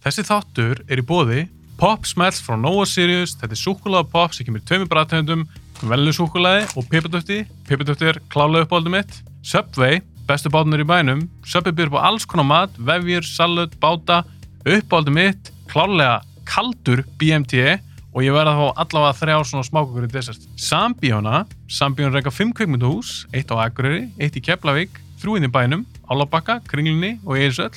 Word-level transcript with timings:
Þessi 0.00 0.22
þáttur 0.24 0.78
er 0.88 1.00
í 1.02 1.04
bóði 1.04 1.42
Pop 1.80 2.06
Smells 2.08 2.40
frá 2.44 2.56
Nova 2.60 2.86
Sirius. 2.88 3.34
Þetta 3.40 3.56
er 3.56 3.60
súkulega 3.60 4.08
pop 4.12 4.32
sem 4.36 4.46
kemur 4.46 4.62
í 4.62 4.66
tveimur 4.68 4.88
bræðtegundum, 4.88 5.46
velnu 5.88 6.12
súkulaði 6.16 6.66
og 6.76 6.88
pipardöfti. 6.92 7.42
Pipardöfti 7.68 8.08
er 8.08 8.20
klálega 8.32 8.66
uppáldum 8.66 8.96
mitt. 8.96 9.18
Subway, 9.44 10.02
bestu 10.28 10.52
bátunar 10.52 10.80
í 10.80 10.88
bænum. 10.88 11.26
Subway 11.44 11.76
byrður 11.76 11.94
på 11.94 12.02
alls 12.04 12.28
konar 12.28 12.48
mat, 12.48 12.76
vefjur, 12.76 13.24
salut, 13.24 13.76
báta, 13.80 14.22
uppáldum 14.68 15.16
mitt, 15.16 15.52
klálega 15.72 16.20
kaldur 16.48 17.04
BMT 17.20 17.78
og 18.10 18.24
ég 18.24 18.34
verða 18.34 18.56
að 18.56 18.60
fá 18.60 18.80
allavega 18.82 19.18
þrjá 19.20 19.36
svona 19.48 19.68
smákukur 19.68 20.08
í 20.08 20.10
desert. 20.12 20.48
Sambíóna, 20.60 21.44
Sambíón 21.70 22.16
reyka 22.16 22.32
fimm 22.34 22.56
kveikmynduhús, 22.56 23.28
eitt 23.36 23.52
á 23.52 23.60
Akureyri, 23.68 24.08
eitt 24.18 24.36
í 24.36 24.42
Keflavík, 24.44 24.96
þrjúinn 25.22 25.46
í 25.46 25.52
bænum, 25.52 25.86
Álabakka, 26.10 26.58
Kringlunni 26.66 27.18
og 27.22 27.38
Eirsöll. 27.38 27.76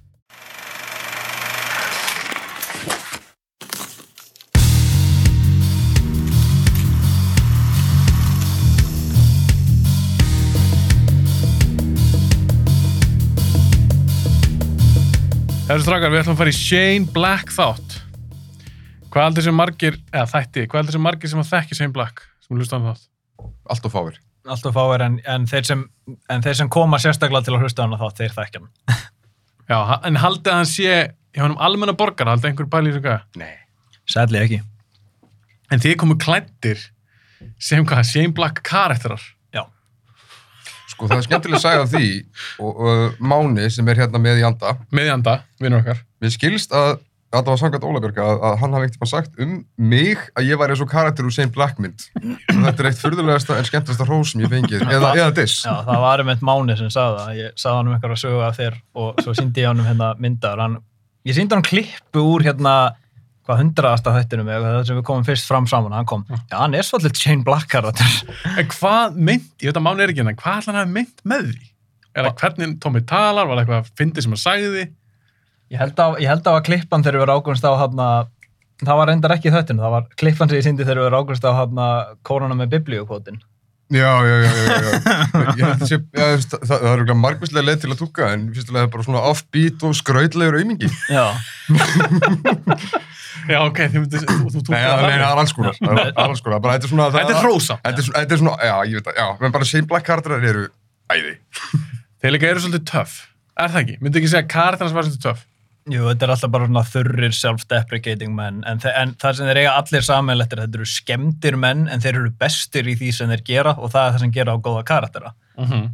Þessu 15.71 15.85
strákar, 15.85 16.11
við 16.11 16.19
ætlum 16.19 16.35
að 16.35 16.39
fara 16.41 16.51
í 16.51 16.55
Shane 16.57 17.05
Black 17.15 17.51
þátt. 17.55 17.93
Hvað 19.13 19.23
heldur 19.23 19.45
sem 19.45 19.55
margir, 19.55 19.97
eða 20.11 20.25
þætti, 20.27 20.63
hvað 20.67 20.81
heldur 20.81 20.95
sem 20.97 21.05
margir 21.05 21.31
sem 21.31 21.39
að 21.39 21.47
þekki 21.47 21.77
Shane 21.77 21.93
Black, 21.95 22.25
sem 22.43 22.57
hlusta 22.57 22.75
á 22.75 22.83
þátt? 22.89 23.05
Allt 23.71 23.87
og 23.87 23.93
fáir. 23.93 24.17
Alltaf 24.51 24.75
fáir 24.75 25.05
en, 25.05 25.15
en, 25.31 25.45
þeir 25.47 25.69
sem, 25.69 25.85
en 26.35 26.43
þeir 26.43 26.57
sem 26.59 26.71
koma 26.75 26.99
sérstaklega 26.99 27.47
til 27.47 27.55
að 27.55 27.63
hlusta 27.63 27.83
á 27.83 27.87
hana 27.87 28.01
þá, 28.01 28.19
þeir 28.19 28.35
þekkja 28.35 28.61
hann. 28.65 28.99
Já, 29.71 29.77
en 30.09 30.19
haldið 30.19 30.51
að 30.51 30.59
hann 30.59 30.69
sé, 30.73 30.99
hjá 31.37 31.45
hann 31.45 31.55
almenna 31.63 31.95
borgar, 32.03 32.33
haldið 32.33 32.51
einhver 32.51 32.67
pæli 32.75 32.91
í 32.91 32.97
þessu 32.97 33.05
hvað? 33.05 33.23
Nei. 33.39 33.55
Sætli 34.11 34.41
ekki. 34.43 34.59
En 35.71 35.85
þið 35.87 35.97
komu 36.03 36.19
klættir 36.19 36.83
sem 37.63 37.87
hvað, 37.87 38.03
Shane 38.11 38.35
Black 38.35 38.59
karakterar. 38.67 39.23
Sko 41.01 41.09
það 41.09 41.17
er 41.17 41.25
skemmtileg 41.25 41.57
að 41.57 41.63
sagja 41.65 41.85
af 41.85 41.93
því 41.95 42.09
og, 42.61 42.81
og 42.85 43.23
Máni 43.31 43.69
sem 43.73 43.87
er 43.89 44.03
hérna 44.03 44.21
með 44.21 44.43
í 44.43 44.45
anda, 44.45 44.75
Miðjanda, 44.93 45.39
vinnur 45.57 45.81
okkar. 45.81 46.03
við 46.21 46.35
skilst 46.37 46.75
að 46.77 46.99
að 47.31 47.45
það 47.45 47.47
var 47.47 47.59
samkvæmt 47.61 47.85
Ólafjörg 47.87 48.17
að, 48.19 48.41
að 48.43 48.55
hann 48.59 48.73
hafði 48.75 48.87
ekkert 48.89 49.09
sagt 49.09 49.37
um 49.39 49.51
mig 49.79 50.23
að 50.35 50.49
ég 50.49 50.59
væri 50.59 50.75
eins 50.75 50.81
og 50.83 50.89
karakter 50.91 51.27
úr 51.27 51.31
Shane 51.31 51.53
Blackmynd 51.55 52.03
og 52.19 52.65
þetta 52.65 52.83
er 52.83 52.89
eitt 52.89 52.99
furðulegasta 52.99 53.55
en 53.55 53.69
skemmtilegasta 53.69 54.07
hrós 54.09 54.33
sem 54.33 54.43
ég 54.43 54.51
fengið, 54.51 54.83
eða, 54.83 55.13
eða 55.15 55.31
diss 55.37 55.61
Já, 55.63 55.71
það 55.87 56.03
var 56.03 56.23
um 56.25 56.31
eitt 56.33 56.43
máni 56.43 56.75
sem 56.75 56.91
sagði 56.91 57.21
það. 57.21 57.39
Ég 57.39 57.55
sagði 57.63 57.77
hann 57.77 57.87
um 57.87 57.95
eitthvað 57.95 58.15
að 58.17 58.21
sögu 58.25 58.43
af 58.43 58.59
þér 58.59 58.77
og 58.99 59.23
svo 59.23 59.35
síndi 59.39 59.63
ég 59.63 59.71
hann 59.71 59.79
um 59.79 59.87
hérna 59.87 60.09
myndar. 60.19 60.59
Hann, 60.65 60.75
ég 61.31 61.37
síndi 61.39 61.55
hann 61.55 61.67
klippu 61.71 62.25
úr 62.33 62.45
hérna 62.49 62.75
hvað 63.47 63.61
hundraðasta 63.63 64.13
þættinum 64.15 64.51
eða 64.51 64.71
það 64.75 64.87
sem 64.87 64.99
við 64.99 65.05
komum 65.09 65.27
fyrst 65.27 65.49
fram 65.49 65.67
saman. 65.69 65.95
Hann 65.97 66.07
kom, 66.09 66.23
já, 66.29 66.55
hann 66.59 66.77
er 66.77 66.87
svolítið 66.87 67.21
Shane 67.23 67.45
Black 67.47 67.69
karakter. 67.71 68.17
En 68.53 68.67
hvað 68.73 69.17
mynd, 69.17 69.47
ég 69.61 69.71
veit 69.71 69.79
að 69.81 69.85
Máni 69.87 70.05
er 70.05 70.13
ekki 70.13 70.23
hérna, 70.23 70.35
hvað 70.39 70.59
ætla 70.61 70.73
hann 70.73 70.81
að 70.83 70.95
mynd 70.97 71.23
með 71.33 71.47
því? 71.51 71.69
Er 72.11 72.27
það 72.27 72.43
hvernig 72.43 72.75
Tommy 72.83 73.01
talar, 73.07 73.47
var 73.47 73.55
það 73.55 73.63
eitthvað 73.63 73.81
að 73.81 73.93
fyndi 74.01 74.25
sem 74.25 74.35
hann 74.35 74.43
sagði? 74.43 74.85
Ég 75.71 75.79
held 75.79 76.03
á, 76.03 76.07
ég 76.19 76.27
held 76.27 76.47
á 76.47 76.51
að 76.51 76.65
klippan 76.67 77.05
þegar 77.05 77.21
við 77.21 77.29
rákumst 77.31 77.65
á 77.65 77.71
hann 77.79 78.03
það 78.81 78.97
var 78.97 79.09
reyndar 79.11 79.35
ekki 79.35 79.49
í 79.49 79.53
þættinu, 79.53 79.83
það 79.85 79.95
var 79.95 80.09
klippan 80.19 80.51
sem 80.51 80.59
ég 80.59 80.65
síndi 80.65 80.85
þegar 80.87 81.05
við 81.05 81.13
rákumst 81.15 81.47
á 81.47 81.51
hann 81.55 81.81
kóruna 82.27 82.57
með 82.57 82.75
biblíukvótin. 82.75 83.41
Já, 83.91 84.23
já, 84.23 84.35
já, 84.39 84.51
já, 84.55 84.65
já. 85.59 85.65
Að 85.67 85.81
sé, 85.89 85.97
já, 86.15 86.27
það, 86.47 86.61
það 86.69 86.85
er 86.87 87.01
eitthvað 87.01 87.17
margvíslega 87.19 87.65
leið 87.67 87.81
til 87.81 87.89
að 87.91 87.97
túka 87.99 88.29
en 88.31 88.45
fyrstulega 88.55 88.87
er 88.87 88.91
bara 88.93 89.03
svona 89.03 89.23
offbeat 89.27 89.83
og 89.83 89.97
skrautlegur 89.99 90.59
aumingi. 90.61 90.87
Já, 91.11 91.25
Já, 93.49 93.59
ok, 93.63 93.81
þú, 93.93 94.03
þú 94.11 94.61
tók 94.61 94.73
Nei, 94.73 94.81
það 94.81 95.03
nei, 95.05 95.15
það 95.15 95.27
er 95.27 95.41
alls 95.41 95.53
konar, 95.57 95.77
það 95.79 96.01
er 96.03 96.23
alls 96.25 96.43
konar, 96.45 96.63
bara 96.63 96.75
þetta 96.77 96.87
er 96.87 96.93
svona... 96.93 97.07
Er 97.21 97.39
hrósamt. 97.41 97.83
Þetta 97.85 98.01
er 98.03 98.07
svona, 98.07 98.21
þetta 98.21 98.35
er 98.35 98.41
svona, 98.41 98.57
já, 98.67 98.73
ég 98.87 98.99
veit 98.99 99.07
það, 99.07 99.21
já, 99.21 99.27
menn 99.41 99.55
bara 99.55 99.69
Shane 99.71 99.89
Black 99.89 100.07
karakterar 100.07 100.49
eru 100.51 100.65
æði. 101.11 101.37
Þeir 102.21 102.35
líka 102.35 102.51
eru 102.51 102.65
svolítið 102.65 102.83
töff. 102.91 103.15
Er 103.61 103.71
það 103.73 103.81
ekki? 103.85 103.97
Myndi 104.01 104.21
ekki 104.21 104.31
segja 104.33 104.45
að 104.45 104.51
karakternas 104.55 104.97
var 104.97 105.07
svolítið 105.07 105.25
töff? 105.29 105.47
jú, 105.89 106.03
þetta 106.05 106.27
er 106.27 106.33
alltaf 106.35 106.51
bara 106.53 106.67
svona 106.67 106.83
þurrir 106.85 107.33
self-deprecating 107.33 108.35
menn, 108.37 108.59
en, 108.69 108.81
en 108.85 109.15
það 109.21 109.39
sem 109.39 109.47
þeir 109.49 109.59
eiga 109.63 109.71
allir 109.79 110.05
samanlettir, 110.05 110.61
þetta 110.61 110.77
eru 110.77 110.89
skemmtir 110.89 111.57
menn 111.57 111.87
en 111.89 112.03
þeir 112.03 112.19
eru 112.19 112.33
bestir 112.43 112.89
í 112.91 112.93
því 112.99 113.09
sem 113.17 113.31
þeir 113.33 113.43
gera 113.47 113.73
og 113.77 113.89
það 113.93 114.05
er 114.05 114.13
það 114.13 114.23
sem 114.25 114.35
gera 114.35 114.53
á 114.53 114.57
góða 114.61 114.85
karaktera. 114.87 115.33
Mm 115.57 115.89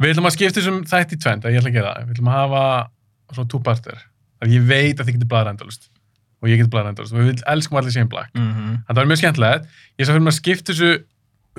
Við 0.00 0.10
ætlum 0.10 0.26
að 0.26 0.32
skipta 0.34 0.58
þessum 0.58 0.78
þætti 0.88 1.14
í 1.14 1.18
tvend, 1.22 1.44
að 1.44 1.52
ég 1.52 1.60
ætla 1.60 1.70
að 1.70 1.76
gera 1.76 1.90
það. 1.92 2.06
Við 2.06 2.14
ætlum 2.16 2.30
að 2.30 2.38
hafa 2.40 2.62
svona 3.36 4.00
að 4.40 4.54
ég 4.54 4.64
veit 4.66 5.00
að 5.00 5.04
þið 5.06 5.14
getur 5.14 5.30
blæðar 5.30 5.50
endalust. 5.52 5.89
Og 6.40 6.48
ég 6.48 6.60
getur 6.60 6.72
blæðar 6.72 6.94
endalust. 6.94 7.14
Og 7.14 7.20
við 7.20 7.44
elskum 7.52 7.78
allir 7.80 7.92
Shane 7.94 8.08
Black. 8.08 8.32
Mm 8.34 8.50
-hmm. 8.50 8.76
Þetta 8.86 9.00
var 9.00 9.08
mjög 9.10 9.20
skemmtilegt. 9.22 9.64
Ég 9.98 10.06
sá 10.06 10.12
fyrir 10.12 10.24
mig 10.24 10.32
að 10.32 10.40
skipta 10.40 10.72
þessu 10.72 10.90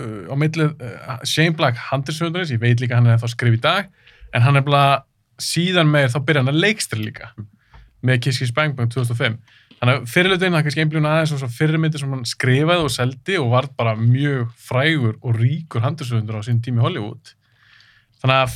uh, 0.02 0.34
á 0.34 0.36
millið 0.36 0.70
uh, 0.82 1.18
Shane 1.24 1.56
Black 1.56 1.78
handirsöndurins. 1.78 2.52
Ég 2.52 2.62
veit 2.62 2.82
líka 2.82 2.96
hann 2.96 3.08
er 3.08 3.22
þá 3.22 3.28
skrif 3.30 3.54
í 3.54 3.62
dag. 3.62 3.90
En 4.34 4.42
hann 4.42 4.56
er 4.56 4.62
bara 4.62 5.04
síðan 5.42 5.92
meir, 5.92 6.10
þá 6.10 6.20
byrja 6.26 6.42
hann 6.42 6.54
að 6.54 6.62
leikstri 6.62 7.02
líka. 7.04 7.34
Með 8.02 8.22
Kiss 8.22 8.40
Kiss 8.40 8.54
Bang 8.54 8.76
Bang 8.76 8.90
2005. 8.90 9.38
Þannig 9.82 9.98
að 9.98 10.10
fyrirlutin, 10.14 10.54
það 10.54 10.64
kannski 10.66 10.82
einblíðun 10.84 11.10
aðeins 11.10 11.32
og 11.34 11.40
svo 11.42 11.48
fyrirmyndir 11.50 12.02
sem 12.02 12.12
hann 12.14 12.26
skrifaði 12.30 12.84
og 12.86 12.92
seldi 12.94 13.38
og 13.42 13.48
var 13.50 13.68
bara 13.78 13.96
mjög 13.98 14.52
frægur 14.62 15.16
og 15.22 15.40
ríkur 15.40 15.82
handirsöndur 15.82 16.38
á 16.38 16.46
sín 16.46 16.62
tími 16.62 16.84
Hollywood. 16.84 17.34
Þannig 18.22 18.38
að 18.38 18.56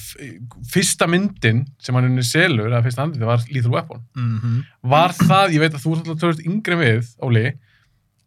fyrsta 0.70 1.08
myndin 1.10 1.64
sem 1.82 1.96
hann 1.98 2.06
unni 2.06 2.24
selur, 2.26 2.68
eða 2.70 2.84
fyrsta 2.86 3.02
handrið, 3.02 3.26
var 3.26 3.46
Lethal 3.50 3.74
Weapon. 3.74 4.04
Mm 4.14 4.60
Var 4.86 5.16
það, 5.18 5.56
ég 5.56 5.64
veit 5.64 5.74
að 5.74 5.82
þú 5.82 5.94
er 5.94 6.02
alltaf 6.02 6.20
tölvist 6.22 6.46
yngri 6.46 6.76
en 6.76 6.84
við, 6.84 7.08
Óli, 7.26 7.46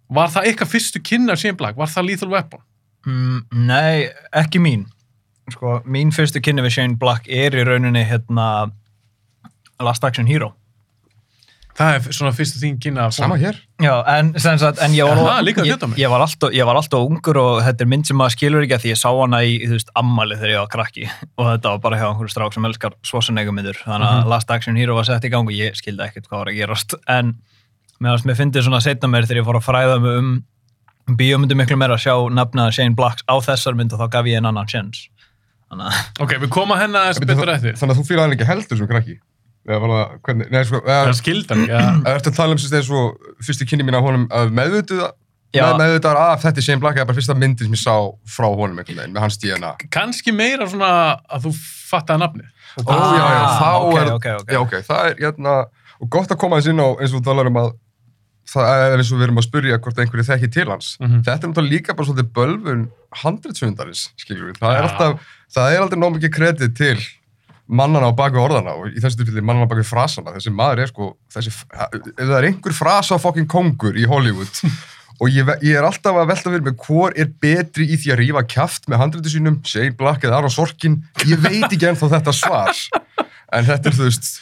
var 0.08 0.32
það 0.34 0.48
eitthvað 0.50 0.72
fyrstu 0.72 1.02
kynna 1.04 1.36
af 1.36 1.42
Shane 1.42 1.56
Black? 1.60 1.78
Var 1.78 1.92
það 1.92 2.08
Lethal 2.08 2.30
Weapon? 2.32 2.64
Mm, 3.06 3.44
nei, 3.68 4.08
ekki 4.34 4.58
mín. 4.58 4.86
Sko, 5.52 5.78
mín 5.86 6.10
fyrstu 6.12 6.42
kynni 6.42 6.64
við 6.66 6.74
Shane 6.74 6.98
Black 6.98 7.28
er 7.30 7.54
í 7.54 7.62
rauninni 7.64 8.02
hérna 8.04 8.72
Last 9.78 10.04
Action 10.04 10.26
Hero. 10.26 10.57
Það 11.78 11.94
er 11.94 12.14
svona 12.16 12.30
fyrstu 12.34 12.58
þín 12.58 12.76
kynna 12.82 13.04
af 13.06 13.12
Sama 13.14 13.36
hér. 13.38 13.58
Já, 13.78 13.92
en, 14.16 14.32
sem 14.42 14.56
sagt, 14.58 14.80
en 14.82 14.94
ég 14.96 15.06
var, 15.06 15.20
Aha, 15.22 15.42
líka 15.46 15.62
ég, 15.62 15.78
ég, 16.00 16.08
var 16.10 16.24
alltaf, 16.24 16.50
ég 16.56 16.66
var 16.66 16.74
alltaf 16.80 17.04
ungur 17.06 17.38
og 17.38 17.60
þetta 17.62 17.84
er 17.84 17.90
mynd 17.92 18.08
sem 18.08 18.18
maður 18.18 18.34
skilur 18.34 18.64
ekki 18.66 18.74
að 18.74 18.82
því 18.82 18.90
ég 18.90 18.98
sá 18.98 19.08
hana 19.14 19.40
í, 19.46 19.52
þú 19.62 19.76
veist, 19.76 19.92
ammali 20.00 20.34
þegar 20.40 20.50
ég 20.56 20.62
var 20.64 20.72
krakki. 20.72 21.06
Og 21.38 21.46
þetta 21.52 21.74
var 21.76 21.78
bara 21.86 22.00
hjá 22.00 22.08
einhverju 22.10 22.34
strák 22.34 22.56
sem 22.58 22.66
elskar 22.66 22.96
svosanegumyndur 23.06 23.78
þannig 23.84 24.08
að 24.10 24.18
Mhm. 24.24 24.28
Last 24.34 24.50
Action 24.50 24.76
Hero 24.76 24.98
var 24.98 25.06
sett 25.06 25.24
í 25.24 25.30
gang 25.30 25.46
og 25.46 25.54
ég 25.54 25.78
skildi 25.78 26.02
ekkert 26.08 26.26
hvað 26.26 26.42
var 26.42 26.50
að 26.50 26.58
gerast. 26.58 26.94
En 27.06 27.36
meðan 28.02 28.26
mér 28.26 28.40
fyndi 28.42 28.62
svona 28.66 28.82
setna 28.82 29.08
mér 29.14 29.26
þegar 29.30 29.42
ég 29.44 29.46
fór 29.46 29.60
að 29.62 29.68
fræða 29.70 30.00
mig 30.02 30.18
um 30.18 31.16
bíómyndu 31.16 31.54
miklu 31.56 31.78
meira 31.78 31.94
að 31.94 32.02
sjá 32.08 32.14
nafna 32.34 32.66
Shane 32.74 32.94
Blacks 32.98 33.22
á 33.30 33.38
þessar 33.40 33.78
mynd 33.78 33.94
og 33.94 34.02
þá 34.02 34.10
gaf 34.18 34.26
ég 34.28 34.36
en 34.42 34.50
annan 34.50 34.66
chance 34.68 35.06
þannig 35.70 35.88
að 35.88 36.26
Ok, 36.26 36.34
við 36.42 36.50
komum 36.52 36.74
að 36.76 36.82
henni 36.84 37.00
að 39.76 39.86
það, 39.92 40.12
hvernig, 40.28 40.50
nei, 40.54 40.60
sko, 40.64 40.80
Það 40.86 40.94
eða, 40.96 41.08
er 41.12 41.16
skildan, 41.18 41.64
já. 41.68 41.78
eða 42.06 42.14
ertu 42.18 42.30
að 42.32 42.36
tala 42.40 42.52
um 42.56 42.60
sem 42.62 42.84
svo 42.88 43.00
fyrstu 43.46 43.66
kynni 43.68 43.84
mín 43.88 43.96
af 43.98 44.06
honum 44.06 44.28
að 44.30 44.52
meðvituða, 44.58 45.08
Já. 45.56 45.62
með, 45.64 45.78
meðvitaðar 45.80 46.18
að 46.20 46.42
þetta 46.42 46.60
er 46.60 46.64
Shane 46.66 46.80
Black 46.82 46.98
eða 47.00 47.06
bara 47.08 47.16
fyrsta 47.16 47.34
myndin 47.38 47.68
sem 47.70 47.76
ég 47.76 47.80
sá 47.80 47.94
frá 48.28 48.46
honum 48.52 48.78
einhvern 48.82 48.98
veginn, 49.00 49.14
með 49.16 49.22
hans 49.24 49.38
DNA. 49.40 49.70
Kannski 49.94 50.32
meira 50.36 50.66
svona 50.68 50.90
að 51.32 51.46
þú 51.46 51.52
fattaði 51.88 52.20
nafnið. 52.20 52.50
Ó, 52.84 52.92
já, 52.92 53.24
já, 53.24 53.38
Ah, 53.40 53.58
þá 53.58 53.70
ok, 53.80 53.96
er, 54.02 54.10
ok, 54.12 54.26
ok. 54.42 54.52
já, 54.52 54.58
ok, 54.60 54.74
það 54.90 55.06
er, 55.08 55.14
hérna, 55.22 55.54
og 55.98 56.10
gott 56.12 56.34
að 56.34 56.40
koma 56.44 56.58
þess 56.60 56.68
inn 56.74 56.82
á 56.84 56.88
eins 57.00 57.14
og 57.16 57.24
talar 57.24 57.48
um 57.48 57.56
að 57.62 57.70
það 58.48 58.68
er 58.84 58.94
eins 59.00 59.08
og 59.12 59.18
við 59.20 59.26
erum 59.28 59.40
að 59.40 59.46
spyrja 59.48 59.78
hvort 59.84 59.98
einhverju 60.04 60.26
þekki 60.28 60.48
til 60.54 60.68
hans. 60.70 60.90
Mhm. 61.00 61.18
Þetta 61.26 61.40
er 61.48 61.50
náttúrulega 61.50 61.72
líka 61.74 61.96
bara 61.96 62.06
svolítið 62.08 62.28
bölvun 62.36 62.84
handritsfundarins, 63.24 64.04
skiljum 64.20 64.50
við. 64.52 64.60
Það 64.60 64.76
er 64.76 64.82
Já. 64.82 64.88
alltaf, 64.88 65.26
það 65.56 65.72
er 65.74 65.82
aldrei 65.84 66.00
nóg 66.00 66.14
mikið 66.16 66.32
kredit 66.36 66.76
til 66.78 66.96
mannana 67.68 68.08
á 68.08 68.12
baku 68.16 68.40
orðana 68.40 68.74
og 68.78 68.92
í 68.92 69.00
þessu 69.02 69.20
tilfelli 69.20 69.44
mannana 69.44 69.68
á 69.68 69.70
baku 69.70 69.84
frasana. 69.86 70.34
Þessi 70.36 70.52
maður 70.54 70.84
er 70.84 70.90
sko, 70.90 71.10
þessi, 71.34 71.52
ef 71.52 72.22
það 72.22 72.36
er 72.38 72.48
einhver 72.48 72.76
frasa 72.76 73.18
fucking 73.20 73.48
kongur 73.50 73.98
í 73.98 74.06
Hollywood 74.08 74.62
og 75.20 75.32
ég, 75.34 75.50
ég 75.66 75.76
er 75.76 75.86
alltaf 75.86 76.16
að 76.16 76.30
velta 76.32 76.52
fyrir 76.52 76.66
mig 76.68 76.78
hvor 76.86 77.16
er 77.18 77.30
betri 77.42 77.88
í 77.88 77.98
því 78.00 78.14
að 78.14 78.20
rífa 78.22 78.44
kjaft 78.54 78.88
með 78.88 79.02
handritu 79.04 79.34
sínum, 79.34 79.60
Shane 79.68 79.96
Black 79.98 80.24
eða 80.24 80.40
Aron 80.40 80.54
Sorkin, 80.54 81.00
ég 81.28 81.42
veit 81.44 81.68
ekki 81.68 81.90
ennþá 81.90 82.12
þetta 82.16 82.36
svar. 82.36 82.84
En 83.52 83.68
þetta 83.68 83.92
er, 83.92 83.96
þú 83.96 84.08
veist, 84.08 84.32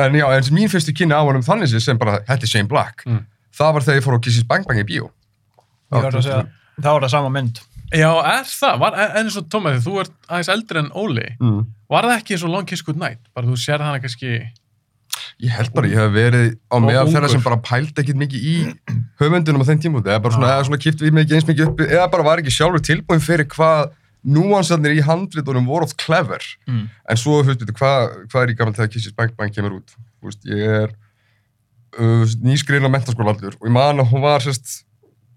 en 0.00 0.20
já, 0.20 0.26
en 0.36 0.54
mín 0.56 0.72
fyrstu 0.72 0.94
kynni 0.96 1.16
á 1.16 1.22
honum 1.24 1.44
þannig 1.46 1.72
sé 1.72 1.80
sem 1.84 2.00
bara, 2.00 2.20
þetta 2.28 2.48
er 2.48 2.54
Shane 2.56 2.70
Black. 2.70 3.06
Mm. 3.08 3.24
Það 3.56 3.76
var 3.76 3.86
þegar 3.86 4.00
ég 4.00 4.06
fór 4.06 4.16
á 4.16 4.24
Kissis 4.24 4.48
Bang 4.48 4.68
Bang 4.68 4.80
í 4.80 4.88
bíó. 4.88 5.12
ég 5.92 6.08
var 6.08 6.16
að 6.16 6.24
segja, 6.24 6.46
þá 6.80 6.88
var 6.88 7.04
það 7.04 7.14
sama 7.16 7.32
mynd 7.32 7.60
Já, 7.92 8.08
er 8.08 8.48
það? 8.48 8.80
Var, 8.82 8.98
en 9.04 9.20
eins 9.20 9.36
og 9.36 9.46
Tóma, 9.52 9.76
þú 9.84 10.00
ert 10.02 10.12
aðeins 10.28 10.50
eldri 10.54 10.80
en 10.80 10.90
Óli. 10.96 11.28
Mm. 11.38 11.62
Var 11.92 12.08
það 12.08 12.18
ekki 12.18 12.36
eins 12.36 12.44
og 12.46 12.52
Long 12.54 12.68
Kiss 12.68 12.84
Goodnight? 12.86 13.22
Bara 13.36 13.48
þú 13.50 13.56
sér 13.60 13.84
hana 13.84 14.00
kannski... 14.02 14.40
Ég 15.42 15.52
held 15.52 15.72
bara, 15.74 15.88
ég 15.90 15.98
hef 15.98 16.12
verið 16.14 16.46
á 16.72 16.76
meðal 16.80 17.08
þeirra 17.10 17.28
sem 17.28 17.42
bara 17.44 17.58
pældi 17.60 18.00
ekkit 18.00 18.18
mikið 18.20 18.46
í 18.48 18.54
höfundunum 19.20 19.64
á 19.64 19.68
þeim 19.68 19.80
tímúti, 19.82 20.08
eða 20.08 20.22
bara 20.24 20.36
svona, 20.36 20.48
Já. 20.48 20.54
eða 20.54 20.68
svona 20.68 20.80
kipt 20.84 21.02
við 21.02 21.16
mig 21.16 21.26
ekki 21.26 21.36
eins 21.36 21.48
mikið 21.48 21.64
upp, 21.66 21.82
eða 21.84 22.06
bara 22.14 22.26
var 22.28 22.42
ekki 22.42 22.54
sjálfur 22.54 22.84
tilbúin 22.86 23.24
fyrir 23.24 23.48
hvað 23.52 23.90
núansarnir 24.22 24.94
í 24.96 25.02
handritunum 25.04 25.66
voru 25.68 25.88
oft 25.88 25.98
clever. 26.00 26.46
Mm. 26.70 26.84
En 27.10 27.20
svo, 27.20 27.40
þú 27.42 27.52
veist, 27.52 27.74
hvað, 27.80 28.14
hvað 28.30 28.46
er 28.46 28.54
í 28.54 28.56
gaman 28.60 28.78
þegar 28.78 28.92
Kissis 28.94 29.16
Bang 29.18 29.34
Bang 29.38 29.54
kemur 29.54 29.80
út? 29.80 29.96
Þú 30.22 30.30
veist, 30.30 30.46
ég 30.48 30.76
er 30.78 30.94
uh, 31.98 32.36
nýskriðin 32.46 32.88
á 32.88 32.94
mentaskóla 32.94 33.34
allur 33.34 33.58
og 33.58 33.68
ég 33.68 33.74
man 33.74 34.00
að 34.00 34.14
hún 34.14 34.24
var, 34.24 34.44
sérst, 34.44 34.84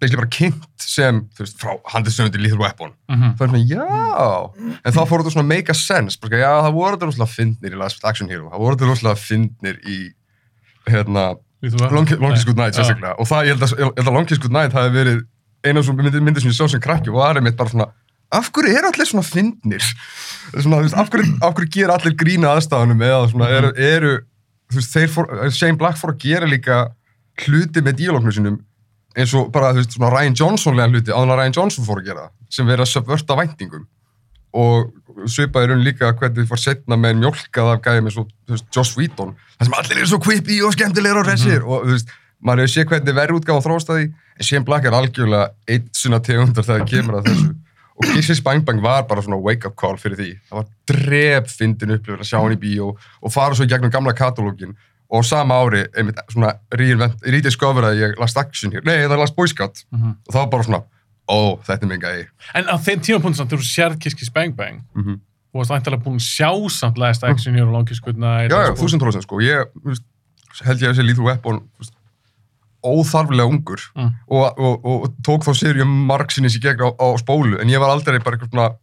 basically 0.01 0.19
bara 0.19 0.31
kynnt 0.33 0.83
sem, 0.83 1.21
þú 1.35 1.45
veist, 1.45 1.57
frá 1.61 1.75
handriðsöfundi 1.93 2.41
Lethal 2.41 2.61
Weapon. 2.61 2.93
Mm 3.09 3.15
-hmm. 3.21 3.35
Það 3.37 3.45
er 3.45 3.49
svona, 3.49 3.65
já, 3.75 4.69
en 4.85 4.93
þá 4.93 5.01
fór 5.07 5.21
þetta 5.21 5.33
svona 5.35 5.47
make 5.47 5.71
a 5.71 5.73
sense, 5.73 6.17
bara, 6.21 6.37
já, 6.37 6.53
það 6.65 6.73
voru 6.73 6.95
þetta 6.95 7.09
rosalega 7.09 7.35
fyndnir 7.37 7.73
í 7.73 7.77
Last 7.77 8.05
Action 8.05 8.29
Hero, 8.29 8.49
það 8.49 8.59
voru 8.59 8.75
þetta 8.75 8.89
rosalega 8.89 9.15
fyndnir 9.15 9.77
í, 9.87 9.97
hérna, 10.87 11.35
Long, 11.91 12.09
Long 12.19 12.33
Kiss 12.33 12.45
Goodnight 12.45 12.75
sérstaklega, 12.75 13.15
og 13.17 13.27
það, 13.27 13.45
ég 13.45 13.51
held 13.55 13.63
að, 13.63 13.79
ég 13.79 13.85
held 13.97 14.07
að 14.07 14.13
Long 14.13 14.27
Kiss 14.27 14.41
Goodnight 14.41 14.73
hafi 14.73 14.91
verið 14.93 15.21
eina 15.65 15.79
af 15.79 15.85
svona 15.85 16.11
myndir, 16.21 16.41
sem 16.41 16.51
ég 16.51 16.57
sá 16.57 16.67
sem 16.69 16.81
krakki 16.81 17.09
og 17.09 17.21
það 17.21 17.37
er 17.37 17.41
mitt 17.41 17.57
bara 17.57 17.69
svona, 17.69 17.87
af 18.31 18.51
hverju 18.51 18.77
eru 18.77 18.91
allir 18.91 19.09
svona 19.09 19.25
fyndnir? 19.25 19.83
Svona, 20.53 20.77
þú 20.77 20.85
veist, 20.85 20.99
af 20.99 21.09
hverju, 21.09 21.37
af 21.41 21.55
hverju 21.55 21.71
gera 21.71 21.97
allir 21.97 22.15
grína 22.19 22.53
aðstafanum 22.53 23.01
eða 23.01 23.29
svona, 23.31 23.49
eru, 23.49 23.71
eru, 23.77 24.13
þú 24.69 24.79
veist, 24.81 24.93
þeir 24.93 25.09
fór, 25.15 25.31
Shane 25.49 25.79
Black 25.79 25.97
fór 25.97 26.13
að 26.13 26.21
gera 26.27 26.49
líka 26.49 26.79
hluti 27.45 27.81
með 27.81 28.01
díalóknu 28.03 28.33
sinum 28.35 28.59
eins 29.15 29.33
og 29.37 29.51
bara, 29.53 29.71
þú 29.73 29.81
veist, 29.81 29.95
svona 29.95 30.11
Ryan 30.13 30.37
Johnson-lega 30.39 30.91
hluti, 30.91 31.13
áður 31.13 31.25
en 31.25 31.33
að 31.33 31.41
Ryan 31.41 31.57
Johnson 31.57 31.87
fór 31.87 32.01
að 32.01 32.09
gera 32.09 32.25
sem 32.51 32.67
verið 32.67 32.85
að 32.85 32.91
subverta 32.91 33.37
væntingum. 33.39 33.87
Og 34.55 35.29
svipaði 35.31 35.71
raun 35.71 35.83
líka 35.83 36.11
hvernig 36.15 36.41
þið 36.41 36.51
fór 36.51 36.61
setna 36.61 36.97
með 36.99 37.17
mjólkað 37.23 37.71
af 37.73 37.81
gæðum 37.83 38.09
eins 38.09 38.19
og 38.19 38.29
veist, 38.51 38.67
Joss 38.75 38.95
Whedon 38.95 39.33
það 39.57 39.67
sem 39.67 39.75
allir 39.79 39.99
eru 39.99 40.11
svo 40.11 40.21
quippy 40.23 40.61
og 40.63 40.75
skemmtilegur 40.75 41.21
og 41.21 41.29
hressir. 41.29 41.63
Og 41.63 41.85
þú 41.85 41.95
veist, 41.95 42.15
maður 42.43 42.65
hefur 42.65 42.73
séð 42.73 42.89
hvernig 42.91 43.17
verður 43.19 43.39
útgáðan 43.39 43.65
þróst 43.65 43.91
að 43.91 43.99
því 43.99 44.07
en 44.35 44.49
Shane 44.49 44.67
Black 44.67 44.87
er 44.87 44.97
algjörlega 44.97 45.75
eitt 45.75 45.91
svona 45.95 46.21
tegundar 46.23 46.67
þegar 46.67 46.83
það 46.83 46.91
kemur 46.91 47.19
að 47.19 47.29
þessu. 47.29 47.53
Og 47.95 48.09
Kisses 48.11 48.41
Bang 48.43 48.65
Bang 48.67 48.81
var 48.83 49.05
bara 49.07 49.23
svona 49.23 49.39
wake 49.39 49.69
up 49.69 49.77
call 49.79 49.95
fyrir 49.99 50.19
því. 50.19 50.31
Það 50.49 50.59
var 50.59 50.65
drep 50.91 51.47
fyndin 51.47 51.95
upplifur 51.95 52.23
að 52.25 52.27
sjá 52.27 52.41
hann 52.41 52.55
í 52.55 52.59
bíó 52.59 52.89
og 52.91 53.31
fara 53.31 53.55
svo 53.55 53.67
í 53.67 53.71
gegnum 53.71 53.93
gamla 53.93 54.15
katalógin 54.17 54.75
og 55.09 55.25
sama 55.25 55.57
ári, 55.61 55.85
einmitt, 55.97 56.19
svona 56.33 56.53
rediscover 56.73 57.85
að 57.89 58.01
ég 58.01 58.17
last 58.19 58.37
action 58.41 58.73
hér, 58.73 58.85
nei, 58.87 58.97
það 59.05 59.21
last 59.21 59.35
Boy 59.35 59.47
Scout. 59.51 59.83
Mhm. 59.91 60.15
og 60.27 60.33
það 60.33 60.41
var 60.41 60.49
bara 60.53 60.63
svona, 60.63 60.81
ó, 61.29 61.37
þetta 61.67 61.83
er 61.83 61.91
minn 61.91 62.01
gæði 62.01 62.27
En 62.55 62.65
á 62.71 62.75
þeim 62.77 63.01
tímapunkt 63.05 63.37
samt, 63.37 63.51
þú 63.53 63.61
sérð 63.61 63.99
Kiss 63.99 64.15
Kiss 64.17 64.33
Bang 64.33 64.55
Bang, 64.55 64.81
mm 64.95 65.03
-hmm. 65.03 65.19
þú 65.53 65.59
varst 65.61 65.71
væntalega 65.71 66.03
búin 66.03 66.19
að 66.21 66.27
sjá 66.29 66.69
samt 66.69 66.97
Last 66.97 67.23
Action 67.23 67.55
Hero, 67.55 67.71
Long 67.71 67.87
Kiss 67.87 67.99
Goodnight. 68.01 68.51
Já, 68.51 68.63
já, 68.65 68.71
og- 68.71 68.77
þúsund 68.77 68.99
prósent 69.01 69.23
sko, 69.23 69.39
ég 69.41 69.65
held 70.63 70.81
ég 70.81 70.89
að 70.89 70.93
þessi 70.93 71.05
Lethal 71.07 71.25
Weapon 71.25 71.61
óþarfilega 72.85 73.49
ungur. 73.49 73.81
Mm. 73.95 74.11
og, 74.27 74.59
og, 74.59 74.85
og, 74.85 75.03
og 75.03 75.15
tók 75.25 75.43
þá 75.43 75.53
serjum 75.57 76.05
margsinnis 76.07 76.55
í 76.55 76.61
gegn 76.61 76.81
á, 76.85 76.89
á 76.93 77.07
spólu, 77.17 77.59
en 77.61 77.69
ég 77.69 77.79
var 77.79 77.89
aldrei 77.89 78.19
bara 78.19 78.37
eitthvað 78.37 78.51
svona, 78.53 78.75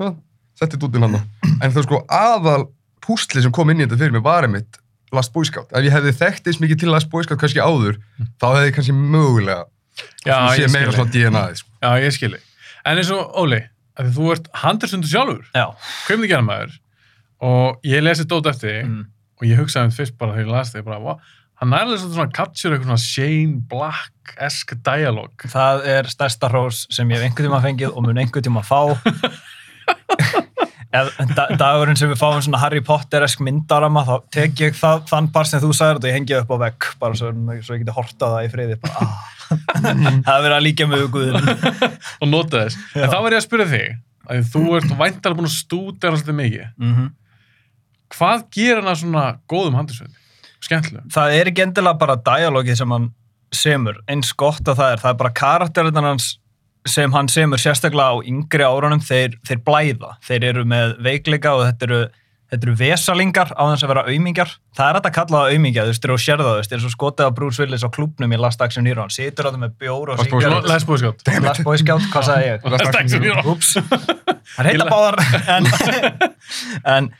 ja, 0.00 0.14
setti 0.58 0.76
dútin 0.80 1.02
hann 1.06 1.20
en 1.62 1.72
það 1.72 1.86
sko 1.86 2.04
aðal 2.08 2.68
púsli 3.04 3.42
sem 3.42 3.52
kom 3.54 3.70
inn 3.70 3.80
í 3.80 3.86
þetta 3.86 4.00
fyrir 4.00 4.16
mig 4.16 4.24
var 4.24 4.46
einmitt 4.46 4.80
Last 5.12 5.32
Boy 5.34 5.44
Scout, 5.48 5.70
ef 5.72 5.82
ég 5.84 5.92
hefði 5.94 6.12
þekkt 6.20 6.46
eins 6.46 6.60
mikið 6.62 6.78
til 6.84 6.90
Last 6.92 7.10
Boy 7.10 7.24
Scout 7.26 7.40
kannski 7.40 7.60
áður, 7.62 7.98
þá 8.40 8.46
hefði 8.54 8.68
ég 8.70 8.76
kannski 8.78 8.94
mögulega, 8.94 9.64
Já, 10.24 10.36
sé 10.54 10.62
ég 10.64 10.72
meira 10.72 10.92
svona 10.94 11.10
DNA-ið 11.12 11.56
sko. 11.60 11.70
Já, 11.82 11.90
ég 12.00 12.14
skilji. 12.16 12.38
En 12.86 12.96
eins 13.00 13.10
og 13.12 13.34
Óli, 13.42 13.58
að 13.98 14.06
því 14.06 14.14
þú 14.16 14.30
ert 14.36 14.46
handursundur 14.62 15.10
sjálfur, 15.10 15.44
Já. 15.54 15.66
kveimði 16.06 16.28
gera 16.30 16.42
maður, 16.46 16.78
og 17.42 17.80
ég 17.84 18.02
lesi 18.04 18.24
dót 18.24 18.46
eftir 18.46 18.70
þig, 18.70 18.86
Mm. 18.86 19.04
og 19.40 19.46
ég 19.48 19.58
hugsaði 19.60 19.84
um 19.90 19.90
fyrst 19.98 20.16
bara 20.18 20.32
þegar 20.32 20.46
ég 20.46 20.52
las 20.52 20.72
þig, 20.74 20.84
bara, 20.84 21.00
"Vá, 21.00 21.18
hann 21.60 21.70
nærlega 21.70 21.98
svona 22.00 22.14
svona 22.14 22.32
capture 22.32 22.78
eitthvað 22.78 22.86
svona 22.86 23.04
Shane 23.04 23.60
Black-esk 23.68 24.74
dialog. 24.82 25.30
Það 25.44 25.86
er 25.86 26.02
stærsta 26.04 26.48
hrós 26.50 26.86
sem 26.90 27.08
ég 27.08 27.16
hef 27.20 27.24
einhvern 27.30 27.48
tíma 27.50 27.60
fengið 27.62 27.96
og 27.96 28.02
mun 28.06 28.16
einhvern 28.16 28.42
tíma 28.42 28.62
fá. 28.64 28.96
Da 30.90 31.44
dagurinn 31.54 31.98
sem 31.98 32.10
við 32.10 32.18
fáum 32.18 32.40
svona 32.42 32.58
Harry 32.64 32.80
Potter-esk 32.82 33.42
myndarama, 33.46 34.02
þá 34.08 34.14
tek 34.34 34.62
ég 34.64 34.78
það, 34.78 35.04
þann 35.10 35.28
par 35.34 35.46
sem 35.46 35.62
þú 35.62 35.70
þetta 35.76 36.00
og 36.00 36.08
ég 36.08 36.16
hengi 36.18 36.38
upp 36.40 36.50
á 36.50 36.56
vegg, 36.64 36.88
bara 36.98 37.18
svo, 37.18 37.30
svo 37.62 37.76
ég 37.76 37.84
geti 37.84 37.94
horta 37.94 38.30
það 38.32 38.46
í 38.48 38.50
friði. 38.54 38.78
Bara, 38.82 39.06
ah. 39.06 39.28
það 40.26 40.32
er 40.34 40.44
verið 40.46 40.56
að 40.56 40.64
líka 40.66 40.88
með 40.90 41.06
guðin. 41.14 41.52
og 42.18 42.32
nota 42.32 42.64
þess. 42.64 42.80
Já. 42.96 43.04
En 43.04 43.14
þá 43.14 43.18
var 43.20 43.36
ég 43.36 43.38
að 43.38 43.46
spyrja 43.46 43.68
þig, 43.70 44.00
að 44.26 44.50
þú 44.50 44.64
ert 44.80 44.96
væntalega 45.04 45.38
búin 45.38 45.50
að 45.50 45.56
stúdera 45.60 46.16
svolítið 46.16 46.38
mikið. 46.40 46.66
Mm 46.74 46.96
-hmm. 46.96 47.14
Hvað 48.10 48.44
gerir 48.50 48.82
hann 48.82 48.90
að 48.90 49.00
svona 49.04 49.24
góðum 49.46 49.78
handursundi? 49.78 50.18
Skemmtilega. 50.60 51.06
það 51.14 51.34
er 51.38 51.48
ekki 51.48 51.62
endilega 51.64 51.98
bara 51.98 52.16
dialogið 52.16 52.76
sem 52.82 52.90
hann 52.90 53.08
semur, 53.54 54.02
eins 54.10 54.32
gott 54.38 54.66
að 54.68 54.76
það 54.76 54.92
er 54.92 54.98
það 54.98 55.10
er 55.10 55.18
bara 55.22 55.30
karakterinn 55.40 56.04
hans 56.04 56.39
sem 56.88 57.12
hann 57.12 57.28
semur 57.28 57.60
sérstaklega 57.60 58.14
á 58.16 58.24
yngri 58.24 58.64
árunum 58.64 59.02
þeir, 59.04 59.34
þeir 59.46 59.60
blæða, 59.66 60.14
þeir 60.24 60.46
eru 60.54 60.64
með 60.64 60.94
veikleika 61.04 61.52
og 61.58 61.66
þetta 61.68 61.86
eru, 61.88 61.98
þetta 62.50 62.66
eru 62.66 62.74
vesalingar 62.80 63.50
á 63.52 63.62
þess 63.68 63.84
að 63.84 63.90
vera 63.92 64.04
aumingjar, 64.08 64.54
það 64.78 64.88
er 64.88 64.96
þetta 64.98 65.10
að 65.10 65.16
kalla 65.18 65.42
það 65.44 65.54
aumingja, 65.56 65.84
þú 65.84 65.92
veist, 65.92 66.08
að 66.08 66.22
sérða 66.24 66.46
það, 66.46 66.54
þú 66.54 66.60
veist, 66.62 66.70
þeir 66.72 66.78
eru 66.78 66.86
svo 66.86 66.92
skotið 66.96 67.28
á 67.28 67.36
Bruce 67.36 67.62
Willis 67.62 67.84
á 67.84 67.90
klubnum 67.94 68.32
í 68.32 68.40
Last 68.40 68.64
Action 68.64 68.88
Hero, 68.88 69.04
hann 69.04 69.12
situr 69.14 69.46
á 69.46 69.50
það 69.52 69.60
með 69.66 69.74
bjór 69.84 70.14
og 70.14 70.22
Last 70.22 70.30
Boy 70.32 70.40
syngur- 70.40 70.56
Scout. 70.56 70.70
Les 70.72 70.86
Boy 70.88 70.98
Scout. 71.02 71.24
Last 71.44 71.64
Boy 71.68 71.82
Scout, 71.84 72.08
hvað 72.14 72.26
sagði 72.30 72.48
ég? 72.48 72.66
Last 72.74 72.98
Action 73.02 73.28
Hero. 73.28 73.44
Úps, 73.52 73.74
það 74.56 74.70
heita 74.72 74.88
báðar 74.88 75.20
en, 75.56 75.70
en, 76.96 77.10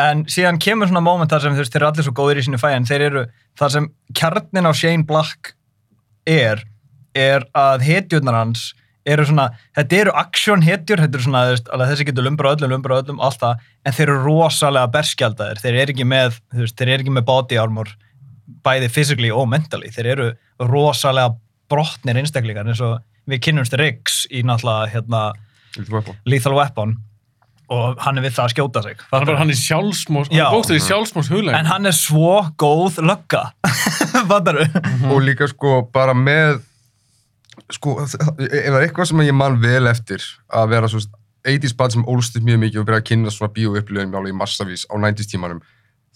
en 0.00 0.24
síðan 0.32 0.58
kemur 0.64 0.88
svona 0.90 1.04
moment 1.04 1.30
þar 1.30 1.44
sem 1.44 1.54
þú 1.58 1.62
veist, 1.64 1.72
þeir 1.76 1.82
eru 1.84 1.90
allir 1.92 2.08
svo 2.08 2.16
góðir 2.16 2.40
í 2.40 2.46
sínu 2.48 2.60
fæ 2.62 2.68
en 2.74 2.88
þeir 2.88 3.06
eru, 3.10 3.24
það 3.60 3.74
sem 3.76 3.88
kjarnin 4.16 4.68
á 4.68 4.72
Shane 4.74 5.06
Black 5.06 5.52
er 6.28 6.64
er 7.14 7.42
að 7.58 7.82
hetjurnar 7.88 8.36
hans 8.38 8.68
eru 9.08 9.24
svona, 9.28 9.48
þetta 9.76 9.98
eru 10.02 10.14
action 10.20 10.62
hetjur 10.64 11.00
þetta 11.00 11.18
eru 11.18 11.26
svona, 11.26 11.42
alveg 11.72 11.92
þessi 11.92 12.06
getur 12.10 12.26
lumbra 12.26 12.54
öllum 12.54 12.74
lumbra 12.74 13.00
öllum, 13.00 13.20
allt 13.24 13.40
það, 13.40 13.66
en 13.86 13.96
þeir 13.96 14.06
eru 14.08 14.22
rosalega 14.26 14.92
berskjaldaðir, 14.96 15.62
þeir 15.62 15.78
eru 15.82 15.94
ekki 15.94 16.08
með 16.08 16.40
veist, 16.52 16.76
þeir 16.76 16.94
eru 16.94 17.04
ekki 17.04 17.14
með 17.16 17.28
body 17.30 17.60
armor 17.60 17.92
bæði 18.66 18.90
physically 18.92 19.30
og 19.32 19.48
mentally, 19.50 19.92
þeir 19.94 20.10
eru 20.14 20.30
rosalega 20.68 21.34
brotnir 21.70 22.18
einstaklingar 22.20 22.68
eins 22.68 22.82
og 22.84 22.98
við 23.30 23.44
kynnumst 23.46 23.76
Riggs 23.78 24.24
í 24.32 24.42
náttúrulega 24.46 24.90
hérna, 24.94 25.22
Lethal 25.76 25.94
Weapon. 25.94 26.20
Lethal 26.26 26.56
Weapon. 26.58 26.96
Og 27.70 28.00
hann 28.02 28.18
er 28.18 28.24
við 28.24 28.32
það 28.34 28.48
að 28.48 28.52
skjóta 28.56 28.80
sig. 28.82 29.02
Hann 29.12 29.22
er 29.22 29.28
bara 29.28 29.38
hann 29.38 29.52
í 29.52 29.54
sjálfsmós, 29.54 30.30
hann 30.32 30.40
er 30.42 30.56
bókstæði 30.56 30.80
sjálfsmós 30.88 31.28
huglega. 31.30 31.60
en 31.60 31.68
hann 31.70 31.86
er 31.86 31.94
svo 31.94 32.40
góð 32.58 32.98
lögga. 33.06 33.44
Og 35.12 35.20
líka 35.22 35.46
sko 35.50 35.84
bara 35.94 36.16
með 36.18 36.64
sko, 37.72 37.96
ef 38.04 38.14
það 38.16 38.76
er 38.78 38.86
eitthvað 38.86 39.10
sem 39.10 39.22
ég 39.26 39.34
man 39.36 39.58
vel 39.62 39.86
eftir 39.90 40.24
að 40.52 40.68
vera 40.74 40.88
svo 40.90 41.02
80s 41.48 41.76
bad 41.76 41.94
sem 41.94 42.04
ólst 42.10 42.36
upp 42.36 42.44
mjög 42.44 42.58
mikið 42.64 42.80
og 42.82 42.88
byrja 42.88 43.00
að 43.02 43.08
kynna 43.10 43.30
svona 43.32 43.54
bíóupplöðum 43.56 44.28
í 44.28 44.34
massavís 44.36 44.82
á 44.92 44.94
90s 45.00 45.30
tímanum 45.32 45.62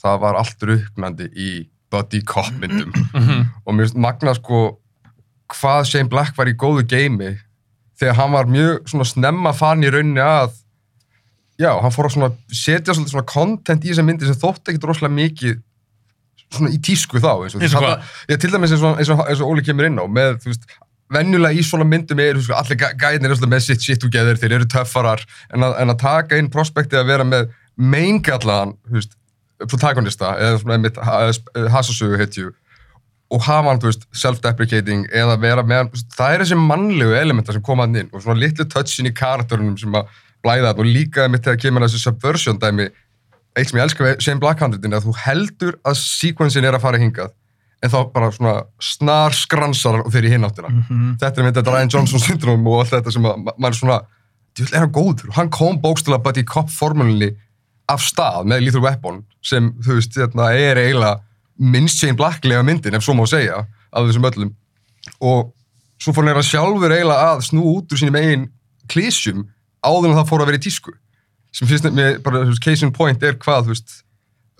það 0.02 0.18
var 0.24 0.36
allt 0.40 0.66
ruknandi 0.68 1.30
í 1.32 1.50
buddy 1.90 2.20
cop 2.28 2.50
myndum 2.60 2.92
Mhm. 3.14 3.44
og 3.64 3.74
mér 3.78 3.94
magna 3.96 4.34
sko 4.36 4.78
hvað 5.54 5.84
Shane 5.88 6.08
Black 6.12 6.36
var 6.36 6.48
í 6.50 6.56
góðu 6.56 6.84
geimi 6.90 7.34
þegar 8.00 8.16
hann 8.18 8.32
var 8.34 8.48
mjög 8.50 8.88
svona 8.90 9.04
snemma 9.06 9.52
fann 9.54 9.84
í 9.86 9.90
rauninni 9.92 10.20
að 10.24 10.56
já, 11.60 11.70
hann 11.80 11.92
fór 11.94 12.08
að 12.08 12.16
svona 12.16 12.30
setja 12.50 12.96
svona 12.96 13.22
content 13.28 13.84
í 13.86 13.92
þessa 13.92 14.02
myndi 14.04 14.26
sem 14.26 14.34
þótti 14.40 14.72
ekkit 14.74 14.86
rosalega 14.90 15.14
mikið 15.14 15.60
svona 16.54 16.72
í 16.74 16.80
tísku 16.84 17.20
þá 17.22 17.30
eins 17.46 17.54
og, 17.56 17.62
Eins 17.62 17.74
og 17.78 17.84
þarna- 17.84 18.08
Já, 18.28 18.36
til 18.42 18.50
dæmis 18.52 18.74
eins 18.74 18.82
og, 18.84 18.98
eins 18.98 19.10
og, 19.14 19.22
eins 19.30 19.40
og 19.44 19.52
Óli 19.54 19.62
kemur 19.66 19.86
inn 19.88 19.96
á 20.02 20.04
með, 20.10 20.36
þú 20.42 20.50
veist, 20.52 20.66
venjulega 21.14 21.56
í 21.58 21.64
svona 21.66 21.86
myndum 21.88 22.20
er, 22.22 22.38
veist, 22.38 22.50
allir 22.54 22.78
gæ- 22.80 22.94
gæðinir 23.00 23.36
með 23.50 23.62
sitt 23.66 23.82
shit 23.86 24.00
together, 24.02 24.36
þeir 24.40 24.56
eru 24.58 24.66
töffarar 24.70 25.22
en 25.54 25.66
að, 25.66 25.76
en 25.82 25.94
að 25.94 26.00
taka 26.02 26.38
inn 26.40 26.50
prospektið 26.52 27.00
að 27.02 27.10
vera 27.12 27.26
með 27.28 27.48
meingallaðan, 27.94 28.74
protagonista, 29.70 30.34
eða 30.42 30.74
einmitt 30.74 30.98
hasasögu 31.72 32.18
hetju 32.20 32.50
og 33.34 33.40
hafa 33.46 33.70
hann, 33.70 33.80
þú 33.82 33.88
veist, 33.88 34.04
self-deprecating 34.20 35.06
eða 35.16 35.38
vera 35.42 35.62
með 35.66 35.80
hann, 35.80 36.02
það 36.14 36.34
er 36.34 36.42
þessi 36.44 36.58
mannlegu 36.60 37.14
elementa 37.18 37.54
sem 37.56 37.62
koma 37.64 37.86
hann 37.86 37.96
inn 38.02 38.10
og 38.12 38.22
svona 38.22 38.38
litlu 38.42 38.66
touchin 38.70 39.08
í 39.08 39.14
karakterunum 39.16 39.78
sem 39.80 39.94
að 39.96 40.10
blæða 40.44 40.70
hann 40.74 40.82
og 40.84 40.90
líka 40.90 41.24
einmitt 41.24 41.46
þegar 41.46 41.62
kemur 41.64 41.86
þessi 41.86 42.02
subversion 42.04 42.60
dæmi 42.62 42.90
eitt 43.56 43.70
sem 43.70 43.78
ég 43.80 43.86
elska 43.86 44.04
við 44.06 44.20
Shane 44.26 44.42
Black 44.42 44.60
handritin 44.62 44.92
er 44.92 45.00
að 45.00 45.08
þú 45.08 45.16
heldur 45.24 45.78
að 45.88 45.98
sequencein 46.02 46.68
er 46.68 46.76
að 46.76 46.84
fara 46.84 47.00
hingað 47.00 47.32
en 47.84 47.92
þá 47.92 47.98
bara 48.14 48.30
svona 48.32 48.54
snar 48.80 49.34
skransar 49.36 50.00
og 50.00 50.10
þeir 50.14 50.24
í 50.30 50.34
hináttina. 50.34 50.70
Mhm. 50.72 51.16
Þetta 51.20 51.42
er 51.44 51.52
þetta 51.52 51.74
Ryan 51.74 51.90
Johnson 51.92 52.22
syndrom 52.22 52.66
og 52.70 52.80
allt 52.80 52.94
þetta 52.96 53.12
sem 53.12 53.26
að 53.28 53.42
ma- 53.44 53.52
maður 53.58 53.74
er 53.74 53.80
svona, 53.80 53.98
djúvel 54.56 54.74
er 54.78 54.84
hann 54.86 54.92
góður 54.94 55.32
hann 55.36 55.50
kom 55.52 55.78
bókstala 55.82 56.18
bara 56.22 56.40
í 56.40 56.46
cop 56.48 56.70
formúlinni 56.72 57.34
af 57.88 58.00
stað 58.00 58.46
með 58.48 58.62
Lethal 58.64 58.80
Weapon 58.86 59.24
sem, 59.44 59.72
þú 59.84 59.98
veist, 59.98 60.14
þetta 60.16 60.46
er 60.56 60.76
eiginlega 60.80 61.20
minnst 61.60 61.98
Shane 62.00 62.16
Blacklega 62.16 62.62
myndin, 62.64 62.94
ef 62.96 63.02
svo 63.04 63.12
má 63.14 63.26
segja 63.28 63.66
af 63.92 64.06
þessum 64.08 64.24
öllum 64.30 64.54
og 65.20 65.52
svo 66.00 66.12
fór 66.14 66.24
hann 66.24 66.32
eiginlega 66.32 66.48
sjálfur 66.48 66.94
eiginlega 66.94 67.26
að 67.34 67.42
snú 67.50 67.62
út 67.76 67.92
úr 67.92 68.00
sínum 68.00 68.16
eigin 68.16 68.46
klísjum 68.88 69.44
áður 69.84 70.10
en 70.12 70.16
það 70.18 70.28
fór 70.30 70.40
að 70.42 70.46
vera 70.52 70.58
í 70.62 70.64
tísku 70.64 70.94
sem 71.54 71.68
finnst 71.68 71.90
mér 71.92 72.18
bara, 72.24 72.40
þú 72.46 72.54
veist, 72.54 72.64
case 72.64 72.82
in 72.86 72.92
point 72.92 73.22
er 73.22 73.36
hvað, 73.36 73.66
þú 73.68 73.74
veist 73.74 74.03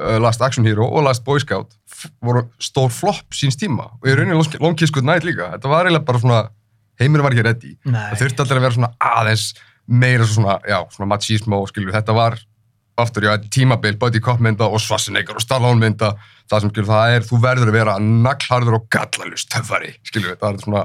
uh, 0.01 0.19
Last 0.23 0.43
Action 0.43 0.65
Hero 0.67 0.87
og 0.89 1.05
Last 1.07 1.25
Boy 1.25 1.39
Scout 1.43 1.75
voru 2.23 2.45
stór 2.63 2.91
flopp 2.93 3.35
síns 3.35 3.57
tíma. 3.61 3.91
Og 4.03 4.09
í 4.11 4.15
rauninni 4.17 4.35
Long- 4.39 4.61
Long 4.61 4.77
Kiss 4.79 4.91
Goodnight 4.95 5.25
líka. 5.25 5.53
Þetta 5.55 5.69
var 5.71 5.87
eiginlega 5.87 6.05
bara 6.09 6.19
svona, 6.23 6.41
heimir 7.01 7.23
var 7.25 7.33
ekki 7.35 7.45
ready. 7.47 7.77
Nei. 7.85 8.11
það 8.15 8.25
þurfti 8.25 8.45
allir 8.45 8.59
að 8.61 8.67
vera 8.69 8.75
svona 8.79 8.93
aðeins 9.01 9.47
meira 9.87 10.25
svona, 10.25 10.59
já, 10.69 10.79
svona 10.95 11.11
machismo 11.13 11.63
skilur, 11.69 11.93
þetta 11.93 12.15
var 12.17 12.39
aftur, 12.97 13.25
já, 13.27 13.35
tímabil, 13.51 13.97
buddy 13.99 14.21
cop 14.23 14.39
mynda 14.41 14.65
og 14.71 14.79
Schwarzenegger 14.81 15.35
og 15.37 15.43
Stallone 15.43 15.81
mynda, 15.83 16.13
það 16.49 16.61
sem 16.63 16.71
skilur, 16.71 16.87
það 16.89 17.15
er 17.17 17.25
þú 17.27 17.41
verður 17.43 17.69
að 17.73 17.77
vera 17.77 17.97
naglharður 18.01 18.77
og 18.79 18.85
gallalust 18.95 19.51
töffari, 19.51 19.91
skilur, 20.07 20.37
það 20.41 20.55
er 20.55 20.63
svona 20.65 20.85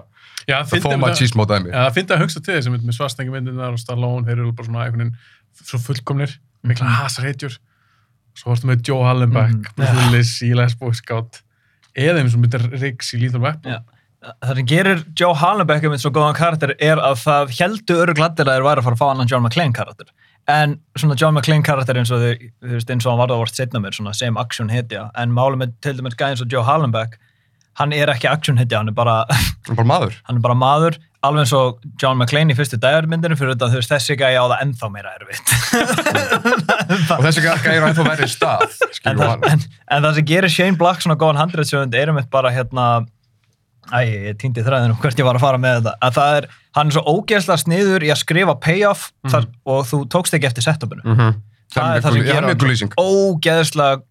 Já, 0.49 0.63
það 0.65 0.81
fóð 0.87 0.97
machismo 1.03 1.45
dæmi. 1.45 1.69
Já, 1.69 1.77
það 1.85 1.93
fyndi 1.99 2.15
að 2.15 2.21
hugsa 2.23 2.41
til 2.41 2.55
þess 2.57 2.71
með 2.73 2.95
svarstengi 2.97 3.31
myndirnar 3.35 3.75
og 3.75 3.79
Stallone, 3.79 4.25
þeir 4.25 4.39
eru 4.41 4.51
bara 4.57 4.67
svona 4.71 4.87
veginn 4.89 5.11
svo 5.61 5.79
fullkomnir, 5.85 6.33
mikla 6.65 6.87
Mhm. 6.89 6.97
hasarheitjur 7.03 7.57
svo 8.37 8.51
varstu 8.53 8.67
með 8.69 8.83
Joe 8.87 9.03
Hallenbeck 9.07 9.55
Mhm. 9.55 9.75
Bruce 9.77 9.95
Willis 10.03 10.33
í 10.45 10.51
Les 10.55 10.75
Boy 10.75 10.91
Scout 10.93 11.41
eða 11.97 12.21
eins 12.21 12.35
og 12.35 12.43
myndir 12.43 12.67
Riggs 12.81 13.13
í 13.13 13.21
Lethal 13.21 13.41
Weapon 13.41 13.71
Já. 13.71 13.79
Það 14.43 14.55
sem 14.59 14.65
gerir 14.67 15.03
Joe 15.15 15.33
Hallenbeck 15.39 15.83
með 15.87 16.01
svo 16.03 16.11
góðan 16.11 16.35
karakter 16.35 16.73
er 16.79 16.97
að 16.99 17.21
það 17.23 17.53
heldur 17.59 18.01
örugladdir 18.05 18.45
að 18.49 18.57
þeir 18.57 18.65
væri 18.67 18.81
að 18.81 18.83
fara 18.89 18.95
að 18.97 18.99
fá 18.99 19.11
annan 19.13 19.29
John 19.31 19.43
McClane 19.45 19.73
karakter. 19.73 20.07
En 20.49 20.73
svona 20.97 21.15
John 21.15 21.33
McClane 21.37 21.63
karakter 21.63 21.95
eins 21.95 22.11
og 22.11 22.19
þú 22.19 22.73
veist, 22.73 22.89
eins 22.91 23.05
og 23.05 23.13
hann 23.13 23.19
var 23.21 23.29
það 23.31 23.39
vort 23.45 23.55
setna 23.55 23.79
mér, 23.79 23.95
svona 23.95 24.13
sem 24.17 24.35
action 24.37 24.67
hetja. 24.73 25.05
En 25.15 25.31
málið 25.31 25.61
með 25.63 25.71
til 25.85 25.93
dæmis 26.01 26.17
gæði 26.19 26.35
eins 26.35 26.41
og 26.43 26.51
Joe 26.51 26.63
Hallenbeck, 26.67 27.15
hann 27.79 27.93
er 27.95 28.07
ekki 28.11 28.27
action 28.27 28.57
hetja, 28.59 28.77
hann 28.81 28.89
er 28.91 28.97
bara, 28.97 29.23
það 29.31 29.71
er 29.71 29.75
bara 29.79 29.87
maður 29.93 30.15
hann 30.27 30.35
er 30.35 30.41
bara 30.41 30.55
maður, 30.65 30.97
alveg 31.23 31.45
eins 31.45 31.53
og 31.55 31.79
John 32.01 32.17
McClane 32.19 32.51
í 32.51 32.57
fyrstu 32.59 32.75
dæjarmyndinu, 32.81 33.37
fyrir 33.39 33.55
þetta 33.55 33.71
þú 33.71 33.79
veist, 33.79 33.93
þessi 33.95 34.17
gæði 34.19 34.35
á 34.35 34.45
það 34.51 34.63
ennþá 34.65 34.91
meira 34.91 35.15
erfitt. 35.15 35.47
og 37.17 37.23
þessi 37.25 37.43
gæði 37.45 37.75
er 37.75 37.85
ennþá 37.89 38.05
verið 38.07 38.31
stað 38.33 38.65
en, 39.05 39.17
það, 39.19 39.29
hann 39.29 39.43
en, 39.53 39.63
en 39.93 40.03
það 40.07 40.15
sem 40.19 40.25
gerir 40.31 40.49
Shane 40.53 40.77
Black 40.79 41.01
svona 41.05 41.17
góðan 41.21 41.41
handreitsjöfund 41.43 41.95
er 41.95 42.09
um 42.13 42.17
eitt 42.21 42.29
bara 42.33 42.49
hérna 42.55 42.85
æ, 43.93 43.99
ég 44.29 44.37
týndi 44.41 44.63
þræðinu 44.65 44.97
hvert 45.01 45.19
ég 45.21 45.25
var 45.29 45.37
að 45.39 45.45
fara 45.45 45.61
með 45.61 45.79
þetta 45.79 45.95
að 46.09 46.17
það 46.19 46.35
er, 46.41 46.49
hann 46.79 46.87
er 46.91 46.97
svo 46.97 47.03
ógeðslega 47.15 47.63
sniður 47.63 48.05
í 48.07 48.11
að 48.13 48.21
skrifa 48.25 48.55
payoff 48.61 49.09
Mhm. 49.23 49.31
þar, 49.33 49.47
og 49.65 49.85
þú 49.89 49.97
tókst 50.15 50.33
ekki 50.37 50.47
eftir 50.49 50.63
setupinu 50.65 51.01
mm 51.05 51.15
-hmm. 51.17 51.33
það 51.73 51.95
er 51.95 52.01
það 52.01 52.13
sem 52.13 52.23
gerir 52.29 52.93
ógeðslega 52.99 54.01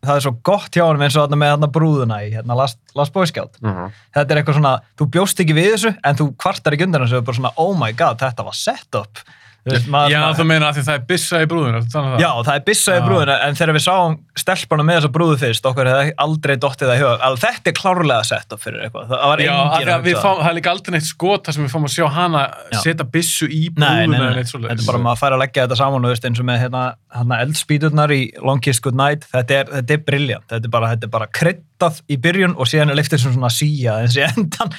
það 0.00 0.16
er 0.16 0.22
svo 0.24 0.32
gott 0.48 0.72
hjá 0.76 0.84
hann 0.86 1.02
eins 1.04 1.16
og 1.16 1.26
þarna 1.26 1.36
með 1.42 1.50
þarna 1.54 1.68
brúðuna 1.74 2.18
í 2.24 2.30
hérna 2.32 2.56
Last, 2.56 2.78
Last 2.96 3.12
Boy 3.12 3.26
Scout 3.28 3.56
Mhm. 3.60 3.90
þetta 4.16 4.30
er 4.32 4.36
eitthvað 4.42 4.56
svona, 4.60 4.80
þú 4.98 5.10
bjóst 5.10 5.40
ekki 5.40 5.54
við 5.56 5.72
þessu 5.74 5.92
en 6.04 6.16
þú 6.16 6.36
kvartar 6.36 6.72
ekki 6.72 6.84
undan 6.88 7.02
þessu 7.04 7.18
og 7.18 7.24
bara 7.24 7.36
svona, 7.36 7.52
oh 7.56 7.74
my 7.76 7.92
god, 7.92 8.18
þetta 8.18 8.44
var 8.44 8.52
setup 8.56 9.18
Þú 9.18 9.39
veist, 9.68 9.88
maður 9.92 10.12
Já, 10.14 10.20
þú 10.38 10.44
meina 10.48 10.68
að 10.70 10.78
það 10.86 10.94
er 10.94 11.02
byssa 11.10 11.40
í 11.40 11.48
að 11.50 11.86
það 11.94 12.22
Já, 12.22 12.30
það? 12.30 12.50
er 12.54 12.64
byssa 12.68 12.90
í 12.90 12.98
Já. 12.98 13.04
brúðina, 13.06 13.36
en 13.44 13.58
þegar 13.58 13.76
við 13.76 13.84
sáum 13.84 14.16
stelpana 14.40 14.86
með 14.86 14.98
þessa 14.98 15.10
brúðu 15.16 15.36
fyrst, 15.40 15.68
okkur 15.70 15.90
hefði 15.90 16.14
aldrei 16.24 16.54
dottið 16.64 16.90
það 16.90 17.00
í 17.00 17.02
hug, 17.04 17.24
að 17.28 17.38
þetta 17.44 17.70
er 17.72 17.76
klárlega 17.80 18.28
sett 18.30 18.54
upp 18.56 18.62
fyrir 18.64 18.84
eitthvað, 18.86 19.10
það 19.10 19.24
var 19.30 19.42
engin 19.44 19.58
að 19.94 20.08
það. 20.20 20.42
er 20.50 20.56
líka 20.60 20.72
aldrei 20.74 20.96
neitt 20.96 21.08
skot 21.10 21.48
þar 21.48 21.56
sem 21.56 21.66
við 21.66 21.74
fáum 21.74 21.88
að 21.90 21.94
sjá 21.96 22.06
hana 22.16 22.44
setja 22.80 23.08
byssu 23.16 23.50
í 23.50 23.60
brúðuna 23.76 24.30
þetta 24.38 24.76
er 24.78 24.86
bara 24.88 25.02
maður 25.04 25.20
fær 25.20 25.36
að 25.36 25.42
leggja 25.44 25.66
þetta 25.66 25.80
saman 25.82 26.08
og 26.08 26.14
veist, 26.14 26.28
eins 26.30 26.40
og 26.40 26.48
með 26.48 26.62
hérna, 26.64 26.84
hérna 27.16 27.40
eldspýturnar 27.44 28.14
í 28.16 28.22
Long 28.40 28.62
Kiss 28.64 28.80
Goodnight, 28.84 29.28
þetta 29.34 29.60
er, 29.60 29.74
þetta 29.76 29.96
er 29.98 30.04
briljant, 30.08 30.46
þetta 30.48 30.70
er 30.70 30.74
bara, 30.78 30.94
þetta 30.94 31.08
er 31.10 31.14
bara 31.18 31.28
kryddað 31.40 32.00
í 32.08 32.18
byrjun 32.20 32.56
og 32.56 32.70
síðan 32.70 32.94
er 32.94 33.00
liftið 33.00 33.24
sem 33.24 33.36
svona 33.36 33.52
síja 33.52 34.00
og, 34.06 34.72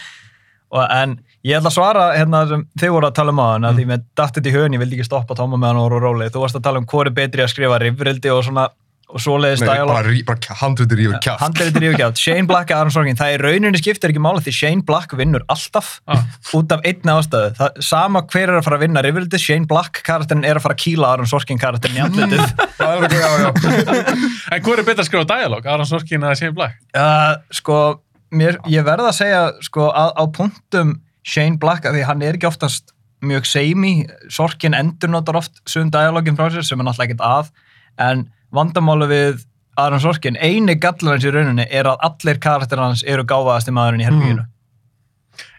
en 0.71 1.17
ég 1.43 1.57
ætla 1.57 1.71
að 1.71 1.77
svara 1.77 2.03
hérna 2.15 2.43
sem 2.47 2.65
þið 2.79 2.93
voru 2.95 3.09
að 3.09 3.15
tala 3.17 3.33
um 3.35 3.41
á 3.43 3.47
hann 3.53 3.65
að 3.71 3.79
því 3.81 3.87
með 3.91 4.05
dattið 4.21 4.47
í 4.51 4.53
höfn, 4.55 4.75
ég 4.77 4.83
vildi 4.85 4.99
ekki 4.99 5.09
stoppa 5.09 5.35
Tóma 5.35 5.57
með 5.59 5.67
hann 5.73 5.81
og 5.81 5.89
voru 5.89 5.99
róleg, 6.05 6.31
þú 6.31 6.45
varst 6.45 6.59
að 6.61 6.63
tala 6.69 6.79
um 6.83 6.85
hvað 6.87 7.09
er 7.09 7.17
betri 7.17 7.43
að 7.43 7.51
skrifa 7.55 7.81
rifrildi 7.81 8.31
og 8.31 8.45
svona 8.47 8.69
og 9.11 9.19
svoleiðis 9.19 9.59
Nei, 9.59 9.73
dialog 9.75 9.97
bara, 10.23 10.55
handrutir 10.61 10.99
yfir 11.03 11.17
kjátt 11.19 11.41
handleitir 11.43 11.83
yfirgjátt, 11.89 12.15
Shane 12.21 12.47
Black 12.47 12.69
er 12.71 12.77
Aaron 12.77 12.93
Sorkin. 12.95 13.17
Það 13.19 13.33
í 13.33 13.39
rauninni 13.41 13.81
skiptir 13.81 14.13
ekki 14.13 14.21
máli 14.23 14.39
því 14.45 14.53
Shane 14.55 14.85
Black 14.87 15.11
vinnur 15.19 15.43
alltaf 15.51 15.89
Ah. 16.07 16.21
út 16.55 16.71
af 16.71 16.79
einni 16.87 17.11
ástæðu. 17.11 17.49
Það, 17.57 17.81
sama 17.83 18.21
hver 18.31 18.47
er 18.47 18.61
að 18.61 18.63
fara 18.63 18.77
að 18.79 18.85
vinna 18.85 19.03
rifrildi 19.03 19.41
Shane 19.43 19.67
Black 19.67 19.99
karakterin 20.07 20.45
er 20.47 20.55
að 20.55 20.63
fara 20.63 20.77
að 20.77 20.83
kýla 20.85 21.09
Aaron 21.11 21.27
Sorkin 21.27 21.59
karakterin 21.59 21.99
í 21.99 21.99
er 21.99 22.07
já 23.11 23.51
En 24.55 24.63
hvað 24.63 24.79
er 24.79 24.87
betra 24.87 25.03
að 25.03 25.09
skrifa 25.09 25.27
dialog? 25.27 25.67
Aron 25.67 25.85
Sorkin 25.91 26.23
eða 26.23 26.37
Shane 26.39 26.55
Black? 26.55 26.79
uh, 26.95 27.35
sko, 27.51 27.77
mér, 28.31 28.57
ég 28.71 28.85
verð 28.87 29.09
að 29.09 29.17
segja 29.19 29.43
sko, 29.63 29.89
að, 29.89 30.11
á 30.17 30.23
punktum 30.35 30.95
Shane 31.27 31.59
Black, 31.61 31.85
að 31.85 31.99
því 31.99 32.07
hann 32.07 32.25
er 32.25 32.37
ekki 32.37 32.49
oftast 32.49 32.95
mjög 33.21 33.45
seimi, 33.45 33.93
Sorkin 34.33 34.73
endurnotar 34.73 35.37
oft 35.37 35.61
sum 35.69 35.91
dialogin 35.93 36.37
frá 36.39 36.49
sér 36.49 36.65
sem 36.65 36.79
er 36.79 36.87
náttúrulega 36.87 37.11
ekkert 37.11 37.25
að, 37.27 37.51
en 38.01 38.23
vandamálu 38.55 39.07
við 39.11 39.43
Aaron 39.79 40.01
Sorkin, 40.03 40.39
eini 40.41 40.75
gallar 40.81 41.15
hans 41.15 41.27
í 41.27 41.33
rauninni 41.33 41.67
er 41.69 41.87
að 41.91 42.01
allir 42.07 42.41
karakter 42.41 42.81
hans 42.81 43.05
eru 43.07 43.23
gáfaðasti 43.27 43.73
maðurinn 43.75 44.03
í 44.03 44.07
herbygginu 44.09 44.47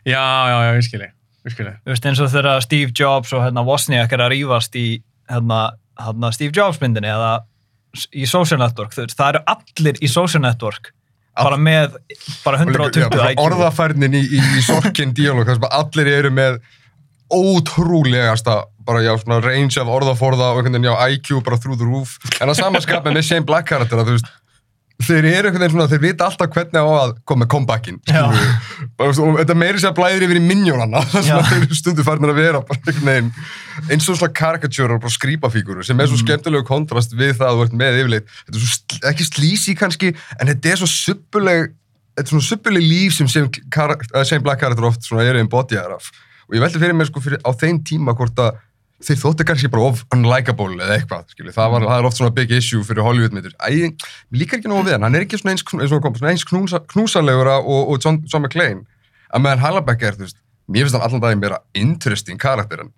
Já, 0.02 0.18
já, 0.50 0.56
já, 0.66 0.72
ég 0.74 0.86
skilji. 0.86 1.08
Þú 1.46 1.92
veist, 1.92 2.06
eins 2.06 2.20
og 2.22 2.30
þegar 2.32 2.62
Steve 2.62 2.94
Jobs 2.98 3.32
og 3.34 3.44
hérna, 3.44 3.62
Wozniak 3.66 4.12
er 4.14 4.22
að 4.24 4.32
rífast 4.34 4.74
í 4.78 4.86
hérna, 5.30 5.60
hérna, 5.98 6.30
Steve 6.34 6.54
Jobs 6.54 6.80
myndinni 6.82 7.10
eða 7.10 7.44
í 8.14 8.26
Social 8.26 8.58
Network, 8.62 8.94
veist, 8.96 9.14
það 9.18 9.36
eru 9.36 9.42
allir 9.54 10.00
í 10.02 10.10
Social 10.10 10.42
Network 10.42 10.92
bara 11.38 11.58
með 11.60 11.96
bara 12.44 12.60
Og 12.60 12.72
líka, 12.72 12.88
120 12.92 13.16
já, 13.16 13.40
orðafærnin 13.40 14.16
í, 14.18 14.22
í, 14.22 14.42
í 14.58 14.62
sorkin 14.66 15.14
díalóg 15.16 15.48
þess 15.48 15.62
að 15.62 15.76
allir 15.80 16.12
eru 16.12 16.32
með 16.34 16.60
ótrúlegasta 17.32 18.58
bara 18.84 19.00
já, 19.04 19.12
svona 19.20 19.38
range 19.44 19.80
af 19.80 19.88
orðaforða 19.88 20.50
og 20.52 20.66
IQ 21.14 21.40
bara 21.46 21.56
through 21.56 21.78
the 21.78 21.86
roof. 21.86 22.18
En 22.42 22.50
að 22.50 22.58
samanskapið 22.60 23.16
með 23.16 23.28
Shane 23.28 23.46
Black 23.48 23.70
karaktera 23.70 24.04
þú 24.04 24.16
veist, 24.18 24.32
þeir 25.06 25.26
eru 25.32 25.48
einhvern 25.50 25.62
veginn 25.62 25.74
svona 25.74 25.88
þeir 25.90 26.02
vita 26.04 26.26
alltaf 26.28 26.50
hvernig 26.54 26.78
á 26.80 26.86
að 27.02 27.12
koma 27.28 27.46
comebackin 27.50 27.98
og 29.02 29.36
þetta 29.40 29.56
meiri 29.58 29.82
sér 29.82 29.94
blæðir 29.96 30.24
yfir 30.26 30.40
í 30.40 30.44
minjónana 30.44 31.02
þess 31.12 31.28
Já. 31.30 31.36
að 31.38 31.50
þeir 31.50 31.66
eru 31.66 31.78
stundu 31.78 32.04
farin 32.06 32.28
að 32.28 32.38
vera 32.40 32.62
veginn 32.86 33.30
eins 33.90 34.08
og 34.12 34.18
svona 34.20 34.32
karikatúrar 34.38 34.96
og 34.98 35.04
bara 35.04 35.14
skrýpafígurur 35.18 35.86
sem 35.86 36.00
er 36.00 36.10
svo 36.10 36.18
Mm. 36.22 36.24
skemmtilegu 36.26 36.66
kontrast 36.68 37.14
við 37.18 37.32
það 37.40 37.48
að 37.48 37.56
þú 37.58 37.62
ert 37.66 37.78
með 37.80 38.00
yfirleitt 38.02 38.26
þetta 38.32 38.58
er 38.58 38.66
svo, 38.66 38.98
ekki 39.10 39.24
slísi 39.28 39.74
kannski 39.78 40.10
en 40.38 40.50
þetta 40.52 40.72
er 40.74 40.82
svo 40.82 40.88
suppuleg 40.92 41.70
þetta 42.12 42.26
er 42.26 42.32
svona 42.34 42.48
suppuleg 42.50 42.84
líf 42.84 43.16
sem 43.16 43.26
eh, 43.26 44.24
Shane 44.28 44.44
Black 44.44 44.60
karakter 44.60 44.84
oft 44.90 45.02
svona 45.08 45.24
eru 45.26 45.40
embodyaðar 45.42 45.96
af 45.96 46.10
og 46.48 46.56
ég 46.58 46.62
veldi 46.62 46.78
fyrir 46.82 46.94
mér 46.98 47.08
sko 47.08 47.22
fyrir, 47.24 47.40
á 47.42 47.50
þeim 47.56 47.80
tíma 47.86 48.12
hvort 48.18 48.38
að 48.44 48.60
þeir 49.06 49.18
þóttu 49.22 49.44
kannski 49.48 49.68
bara 49.72 49.88
of 49.90 50.04
unlikable 50.14 50.76
eða 50.78 50.96
eitthvað, 51.00 51.24
skilju, 51.34 51.52
það, 51.56 51.70
var, 51.74 51.86
það 51.90 51.98
er 52.02 52.08
oft 52.08 52.16
svona 52.20 52.34
big 52.36 52.50
issue 52.56 52.84
fyrir 52.86 53.02
Hollywood-myndir, 53.06 53.54
æ, 53.58 53.92
mér 54.30 54.42
líkar 54.44 54.60
ekki 54.60 54.70
nógu 54.72 54.86
við 54.88 54.96
hann, 54.96 55.06
hann 55.08 55.18
er 55.18 55.26
ekki 55.26 55.40
svona 55.40 55.54
eins, 55.56 55.64
eins, 55.74 55.92
og 55.96 56.02
kom, 56.04 56.14
svona 56.20 56.32
eins 56.34 56.44
knúsa, 56.48 56.80
knúsalegur 56.94 57.50
og, 57.58 57.92
og 57.92 57.98
John, 58.04 58.22
John 58.30 58.42
McClane. 58.46 58.84
Að 59.32 59.44
meðan 59.46 59.62
Hallabeck 59.64 60.02
er, 60.06 60.16
þú 60.18 60.26
veist, 60.28 60.38
mér 60.68 60.86
finnst 60.86 60.96
hann 60.98 61.06
allan 61.08 61.22
daginn 61.24 61.40
meira 61.42 61.58
interesting 61.74 62.38
karakter 62.40 62.84
en 62.86 62.92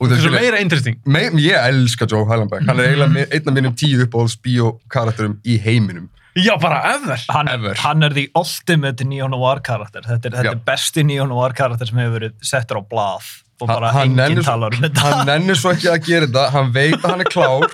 og 0.00 0.08
Það 0.08 0.14
er 0.16 0.20
svo 0.22 0.30
skilju, 0.30 0.40
meira 0.40 0.60
interesting. 0.64 0.94
me, 1.04 1.20
ég 1.44 1.58
elska 1.68 2.06
Joe 2.08 2.24
Hallenbeck, 2.28 2.62
hann 2.68 2.78
er 2.80 2.86
eiginlega 2.88 3.12
mi- 3.12 3.26
einn 3.36 3.50
af 3.50 3.56
mínum 3.58 3.74
tíu 3.76 4.00
uppáhalds 4.06 4.38
bíó-karakterum 4.40 5.34
í 5.44 5.58
heiminum. 5.60 6.06
Já, 6.38 6.54
bara 6.62 6.78
ever. 6.94 7.18
hann, 7.28 7.48
Ever. 7.48 7.74
hann 7.82 8.02
er 8.06 8.14
the 8.14 8.28
ultimate 8.38 9.04
neo-noir 9.04 9.60
karakter. 9.66 10.00
Þetta 10.06 10.30
er, 10.30 10.36
þetta 10.38 10.52
er 10.54 10.60
besti 10.64 11.02
neo-noir 11.04 11.52
karakter 11.58 11.90
sem 11.90 11.98
hefur 12.00 12.14
verið 12.20 12.36
settur 12.40 12.78
á 12.80 12.82
blað 12.86 13.26
og 13.60 13.68
Hann- 13.68 13.76
bara 13.80 13.92
hann 13.92 14.18
enginn 14.18 14.42
svo- 14.42 14.50
talar 14.50 14.74
um 14.76 14.82
þetta. 14.86 15.00
hann 15.06 15.26
nennir 15.26 15.56
svo 15.60 15.72
ekki 15.74 15.88
að 15.92 16.04
gera 16.06 16.26
þetta. 16.26 16.50
Hann 16.54 16.72
veit 16.72 16.94
að 17.00 17.10
hann 17.10 17.20
er 17.20 17.30
klár. 17.30 17.66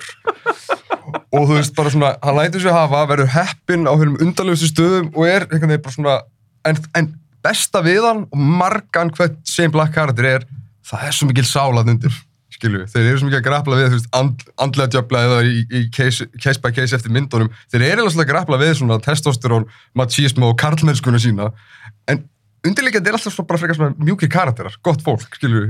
Og 1.31 1.47
þú 1.47 1.53
veist 1.57 1.75
bara 1.75 1.89
svona 1.93 2.11
hann 2.23 2.35
lætur 2.37 2.61
sig 2.63 2.71
hafa, 2.75 3.05
verður 3.07 3.31
heppinn 3.35 3.87
á 3.87 3.93
hverjum 3.95 4.17
undanlegustu 4.23 4.67
stöðum 4.71 5.09
og 5.15 5.27
er 5.27 5.45
einhvern 5.47 5.71
veginn 5.73 5.83
bara 5.85 5.95
svona 5.95 6.15
en, 6.67 6.77
en 6.95 7.09
besta 7.43 7.81
við 7.85 8.03
hann 8.07 8.23
og 8.27 8.37
margan 8.61 9.11
hvert 9.15 9.37
Shane 9.47 9.71
Black 9.71 9.93
karakter 9.95 10.25
er 10.25 10.45
það 10.87 11.05
er 11.07 11.15
svo 11.15 11.27
mikil 11.29 11.45
sálað 11.47 11.91
undir 11.93 12.15
skilju, 12.57 12.85
þeir 12.89 13.03
eru 13.11 13.19
svo 13.21 13.27
mikið 13.27 13.37
að 13.41 13.45
grapla 13.45 13.77
við 13.77 13.89
þú 13.91 13.97
veist, 13.99 14.07
and, 14.17 14.43
andlega 14.63 14.89
djöfla 14.95 15.19
eða 15.27 15.39
í, 15.45 15.57
í 15.77 15.81
case, 15.93 16.25
case 16.41 16.59
by 16.63 16.71
case 16.73 16.95
eftir 16.95 17.11
myndunum. 17.13 17.51
Þeir 17.71 17.83
eru 17.91 18.05
alveg 18.07 18.23
að 18.23 18.31
grapla 18.31 18.57
við 18.57 18.71
svona 18.79 18.97
testosterón 19.03 19.67
machismo 19.99 20.49
og 20.49 20.57
karlmennskuna 20.57 21.19
sína. 21.21 21.51
En 22.09 22.23
undirleikandi 22.69 23.11
er 23.11 23.17
alltaf 23.19 23.33
svona 23.35 23.47
bara 23.51 23.61
frekar 23.63 23.79
svona 23.79 23.95
mjúkir 24.09 24.29
karakterar, 24.33 24.75
gott 24.85 25.03
fólk, 25.05 25.27
skilju 25.39 25.67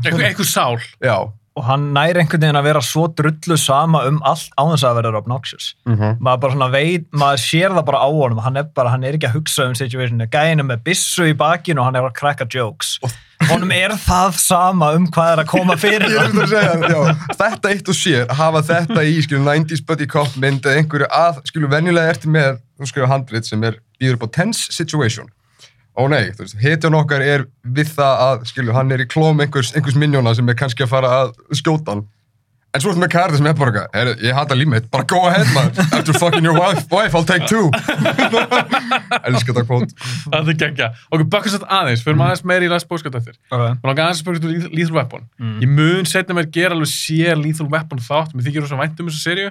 Eitthvað, 0.00 0.24
eitthvað 0.30 0.48
sál. 0.48 0.78
já, 1.04 1.16
og 1.60 1.64
hann 1.66 1.88
næri 1.92 2.22
einhvern 2.22 2.40
veginn 2.40 2.56
að 2.56 2.68
vera 2.70 2.80
svo 2.80 3.02
drullu 3.12 3.56
sama 3.60 4.04
um 4.08 4.20
allt 4.24 4.52
á 4.56 4.62
þess 4.70 4.84
að 4.88 5.00
vera 5.00 5.18
obnoxious. 5.18 5.74
Mhm. 5.84 6.14
maður 6.24 6.40
bara 6.44 6.52
svona 6.54 6.68
veit, 6.72 7.08
maður 7.12 7.42
sér 7.42 7.74
það 7.76 7.84
bara 7.90 8.00
á 8.00 8.08
honum 8.08 8.38
hann 8.44 8.56
er 8.56 8.68
bara, 8.74 8.90
hann 8.94 9.04
er 9.04 9.18
ekki 9.18 9.28
að 9.28 9.34
hugsa 9.36 9.66
um 9.68 9.74
situationu 9.76 10.28
gæðinu 10.32 10.64
með 10.70 10.84
bissu 10.86 11.26
í 11.28 11.34
bakinu 11.36 11.82
og 11.82 11.90
hann 11.90 11.96
er 12.00 12.06
að 12.08 12.14
krakka 12.16 12.46
jokes. 12.48 12.94
Honum 13.50 13.70
er 13.72 13.92
það 13.96 14.34
sama 14.40 14.92
um 14.96 15.06
hvað 15.08 15.32
er 15.34 15.42
að 15.42 15.50
koma 15.50 15.76
fyrir 15.84 16.06
Ég 16.08 16.16
er 16.16 16.28
hann. 16.28 16.40
að 16.44 16.54
segja, 16.54 16.72
já, 16.94 17.36
þetta 17.42 17.70
eitt 17.74 17.88
og 17.92 17.98
sér, 17.98 18.26
hafa 18.40 18.62
þetta 18.70 19.04
í, 19.04 19.18
skilju, 19.26 19.42
90s 19.44 19.84
buddy 19.88 20.06
cop 20.06 20.32
mynd 20.40 20.64
eða 20.64 20.80
einhverju 20.80 21.08
að, 21.12 21.42
skilju, 21.50 21.68
venjulega 21.72 22.14
ertu 22.14 22.30
með, 22.32 22.58
þú 22.80 22.88
skilju, 22.92 23.08
handrit 23.10 23.48
sem 23.48 23.64
er, 23.68 23.78
býður 24.00 24.16
upp 24.20 24.26
á 24.28 24.34
tense 24.40 24.72
situation 24.76 25.28
ó 26.00 26.04
nei, 26.10 26.30
þú 26.36 26.46
veist, 26.46 26.56
hetjan 26.62 26.96
okkar 26.96 27.24
er 27.24 27.44
við 27.64 27.92
það 27.96 28.22
að, 28.28 28.46
skilju, 28.52 28.72
hann 28.76 28.94
er 28.96 29.04
í 29.04 29.10
klóm 29.10 29.42
einhvers, 29.44 29.74
einhvers 29.76 29.98
minjóna 30.00 30.32
sem 30.36 30.48
er 30.48 30.56
kannski 30.58 30.86
að 30.86 30.94
fara 30.94 31.12
að 31.20 31.36
skjóta 31.60 31.94
hann. 31.94 32.08
En 32.70 32.78
svo 32.78 32.92
ertu 32.92 33.00
með 33.02 33.10
karakter 33.10 33.40
sem 33.40 33.46
er 33.50 33.54
bara 33.58 33.72
eitthvað, 33.72 33.94
"Heyrðu, 33.98 34.12
ég 34.28 34.36
hata 34.38 34.54
líf 34.54 34.68
mitt, 34.70 34.84
bara 34.92 35.02
go 35.10 35.24
ahead 35.26 35.48
man, 35.56 35.72
after 35.90 36.14
fucking 36.14 36.44
your 36.46 36.54
wife, 36.54 36.84
wife 36.94 37.16
I'll 37.18 37.26
take 37.26 37.48
two. 37.50 37.66
Elskar 39.26 39.56
þetta 39.56 39.64
kvót. 39.66 39.94
Það 40.30 40.50
er 40.52 40.58
geggja. 40.60 40.88
Ok, 41.10 41.24
bakast 41.32 41.56
þetta 41.56 41.70
aðeins, 41.80 42.04
fyrir 42.06 42.20
maður 42.20 42.36
aðeins 42.36 42.44
meira 42.46 42.68
í 42.68 42.70
last 42.70 42.86
bóðskátt 42.90 43.18
eftir. 43.18 43.34
Ok. 43.50 43.64
Mér 43.74 43.90
langar 43.90 44.04
aðeins 44.06 44.20
að 44.20 44.22
spyrja 44.22 44.38
út 44.38 44.46
um 44.46 44.78
Lethal 44.78 44.98
Weapon. 45.00 45.26
Mm. 45.40 45.56
Ég 45.64 45.72
mun 45.80 46.06
setna 46.12 46.36
mér 46.38 46.46
gera 46.54 46.76
alveg 46.78 46.92
sér 46.92 47.42
Lethal 47.42 47.66
Weapon 47.74 48.04
þátt, 48.06 48.36
mér 48.38 48.46
þykir 48.46 48.66
rosa 48.68 48.78
vænt 48.78 49.02
um 49.02 49.10
þessu 49.10 49.22
serju. 49.26 49.50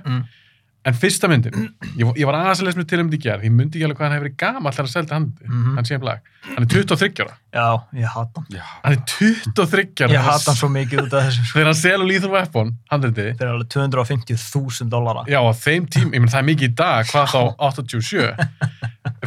Mm. 0.79 0.87
En 0.89 0.95
fyrsta 0.95 1.27
myndin, 1.27 1.55
ég, 1.99 2.07
ég 2.15 2.25
var 2.25 2.35
aðeins 2.39 2.61
að 2.61 2.67
lesa 2.69 2.79
mér 2.79 2.85
til 2.87 2.99
um 3.01 3.09
þetta 3.09 3.17
í 3.19 3.23
gerð, 3.25 3.41
ég 3.43 3.51
myndi 3.51 3.75
ekki 3.77 3.83
alveg 3.85 3.97
hvað 3.99 4.05
hann 4.07 4.13
hefur 4.15 4.23
verið 4.29 4.37
gamall 4.39 4.71
þegar 4.71 4.85
hann 4.87 4.93
seldi 4.93 5.11
handið, 5.11 5.49
Mhm. 5.49 5.73
hann 5.75 5.85
sé 5.89 5.97
blag. 5.99 6.19
Hann 6.55 6.63
er 6.63 6.69
23 6.71 7.19
ára. 7.25 7.33
Já, 7.53 7.65
ég 7.99 8.07
hata 8.13 8.39
hann. 8.39 8.47
Já. 8.55 8.63
Hann 8.85 8.93
er 8.93 9.01
23 9.05 10.05
ára. 10.05 10.13
Ég 10.15 10.23
hata 10.23 10.45
hann 10.53 10.55
svo 10.61 10.69
mikið 10.71 11.01
út 11.03 11.13
af 11.19 11.27
þessu. 11.27 11.43
Þegar 11.51 11.65
hann 11.69 11.79
selur 11.81 12.07
Lethal 12.07 12.31
Weapon, 12.31 12.71
handriði, 12.91 13.27
Fyrir 13.37 13.51
alveg 13.51 13.67
250.000 13.75 14.89
dollara. 14.89 15.25
já, 15.27 15.39
á 15.43 15.51
þeim 15.53 15.89
tím, 15.91 16.11
ég 16.15 16.19
menn 16.23 16.29
það 16.31 16.39
er 16.39 16.47
mikið 16.47 16.69
í 16.71 16.75
dag, 16.75 17.05
hvað 17.05 17.27
þá 17.27 17.41
87. 17.59 18.37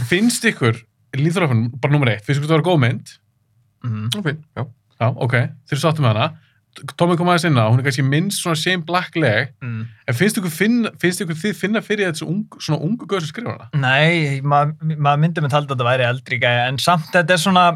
Finnst 0.08 0.44
ykkur 0.48 0.80
Lethal 1.14 1.42
Weapon, 1.44 1.68
bara 1.78 1.92
nummer 1.92 2.08
eitt, 2.08 2.24
finnst 2.24 2.40
ykkur 2.40 2.48
það 2.48 2.62
var 2.62 2.68
góð 2.72 2.80
mynd? 2.80 3.12
Mm. 3.84 4.08
Ok, 4.16 4.32
já. 4.56 4.64
Já, 5.02 5.08
ok, 5.20 5.32
þeir 5.68 5.80
sáttu 5.82 6.00
með 6.04 6.14
hana. 6.16 6.26
Tómi 6.96 7.18
kom 7.20 7.28
aðeins 7.28 7.44
inn 7.50 7.58
á, 7.60 7.68
hún 7.68 7.78
er 7.82 7.84
kannski 7.84 8.02
minnst 8.06 8.40
svona 8.40 8.56
Shane 8.56 8.80
Black-leg, 8.88 9.50
Mm. 9.62 9.82
en 10.08 10.14
finnst 10.16 10.38
ykkur, 10.40 10.50
finna, 10.56 10.90
finnst 10.98 11.20
ykkur 11.20 11.36
þið 11.36 11.54
finna 11.58 11.82
fyrir 11.84 12.08
þessu 12.12 12.26
ung, 12.32 12.46
svona 12.58 12.80
ungu 12.80 13.04
gauð 13.06 13.20
sem 13.26 13.28
skrifa 13.34 13.52
hana? 13.52 13.68
Nei, 13.76 14.40
maður 14.40 14.96
ma 14.96 15.12
myndi 15.20 15.44
með 15.44 15.50
talda 15.52 15.74
að 15.74 15.76
þetta 15.76 15.88
væri 15.90 16.06
eldri 16.08 16.38
gæja, 16.40 16.68
en 16.72 16.78
samt 16.80 17.10
þetta 17.12 17.36
er 17.36 17.42
svona, 17.44 17.66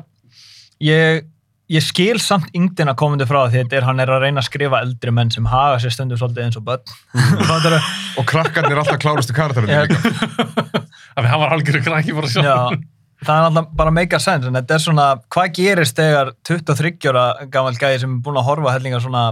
ég, 0.81 1.27
ég 1.69 1.83
skil 1.85 2.19
samt 2.23 2.49
yngdina 2.57 2.95
komandi 2.97 3.27
frá 3.29 3.43
því 3.51 3.65
þetta 3.67 3.77
er 3.83 3.87
hann 3.91 4.01
er 4.01 4.15
að 4.17 4.23
reyna 4.25 4.41
að 4.41 4.49
skrifa 4.49 4.81
eldri 4.81 5.13
menn 5.13 5.31
sem 5.35 5.45
haga 5.51 5.77
sér 5.83 5.93
stundum 5.93 6.17
svolítið 6.21 6.45
eins 6.49 6.57
og 6.57 6.65
börn. 6.65 6.97
Fattarðu? 7.51 7.81
Og 8.17 8.25
krakkarnir 8.33 8.77
er 8.79 8.83
alltaf 8.85 9.01
klárustu 9.05 9.37
karakterinn 9.37 9.77
Ég- 9.77 9.93
líka. 9.93 10.47
Hann 11.17 11.41
var 11.41 11.53
algjörðu 11.57 11.85
krakki 11.85 12.13
bara 12.17 12.29
sjálf. 12.29 12.47
Já, 12.47 12.81
það 13.27 13.41
er 13.41 13.49
alltaf 13.51 13.69
bara 13.79 13.93
make 13.95 14.17
a 14.17 14.23
sense, 14.23 14.47
en 14.47 14.57
þetta 14.59 14.77
er 14.77 14.85
svona, 14.85 15.07
hvað 15.35 15.53
gerist 15.59 15.99
þegar 15.99 16.33
23 16.49 17.11
ára 17.11 17.27
gammal 17.53 17.77
gæði 17.77 18.03
sem 18.05 18.17
er 18.17 18.25
búin 18.25 18.41
að 18.41 18.49
horfa 18.49 18.75
hellinga 18.77 19.03
svona 19.03 19.27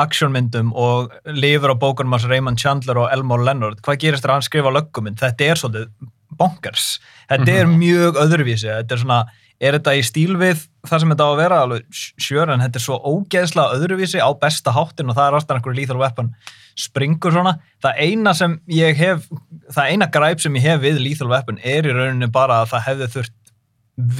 actionmyndum 0.00 0.74
og 0.76 1.14
lifur 1.32 1.72
á 1.72 1.76
bókunum 1.80 2.16
hans 2.16 2.26
Raymond 2.28 2.60
Chandler 2.60 3.00
og 3.00 3.10
Elmore 3.12 3.46
Leonard, 3.46 3.80
hvað 3.84 4.00
gerist 4.02 4.24
þegar 4.24 4.36
hann 4.36 4.46
skrifa 4.46 4.72
löggumynd? 4.76 5.20
Þetta 5.22 5.48
er 5.48 5.60
svolítið 5.60 6.12
bonkers. 6.36 6.88
Þetta 7.30 7.54
er 7.62 7.70
mjög 7.70 8.18
öðruvísi, 8.20 8.68
þetta 8.68 8.96
er 8.96 9.02
svona, 9.02 9.20
er 9.60 9.78
þetta 9.78 9.96
í 9.96 10.04
stíl 10.04 10.36
við 10.40 10.66
það 10.86 11.02
sem 11.02 11.12
þetta 11.14 11.26
á 11.26 11.30
að 11.32 11.40
vera, 11.40 11.62
alveg 11.64 12.00
sjör, 12.20 12.52
en 12.52 12.62
þetta 12.64 12.80
er 12.80 12.84
svo 12.84 12.98
ógeðslega 13.00 13.78
öðruvísi 13.78 14.20
á 14.20 14.30
besta 14.38 14.74
háttin 14.76 15.10
og 15.10 15.16
það 15.16 15.28
er 15.30 15.38
alltaf 15.38 15.58
einhverju 15.58 15.80
lethal 15.80 16.00
weapon 16.02 16.30
springur 16.76 17.32
svona. 17.34 17.56
Það 17.82 18.02
eina 18.04 18.34
sem 18.36 18.58
ég 18.72 19.00
hef, 19.00 19.26
það 19.72 19.90
eina 19.92 20.08
græp 20.12 20.42
sem 20.44 20.58
ég 20.58 20.68
hef 20.68 20.84
við 20.84 21.00
Lethal 21.02 21.30
Weapon 21.32 21.60
er 21.64 21.88
í 21.88 21.94
rauninni 21.96 22.28
bara 22.32 22.60
að 22.62 22.74
það 22.74 22.86
hefði 22.90 23.10
þurft 23.16 23.36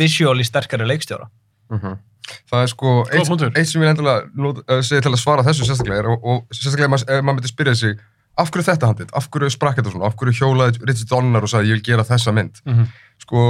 visually 0.00 0.46
sterkari 0.46 0.88
leikstjóra. 0.88 1.28
Mhm. 1.72 2.02
Það 2.50 2.62
er 2.64 2.70
sko, 2.72 2.92
eitt, 3.06 3.42
eitt 3.54 3.68
sem 3.70 3.82
ég 3.84 3.92
endilega 3.92 4.24
uh, 4.26 4.80
segi 4.82 5.04
til 5.04 5.12
að 5.12 5.20
svara 5.20 5.44
þessu 5.46 5.66
sérstaklega 5.68 6.02
er, 6.02 6.08
og, 6.10 6.24
og 6.26 6.56
sérstaklega 6.56 6.88
ef 6.88 6.92
maður, 6.94 7.12
ef 7.12 7.20
maður 7.22 7.36
myndi 7.36 7.50
spyrja 7.52 7.74
sig, 7.78 8.00
af 8.36 8.50
hverju 8.50 8.66
þetta 8.66 8.88
handið, 8.90 9.12
af 9.20 9.28
hverju 9.30 9.50
sprakk 9.54 9.78
þetta 9.78 9.92
svona, 9.92 10.08
af 10.08 10.16
hverju 10.18 10.34
hjólaði 10.40 10.80
Richard 10.88 11.12
Donner 11.12 11.46
og 11.46 11.52
sagði 11.52 11.70
ég 11.70 11.78
vil 11.78 11.84
gera 11.86 12.06
þessa 12.08 12.34
mynd. 12.34 12.58
Mhm. 12.66 12.88
Sko, 13.22 13.44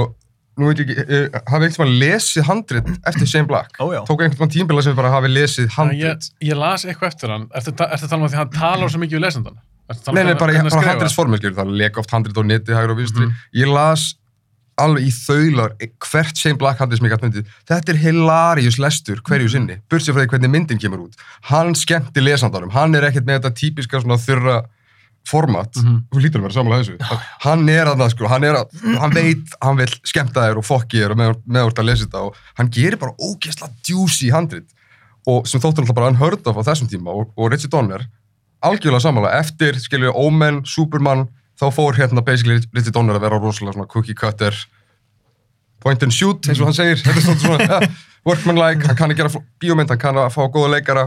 nú 0.57 0.67
veit 0.71 0.79
ég 0.81 0.89
ekki, 0.89 1.05
eh, 1.07 1.39
hafi 1.47 1.67
einhvern 1.67 1.87
veginn 1.87 1.99
lesið 2.01 2.43
handrit 2.49 2.87
eftir 3.11 3.27
Shane 3.29 3.47
Black? 3.47 3.77
Ó, 3.79 3.91
já. 3.93 4.01
Tók 4.07 4.21
einhvern 4.25 4.39
veginn 4.41 4.53
tímbila 4.67 4.81
sem 4.83 4.95
bara 4.97 5.11
hafi 5.13 5.29
lesið 5.31 5.67
Ég, 5.67 5.73
handrit? 5.77 6.29
ég 6.41 6.57
las 6.57 6.85
eitthvað 6.85 7.11
eftir 7.13 7.29
hann. 7.29 7.47
Ertu 7.53 7.71
ertu 7.75 8.05
að 8.05 8.09
tala 8.09 8.21
um 8.21 8.27
að 8.27 8.31
því 8.31 8.37
að 8.37 8.43
hann 8.43 8.53
talar 8.57 8.89
svo 8.89 8.99
mikið 9.03 9.17
við 9.19 9.25
lesendan? 9.27 9.57
Ertu 9.87 9.99
að 10.01 10.05
tala 10.05 10.15
Nei, 10.15 10.21
um 10.21 10.27
nei, 10.27 10.35
hvernig- 10.35 10.63
bara, 10.69 10.81
bara 10.81 10.93
handritsformið, 10.93 11.37
skilur, 11.43 11.57
það 11.61 11.75
leka 11.83 11.99
oft 12.03 12.11
handrit 12.11 12.35
á 12.37 12.43
neti, 12.43 12.73
hægur 12.73 12.91
og 12.91 12.97
vinstri. 12.97 13.25
Mhm. 13.25 13.33
Ég 13.55 13.73
las 13.73 14.15
alveg 14.77 15.07
í 15.07 15.11
þaular 15.13 15.71
hvert 16.11 16.37
Shane 16.37 16.57
Black 16.57 16.77
handrit 16.79 16.99
sem 16.99 17.07
ég 17.07 17.13
gætt 17.13 17.23
myndið. 17.25 17.45
Þetta 17.67 17.89
er 17.89 17.97
hilarious 17.97 18.77
lestur 18.77 19.21
hverju 19.25 19.49
sinni, 19.49 19.77
bursið 19.89 20.13
frá 20.13 20.21
því 20.25 20.29
hvernig 20.33 20.51
myndin 20.53 20.77
kemur 20.79 20.99
út. 21.07 21.13
Hann 21.49 21.73
skemmti 21.73 22.21
lesandarum, 22.21 22.69
hann 22.71 22.93
er 22.95 23.01
ekkert 23.09 23.25
með 23.25 23.39
þetta 23.41 23.53
típiska 23.57 24.01
svona 24.03 24.17
þurra 24.21 24.65
format, 25.27 25.75
Mhm. 25.75 25.97
þú 26.13 26.21
lítur 26.23 26.39
að 26.39 26.45
vera 26.47 26.55
samanlega 26.55 26.83
þessu. 26.87 27.21
Hann 27.43 27.69
er 27.69 27.85
að 27.91 27.97
það, 28.01 28.09
sko, 28.15 28.27
hann 28.31 28.43
er 28.47 28.55
að, 28.61 28.81
hann 29.01 29.11
veit, 29.15 29.53
hann 29.61 29.77
vil 29.77 29.87
skemmta 30.07 30.45
þér 30.47 30.57
og 30.61 30.65
fokki 30.65 31.01
þér 31.03 31.11
og 31.15 31.17
með, 31.21 31.35
með 31.47 31.67
úr 31.67 31.75
að 31.81 31.89
lesa 31.89 32.05
þetta 32.07 32.21
og 32.29 32.35
hann 32.57 32.69
gerir 32.71 32.97
bara 33.01 33.15
ógeðslega 33.19 33.73
juicy 33.89 34.29
handrit. 34.31 34.69
Og 35.27 35.45
sem 35.47 35.59
þóttur 35.59 35.83
alltaf 35.83 35.95
bara 35.97 36.07
unheard 36.13 36.47
of 36.47 36.55
á 36.55 36.63
þessum 36.63 36.87
tíma 36.87 37.11
og, 37.11 37.33
og 37.37 37.51
Richard 37.51 37.71
Donner 37.75 38.05
algjörlega 38.63 39.03
samanlega, 39.03 39.37
eftir, 39.43 39.75
skilju, 39.77 40.13
Omen, 40.15 40.63
Superman, 40.65 41.27
þá 41.59 41.67
fór 41.75 41.93
hérna 41.99 42.23
basically 42.25 42.57
Richard 42.73 42.93
Donner 42.95 43.15
að 43.19 43.21
vera 43.27 43.39
rosalega 43.39 43.73
svona 43.75 43.87
cookie 43.91 44.15
cutter 44.17 44.55
point 45.83 46.01
and 46.03 46.11
shoot, 46.15 46.41
eins 46.49 46.59
og 46.61 46.65
hann 46.71 46.73
segir. 46.77 46.97
Þetta 47.03 47.19
er 47.19 47.25
svona, 47.27 47.39
svona 47.43 47.67
ja, 47.83 47.89
workmanlike, 48.25 48.87
hann 48.87 48.97
kann 48.97 49.13
að 49.13 49.19
gera 49.21 49.41
bíómynd, 49.61 49.91
hann 49.93 50.01
kann 50.01 50.15
að 50.23 50.31
fá 50.33 50.41
góða 50.49 50.71
leikara 50.77 51.03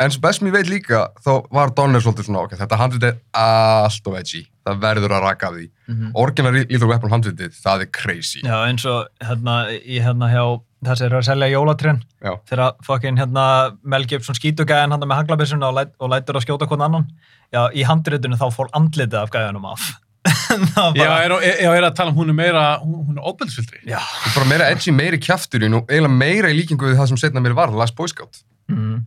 en 0.00 0.10
svo 0.10 0.20
best 0.24 0.40
sem 0.40 0.48
ég 0.48 0.54
veit 0.56 0.66
líka 0.70 1.08
þá 1.24 1.30
var 1.54 1.70
Donner 1.76 2.00
svolítið 2.02 2.26
svona, 2.28 2.42
ok, 2.48 2.56
þetta 2.58 2.78
handrit 2.80 3.04
er 3.08 3.18
allt 3.38 4.06
of 4.10 4.16
edgy, 4.18 4.42
það 4.66 4.80
verður 4.82 5.14
að 5.16 5.22
raka 5.28 5.48
af 5.48 5.54
því 5.58 5.70
Mhm. 5.88 6.12
orginal 6.16 6.52
Lethal 6.56 6.88
Weapon 6.88 7.10
handritið, 7.10 7.52
það 7.62 7.80
er 7.82 7.90
crazy 7.92 8.40
Já, 8.42 8.56
eins 8.68 8.84
og 8.86 9.06
hérna, 9.20 9.56
í 9.84 10.00
hérna 10.00 10.30
hjá 10.32 10.44
þessi 10.84 11.04
eru 11.06 11.18
að 11.18 11.24
selja 11.28 11.48
jólatrén 11.52 12.00
Já. 12.24 12.32
þegar 12.50 12.72
fucking 12.84 13.18
hérna 13.18 13.76
Mel 13.84 14.04
Gibson 14.06 14.34
skítugæðin 14.34 14.90
hann 14.92 15.00
með 15.04 15.20
haglabissuna 15.22 15.68
og, 15.68 15.74
læt, 15.74 15.92
og 16.00 16.10
lætur 16.10 16.36
að 16.40 16.44
skjóta 16.46 16.66
hvern 16.68 16.82
annan. 16.84 17.06
Já, 17.52 17.68
í 17.72 17.84
handritinu 17.84 18.36
þá 18.36 18.50
fór 18.52 18.68
andlitið 18.74 19.14
af 19.22 19.30
gæðanum 19.30 19.64
af. 19.72 19.80
Það 20.74 20.94
Já, 20.96 21.04
bara- 21.04 21.24
er, 21.24 21.32
er, 21.32 21.56
er, 21.68 21.74
er 21.76 21.84
að 21.90 21.94
tala 21.96 22.10
um 22.10 22.16
hún 22.16 22.30
er 22.32 22.36
meira, 22.36 22.78
hún, 22.80 23.16
er 23.18 23.22
óbelðsfildri. 23.28 23.84
Já. 23.86 24.00
bara 24.34 24.46
meira 24.48 24.68
edgy, 24.72 24.90
meiri 24.92 25.18
kjafturinn 25.20 25.74
og 25.76 25.86
eiginlega 25.88 26.16
meira 26.16 26.48
í 26.48 26.56
líkingu 26.56 26.88
við 26.88 26.96
það 26.96 27.08
sem 27.12 27.16
setna 27.20 27.40
mér 27.44 27.54
var 27.54 27.68
Last 27.76 27.94
Boy 27.96 28.08
Scout 28.08 28.42
Mm. 28.68 29.04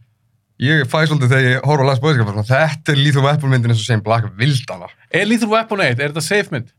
Ég 0.64 0.84
fæ 0.90 1.04
svolítið 1.06 1.32
þegar 1.34 1.48
ég 1.52 1.68
horf 1.70 1.84
á 1.84 1.88
Last 1.92 2.02
Boy 2.02 2.16
Scout 2.16 2.28
bara 2.30 2.44
svona, 2.44 2.66
þetta 2.66 2.94
er 2.94 3.02
Lethal 3.04 3.26
Weapon 3.28 3.54
myndin 3.54 3.74
eins 3.74 3.82
og 3.84 3.88
Shane 3.88 4.06
Black 4.06 4.30
vildana 4.40 4.90
Er 5.14 5.28
Lethal 5.30 5.52
Weapon 5.52 5.84
1, 5.86 6.00
er 6.02 6.12
þetta 6.12 6.24
safe 6.26 6.54
mynd? 6.54 6.72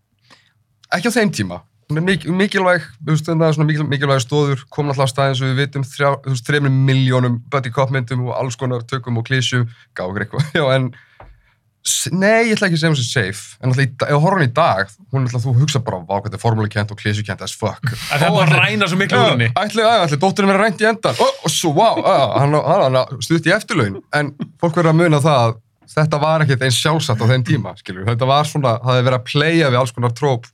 ekki 0.95 1.11
á 1.13 1.17
þeim 1.19 1.33
tíma. 1.37 1.59
Hún 1.89 2.01
er 2.01 2.05
mik 2.05 2.25
mikilvæg, 2.29 2.85
þú 3.01 3.15
veist, 3.15 3.29
það 3.29 3.43
er 3.47 3.55
svona 3.57 3.69
mikil 3.69 3.85
mikilvæg 3.89 4.21
stóður, 4.25 4.65
kom 4.73 4.91
alltaf 4.93 5.09
á 5.09 5.13
stað 5.13 5.31
eins 5.33 5.41
og 5.41 5.49
við 5.49 5.61
vitum 5.63 5.85
þrjá, 5.89 6.09
þú 6.25 6.33
veist, 6.35 6.47
þreimur 6.49 6.75
miljónum 6.89 7.39
buddy 7.53 7.73
cop 7.73 7.93
myndum 7.95 8.27
og 8.27 8.35
alls 8.37 8.57
konar 8.61 8.85
tökum 8.89 9.21
og 9.21 9.25
klísjum 9.29 9.65
gá 9.97 10.03
okkur 10.05 10.27
eitthvað, 10.27 10.51
já 10.59 10.65
en 10.77 10.91
nei, 12.15 12.49
ég 12.49 12.57
ætla 12.57 12.69
ekki 12.69 12.79
að 12.79 12.83
segja 12.83 12.93
hún 12.93 12.99
sem 12.99 13.09
safe. 13.09 13.59
En 13.63 13.73
alltaf, 13.73 14.09
ef 14.09 14.25
horfum 14.25 14.45
í 14.45 14.51
dag 14.57 14.91
hún 15.13 15.23
er 15.23 15.29
alltaf, 15.29 15.45
þú 15.45 15.55
hugsa 15.61 15.83
bara, 15.85 16.01
vá, 16.03 16.17
hvað 16.17 16.29
þetta 16.29 16.39
er 16.39 16.43
formúlikent 16.43 16.93
og 16.95 17.01
klísjukent 17.01 17.45
as 17.45 17.55
fuck. 17.59 17.95
Það 18.09 18.27
er 18.29 18.35
bara 18.37 18.49
að 18.49 18.65
ræna 18.65 18.91
svo 18.91 18.99
miklu 19.01 19.23
úr 19.23 19.33
henni. 19.35 19.49
ætli, 19.53 19.85
ætli, 19.85 20.05
ætli, 20.09 20.21
dótturinn 20.25 20.53
verið 20.53 20.65
rænt 20.65 20.85
í 20.85 20.89
endan 20.91 21.23
og, 21.25 21.49
svo, 21.53 21.73
á, 21.79 21.91
hann, 22.43 23.01
stutt 23.25 23.49
í 23.49 23.55
eftirlaun. 23.55 23.99
En 24.19 24.35
fólk 24.61 24.79
verður 24.79 24.93
að 24.95 25.01
muna 25.03 25.23
það 25.25 25.43
að 25.47 25.59
þetta 25.95 26.21
var 26.23 26.45
ekkert 26.45 26.65
eins 26.67 26.79
sjálfsagt 26.79 27.23
á 27.25 27.27
þeim 27.31 27.45
tíma 27.49 27.75
skilur, 27.79 28.07
þetta 28.09 28.29
var 28.29 28.49
svona, 28.49 28.77
það 28.83 28.99
hefði 28.99 29.07
verið 29.09 29.19
að 29.19 29.29
playa 29.31 29.71
við 29.73 29.81
alls 29.81 29.95
konar 29.97 30.17
tróp 30.17 30.49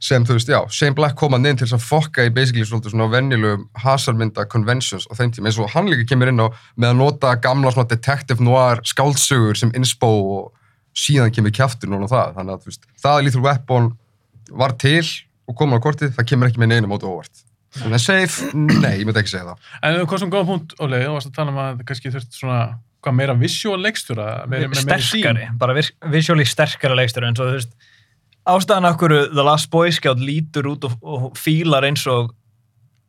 sem, 0.00 0.22
þú 0.24 0.36
veist, 0.36 0.50
já, 0.52 0.58
Shane 0.70 0.94
Black 0.94 1.16
kom 1.18 1.34
að 1.34 1.48
inn 1.50 1.58
til 1.58 1.66
að 1.74 1.82
fokka 1.82 2.26
í 2.28 2.30
basically 2.34 2.62
svona 2.64 3.08
venjulegum 3.10 3.64
hasarmynda 3.82 4.44
conventions 4.50 5.08
á 5.10 5.18
þeim 5.18 5.32
tíma, 5.34 5.50
eins 5.50 5.58
og 5.58 5.72
hann 5.74 5.88
líka 5.90 6.06
kemur 6.12 6.30
inn 6.30 6.38
á 6.38 6.46
með 6.78 6.92
að 6.92 7.00
nota 7.00 7.32
gamla 7.42 7.72
svona 7.74 7.90
detective 7.90 8.44
noir 8.44 8.78
skáldsögur 8.86 9.58
sem 9.58 9.72
inspo 9.74 10.06
og 10.36 10.46
síðan 10.98 11.34
kemur 11.34 11.50
kjaftur 11.54 11.90
núna 11.90 12.06
það, 12.10 12.36
þannig 12.38 12.54
að 12.54 12.62
þú 12.62 12.70
veist, 12.72 12.86
það 13.02 13.16
að 13.18 13.26
Lethal 13.26 13.44
Weapon 13.48 13.90
var 14.62 14.76
til 14.80 15.02
og 15.48 15.56
komur 15.58 15.82
á 15.82 15.84
kortið, 15.84 16.14
það 16.16 16.28
kemur 16.30 16.48
ekki 16.50 16.62
með 16.62 16.72
neina 16.76 16.88
móti 16.90 17.06
óvart. 17.08 17.44
Þannig 17.78 17.98
að 17.98 18.04
safe, 18.06 18.48
nei, 18.56 18.94
ég 19.00 19.04
myndi 19.06 19.20
ekki 19.20 19.34
segja 19.34 19.50
það. 19.50 19.66
En 19.84 19.98
hvað 20.08 20.22
sem 20.22 20.30
góða 20.32 20.46
punkt, 20.48 20.74
Óli, 20.82 21.02
þú 21.04 21.12
varst 21.18 21.28
að 21.30 21.34
tala 21.36 21.52
um 21.52 21.60
að 21.62 21.82
kannski 21.88 22.12
þurft 22.14 22.38
svona, 22.38 22.60
hvað 23.04 23.16
meira 23.18 23.34
visual 23.38 23.76
leikstjóra, 23.84 24.26
meira, 24.48 24.70
meira, 24.72 24.84
meira 24.88 25.04
sterkari, 25.04 25.48
bara 25.60 25.76
vis- 25.76 25.92
visually 26.14 26.46
sterkari 26.48 26.96
leikstur 26.98 27.26
eins 27.28 27.40
og 27.44 27.50
þú 27.50 27.58
veist 27.58 27.76
ástæðan 28.48 28.88
af 28.88 28.98
hverju 29.00 29.22
The 29.34 29.44
Last 29.46 29.70
Boy 29.72 29.92
Scout 29.94 30.20
lítur 30.22 30.70
út 30.72 30.88
og, 30.88 30.98
og 31.02 31.30
fílar 31.38 31.86
eins 31.88 32.06
og 32.10 32.32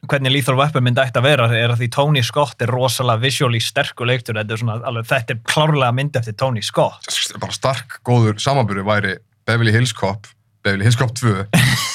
hvernig 0.10 0.32
Lethal 0.34 0.58
Weapon 0.58 0.86
myndi 0.86 1.02
ætti 1.04 1.20
að 1.20 1.28
vera 1.28 1.48
er 1.54 1.74
að 1.74 1.82
því 1.84 1.90
Tony 1.96 2.24
Scott 2.26 2.62
er 2.64 2.72
rosalega 2.72 3.22
visually 3.24 3.60
sterkur 3.64 4.08
leiktur, 4.10 4.38
þetta 4.40 4.56
er, 4.56 4.62
svona, 4.62 4.78
alveg, 4.88 5.08
þetta 5.10 5.36
er 5.36 5.42
klárlega 5.48 5.96
mynd 5.96 6.20
eftir 6.20 6.38
Tony 6.40 6.64
Scott 6.66 7.10
Bara 7.40 7.56
stark, 7.56 8.00
góður 8.08 8.40
samanbyrju 8.42 8.86
væri 8.88 9.18
Beverly 9.50 9.74
Hills 9.74 9.94
Cop, 9.98 10.28
Beverly 10.64 10.86
Hills 10.86 10.98
Cop 11.00 11.14
2. 11.18 11.32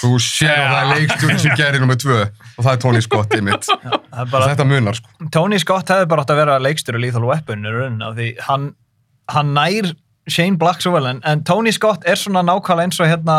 Þú 0.00 0.16
sér 0.22 0.56
að 0.56 0.70
það 0.72 0.78
er 0.80 0.88
leikstjóri 0.90 1.36
sem 1.42 1.58
gerir 1.58 1.82
nummið 1.82 2.00
2 2.02 2.14
og 2.18 2.64
það 2.64 2.70
er 2.72 2.80
Tony 2.82 3.02
Scott 3.04 3.36
í 3.36 3.42
mitt. 3.46 3.68
Og 3.70 4.32
bara, 4.32 4.48
þetta 4.50 4.66
munar, 4.66 4.98
sko. 4.98 5.28
Tony 5.34 5.60
Scott 5.62 5.92
hefði 5.94 6.08
bara 6.10 6.24
átt 6.24 6.32
að 6.34 6.40
vera 6.40 6.56
leikstur 6.62 6.98
í 6.98 7.04
Lethal 7.04 7.22
Weapon 7.28 7.62
í 7.62 7.74
rauninni 7.74 8.08
af 8.08 8.16
því 8.18 8.30
hann, 8.48 8.66
hann 9.30 9.54
nær 9.54 9.92
Shane 10.28 10.56
Black 10.60 10.80
svo 10.84 10.92
vel 10.96 11.06
en, 11.10 11.20
en 11.24 11.42
Tony 11.44 11.72
Scott 11.74 12.04
er 12.08 12.16
svona 12.20 12.42
nákvæmlega 12.46 12.86
eins 12.88 13.00
og 13.00 13.10
hérna 13.10 13.38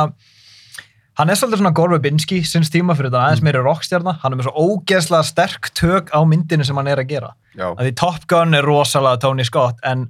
hann 1.16 1.32
er 1.32 1.38
svolítið 1.40 1.62
svona 1.62 1.72
Gore 1.78 1.96
Verbinski 1.96 2.42
sinns 2.46 2.70
tíma 2.74 2.94
fyrir 2.98 3.08
þetta 3.10 3.22
Mm. 3.22 3.26
aðeins 3.30 3.44
meiri 3.48 3.62
rockstjarna 3.64 4.14
hann 4.22 4.34
er 4.34 4.38
með 4.42 4.50
svo 4.50 4.54
ógeðslega 4.66 5.24
sterk 5.30 5.70
tök 5.80 6.12
á 6.12 6.20
myndinu 6.28 6.66
sem 6.68 6.76
hann 6.76 6.88
er 6.92 7.00
að 7.02 7.08
gera 7.14 7.30
Já. 7.56 7.70
að 7.72 7.84
því 7.88 7.94
Top 8.02 8.28
Gun 8.28 8.54
er 8.54 8.68
rosalega 8.68 9.20
Tony 9.24 9.44
Scott 9.48 9.80
en, 9.84 10.10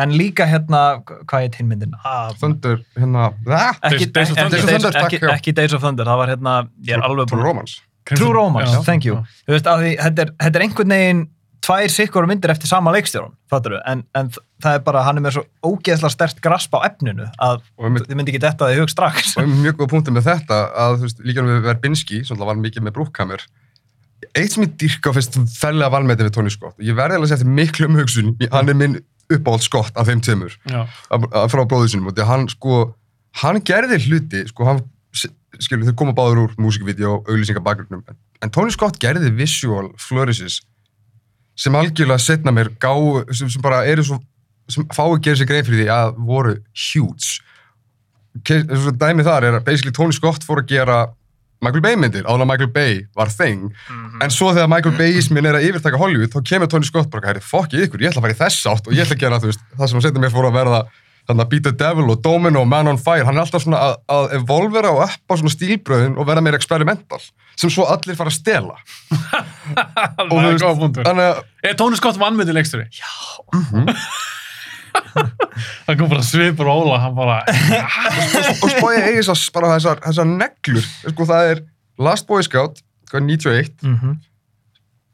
en 0.00 0.10
líka 0.16 0.46
hérna 0.48 1.02
hvað 1.04 1.44
er 1.50 1.58
hinn 1.60 1.68
myndin? 1.68 1.92
Ah, 2.04 2.32
Thunder, 2.40 2.80
hérna, 2.96 3.28
ah, 3.46 3.76
ekki, 3.90 4.08
Days 4.10 4.32
ekki, 4.32 4.40
ekki, 4.40 4.50
Days 4.50 4.50
of 4.50 4.50
Days, 4.50 4.64
Thunder, 4.64 4.98
ekki, 5.04 5.18
takk, 5.20 5.28
já. 5.28 5.34
ekki 5.36 5.54
Days 5.60 5.72
of 5.76 5.84
Thunder, 5.84 6.08
það 6.08 6.22
var 6.24 6.32
hérna 6.34 6.56
ég 6.88 6.96
er 6.96 7.04
alveg 7.06 7.28
True 7.30 7.44
Romance. 7.44 7.78
True 8.08 8.32
Romance, 8.34 8.80
thank 8.88 9.04
you 9.04 9.20
þú 9.46 9.54
veist 9.54 9.68
að 9.70 9.84
því, 9.84 9.92
þetta 10.08 10.24
er, 10.26 10.32
þetta 10.42 10.58
er 10.58 10.64
einhvern 10.66 10.96
veginn 10.96 11.22
tvær 11.64 11.88
sikkur 11.92 12.26
myndir 12.28 12.52
eftir 12.52 12.68
sama 12.68 12.92
leikstjórun 12.94 13.32
fattur 13.50 13.78
en, 13.88 14.02
en 14.18 14.30
það 14.62 14.78
er 14.78 14.82
bara, 14.86 15.02
hann 15.06 15.18
er 15.20 15.24
með 15.24 15.36
svo 15.38 15.44
ógeðslega 15.70 16.12
stert 16.12 16.40
grasp 16.44 16.74
á 16.76 16.84
efninu 16.90 17.26
að 17.40 17.62
þið 18.04 18.14
myndi 18.18 18.34
ekki 18.34 18.42
detta 18.44 18.66
það 18.68 18.74
í 18.76 18.80
hug 18.82 18.92
strax. 18.92 19.34
Og 19.40 19.48
mjög 19.50 19.78
góð 19.80 19.90
punktur 19.94 20.16
með 20.16 20.28
þetta 20.28 20.58
að 20.84 20.96
þú 20.98 21.06
veist, 21.08 21.22
líka 21.24 21.44
við 21.46 21.62
Verbinski, 21.68 22.20
sem 22.28 22.40
var 22.44 22.60
mikið 22.60 22.86
með 22.88 22.96
brúkkamur 22.98 23.46
eitt 24.34 24.54
sem 24.54 24.64
ég 24.64 24.72
dyrka 24.80 25.12
finnst 25.14 25.36
fellega 25.58 25.92
valmetið 25.92 26.28
við 26.30 26.34
Tony 26.38 26.52
Scott 26.52 26.78
og 26.78 26.84
ég 26.86 26.96
verði 26.96 27.18
alveg 27.18 27.28
að 27.28 27.32
segja 27.32 27.40
eftir 27.42 27.56
miklu 27.58 27.88
umhugsun 27.90 28.30
hann 28.54 28.72
er 28.72 28.78
minn 28.80 28.94
uppáhald 29.32 29.64
Scott 29.64 29.96
af 30.00 30.08
þeim 30.08 30.22
að- 31.12 31.50
frá 31.52 31.62
bróðu 31.68 31.90
sinum 31.92 32.08
og 32.10 32.16
því 32.16 32.24
að 32.24 32.30
hann 32.32 32.48
sko 32.52 32.78
hann 33.42 33.60
gerði 33.60 33.98
hluti, 34.06 34.44
sko 34.48 34.64
hann 34.68 34.82
skilur 35.60 35.86
þau 35.86 35.96
koma 36.00 36.14
báður 36.16 36.40
úr 36.44 36.54
músikvídeó 36.58 37.18
og 37.20 37.28
auglýsingabakgrunum, 37.30 38.02
en, 38.10 38.16
en 38.42 38.50
Tony 38.50 38.72
Scott 38.74 38.98
gerði 39.02 39.30
visual 39.36 39.92
flourishes 40.02 40.60
sem 41.56 41.74
algjörlega 41.78 42.18
setna 42.22 42.52
mér 42.54 42.72
gá 42.82 42.92
sem, 43.32 43.50
sem 43.50 43.62
bara 43.62 43.84
eru 43.86 44.04
svo 44.06 44.20
sem 44.70 44.86
fái 44.96 45.18
gera 45.22 45.36
sér 45.38 45.48
grein 45.50 45.66
fyrir 45.66 45.82
því 45.84 45.90
að 45.92 46.14
voru 46.24 46.54
huge. 46.72 47.40
Ke- 48.44 48.64
svo 48.64 48.94
dæmi 48.98 49.22
þar 49.26 49.44
er 49.50 49.58
að 49.60 49.66
basically 49.68 49.92
Tony 49.94 50.16
Scott 50.16 50.42
fór 50.46 50.62
að 50.62 50.72
gera 50.72 50.96
Michael 51.62 51.84
Bay 51.84 51.96
myndir, 51.96 52.24
áður 52.26 52.42
að 52.44 52.48
Michael 52.50 52.72
Bay 52.74 52.96
var 53.16 53.30
thing 53.32 53.68
en 54.20 54.30
svo 54.34 54.50
þegar 54.52 54.68
Michael 54.68 54.96
Bayismin 54.98 55.46
er 55.46 55.56
að 55.56 55.68
yfirtaka 55.68 56.00
Hollywood 56.00 56.32
þá 56.34 56.42
kemur 56.50 56.68
Tony 56.68 56.84
Scott 56.88 57.08
bara, 57.12 57.30
hæri, 57.30 57.40
fokkið 57.40 57.86
ykkur, 57.86 58.02
ég 58.02 58.10
ætla 58.10 58.20
að 58.20 58.26
fara 58.26 58.34
í 58.34 58.40
þess 58.40 58.66
átt 58.72 58.88
og 58.90 58.92
ég 58.96 59.04
ætla 59.06 59.16
að 59.16 59.22
gera 59.22 59.38
veist, 59.44 59.62
það 59.78 59.88
sem 59.92 60.00
að 60.00 60.04
setja 60.08 60.20
mér 60.24 60.34
fór 60.34 60.48
að 60.50 60.58
verða 60.58 60.80
þannig 61.28 61.44
að 61.46 61.50
Beat 61.54 61.64
the 61.64 61.72
Devil 61.80 62.10
og 62.12 62.20
Domino 62.24 62.60
og 62.60 62.68
Man 62.68 62.90
on 62.90 62.98
Fire. 63.00 63.24
Hann 63.24 63.38
er 63.38 63.46
alltaf 63.46 63.62
svona 63.64 63.80
að, 63.80 63.94
að 64.12 64.34
evolvera 64.40 64.90
og 64.92 65.06
uppa 65.06 65.38
svona 65.40 65.54
stílbröðin 65.54 66.18
og 66.20 66.26
vera 66.28 66.42
meira 66.44 66.58
experimental 66.60 67.22
sem 67.56 67.70
svo 67.72 67.86
allir 67.90 68.18
fara 68.18 68.32
að 68.32 68.38
stela 68.38 68.76
Og 70.30 70.36
þú 70.36 70.44
veist, 70.50 71.00
þannig 71.00 71.26
að 71.26 71.42
Er 71.64 71.76
Tony 71.80 71.96
Scott 71.98 72.18
vannmyndi 72.20 72.54
leiksturi? 72.54 72.86
Já. 72.92 73.10
Það 75.84 75.98
kom 75.98 76.10
bara 76.10 76.24
svipur 76.26 76.68
og 76.70 76.84
óla, 76.84 76.98
hann 77.02 77.14
bara... 77.16 77.40
og 78.62 78.70
spóið 78.72 79.08
eigi 79.08 79.36
bara 79.54 79.72
þessar, 79.74 80.02
þessar 80.06 80.28
neglur 80.30 80.86
sko 80.86 81.26
það 81.28 81.50
er 81.52 81.62
Last 82.04 82.28
Boy 82.28 82.44
Scout 82.46 82.82
hvað 83.10 83.20
er 83.20 83.26
91, 83.28 83.74
mm 83.82 83.96
-hmm. 84.00 84.14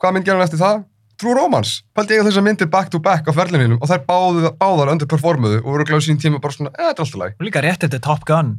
hvað 0.01 0.15
mynd 0.15 0.27
gerði 0.27 0.39
hann 0.39 0.49
eftir 0.49 0.63
það? 0.63 0.85
True 1.21 1.35
Romance, 1.37 1.83
pældi 1.97 2.17
ég 2.17 2.23
að 2.23 2.31
þessar 2.31 2.45
myndir 2.47 2.69
back 2.73 2.89
to 2.95 2.99
back 3.05 3.27
á 3.29 3.33
ferlininum 3.37 3.77
og 3.83 3.91
þær 3.91 4.05
báðu, 4.09 4.53
báðar 4.61 4.93
underperformuðu 4.95 5.59
og 5.61 5.67
voru 5.75 5.85
gláðu 5.91 6.07
sín 6.07 6.21
tíma 6.23 6.41
bara 6.41 6.57
svona, 6.57 6.71
eða 6.79 6.95
þetta 6.95 7.03
er 7.03 7.05
alltaf 7.05 7.21
læg 7.21 7.35
og 7.37 7.45
líka 7.51 7.63
rétt 7.67 7.85
eftir 7.89 8.01
Top 8.07 8.25
Gun 8.29 8.55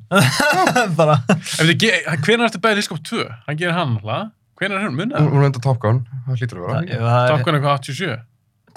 bara 1.00 1.16
Hvernig 1.58 2.46
ertu 2.46 2.62
bæðið 2.62 2.78
Lískop 2.84 3.02
2? 3.10 3.26
Hann 3.48 3.58
gerir 3.58 3.74
hann 3.78 3.96
alltaf. 3.98 4.30
Hvernig 4.62 4.78
er 4.78 4.84
hann 4.86 4.98
munnað? 5.00 5.30
hún 5.32 5.42
er 5.42 5.48
enda 5.50 5.64
Top 5.66 5.80
Gun, 5.82 6.04
það 6.28 6.38
hlýtur 6.44 6.62
að 6.62 6.68
vera 6.68 6.82
er- 7.02 7.32
Top 7.34 7.42
Gun 7.48 7.58
eitthvað 7.58 7.82
87. 7.90 8.20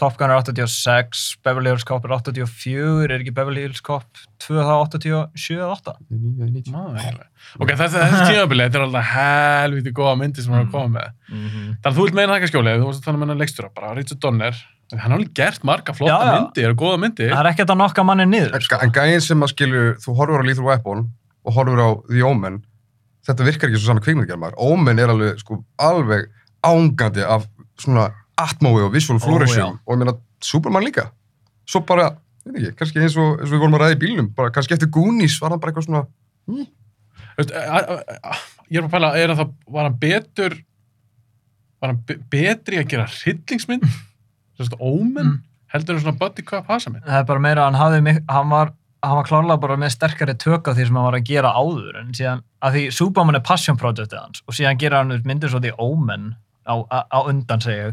Top 0.00 0.16
Gun 0.18 0.30
er 0.34 0.40
86 0.42 1.20
Beverly 1.46 1.70
Hills 1.70 1.84
Cop 1.86 2.04
er 2.08 2.14
84 2.16 3.04
er 3.06 3.12
ekki 3.20 3.32
Beverly 3.36 3.62
Hills 3.66 3.80
Cop 3.86 4.04
2 4.42 4.56
þá 4.58 4.72
87 4.96 5.54
eða 5.54 5.68
8 5.76 5.94
90. 6.10 6.72
Má, 6.74 6.80
eiginlega. 6.98 7.28
Ok, 7.62 7.70
þetta 7.78 8.02
þessi 8.02 8.24
tímabili, 8.32 8.64
þetta 8.66 8.80
er 8.80 8.86
alltaf 8.88 9.10
helviti 9.14 9.92
góða 9.94 10.14
myndi 10.22 10.42
sem 10.44 10.54
hann 10.56 10.64
er 10.64 10.68
að 10.68 10.74
koma 10.74 10.90
með. 10.96 11.12
Þannig 11.30 11.90
að 11.90 11.98
þú 11.98 12.06
vilt 12.08 12.18
meina 12.18 12.32
það 12.32 12.38
ekki 12.40 12.50
skjólið, 12.52 12.80
þú 12.82 12.88
varst 12.90 13.02
að 13.02 13.06
tala 13.08 13.20
með 13.20 13.26
hennar 13.28 13.40
leikstjóra, 13.44 13.70
bara 13.78 13.92
Richard 14.00 14.22
Donner. 14.24 14.58
Hann 14.94 15.00
har 15.04 15.14
alveg 15.16 15.30
gert 15.38 15.62
marga 15.64 15.94
flotta 15.96 16.12
Já, 16.12 16.26
já. 16.28 16.34
myndir 16.42 16.72
og 16.74 16.80
góða 16.82 16.98
myndir. 17.02 17.30
það 17.32 17.40
er 17.40 17.48
ekkert 17.54 17.70
að 17.72 17.78
nokka 17.80 18.02
manni 18.04 18.26
niður 18.28 18.52
En 18.58 18.64
sko. 18.66 18.78
en 18.84 18.92
gæðin 18.94 19.22
sem 19.24 19.42
að 19.46 19.52
skilju, 19.54 19.84
þú 20.04 20.14
horfur 20.18 20.44
á 20.44 20.46
Lethal 20.46 20.66
Weapon 20.68 21.00
og 21.48 21.56
horfur 21.56 21.80
á 21.80 21.88
The 22.10 22.22
Omen 22.28 22.58
þetta 23.26 23.46
virkar 23.48 23.70
ekki 23.72 23.80
svo 23.80 23.88
saman 23.94 24.04
kvikmyndagermar 24.04 24.54
Omen 24.60 25.00
er 25.02 25.10
alveg, 25.14 25.40
sko, 25.40 25.56
alveg 25.80 26.28
ángandi 26.68 27.24
af 27.24 27.48
svona 27.80 28.10
atmói 28.40 28.82
og 28.86 28.92
visual 28.94 29.20
flourishing 29.22 29.78
og 29.86 29.94
ég 29.94 30.00
meina 30.02 30.14
Superman 30.44 30.84
líka 30.84 31.08
svo 31.68 31.80
bara, 31.88 32.10
veit 32.44 32.58
ekki, 32.60 32.74
kannski 32.80 33.00
eins 33.00 33.14
og, 33.16 33.38
eins 33.40 33.48
og 33.48 33.54
við 33.54 33.62
vorum 33.62 33.76
að 33.78 33.84
ræða 33.86 33.96
í 33.96 34.00
bílnum, 34.02 34.26
bara 34.36 34.50
kannski 34.52 34.74
eftir 34.76 34.90
Goonies 34.92 35.38
var 35.40 35.54
hann 35.54 35.60
bara 35.62 35.72
eitthvað 35.72 35.86
svona 35.88 36.04
a- 37.38 38.00
a- 38.30 38.42
Ég 38.70 38.80
er 38.80 38.82
bara 38.82 38.88
að 38.88 38.92
pæla, 38.94 39.08
er 39.20 39.28
hann 39.32 39.38
það, 39.38 39.50
var 39.74 39.82
hann 39.88 39.98
betur, 40.00 40.54
var 41.82 41.90
hann 41.92 41.98
be 42.08 42.16
betri 42.32 42.78
að 42.80 42.88
gera 42.88 43.06
hryllingsmynd? 43.12 43.84
Svona 44.58 44.78
ómen? 44.80 45.26
Mm. 45.26 45.42
Heldur 45.74 45.96
hann 45.96 46.04
svona 46.04 46.18
buddy 46.20 46.42
cop 46.46 46.68
hasa 46.70 46.90
mynd? 46.90 47.02
það 47.04 47.18
er 47.18 47.24
bara 47.28 47.42
meira 47.42 47.64
hann 47.66 47.74
hafði 47.74 48.14
hann 48.30 48.48
var, 48.52 48.70
hann 49.02 49.16
var 49.18 49.26
klárlega 49.26 49.60
bara 49.64 49.76
með 49.82 49.90
sterkari 49.96 50.34
tök 50.38 50.68
á 50.70 50.72
því 50.76 50.86
sem 50.86 50.96
hann 51.00 51.08
var 51.08 51.16
að 51.18 51.24
gera 51.26 51.50
áður 51.58 51.98
en 52.00 52.12
síðan, 52.14 52.44
að 52.62 52.76
því 52.78 52.84
Superman 52.94 53.34
er 53.40 53.44
passion 53.44 53.76
projectið 53.80 54.20
hans 54.20 54.44
og 54.46 54.54
síðan 54.54 54.78
gera 54.78 55.00
hann 55.02 55.16
myndir 55.26 55.50
svo 55.50 55.58
því 55.64 55.72
Omen 55.82 56.28
á, 56.64 56.74
á, 56.90 57.18
undan 57.24 57.64
segja 57.64 57.92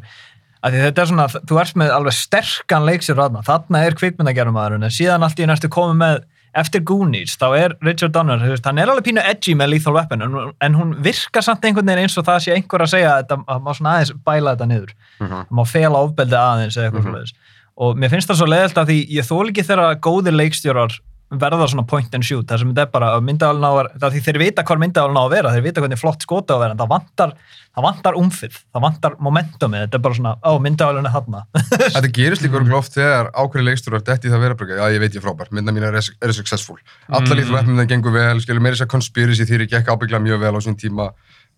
þetta 0.61 1.01
er 1.01 1.09
svona, 1.09 1.25
þú 1.27 1.57
ert 1.57 1.77
með 1.79 1.95
alveg 1.95 2.13
sterkan 2.13 2.85
leiksjur 2.85 3.17
þarna, 3.17 3.41
þarna 3.45 3.81
er 3.87 3.97
kvikmyndagerumæðurinn 3.97 4.85
en 4.85 4.93
síðan 4.93 5.25
allt 5.25 5.41
í 5.41 5.47
ertu 5.47 5.71
komið 5.73 5.97
með 6.03 6.21
eftir 6.61 6.83
Goonies, 6.83 7.37
þá 7.39 7.47
er 7.55 7.75
Richard 7.81 8.13
Donner 8.13 8.41
hann 8.41 8.81
er 8.81 8.91
alveg 8.91 9.07
pínu 9.07 9.23
edgy 9.23 9.55
með 9.55 9.71
Lethal 9.71 9.95
Weapon 9.95 10.25
en, 10.59 10.75
hún 10.75 10.91
virkar 11.03 11.45
samt 11.45 11.63
einhvern 11.65 11.87
veginn 11.87 12.03
eins 12.03 12.17
og 12.19 12.27
það 12.27 12.43
sé 12.43 12.55
einhver 12.57 12.83
að 12.83 12.91
segja 12.91 13.13
að 13.13 13.21
þetta, 13.23 13.37
að 13.47 13.61
má 13.63 13.71
svona 13.77 13.93
aðeins 13.95 14.11
bæla 14.27 14.55
þetta 14.55 14.67
niður. 14.67 14.91
Það 15.21 15.55
má 15.55 15.63
fela 15.71 16.03
ofbeldi 16.03 16.37
aðeins 16.41 16.77
eða 16.77 16.89
eitthvað 16.89 17.07
mm 17.07 17.47
og 17.81 17.97
mér 17.97 18.11
finnst 18.11 18.29
það 18.29 18.41
svo 18.41 18.47
leiðilt 18.51 18.77
að 18.77 18.89
því 18.91 18.97
ég 19.15 19.25
þól 19.25 19.45
ekki 19.49 19.63
þegar 19.65 19.99
góðir 20.03 20.35
leikstjórar 20.35 20.97
verða 21.31 21.67
svona 21.71 21.87
point 21.87 22.15
and 22.17 22.25
shoot, 22.27 22.43
það 22.49 22.59
sem 22.61 22.71
þetta 22.71 22.83
er 22.83 22.91
bara 22.91 23.09
að 23.15 23.21
myndavælun 23.27 23.63
á 23.63 23.71
að 23.71 23.87
það 24.01 24.13
því 24.15 24.21
þeir 24.25 24.37
vita 24.41 24.63
hvað 24.67 24.81
myndavælun 24.81 25.19
á 25.19 25.23
að 25.23 25.33
vera 25.33 25.53
þeir 25.55 25.65
vita 25.67 25.83
hvernig 25.83 25.99
flott 26.01 26.25
skota 26.25 26.51
á 26.51 26.55
að 26.57 26.63
vera, 26.63 26.73
en 26.75 26.81
það 26.81 26.91
vantar 26.91 27.31
það 27.71 27.85
vantar 27.87 28.17
umfið, 28.19 28.53
það 28.67 28.85
vantar 28.85 29.15
momentumið 29.27 29.79
þetta 29.85 29.97
er 29.97 30.03
bara 30.05 30.17
svona, 30.19 30.33
ó, 30.43 30.51
myndavælun 30.65 31.07
er 31.07 31.15
þarna 31.15 31.39
Þetta 31.95 32.11
gerist 32.17 32.43
líka 32.45 32.59
mm. 32.59 32.73
oft 32.77 32.97
þegar 32.97 33.31
ákveðin 33.31 33.67
leikstur 33.69 33.95
er 33.95 34.05
detti 34.11 34.27
í 34.27 34.33
það 34.33 34.43
vera 34.45 34.59
bara, 34.59 34.79
já 34.81 34.85
ég 34.91 35.03
veit 35.03 35.13
ég 35.15 35.19
er 35.21 35.25
frábær, 35.27 35.51
mynda 35.55 35.71
mín 35.75 35.87
er, 35.87 35.95
er 36.01 36.31
successful. 36.35 36.79
Alla 37.07 37.31
Mm. 37.31 37.37
Lethal 37.37 37.55
Weapon 37.55 37.79
það 37.79 37.91
gengur 37.93 38.13
vel, 38.15 38.39
skilur 38.43 38.63
meira 38.63 38.75
þess 38.75 38.83
að 38.83 38.91
Conspiracy 38.91 39.45
þeirri 39.47 39.67
gekk 39.71 39.87
ábygglega 39.93 40.25
mjög 40.25 40.41
vel 40.41 40.55
á 40.57 40.61
sín 40.65 40.75
tíma, 40.79 41.05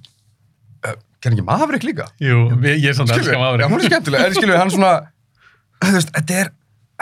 uh, 0.83 0.99
genið 1.23 1.39
ekki 1.39 1.47
Maverick 1.47 1.87
líka? 1.87 2.07
Jú, 2.21 2.45
ég, 2.63 2.81
ég 2.83 2.91
er 2.91 2.97
svona 2.97 3.15
Skilur, 3.15 3.31
elskar 3.31 3.41
maður. 3.41 3.63
já, 3.63 3.67
hún 3.71 3.79
er 3.79 3.89
skemmtileg, 3.89 4.25
en 4.25 4.37
skilur, 4.37 4.57
hann 4.59 4.73
svona, 4.73 4.91
þú 5.81 5.93
veist, 5.97 6.11
þetta 6.15 6.41
er, 6.41 6.51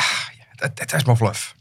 ah, 0.01 0.19
þetta 0.61 0.97
er 0.97 1.05
smá 1.05 1.15
fluff, 1.19 1.51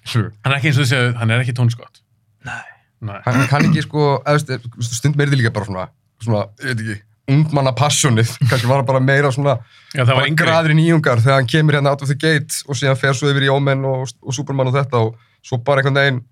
skilur. 0.00 0.32
Hann 0.44 0.54
er 0.54 0.58
ekki 0.60 0.72
eins 0.72 0.80
og 0.80 0.86
þessi, 0.86 1.02
hann 1.20 1.34
er 1.34 1.44
ekki 1.44 1.56
Tony 1.56 1.74
Scott. 1.74 2.02
Nei. 2.46 2.62
Nei. 3.06 3.18
hann 3.26 3.42
kann 3.50 3.66
ekki 3.68 3.84
sko, 3.84 4.06
þú 4.24 4.56
veist, 4.56 4.96
stund 4.96 5.18
meiri 5.20 5.36
líka 5.36 5.52
bara 5.54 5.68
svona, 5.68 5.88
svona, 6.24 6.46
ég 6.62 6.72
veit 6.72 6.84
ekki, 6.84 6.96
ungmanna 7.34 7.72
passionið, 7.76 8.30
kannski 8.48 8.70
var 8.70 8.80
hann 8.80 8.88
bara 8.88 9.02
meira 9.04 9.32
svona, 9.34 9.58
Já, 9.92 10.04
það 10.04 10.14
var 10.14 10.30
bara 10.40 10.72
í 10.72 10.78
nýjungar 10.78 11.20
þegar 11.24 11.40
hann 11.40 11.50
kemur 11.50 11.76
hérna 11.76 11.92
out 11.92 12.04
of 12.06 12.10
the 12.10 12.16
gate 12.16 12.62
og 12.66 12.78
síðan 12.78 12.98
fer 13.00 13.16
svo 13.18 13.28
yfir 13.32 13.48
í 13.48 13.52
Omen 13.52 13.84
og, 13.88 14.06
og 14.22 14.36
Superman 14.36 14.70
og 14.70 14.78
þetta 14.78 15.02
og 15.04 15.16
svo 15.44 15.60
bara 15.66 15.82
einhvern 15.82 16.00
veginn 16.00 16.22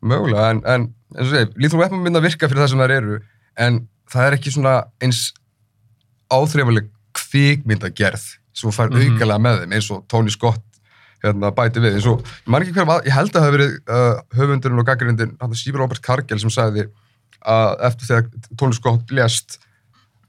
mögulega, 0.00 0.48
en, 0.54 0.62
en 0.64 0.88
eins 1.14 1.28
og 1.28 1.34
segi, 1.34 1.52
Lethal 1.60 1.82
Weapon 1.82 2.02
mynda 2.04 2.22
virka 2.24 2.48
fyrir 2.48 2.64
það 2.64 2.72
sem 2.72 2.82
þær 2.82 2.96
eru 2.96 3.20
en 3.60 3.80
það 4.10 4.26
er 4.26 4.36
ekki 4.38 4.54
svona 4.54 4.74
eins 5.04 5.22
áþreifaleg 6.30 6.90
kvikmyndagerð 7.18 8.26
sem 8.26 8.39
þú 8.56 8.72
fær 8.74 8.90
Mhm. 8.90 9.14
aukalega 9.16 9.38
með 9.46 9.60
þeim 9.62 9.72
eins 9.78 9.90
og 9.94 10.04
Tony 10.08 10.30
Scott 10.30 10.62
hérna, 11.22 11.50
bæti 11.52 11.80
við, 11.84 11.94
eins 11.98 12.06
og, 12.08 12.22
ég 12.64 12.86
var, 12.88 13.02
ég 13.04 13.12
held 13.12 13.30
að 13.30 13.34
það 13.36 13.44
hafi 13.46 13.56
verið 13.58 13.72
uh, 13.88 14.20
höfundurinn 14.38 14.78
og 14.80 14.86
gaggrindin, 14.88 15.36
hann 15.40 15.52
Sýfur 15.52 15.78
Robert 15.84 16.00
Cargill 16.02 16.38
sem 16.40 16.50
sagði 16.50 16.86
að 17.46 17.80
eftir 17.90 18.06
þegar 18.08 18.30
Tony 18.56 18.72
Scott 18.76 19.10
lést 19.12 19.58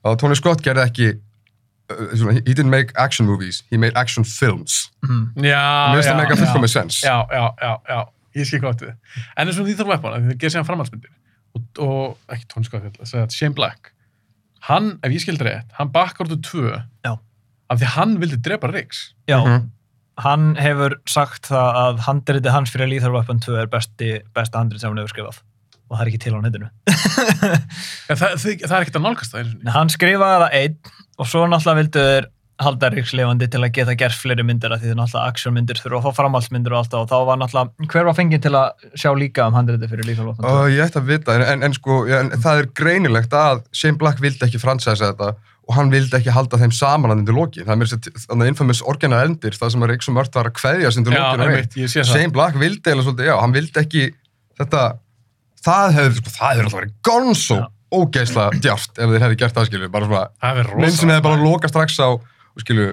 að 0.03 0.17
Tony 0.19 0.35
Scott 0.35 0.61
gerði 0.63 0.83
ekki 0.85 1.07
uh, 1.91 2.15
svona, 2.15 2.33
he 2.45 2.53
didn't 2.53 2.69
make 2.71 2.91
action 2.97 3.25
movies, 3.27 3.63
he 3.71 3.77
made 3.77 3.95
action 3.95 4.23
films 4.23 4.89
Mhm. 5.01 5.31
Já, 5.35 5.91
mér 5.91 5.95
finnst 5.95 6.07
já, 6.07 6.11
það 6.13 6.17
mega 6.21 6.35
já. 6.35 6.41
fullkomið 6.43 6.69
sens 6.75 6.99
Já, 7.03 7.15
já, 7.31 7.45
já, 7.61 7.71
já, 7.89 7.99
ég 8.35 8.45
skil 8.45 8.59
hvað 8.61 8.75
við. 8.85 8.93
En 9.37 9.47
eins 9.47 9.57
og 9.59 9.65
því 9.67 9.75
þarf 9.79 9.87
því 10.21 10.29
það 10.31 10.37
gerir 10.43 10.53
síðan 10.53 10.67
framhaldsmyndir. 10.69 11.09
Og, 11.55 11.63
og 11.83 12.17
ekki 12.35 12.45
Tony 12.47 12.63
Scott, 12.67 12.83
að 13.01 13.09
segja 13.09 13.25
Shane 13.31 13.55
Black. 13.57 13.91
Hann, 14.69 14.99
ef 15.03 15.11
ég 15.11 15.19
skildi 15.23 15.43
rétt, 15.47 15.71
hann 15.79 15.89
úr 16.35 16.41
tvö. 16.45 16.83
Já. 17.03 17.15
Af 17.71 17.79
því 17.79 17.89
hann 17.95 18.17
vildi 18.21 18.41
drepa 18.43 18.67
Riggs. 18.71 19.13
Já, 19.31 19.37
Mhm. 19.41 19.69
hann 20.21 20.49
hefur 20.59 20.97
sagt 21.07 21.47
það 21.49 21.77
að 21.85 22.01
handritið 22.05 22.51
hans 22.51 22.69
fyrir 22.73 22.89
Lethal 22.91 23.13
Weapon 23.15 23.39
2 23.39 23.55
er 23.61 23.69
besti, 23.71 24.09
besta 24.35 24.59
handrit 24.59 24.81
sem 24.83 24.91
hann 24.91 24.99
hefur 25.01 25.13
skrifað 25.15 25.39
og 25.91 25.97
það 25.97 26.01
er 26.03 26.09
ekki 26.11 26.19
til 26.23 26.33
á 26.35 26.39
netinu 26.43 26.67
Ja, 28.09 28.15
það, 28.15 28.35
það, 28.35 28.61
það 28.67 28.75
er 28.75 28.83
ekkert 28.85 28.99
að 28.99 29.05
nálgast 29.07 29.33
það 29.33 29.41
einu 29.41 29.49
sinni. 29.53 29.65
Nei, 29.65 29.73
hann 29.75 29.89
skrifaði 29.91 30.37
það 30.43 30.55
einn 30.59 30.77
og 31.21 31.27
svo 31.31 31.41
náttúrulega 31.47 31.79
vildu 31.81 32.05
þeir 32.11 32.29
halda 32.61 32.89
Ríks 32.93 33.11
lifandi 33.17 33.47
til 33.49 33.61
að 33.65 33.71
geta 33.73 33.95
gert 33.97 34.13
fleiri 34.21 34.43
myndir 34.45 34.73
af 34.75 34.81
því 34.83 34.91
það 34.91 34.93
er 34.93 34.99
náttúrulega 35.01 35.31
actionmyndir 35.33 35.79
þurfa 35.81 35.97
að 35.97 36.05
fá 36.05 36.17
framhaldsmyndir 36.19 36.75
og 36.75 36.79
allt 36.83 36.91
það 36.93 37.05
og 37.05 37.09
þá 37.09 37.17
var 37.31 37.39
náttúrulega 37.41 37.89
hver 37.95 38.05
var 38.11 38.17
fengið 38.19 38.43
til 38.45 38.51
að 38.59 38.85
sjá 39.01 39.09
líka 39.17 39.47
um 39.49 39.57
handriði 39.57 39.89
fyrir 39.89 40.05
Lísa 40.11 40.27
Lóttan 40.27 40.45
Uh, 40.45 40.67
ég 40.69 40.83
ætti 40.85 41.01
að 41.01 41.09
vita, 41.09 41.33
en, 41.39 41.45
en, 41.55 41.63
en 41.69 41.73
sko, 41.79 42.03
en 42.19 42.29
það 42.43 42.61
er 42.61 42.69
greinilegt 42.77 43.33
að 43.33 43.63
Shane 43.73 43.97
Black 43.97 44.21
vildi 44.21 44.45
ekki 44.45 44.61
fransæsa 44.61 45.09
þetta 45.15 45.31
og 45.69 45.75
hann 45.77 45.91
vildi 45.93 46.17
ekki 46.17 46.33
halda 46.33 46.57
þeim 46.59 46.73
saman 46.73 47.13
hann 47.13 47.21
undir 47.21 47.35
lokin. 47.37 47.65
Það 47.67 47.73
er 47.75 47.79
mér 47.81 47.91
þannig 48.25 48.49
infamous 48.51 48.81
orginal 48.87 49.21
endir, 49.27 49.55
það 49.55 49.73
sem 49.75 49.85
að 49.85 49.91
Ríksum 49.93 50.17
Mört 50.17 50.35
var 50.35 50.49
að 50.49 50.57
undir 50.99 51.15
einmitt, 51.17 51.77
ég 51.77 51.91
sé 51.91 52.01
það. 52.01 52.15
Shane 52.15 52.33
Black 52.35 52.57
vildi 52.59 52.91
eða 52.91 53.05
svolítið, 53.05 53.29
já, 53.29 53.35
hann 53.39 53.55
vildi 53.55 53.83
ekki 53.83 54.07
þetta, 54.61 54.81
það 55.65 55.95
hefur, 55.97 56.17
sko, 56.17 56.33
það 56.37 56.51
hefur 56.55 56.67
alltaf 56.67 56.79
verið 56.79 56.95
gonzo 57.07 57.59
Já. 57.61 57.67
ógeðslega 57.99 58.61
djáft 58.65 59.01
ef 59.01 59.13
þeir 59.13 59.25
hefði 59.25 59.39
gert 59.43 59.57
það, 59.57 59.69
skilju, 59.69 59.91
bara 59.93 60.09
svona, 60.09 60.75
mynd 60.81 60.97
sem 60.97 61.13
hefði 61.13 61.25
bara 61.27 61.41
loka 61.41 61.71
strax 61.71 61.97
á, 62.01 62.09
og 62.17 62.65
skilju, 62.65 62.89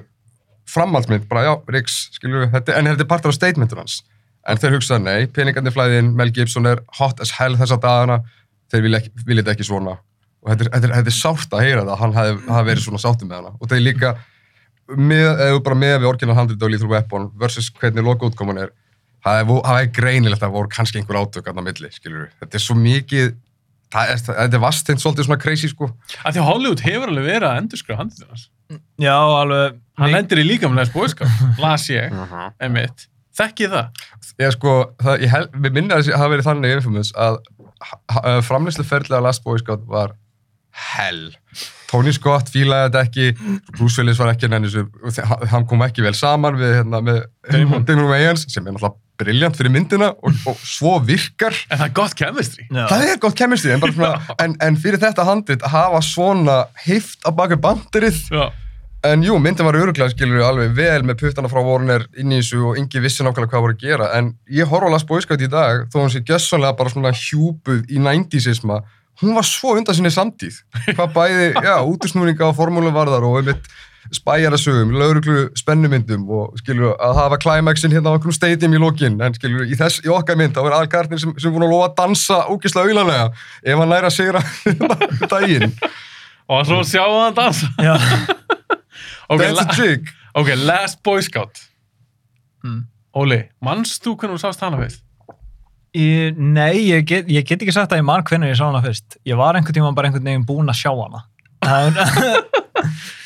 framhaldsmynd, 0.68 1.28
bara 1.30 1.46
já, 1.48 1.52
Ríks, 1.72 1.98
skilju, 2.18 2.48
þetta, 2.52 2.76
en 2.78 2.92
þetta 2.92 3.06
er 3.06 3.10
partur 3.10 3.32
af 3.32 3.38
statementur 3.38 3.80
hans. 3.80 4.02
En 4.48 4.60
þeir 4.60 4.78
hugsaði, 4.78 5.04
nei, 5.04 5.28
peningandi 5.32 5.72
flæðin, 5.74 6.12
Mel 6.16 6.30
Gibson 6.32 6.68
er 6.68 6.82
hot 7.00 7.20
as 7.24 7.34
hell 7.36 7.56
þessa 7.58 7.80
dagana, 7.82 8.20
þeir 8.72 8.84
vilja, 8.86 9.00
ekki, 9.02 9.24
vilja 9.28 9.44
ekki 9.52 9.66
svona. 9.68 9.96
Og 10.48 10.54
þetta 10.54 10.64
er, 10.64 10.70
þetta 10.72 10.88
er, 10.88 10.92
þetta 10.96 11.12
er 11.12 11.16
sárt 11.18 11.52
að 11.58 11.64
heyra 11.66 11.82
það, 11.84 11.90
að 11.92 11.98
hann 12.02 12.14
hafi, 12.16 12.36
hafi 12.48 12.68
verið 12.70 12.84
svona 12.86 13.00
sáttum 13.02 13.28
með 13.28 13.40
hana. 13.42 13.50
Og 13.60 13.68
þeir 13.68 13.82
líka, 13.84 14.12
með, 14.96 15.26
eða 15.44 15.58
bara 15.66 15.76
með 15.82 15.96
við 15.98 16.08
orginal 16.08 16.36
handrit 16.38 16.62
og 16.64 16.72
Lethal 16.72 16.88
Weapon 16.94 17.26
versus 17.42 17.68
hvernig 17.76 18.06
lokaútkoman 18.06 18.62
er, 18.62 18.72
það 19.26 19.42
er, 19.42 19.50
það 19.68 19.80
er 19.82 19.90
greinilegt 19.98 20.46
að 20.46 20.54
voru 20.56 20.72
kannski 20.72 21.02
einhver 21.02 21.20
átök 21.20 21.50
að 21.52 21.60
milli, 21.66 21.90
skilur 21.92 22.30
Þetta 22.40 22.56
er 22.56 22.64
svo 22.64 22.78
mikið, 22.80 23.34
það 23.92 24.14
er, 24.14 24.22
þetta 24.30 24.58
er 24.60 24.64
vastinn 24.64 25.02
svolítið 25.02 25.28
svona 25.28 25.40
crazy, 25.44 25.68
sko. 25.74 25.90
Af 26.24 26.32
því 26.32 26.46
Hollywood 26.48 26.86
hefur 26.86 27.12
alveg 27.12 27.28
verið 27.28 27.50
að 27.50 27.60
endurskrifa 27.64 28.00
handið 28.00 28.24
hans. 28.32 28.48
Já, 29.00 29.12
alveg 29.18 29.76
Hann 29.98 30.12
Mik- 30.12 30.14
lendir 30.14 30.40
í 30.40 30.46
líkamlega 30.46 30.88
spóiskap, 30.88 31.38
las 31.64 31.88
ég, 31.92 32.12
einmitt. 32.62 33.08
Þekkið 33.38 33.72
það? 33.74 34.02
Ég 34.42 34.52
sko, 34.54 34.72
það, 35.02 35.20
ég 35.26 35.30
hel, 35.34 35.44
við 35.66 35.74
minna 35.76 35.98
að 35.98 36.08
það 36.08 36.20
hafi 36.22 36.32
verið 36.34 36.46
þannig 36.48 36.74
infamous 36.78 37.10
að 37.18 37.36
framleysluferðlega 38.46 39.22
Last 39.22 39.44
Boy 39.44 39.60
Scout 39.62 39.84
var 39.90 40.14
hell. 40.78 41.26
Tony 41.88 42.12
Scott 42.12 42.50
fílaði 42.52 42.90
þetta 42.90 43.02
ekki, 43.06 43.58
Bruce 43.72 44.02
Willis 44.02 44.20
var 44.20 44.34
ekki 44.34 44.50
þessu, 44.52 44.84
hann 45.48 45.66
kom 45.68 45.84
ekki 45.86 46.04
vel 46.04 46.14
saman 46.16 46.58
við 46.60 46.74
hérna 46.82 47.00
með 47.04 47.22
Damon. 47.48 47.86
Damon 47.88 48.10
Wayans 48.10 48.44
sem 48.52 48.66
er 48.66 48.76
náttúrulega 48.76 48.96
briljant 49.18 49.56
fyrir 49.58 49.72
myndina 49.74 50.12
og, 50.14 50.36
og 50.46 50.60
svo 50.62 50.98
virkar. 51.02 51.56
En 51.72 51.80
það 51.80 51.88
er 51.88 51.96
gott 51.96 52.14
chemistry. 52.20 52.68
Já. 52.68 52.84
Það 52.92 53.08
er 53.08 53.20
gott 53.24 53.40
chemistry, 53.40 53.72
en, 53.74 53.82
bara 53.82 53.96
svona, 53.96 54.12
en, 54.44 54.54
en 54.68 54.78
fyrir 54.78 55.02
þetta 55.02 55.26
handrit 55.26 55.64
að 55.64 55.74
hafa 55.74 56.02
svona 56.06 56.58
heift 56.84 57.26
á 57.26 57.30
baka 57.34 57.58
bandirið 57.58 58.26
Já. 58.30 58.48
En 59.06 59.22
jú, 59.22 59.36
myndin 59.38 59.62
var 59.62 59.76
öruglega, 59.78 60.10
skilur 60.10 60.42
alveg 60.42 60.72
vel 60.74 61.04
með 61.06 61.20
puttana 61.20 61.48
frá 61.50 61.60
Warner 61.62 62.02
inn 62.18 62.32
í 62.34 62.40
þessu 62.40 62.64
og 62.66 62.78
yngi 62.80 62.98
vissi 62.98 63.22
nákvæmlega 63.22 63.52
hvað 63.52 63.62
voru 63.62 63.76
að 63.76 63.84
gera. 63.84 64.08
En 64.18 64.32
ég 64.50 64.66
horf 64.66 64.90
á 64.90 64.90
Last 64.90 65.06
Boy 65.06 65.22
Scout 65.22 65.44
í 65.44 65.46
dag, 65.52 65.84
þó 65.92 66.00
hún 66.00 66.10
sé 66.10 66.24
gjössanlega 66.26 66.74
bara 66.80 66.90
svona 66.90 67.12
hjúpuð 67.14 67.84
í 67.94 68.00
90-sisma, 68.02 68.80
hún 69.22 69.34
var 69.36 69.46
svo 69.46 69.74
undan 69.78 69.96
sinni 69.98 70.10
samtíð. 70.14 70.60
Hvað 70.94 71.12
bæði, 71.16 71.46
já, 71.64 71.76
útusnúninga 71.84 72.48
og 72.50 72.56
formúlu 72.58 72.92
varðar 72.94 73.26
og 73.28 73.40
einmitt 73.42 73.68
spæjarasögum, 74.14 74.92
lauruglu 74.96 75.48
spennumyndum 75.58 76.22
og 76.32 76.54
skilur 76.62 76.94
að 77.02 77.18
hafa 77.18 77.36
climaxin 77.42 77.92
hérna 77.92 78.08
á 78.08 78.16
einhverjum 78.16 78.36
stadium 78.38 78.72
í 78.72 78.80
lokin. 78.80 79.18
En 79.20 79.34
skilur, 79.36 79.66
í, 79.68 79.76
þess, 79.76 80.00
í 80.06 80.08
okkar 80.14 80.38
mynd, 80.40 80.54
þá 80.56 80.62
er 80.70 80.76
algarnir 80.78 81.20
sem, 81.20 81.34
sem 81.36 81.52
voru 81.52 81.66
að 81.66 81.74
lofa 81.74 81.88
að 81.90 81.96
dansa 81.98 82.38
ógislega 82.48 82.88
auðlanlega 82.88 83.26
ef 83.68 83.82
hann 83.82 83.92
næra 83.92 84.08
að 84.08 84.16
sigra 84.16 84.44
daginn. 85.34 85.74
Og 86.48 86.64
svo 86.70 86.78
sjáum 86.88 87.18
við 87.18 87.24
hann 87.26 87.38
dansa. 87.42 87.72
Já. 87.84 87.96
Ok, 89.28 89.42
That's 89.42 89.60
a 89.60 89.64
trick. 89.76 90.06
ok, 90.40 90.48
Last 90.64 91.02
Boy 91.04 91.20
Scout. 91.20 91.58
Mm. 92.64 92.86
Óli, 93.12 93.42
manst 93.60 94.00
þú 94.00 94.14
hvernig 94.16 94.38
þú 94.38 94.40
sást 94.40 94.62
hana 94.64 94.78
fyrst? 94.80 95.02
Ég, 95.98 96.36
nei, 96.38 96.74
ég 96.92 97.04
get, 97.10 97.26
ég 97.32 97.44
get 97.48 97.62
ekki 97.64 97.74
sagt 97.74 97.92
að 97.92 97.98
ég 98.02 98.06
man 98.06 98.22
hvernig 98.28 98.52
ég 98.52 98.58
sá 98.60 98.66
hana 98.68 98.82
fyrst. 98.84 99.18
Ég 99.26 99.38
var 99.40 99.58
einhvern 99.58 99.74
tíma 99.80 99.90
bara 99.96 100.10
einhvern 100.10 100.28
veginn 100.30 100.46
búinn 100.46 100.70
að 100.70 100.78
sjá 100.78 100.92
hana. 100.94 101.24
Það, 101.64 102.02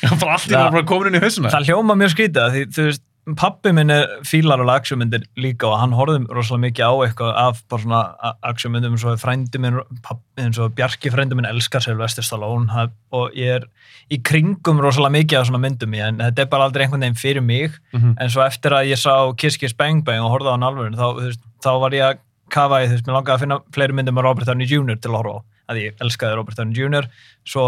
Já, 0.03 0.09
bara 0.19 0.33
allt 0.35 0.47
í 0.49 0.51
náttúrulega 0.51 0.69
bara 0.73 0.85
komin 0.89 1.09
inn 1.13 1.19
í 1.19 1.23
hausuna. 1.23 1.51
það 1.53 1.67
hljóma 1.69 1.95
mjög 1.99 2.11
skrítið 2.15 2.55
því, 2.55 2.61
þú 2.75 2.85
veist, 2.87 3.03
pappi 3.39 3.71
minn 3.77 3.93
er 3.93 4.07
fílar 4.27 4.59
alveg 4.59 4.81
actionmyndir 4.81 5.21
líka 5.39 5.69
og 5.69 5.77
hann 5.79 5.93
horfði 5.95 6.25
rosalega 6.35 6.63
mikið 6.65 6.89
á 6.89 6.93
eitthvað 7.05 7.37
af 7.43 7.61
bara 7.71 7.83
svona 7.85 7.99
a- 8.19 8.33
actionmyndum 8.49 8.97
eins 8.97 9.05
og 9.07 9.21
frændi 9.21 9.61
minn, 9.63 9.77
pappi, 10.03 10.25
eins 10.43 10.59
og 10.59 10.73
Bjarki 10.75 11.13
frændi 11.13 11.37
minn 11.39 11.47
elskar 11.47 11.85
Sylvester 11.85 12.25
Stallone 12.25 12.89
og 13.15 13.37
ég 13.39 13.61
er 13.61 13.69
í 14.11 14.19
kringum 14.27 14.81
rosalega 14.83 15.15
mikið 15.21 15.39
af 15.39 15.47
svona 15.47 15.61
myndum 15.63 15.95
ég, 15.95 16.09
en 16.09 16.19
þetta 16.25 16.43
er 16.47 16.51
bara 16.51 16.67
aldrei 16.67 16.83
einhvern 16.87 17.05
veginn 17.05 17.21
fyrir 17.21 17.45
mig 17.45 17.77
Mhm. 17.93 18.17
en 18.19 18.29
svo 18.33 18.43
eftir 18.43 18.75
að 18.75 18.89
ég 18.91 18.99
sá 18.99 19.15
Kiss 19.37 19.55
Kiss 19.61 19.73
Bang 19.77 20.03
Bang 20.03 20.19
og 20.25 20.33
horfði 20.35 20.51
á 20.51 20.55
hann 20.57 20.67
alveg 20.67 20.99
þá, 20.99 21.37
þá 21.63 21.71
var 21.79 21.91
ég 21.95 22.03
að 22.09 22.19
kafa 22.53 22.81
í, 22.83 22.87
þú 22.89 22.95
veist, 22.97 23.07
mér 23.09 23.17
langaði 23.17 23.35
að 23.35 23.43
finna 23.45 23.57
fleiri 23.75 23.97
myndum 23.97 24.17
með 24.19 24.27
Robert 24.27 24.49
Downey 24.49 24.69
Jr. 24.69 24.97
til 25.01 25.11
að 25.11 25.17
horfa 25.21 25.39
á 25.39 25.41
að 25.73 25.81
ég 25.83 26.03
elskaði 26.05 26.37
Robert 26.39 26.59
Downey 26.59 26.77
Jr. 26.77 27.07
svo 27.47 27.65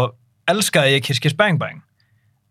elskaði 0.50 0.96
ég 0.96 1.04
Kiss 1.06 1.22
Kiss 1.22 1.36
Bang 1.38 1.58
Bang 1.60 1.82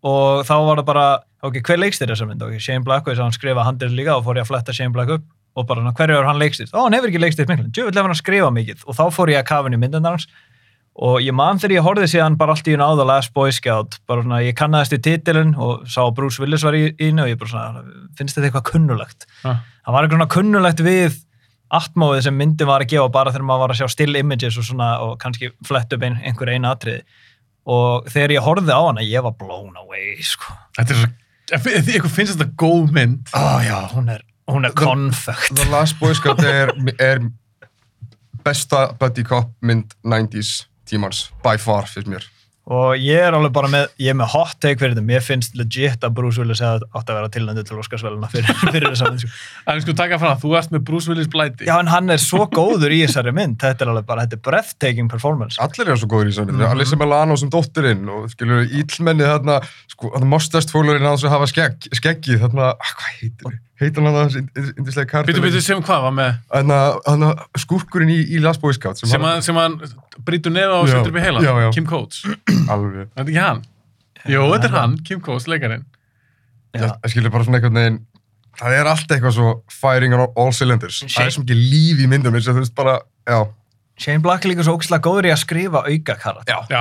og 0.06 0.44
þá 0.46 0.54
var 0.68 0.80
það 0.82 0.88
bara 0.90 1.06
ok, 1.46 1.60
hver 1.66 1.80
leikstýr 1.80 2.10
þessar 2.12 2.28
mynd, 2.30 2.42
ok, 2.44 2.58
Shane 2.62 2.84
Black 2.86 3.06
og 3.06 3.14
ég 3.14 3.18
sá 3.20 3.24
hann 3.26 3.34
skrifa 3.36 3.64
handir 3.66 3.92
líka 3.94 4.16
og 4.18 4.26
fór 4.26 4.38
ég 4.40 4.44
að 4.46 4.50
fletta 4.52 4.74
Shane 4.76 4.92
Black 4.94 5.14
upp 5.16 5.24
og 5.56 5.64
bara, 5.70 5.80
hverju 5.96 6.18
er 6.18 6.26
hann 6.28 6.36
leikstýrt? 6.42 6.74
Ó, 6.76 6.84
hann 6.84 6.92
hefur 6.98 7.08
ekki 7.08 7.22
leikstýrt 7.22 7.48
miklu, 7.48 7.70
djöfull 7.72 7.94
hefur 7.94 8.04
hann 8.10 8.12
að 8.16 8.20
skrifa 8.20 8.50
mikið 8.52 8.82
og 8.84 8.98
þá 8.98 9.04
fór 9.16 9.32
ég 9.32 9.40
að 9.40 9.48
kafa 9.48 9.68
hann 9.70 9.76
í 9.78 9.80
myndin 9.80 10.04
hans 10.08 10.26
og 10.96 11.18
ég 11.24 11.34
man 11.36 11.58
þegar 11.60 11.74
ég 11.78 11.84
horfði 11.84 12.06
síðan 12.12 12.36
bara 12.40 12.54
allt 12.56 12.68
í 12.68 12.74
hún 12.74 12.84
á 12.84 12.88
The 12.96 13.04
Last 13.08 13.32
Boy 13.36 13.52
Scout 13.56 13.96
bara 14.08 14.22
svona, 14.24 14.42
ég 14.44 14.56
kannaðist 14.56 14.94
í 14.96 15.00
titilin 15.04 15.54
og 15.60 15.86
sá 15.92 16.02
að 16.06 16.14
Bruce 16.20 16.40
Willis 16.40 16.64
var 16.64 16.76
í 16.76 16.86
henni 17.00 17.24
og 17.24 17.28
ég 17.32 17.40
bara 17.40 17.52
svona, 17.52 17.82
finnst 18.16 18.36
þetta 18.38 18.48
eitthvað 18.50 18.68
kunnulegt 18.72 19.26
Ah. 19.44 19.60
það 19.84 19.96
var 19.96 20.06
eitthvað 20.08 20.30
kunnulegt 20.36 20.80
við 20.84 21.18
atmóðið 21.74 22.26
sem 22.28 22.36
myndin 22.38 22.68
var 22.68 22.84
að 22.84 22.92
gefa 22.94 23.08
bara 23.12 23.32
þegar 23.34 23.46
maður 23.48 23.64
var 23.64 23.74
að 23.74 23.80
sjá 23.80 23.92
still 23.94 24.18
images 24.18 24.58
og 24.60 24.66
svona 24.68 24.90
og 25.02 25.16
kannski 25.22 25.50
flett 25.66 25.92
upp 25.96 26.04
ein, 26.06 26.18
einhver 26.22 26.52
eina 26.52 26.74
atriði 26.76 27.02
og 27.66 28.06
þegar 28.12 28.36
ég 28.36 28.46
horfði 28.46 28.74
á 28.74 28.82
hana 28.84 29.06
ég 29.06 29.24
var 29.26 29.34
blown 29.40 29.74
away 29.80 30.14
sko. 30.22 30.54
Þetta 30.78 30.94
er 30.94 31.00
svo, 31.02 31.72
ykkur 31.96 32.12
finnst 32.12 32.36
þetta 32.36 32.52
góð 32.62 32.94
mynd. 32.94 33.34
oh, 33.34 33.58
já, 33.66 33.80
hún 33.94 34.12
er, 34.14 34.22
hún 34.50 34.68
er 34.68 34.76
konfekt 34.78 35.56
The 35.58 35.66
Last 35.72 35.98
Boy 35.98 36.14
Scout 36.14 36.44
er, 36.46 36.70
er 37.02 37.24
besta 38.46 38.92
buddy 39.00 39.26
cop 39.26 39.50
mynd 39.66 39.96
90s 40.06 40.68
tímans, 40.86 41.26
by 41.42 41.58
far, 41.58 41.90
finnst 41.90 42.10
mér. 42.10 42.30
Og 42.66 42.96
ég 42.98 43.20
er 43.22 43.30
alveg 43.36 43.52
bara 43.54 43.68
með, 43.70 43.84
ég 44.02 44.10
er 44.10 44.16
með 44.18 44.32
hot 44.32 44.56
take 44.58 44.80
fyrir 44.80 44.96
þetta, 44.96 45.04
mér 45.06 45.20
finnst 45.22 45.54
legit 45.54 46.02
að 46.02 46.14
Bruce 46.16 46.40
Willis 46.42 46.58
hefði 46.64 46.88
átt 46.98 47.10
að 47.12 47.18
vera 47.20 47.28
tilnændi 47.36 47.62
til 47.68 47.76
Óskarsvæluna 47.78 48.30
fyrir, 48.32 48.50
fyrir 48.74 48.88
þessa 48.90 49.10
mynd 49.12 49.22
sko. 49.22 49.30
En 49.70 49.82
sko 49.84 49.94
taka 50.00 50.18
fram, 50.18 50.40
þú 50.42 50.54
ert 50.58 50.72
með 50.74 50.82
Bruce 50.88 51.06
Willis 51.12 51.28
blæti. 51.30 51.68
já 51.68 51.76
en 51.78 51.86
hann 51.92 52.10
er 52.10 52.18
svo 52.18 52.48
góður 52.50 52.90
í 52.96 53.04
þessari 53.04 53.34
mynd 53.38 53.60
þetta 53.62 53.86
er 53.86 53.92
alveg 53.92 54.08
bara, 54.08 54.24
þetta 54.26 54.40
er 54.40 54.42
breathtaking 54.50 55.10
performance 55.12 55.60
Allir 55.62 55.86
eru 55.92 56.00
svo 56.02 56.10
góður 56.10 56.26
í 56.26 56.34
þessari 56.34 56.50
mynd. 56.50 56.64
Mhm. 56.64 56.72
Allir 56.74 56.90
sem 56.90 57.06
er 57.06 57.12
Lano 57.14 57.36
sem 57.38 57.52
dóttirinn 57.54 58.10
og 58.16 58.26
skilur 58.34 58.66
íllmennið 58.66 59.30
þarna, 59.36 59.60
sko, 59.94 60.10
þarna 60.16 60.32
mostast 60.34 60.74
fólurinn 60.74 61.06
að 61.06 61.14
þess 61.20 61.30
að 61.30 61.36
hafa 61.38 61.48
skegg, 61.54 61.88
skeggið, 62.00 62.42
þarna, 62.48 62.72
ah, 62.74 62.92
hvað 62.98 63.14
heitir 63.20 63.52
við? 63.52 63.62
Heitir 63.76 64.00
hann 64.00 64.14
að 64.16 64.30
þessi 64.32 64.70
indislega 64.80 65.08
kartur? 65.10 65.34
Býtu, 65.36 65.40
býtu, 65.44 65.60
sem 65.60 65.82
hvað 65.84 66.04
var 66.06 66.12
með, 66.16 66.36
Þarna, 66.48 66.76
þarna 67.04 67.26
skúrkurinn 67.60 68.08
í, 68.14 68.22
í 68.32 68.38
Last 68.40 68.62
Boy 68.62 68.72
Scout 68.72 68.96
sem, 68.96 69.10
sem 69.10 69.20
hann- 69.20 69.36
að, 69.36 69.42
sem 69.44 69.58
að 69.60 69.74
brýtur 70.24 70.54
nefa 70.54 70.78
og 70.80 70.88
setur 70.88 71.12
upp 71.12 71.18
í 71.20 71.24
heila. 71.26 71.42
já, 71.44 71.52
já. 71.60 71.68
Kim 71.76 71.84
Coates. 71.90 72.22
Alveg. 72.72 73.10
Þetta 73.14 73.24
er 73.24 73.32
ekki 73.32 73.42
hann. 73.44 73.62
Jú, 74.26 74.42
þetta 74.54 74.70
er 74.70 74.76
hann, 74.80 74.96
Kim 75.06 75.20
Coates, 75.22 75.46
leikarinn. 75.50 75.84
Já. 76.76 76.88
Það 77.02 77.12
skilur 77.12 77.32
bara 77.36 77.46
svona 77.46 77.60
einhvern 77.60 77.78
veginn, 77.80 78.00
það 78.60 78.74
er 78.80 78.90
allt 78.90 79.12
eitthvað 79.14 79.36
svo 79.36 79.52
firing 79.72 80.16
on 80.16 80.26
all 80.28 80.50
cylinders. 80.56 81.02
Það 81.06 81.28
er 81.28 81.36
svo 81.36 81.44
mikið 81.46 81.62
líf 81.70 82.02
í 82.04 82.10
myndum 82.10 82.34
eins 82.36 82.48
og 82.50 82.58
þú 82.58 82.64
veist 82.66 82.74
bara, 82.76 82.98
já. 83.28 83.38
Shane 83.96 84.20
Black 84.20 84.44
er 84.44 84.50
líka 84.50 84.64
svo 84.66 84.74
ógæslega 84.76 85.00
góður 85.06 85.24
í 85.24 85.30
að 85.32 85.38
skrifa 85.40 85.80
auka 85.86 86.14
karat 86.20 86.50
Já. 86.52 86.58
Já, 86.68 86.80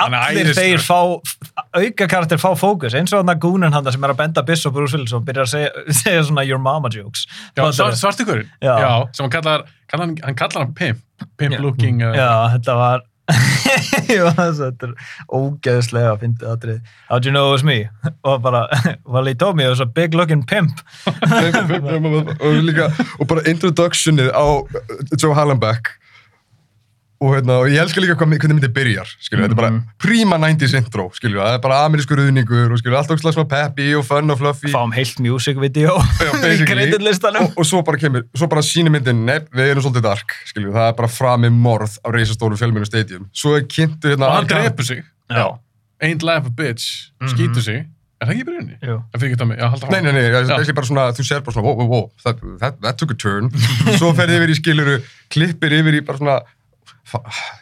hann 0.00 0.14
er 0.16 0.22
allir 0.22 0.46
þeir 0.56 0.78
æðislegur. 0.78 0.86
fá 0.86 1.66
auka 1.82 2.06
karakter 2.08 2.40
fá 2.40 2.46
fókus 2.56 2.94
eins 2.96 3.12
og 3.12 3.20
hann 3.20 3.28
að 3.34 3.42
gúnin 3.44 3.74
hann 3.76 3.90
sem 3.92 4.06
er 4.08 4.14
að 4.14 4.22
benda 4.22 4.40
Biss 4.48 4.64
og 4.64 4.72
Bruce 4.72 4.96
Willis 4.96 5.12
og 5.12 5.26
byrjar 5.28 5.44
að 5.44 5.50
segja, 5.52 5.84
segja 6.00 6.22
svona 6.30 6.46
your 6.48 6.56
mama 6.64 6.88
jokes 6.88 7.26
Já, 7.58 7.60
svart, 7.76 7.98
svartikurinn. 8.00 8.48
Já. 8.64 8.72
Já, 8.72 8.92
sem 9.12 9.26
hann 9.26 9.34
kallar, 9.36 9.66
kallar 9.92 10.06
hann, 10.08 10.16
hann 10.24 10.38
kallar 10.40 10.64
hann 10.64 10.72
pimp. 10.80 11.04
Pimp 11.36 11.58
Já. 11.58 11.60
looking. 11.60 12.00
Uh, 12.00 12.16
Já, 12.16 12.30
þetta 12.56 12.78
var 12.80 13.04
Jú, 14.12 14.26
þetta 14.36 14.86
er 14.86 14.92
ógeðslega 15.34 16.12
að 16.12 16.20
fyndi 16.22 16.46
aðrið 16.46 16.92
How'd 17.08 17.26
you 17.26 17.32
know 17.34 17.48
it 17.48 17.56
was 17.56 17.64
me? 17.66 17.78
Og 18.28 18.40
bara, 18.44 18.66
well 19.12 19.26
he 19.26 19.34
told 19.34 19.56
me 19.58 19.66
it 19.66 19.72
was 19.72 19.82
a 19.82 19.86
big 19.86 20.14
looking 20.14 20.44
pimp 20.46 20.82
og 21.06 22.58
líka, 22.62 22.90
og 23.18 23.26
bara 23.26 23.42
introductionið 23.50 24.30
á 24.30 24.46
Joe 25.18 25.34
Hallenbeck 25.34 25.96
og 27.20 27.32
hérna, 27.34 27.54
og 27.62 27.68
ég 27.72 27.80
elska 27.80 28.00
líka 28.02 28.14
hvað, 28.18 28.34
hvernig 28.36 28.58
myndið 28.58 28.72
byrjar, 28.76 29.08
skilju, 29.24 29.42
þetta 29.46 29.54
er 29.56 29.60
bara 29.60 29.70
Mhm. 29.70 29.82
prima 29.98 30.36
90s 30.38 30.74
intro, 30.76 31.06
skilju, 31.16 31.40
það 31.40 31.54
er 31.54 31.62
bara 31.64 31.78
amerískur 31.86 32.18
ruðningur 32.20 32.72
og 32.72 32.78
skilju, 32.82 32.96
allt 32.98 33.10
okkur 33.10 33.22
slags 33.24 33.36
svona 33.38 33.48
peppy 33.48 33.88
og 33.96 34.04
fun 34.04 34.30
og 34.30 34.38
fluffy 34.38 34.68
Fáum 34.72 34.92
heilt 34.92 35.18
music 35.24 35.56
video 35.60 35.96
í 36.52 36.66
kreditlistanum 36.68 37.48
og, 37.48 37.56
og 37.56 37.64
svo 37.66 37.82
bara 37.86 37.96
kemur, 37.98 38.26
svo 38.36 38.48
bara 38.52 38.60
sýnir 38.66 38.92
myndin 38.92 39.24
nepp, 39.26 39.48
við 39.56 39.72
erum 39.72 39.82
svolítið 39.86 40.02
dark, 40.10 40.36
skilju, 40.52 40.72
það 40.76 40.88
er 40.92 40.96
bara 41.00 41.08
framið 41.08 41.52
morð 41.56 41.98
á 42.04 42.08
reisastóru 42.12 42.56
fjölmennu 42.60 42.86
stadium 42.86 43.28
svo 43.32 43.56
er 43.56 43.64
kynntu 43.64 44.12
hérna 44.12 44.28
Og 44.30 44.36
hann 44.40 44.46
drepur 44.52 44.84
sig. 44.84 45.04
Já. 45.30 45.58
Ain't 46.02 46.22
life 46.22 46.46
a 46.46 46.50
bitch. 46.52 47.10
Mhm. 47.22 47.28
Skýtur 47.32 47.62
sig. 47.64 47.86
Er 48.16 48.26
það 48.28 48.32
ekki 48.32 48.40
í 48.40 48.46
byrjunni? 48.48 48.74
Jú. 48.80 48.94
Það 49.12 49.20
fyrir 49.20 49.30
ekki 49.32 49.40
það 49.42 49.48
mig, 49.48 49.58
já, 49.60 49.66
halda 49.68 49.88
Nei, 49.92 50.00
nei, 50.00 50.12
nei, 50.12 50.22
það 50.32 50.68
er 50.68 50.72
bara 50.78 50.86
svona, 50.88 51.02
þú 51.12 51.24
sér 51.28 51.40
bara 51.44 51.52
svona, 51.52 51.64
wow, 51.66 51.74
wow, 51.76 51.86
wow, 51.90 52.04
that, 52.24 52.38
that, 52.60 52.78
that 52.80 52.96
took 52.96 53.10
a 53.10 53.14
turn. 53.14 53.50
Svo 54.00 54.12
ferði 54.16 54.38
yfir 54.40 54.52
í 54.54 54.56
skiluru, 54.56 54.94
klippir 55.28 55.74
yfir 55.76 55.98
í 55.98 56.00
bara 56.06 56.16
svona 56.22 56.36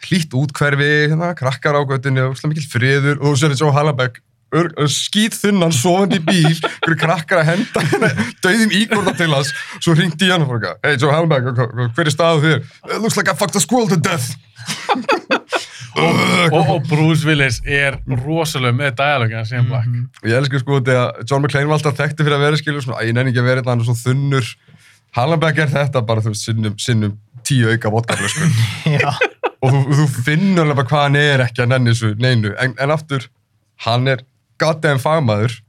hlýtt 0.09 0.33
útkverfi, 0.37 0.91
hérna, 1.11 1.33
krakkar 1.37 1.77
á 1.77 1.81
göttinu, 1.85 2.31
svona 2.37 2.53
mikil 2.53 2.69
friður 2.69 3.19
og 3.19 3.33
þú 3.33 3.35
sér 3.39 3.53
þetta 3.53 3.61
svo 3.61 3.73
Hallabæk, 3.75 4.17
skýt 4.89 5.35
þunnan, 5.35 5.73
sofandi 5.75 6.19
í 6.21 6.23
bíl, 6.25 6.55
hverju 6.85 6.97
krakkar 7.01 7.41
að 7.41 7.49
henda 7.51 7.83
hérna, 7.91 8.09
döðum 8.45 8.75
íkorda 8.79 9.15
til 9.19 9.29
hans, 9.33 9.51
svo 9.83 9.95
ringdi 9.97 10.29
ég 10.29 10.35
hann 10.35 10.45
og 10.45 10.51
fór 10.51 10.61
eitthvað, 10.61 10.81
hey 10.85 10.99
Joe 11.01 11.13
Hallabæk, 11.13 11.49
hver 11.97 12.09
er 12.09 12.13
staðu 12.13 12.43
þér? 12.45 12.65
It 12.89 13.01
looks 13.03 13.19
like 13.19 13.31
I 13.31 13.37
fucked 13.37 13.59
a 13.59 13.63
squirrel 13.63 13.89
to 13.91 13.99
death. 13.99 14.33
og, 16.55 16.55
og 16.55 16.87
Bruce 16.89 17.27
Willis 17.27 17.61
er 17.65 17.99
rosalega 18.23 18.75
með 18.75 18.95
dialogina 19.01 19.43
síðan 19.47 19.69
Black. 19.69 19.99
Og 20.23 20.31
ég 20.31 20.39
elskar 20.39 20.63
sko 20.63 20.79
þegar 20.81 21.25
John 21.27 21.43
McClane 21.43 21.69
var 21.69 21.77
alltaf 21.77 21.99
þekkti 21.99 22.25
fyrir 22.25 22.39
að 22.39 22.47
vera 22.47 22.61
skilur 22.61 22.85
svona, 22.85 23.01
að 23.03 23.11
ég 23.11 23.17
nenni 23.17 23.33
ekki 23.33 23.43
að 23.43 23.51
vera 23.51 23.61
þetta, 23.61 23.75
hann 23.75 23.83
er 23.83 23.89
svo 23.91 23.99
þunnur 24.01 24.55
Hallenbeck 25.15 25.61
er 25.63 25.71
þetta 25.71 26.01
bara, 26.03 26.23
þú 26.23 26.33
veist, 26.33 26.47
sinnum, 26.49 26.73
sinnum 26.81 27.13
tíu 27.47 27.71
auka 27.71 27.91
vodkaflösku. 27.93 28.49
Já. 28.97 29.11
og 29.63 29.73
þú, 29.73 29.81
þú 29.99 30.07
finnur 30.27 30.65
alveg 30.69 30.89
hvað 30.91 31.05
hann 31.07 31.19
er 31.19 31.45
ekki 31.47 31.65
að 31.65 31.71
nenni 31.73 31.93
þessu 31.93 32.13
neinu, 32.21 32.55
en, 32.61 32.75
en 32.81 32.95
aftur 32.95 33.29
hann 33.85 34.09
er 34.11 34.23
goddamn 34.61 35.01
fagmaður 35.03 35.59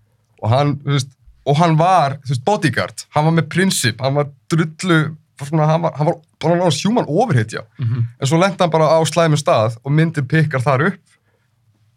og 0.43 0.51
hann, 0.53 0.75
veist, 0.87 1.13
og 1.47 1.59
hann 1.61 1.77
var 1.81 2.19
veist, 2.27 2.45
bodyguard, 2.47 3.07
hann 3.17 3.29
var 3.29 3.37
með 3.39 3.49
prinsip. 3.53 4.03
Hann 4.05 4.19
var 4.19 4.29
drullu, 4.53 5.01
svona, 5.41 5.69
hann 5.71 5.87
var, 5.87 6.21
bara 6.43 6.59
náttúrulega 6.59 6.85
human 6.85 7.09
overhitja 7.09 7.65
en 7.81 8.29
svo 8.29 8.39
lenda 8.41 8.65
hann 8.65 8.73
bara 8.73 8.89
á 8.93 9.01
slæmi 9.09 9.39
stað 9.41 9.79
og 9.83 9.93
myndin 9.93 10.27
pikkar 10.29 10.61
þar 10.65 10.91
upp 10.91 11.16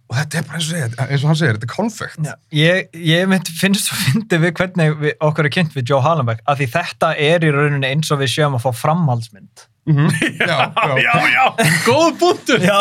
og 0.10 0.18
þetta 0.18 0.40
er 0.40 0.46
bara 0.48 0.58
eins 0.58 0.68
og, 0.68 0.74
segja, 0.74 1.06
eins 1.06 1.24
og 1.24 1.30
hann 1.30 1.38
segir, 1.38 1.58
þetta 1.58 1.68
er 1.68 1.74
konfekt. 1.74 2.22
Já, 2.26 2.34
ég, 2.58 2.88
ég 3.06 3.28
mynd, 3.30 3.50
finnst 3.60 3.90
svo 3.90 3.98
fyndið 4.08 4.46
við 4.46 4.54
hvernig 4.58 4.96
við, 5.04 5.18
okkur 5.28 5.50
er 5.50 5.54
kynnt 5.54 5.76
við 5.78 5.92
Joe 5.92 6.02
Hallenbeck 6.06 6.42
að 6.50 6.64
því 6.64 6.70
þetta 6.74 7.12
er 7.30 7.46
í 7.46 7.52
rauninni 7.54 7.92
eins 7.92 8.10
og 8.10 8.24
við 8.24 8.34
sjöum 8.34 8.58
að 8.58 8.66
fá 8.66 8.72
framhaldsmynd. 8.86 9.68
Já, 9.90 10.46
já. 10.46 10.98
Já, 11.02 11.14
já, 11.34 11.46
góð 11.82 12.10
búntur. 12.20 12.62
Já, 12.62 12.78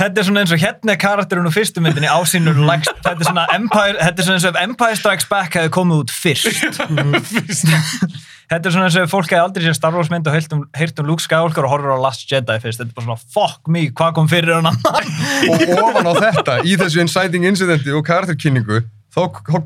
þetta 0.00 0.22
er 0.22 0.24
svona 0.24 0.44
eins 0.44 0.54
og 0.54 0.62
hérna 0.62 0.94
er 0.94 1.00
karakterinn 1.02 1.48
úr 1.50 1.52
fyrstu 1.52 1.82
myndinni 1.84 2.08
á 2.08 2.16
sínu 2.24 2.54
lægst, 2.62 2.94
þetta 3.04 3.12
er 3.18 3.28
svona 3.28 3.44
Empire, 3.52 3.98
þetta 4.00 4.22
er 4.22 4.28
svona 4.28 4.38
eins 4.38 4.46
og 4.48 4.54
ef 4.54 4.62
Empire 4.62 4.96
Strikes 4.96 5.28
Back 5.28 5.58
hefði 5.58 5.74
komið 5.76 6.06
út 6.06 6.14
fyrst 6.14 6.80
þetta 8.48 8.68
er 8.68 8.74
svona 8.74 8.88
eins 8.88 8.98
og 9.00 9.10
fólk 9.12 9.32
hefði 9.32 9.42
aldrei 9.44 9.66
séð 9.66 9.76
Star 9.78 9.96
Wars 9.96 10.10
mynd 10.12 10.28
og 10.28 10.36
heyrt 10.36 10.54
um, 10.56 10.62
heyrt 10.78 11.02
um 11.02 11.08
Luke 11.08 11.24
Skywalker 11.24 11.66
og 11.68 11.74
horfir 11.74 11.94
á 11.94 11.98
Last 12.00 12.24
Jedi 12.30 12.58
fyrst, 12.62 12.80
þetta 12.80 12.90
er 12.90 12.96
bara 12.96 13.06
svona 13.08 13.34
fuck 13.36 13.72
me, 13.72 13.86
hvað 13.92 14.14
kom 14.18 14.30
fyrir 14.30 14.56
hann 14.56 14.70
annan? 14.70 15.10
Og 15.52 15.74
ofan 15.88 16.08
á 16.08 16.14
þetta, 16.26 16.56
í 16.64 16.78
þessu 16.80 17.02
inciting 17.04 17.48
incidenti 17.48 17.92
og 17.94 18.06
karakterkynningu, 18.08 18.82
þá 19.14 19.20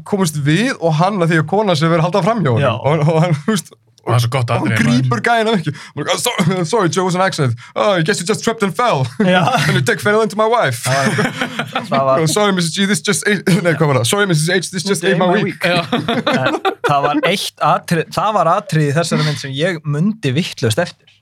komast 0.09 0.39
við 0.43 0.75
og 0.79 0.99
hann 0.99 1.23
að 1.23 1.35
því 1.35 1.41
að 1.43 1.49
kona 1.55 1.79
sem 1.79 1.93
verið 1.93 2.09
haldað 2.09 2.29
fram 2.29 2.43
hjá 2.45 2.53
Já. 2.63 2.73
honum 2.83 3.07
og, 3.07 3.15
og 3.15 3.25
hann, 3.27 3.39
þú 3.45 3.55
veist, 3.55 3.73
Og 4.03 4.11
það 4.11 4.17
er 4.17 4.23
svo 4.25 4.31
gott 4.35 4.51
og 4.51 4.57
hann 4.57 4.73
atriði, 4.73 4.95
grípur 5.03 5.21
gæðina 5.23 5.53
ekki 5.59 5.73
oh, 6.03 6.65
sorry, 6.67 6.91
Joe 6.91 7.05
was 7.07 7.15
an 7.15 7.23
accident 7.23 7.55
oh, 7.77 7.93
I 8.01 8.03
guess 8.03 8.19
you 8.19 8.27
just 8.27 8.43
tripped 8.43 8.65
and 8.67 8.75
fell 8.75 9.07
and 9.23 9.77
you 9.77 9.83
take 9.87 10.03
fell 10.03 10.23
into 10.25 10.39
my 10.39 10.49
wife 10.51 10.83
oh, 10.91 12.27
sorry 12.27 12.53
Mrs. 12.57 12.73
G, 12.75 12.87
this 12.91 13.01
just 13.01 13.27
ate, 13.29 13.47
nei, 13.67 13.77
hvað 13.79 13.93
var 13.93 14.01
það? 14.01 14.09
sorry 14.11 14.27
Mrs. 14.27 14.51
H, 14.51 14.73
this 14.75 14.87
just 14.89 15.07
ate 15.07 15.19
my 15.21 15.31
week 15.39 15.63
það 15.63 17.07
var 17.07 17.23
eitt 17.31 17.63
atrið, 17.63 18.11
það 18.19 18.35
var 18.41 18.53
atrið 18.57 18.93
þessari 18.99 19.29
mynd 19.29 19.43
sem 19.45 19.55
ég 19.55 19.79
mundi 19.87 20.35
vittlust 20.35 20.83
eftir 20.83 21.13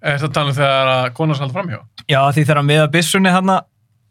er 0.00 0.20
það 0.20 0.32
talað 0.36 0.52
um 0.52 0.58
þegar 0.60 0.92
að 0.94 1.02
konar 1.16 1.38
skal 1.38 1.50
framhjá? 1.52 1.80
Já, 2.08 2.20
því 2.32 2.44
þegar 2.44 2.60
hann 2.60 2.70
miða 2.70 2.86
byssunni 2.94 3.34
hann 3.34 3.56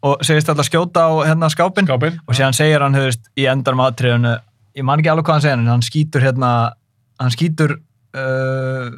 og 0.00 0.22
segist 0.24 0.48
alltaf 0.48 0.68
skjóta 0.68 1.08
á 1.08 1.10
hérna 1.28 1.50
skápinn 1.52 1.88
Skápinn? 1.88 2.20
og 2.24 2.36
síðan 2.36 2.56
segir 2.56 2.84
hann, 2.84 2.96
veist, 2.96 3.26
í 3.36 3.48
endanum 3.50 3.82
atriðinu 3.84 4.36
ég 4.78 4.86
man 4.86 5.02
ekki 5.02 5.10
alveg 5.12 5.26
hvað 5.26 5.38
hann 5.38 5.44
segir 5.44 5.58
en 5.58 5.72
hann 5.72 5.84
skýtur 5.84 6.24
hérna, 6.24 6.52
hann 7.20 7.34
skýtur 7.34 7.76
uh, 7.76 8.88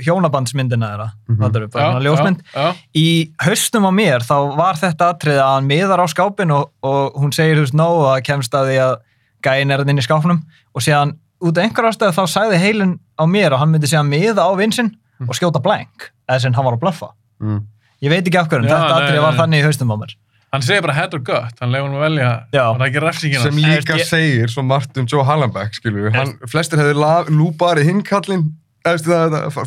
hjónabandsmyndina 0.00 0.90
þeirra, 0.92 1.08
mm 1.28 1.36
-hmm. 1.36 1.68
bara 1.72 2.00
ljósmynd 2.04 2.42
Já, 2.54 2.60
já. 2.60 2.74
í 2.94 3.32
haustum 3.42 3.88
á 3.88 3.92
mér 3.92 4.24
þá 4.24 4.36
var 4.56 4.78
þetta 4.80 5.10
atrið 5.14 5.40
að 5.40 5.54
hann 5.54 5.70
miðar 5.70 6.04
á 6.04 6.06
skápin 6.08 6.54
og, 6.54 6.70
og 6.82 7.18
hún 7.20 7.32
segir, 7.32 7.56
þú 7.56 7.66
veist, 7.66 7.80
og 7.80 8.04
það 8.06 8.22
kemst 8.28 8.54
að 8.54 8.70
því 8.70 8.78
að 8.86 8.94
gæin 9.42 9.70
er 9.70 9.84
inn 9.88 9.98
í 9.98 10.06
skápnum 10.06 10.40
og 10.74 10.82
síðan 10.82 11.16
út 11.40 11.58
af 11.58 11.64
einhver 11.64 11.88
ástæðu 11.88 12.12
þá 12.12 12.24
sagði 12.28 12.60
heilin 12.60 12.98
á 13.16 13.24
mér 13.24 13.52
að 13.52 13.60
hann 13.64 13.70
myndi 13.72 13.88
síðan 13.88 14.08
miða 14.12 14.44
á 14.44 14.52
vinsinn 14.56 14.94
og 15.26 15.36
skjóta 15.36 15.60
blank, 15.60 16.12
eða 16.28 16.40
sem 16.40 16.54
hann 16.54 16.64
var 16.64 16.76
að 16.76 16.84
bluffa 16.84 17.12
mm. 17.40 17.60
ég 18.00 18.12
veit 18.12 18.26
ekki 18.26 18.38
af 18.38 18.48
hverju, 18.48 18.64
en 18.64 18.70
Já, 18.70 18.76
þetta 18.76 18.98
atrið 19.00 19.22
var 19.24 19.32
nei. 19.32 19.40
þannig 19.40 19.60
í 19.60 19.66
haustum 19.66 19.92
á 19.92 19.96
mér 20.00 20.16
Hann 20.50 20.64
segir 20.66 20.82
bara 20.82 20.96
head 20.96 21.12
or 21.14 21.20
gut, 21.22 21.60
hann 21.62 21.70
leiður 21.70 21.86
hann 21.86 21.98
að 22.00 22.04
velja, 22.08 22.30
það 22.50 22.80
er 22.80 22.88
ekki 22.88 23.02
refsingina. 23.04 23.42
sem 23.44 23.58
líka 23.62 23.98
Ég- 24.00 24.08
segir 24.08 24.50
svo 24.50 24.64
margt 24.66 24.96
um 24.98 25.06
Joe 25.06 25.22
Hallenbeck 25.28 25.76
skilur 25.78 26.08
við, 26.08 26.16
hann, 26.16 26.32
flestir 26.50 26.80
hefði 26.82 26.96
lúpari 27.30 27.84
hinnkallin 27.86 28.48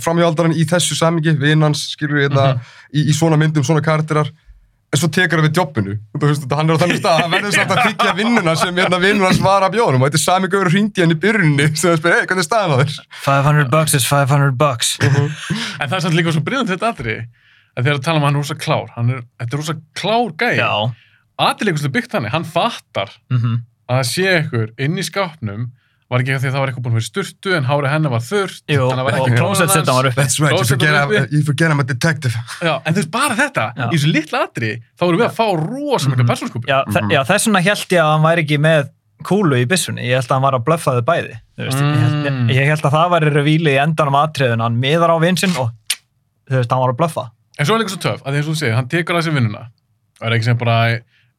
framhjáldaran 0.04 0.56
í 0.58 0.66
þessu 0.68 0.98
samingi, 0.98 1.36
vinnans 1.40 1.86
skilur 1.94 2.20
við, 2.26 2.34
mm 2.36 2.60
í, 2.94 3.08
í 3.10 3.14
svona 3.16 3.38
myndum, 3.40 3.64
svona 3.66 3.82
karakterar. 3.82 4.28
En 4.94 5.00
svo 5.02 5.08
tekur 5.10 5.40
hann 5.42 5.48
við 5.48 5.56
jobbinu. 5.58 5.96
Þú 6.14 6.28
veist, 6.30 6.44
hann 6.54 6.70
er 6.70 6.76
á 6.78 6.82
þannig 6.84 7.00
stað, 7.00 7.22
hann 7.24 7.32
verður 7.34 7.54
samt 7.56 7.72
að 7.74 7.80
þykja 7.88 8.12
vinnuna 8.20 8.54
sem 8.56 8.76
hérna 8.78 9.00
vinnur 9.02 9.26
hans 9.26 9.40
var 9.42 9.64
að 9.66 9.74
bjóðum 9.74 10.04
og 10.04 10.12
þetta 10.12 10.20
er 10.20 10.24
sami 10.28 10.50
gaur 10.54 10.70
hann 11.02 11.16
í 11.16 11.18
byrjunni 11.24 11.66
sem 11.80 11.88
það 11.90 11.98
spyrir, 12.02 12.18
hey, 12.20 12.28
hvernig 12.30 12.44
er 12.44 12.50
staðan 12.50 12.76
á 12.76 12.78
þér? 12.84 13.00
500 13.24 13.72
bucks 13.74 13.96
is 13.98 14.06
500 14.06 14.54
bucks. 14.60 14.92
En 15.02 15.88
það 15.88 15.98
er 15.98 16.04
samt 16.06 16.20
líka 16.20 16.36
svo 16.36 16.44
bríðan 16.46 16.70
að 17.78 17.84
þegar 17.88 17.98
að 18.00 18.04
tala 18.06 18.18
um 18.18 18.24
að 18.24 18.28
hann 18.30 18.36
er 18.36 18.44
rosa 18.44 18.56
klár, 18.56 18.90
hann 18.96 19.10
er, 19.10 19.22
þetta 19.42 19.54
er 19.58 19.62
rosa 19.64 19.76
klár 19.98 20.34
gæi. 20.38 20.58
já 20.60 20.74
Atriðleikustu 21.44 21.90
byggt 21.94 22.12
þannig, 22.14 22.32
hann 22.36 22.44
fattar 22.46 23.10
mm 23.34 23.62
að 23.84 23.98
það 24.00 24.06
sé 24.08 24.34
ykkur 24.40 24.70
inn 24.80 24.94
í 24.98 25.04
skápnum, 25.04 25.64
var 26.10 26.22
ekki 26.24 26.32
af 26.38 26.40
því 26.44 26.48
að 26.48 26.54
það 26.54 26.62
var 26.62 26.70
eitthvað 26.72 26.84
búin 26.86 26.94
að 26.94 27.00
vera 27.02 27.06
sturtu, 27.10 27.50
en 27.58 27.66
hárið 27.68 27.90
hennar 27.92 28.12
var 28.14 28.22
þurrt, 28.24 28.62
Jú, 28.72 28.86
var 28.88 29.02
og 29.04 29.10
ekki 29.18 29.34
klósettsetan 29.42 29.98
var 29.98 30.08
uppi. 30.08 30.16
That's 30.22 30.38
right, 30.40 30.56
you 30.56 30.64
forget, 30.70 30.94
var 30.94 31.12
I'm, 31.20 31.28
you 31.34 31.42
forget 31.44 31.74
I'm 31.74 31.82
a 31.84 31.86
detective 31.90 32.32
Já, 32.64 32.74
en 32.80 32.94
þú 32.96 33.02
veist 33.02 33.12
bara 33.12 33.36
þetta, 33.36 33.66
Já. 33.76 33.84
í 33.90 33.98
þessu 33.98 34.12
litla 34.14 34.42
atriði, 34.48 34.78
þá 34.96 35.04
erum 35.10 35.20
við 35.20 35.26
að 35.28 35.36
fá 35.36 35.46
rosa 35.66 36.10
mjög 36.14 36.22
Mhm. 36.24 36.30
persónskupið. 36.32 36.72
já, 36.72 36.80
þe- 36.96 37.12
já, 37.12 37.20
þess 37.34 37.48
vegna 37.50 37.62
held 37.68 37.86
ég 37.98 38.02
að 38.06 38.12
hann 38.14 38.24
væri 38.30 38.46
ekki 38.46 38.58
með 38.64 38.90
kúlu 39.24 39.56
í 39.60 39.68
byssunni, 39.68 40.02
ég 40.08 40.16
held 40.16 40.28
að 40.32 40.36
hann 40.38 40.46
var 40.48 40.54
að 40.54 40.66
blöffa 40.70 40.92
þau 40.96 41.06
bæði 41.12 41.36
veist, 41.60 41.78
ég, 41.84 42.00
held, 42.00 42.32
Mm. 42.32 42.50
ég 42.56 42.66
held 42.72 42.82
að 42.88 42.96
það 42.96 43.12
væri 43.18 43.34
revíli 43.36 43.72
í 43.76 43.82
endanum 43.84 44.16
atriðun 44.24 44.62
hann 44.64 44.80
miðar 44.80 45.12
á 45.12 45.18
vinsinn 45.20 45.56
og 45.60 45.70
þú 46.50 46.56
veist, 46.62 46.72
hann 46.72 46.80
var 46.80 46.94
að 46.94 46.98
blöffa 47.04 47.30
En 47.60 47.68
svo 47.68 47.76
er 47.76 47.84
líka 47.84 47.94
svo 47.94 48.02
töf, 48.02 48.24
að 48.24 48.34
því 48.34 48.40
eins 48.40 48.48
og 48.48 48.56
þú 48.56 48.60
segir, 48.64 48.76
hann 48.78 48.90
tekur 48.90 49.20
að 49.20 49.28
sér 49.28 49.36
vinnuna. 49.38 49.68
Og 50.22 50.26
er 50.28 50.36
ekki 50.38 50.48
sem 50.48 50.58
bara 50.58 50.78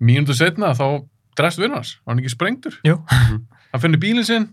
mínútu 0.04 0.36
setna, 0.36 0.70
þá 0.78 0.86
drefst 1.38 1.58
vinnunars. 1.58 1.96
Var 2.04 2.14
hann 2.14 2.22
ekki 2.22 2.34
sprengtur? 2.34 2.76
Jú. 2.86 3.00
Hann 3.72 3.82
finnur 3.82 3.98
bílinn 4.02 4.26
sinn, 4.28 4.46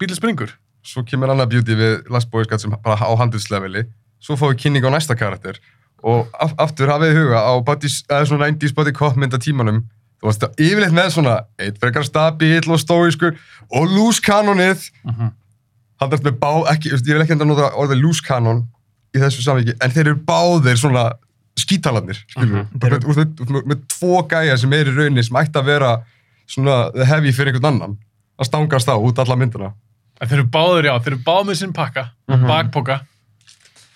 bílinn 0.00 0.16
springur. 0.16 0.54
svo 0.88 1.02
kemur 1.04 1.28
annað 1.28 1.50
beauty 1.52 1.74
við 1.76 2.06
Last 2.08 2.30
Boy 2.32 2.46
Scout 2.46 2.62
sem 2.62 2.72
bara 2.72 2.96
á 2.96 3.12
handelsleveli 3.20 3.82
svo 4.22 4.36
fáum 4.38 4.54
við 4.54 4.60
kynning 4.62 4.86
á 4.88 4.90
næsta 4.94 5.16
karakter 5.18 5.58
og 6.06 6.30
af, 6.38 6.54
aftur 6.56 6.88
hafið 6.88 7.12
í 7.12 7.16
huga 7.18 7.42
á 7.44 7.52
buddies, 7.66 7.98
svona 8.06 8.48
90s 8.48 8.72
body 8.76 8.94
cop 8.96 9.18
mynda 9.18 9.40
tímanum 9.42 9.82
þú 10.22 10.30
varst 10.30 10.46
að 10.46 10.62
yfirleitt 10.64 10.94
með 10.96 11.10
svona 11.16 11.34
eitt 11.60 11.76
frekar 11.82 12.06
stabíl 12.06 12.62
og 12.72 12.80
stóískur 12.80 13.36
og 13.68 13.92
loose 13.92 14.22
canonið 14.24 14.86
hann 15.12 16.14
er 16.14 16.24
með 16.24 16.38
bá, 16.40 16.50
ekki, 16.72 16.94
ég 16.94 17.04
vil 17.10 17.22
ekki 17.26 17.36
enda 17.36 17.44
að 17.44 17.52
nota 17.52 17.70
orðið 17.76 18.02
loose 18.06 18.24
canon 18.24 18.64
í 19.16 19.18
þessu 19.22 19.42
samviki 19.44 19.74
en 19.80 19.90
þeir 19.94 20.06
eru 20.12 20.20
báðir 20.28 20.76
svona 20.80 21.06
skítalarnir 21.58 22.18
skilur 22.28 22.64
Mhm. 22.64 22.78
við, 22.78 22.92
uh 22.92 23.16
með, 23.16 23.50
með, 23.50 23.62
með 23.72 23.80
tvo 23.88 24.22
gæja 24.30 24.56
sem 24.58 24.72
er 24.72 24.86
í 24.86 24.94
rauninni 24.96 25.24
sem 25.24 25.36
ætti 25.40 25.58
að 25.58 25.64
vera 25.72 25.92
svona 26.48 26.76
heavy 27.06 27.32
fyrir 27.32 27.52
einhvern 27.54 27.72
annan 27.74 27.96
að 28.38 28.46
stangast 28.46 28.88
á 28.88 28.94
út 28.96 29.18
alla 29.18 29.36
myndina 29.36 29.72
En 30.20 30.26
þeir 30.26 30.40
eru 30.40 30.48
báður, 30.50 30.84
já, 30.88 30.94
þeir 30.98 31.12
eru 31.12 31.22
báður 31.22 31.44
með 31.46 31.56
sinn 31.60 31.72
pakka, 31.72 32.02
Mhm. 32.28 32.46
bakpoka. 32.48 33.00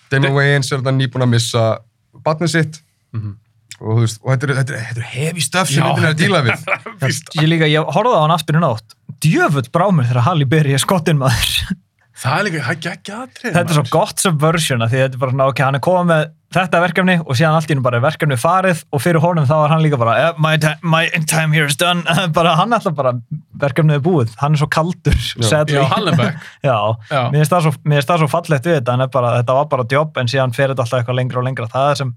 Damon 0.09 0.29
De- 0.29 0.35
Wayans 0.37 0.71
er 0.71 0.77
þetta 0.79 0.93
nýbúin 0.95 1.23
að 1.25 1.29
missa 1.33 1.79
batnið 2.23 2.49
sitt 2.49 2.81
Mhm. 3.13 3.35
og, 3.81 3.97
þú 3.97 3.99
veist, 3.99 4.19
og 4.23 4.29
þetta 4.31 4.43
er, 4.49 4.55
þetta 4.63 4.73
er, 4.73 4.79
þetta 4.87 4.97
er 5.03 5.09
heavy 5.17 5.41
stuff 5.41 5.67
sem 5.69 5.83
myndin 5.83 6.03
er 6.05 6.13
að 6.13 6.17
díla 6.21 6.41
við 6.43 6.55
ég 7.43 7.47
líka, 7.49 7.67
ég 7.67 7.83
horfði 7.91 8.15
á 8.15 8.21
hann 8.23 8.31
aftur 8.31 8.55
í 8.55 8.59
nótt 8.63 8.95
djöfull 9.19 9.67
brá 9.69 9.89
mér 9.91 10.07
þegar 10.11 10.21
Halle 10.29 10.45
Berry 10.45 10.73
er 10.73 10.79
skottinn 10.79 11.17
maður 11.19 11.75
Það 12.13 12.37
er 12.39 12.45
líka, 12.45 12.59
það 12.61 12.71
er 12.73 12.91
ekki 12.93 13.13
atrið. 13.17 13.53
þetta 13.55 13.71
er 13.73 13.77
svo 13.79 13.83
gott 13.89 14.21
subversion 14.21 14.83
að 14.85 14.91
því 14.93 14.99
þetta 15.01 15.17
er 15.17 15.21
bara 15.23 15.33
svona, 15.33 15.45
ok, 15.49 15.61
hann 15.65 15.77
er 15.79 15.81
komið 15.87 16.09
með 16.11 16.25
þetta 16.53 16.81
verkefni 16.83 17.15
og 17.23 17.37
síðan 17.39 17.55
allt 17.57 17.71
í 17.71 17.73
hennu 17.73 17.85
bara 17.87 17.97
er 17.97 18.03
verkefni 18.05 18.35
farið 18.37 18.83
og 18.93 19.01
fyrir 19.01 19.23
honum 19.23 19.47
þá 19.49 19.53
er 19.63 19.71
hann 19.73 19.81
líka 19.81 19.97
bara 19.97 20.13
eh, 20.21 20.35
my, 20.45 20.51
ti- 20.61 20.75
my 20.85 21.01
time 21.25 21.55
here 21.57 21.65
is 21.65 21.75
done. 21.81 22.03
Bara 22.37 22.53
hann 22.59 22.75
ætla 22.77 22.93
bara, 22.93 23.15
verkefnið 23.63 23.97
er 23.97 24.03
búið. 24.05 24.35
Hann 24.43 24.53
er 24.53 24.61
svo 24.61 24.69
kaldur, 24.69 25.17
sadly. 25.49 25.79
Já, 25.81 25.87
Hallenbeck. 25.95 26.37
Já, 26.69 26.77
Já. 27.09 27.23
mér 27.33 27.41
finnst 27.41 27.55
það 27.57 28.13
það 28.13 28.21
svo 28.21 28.29
fallegt 28.35 28.69
við 28.69 28.77
þetta, 28.77 29.09
bara, 29.17 29.33
þetta 29.41 29.57
var 29.57 29.67
bara 29.73 29.87
jobb 29.97 30.21
en 30.21 30.29
síðan 30.29 30.53
fer 30.53 30.69
þetta 30.75 30.85
alltaf 30.85 31.01
eitthvað 31.01 31.19
lengra 31.23 31.41
og 31.41 31.47
lengra. 31.49 31.69
Það 31.73 31.89
er 31.95 32.01
sem 32.03 32.13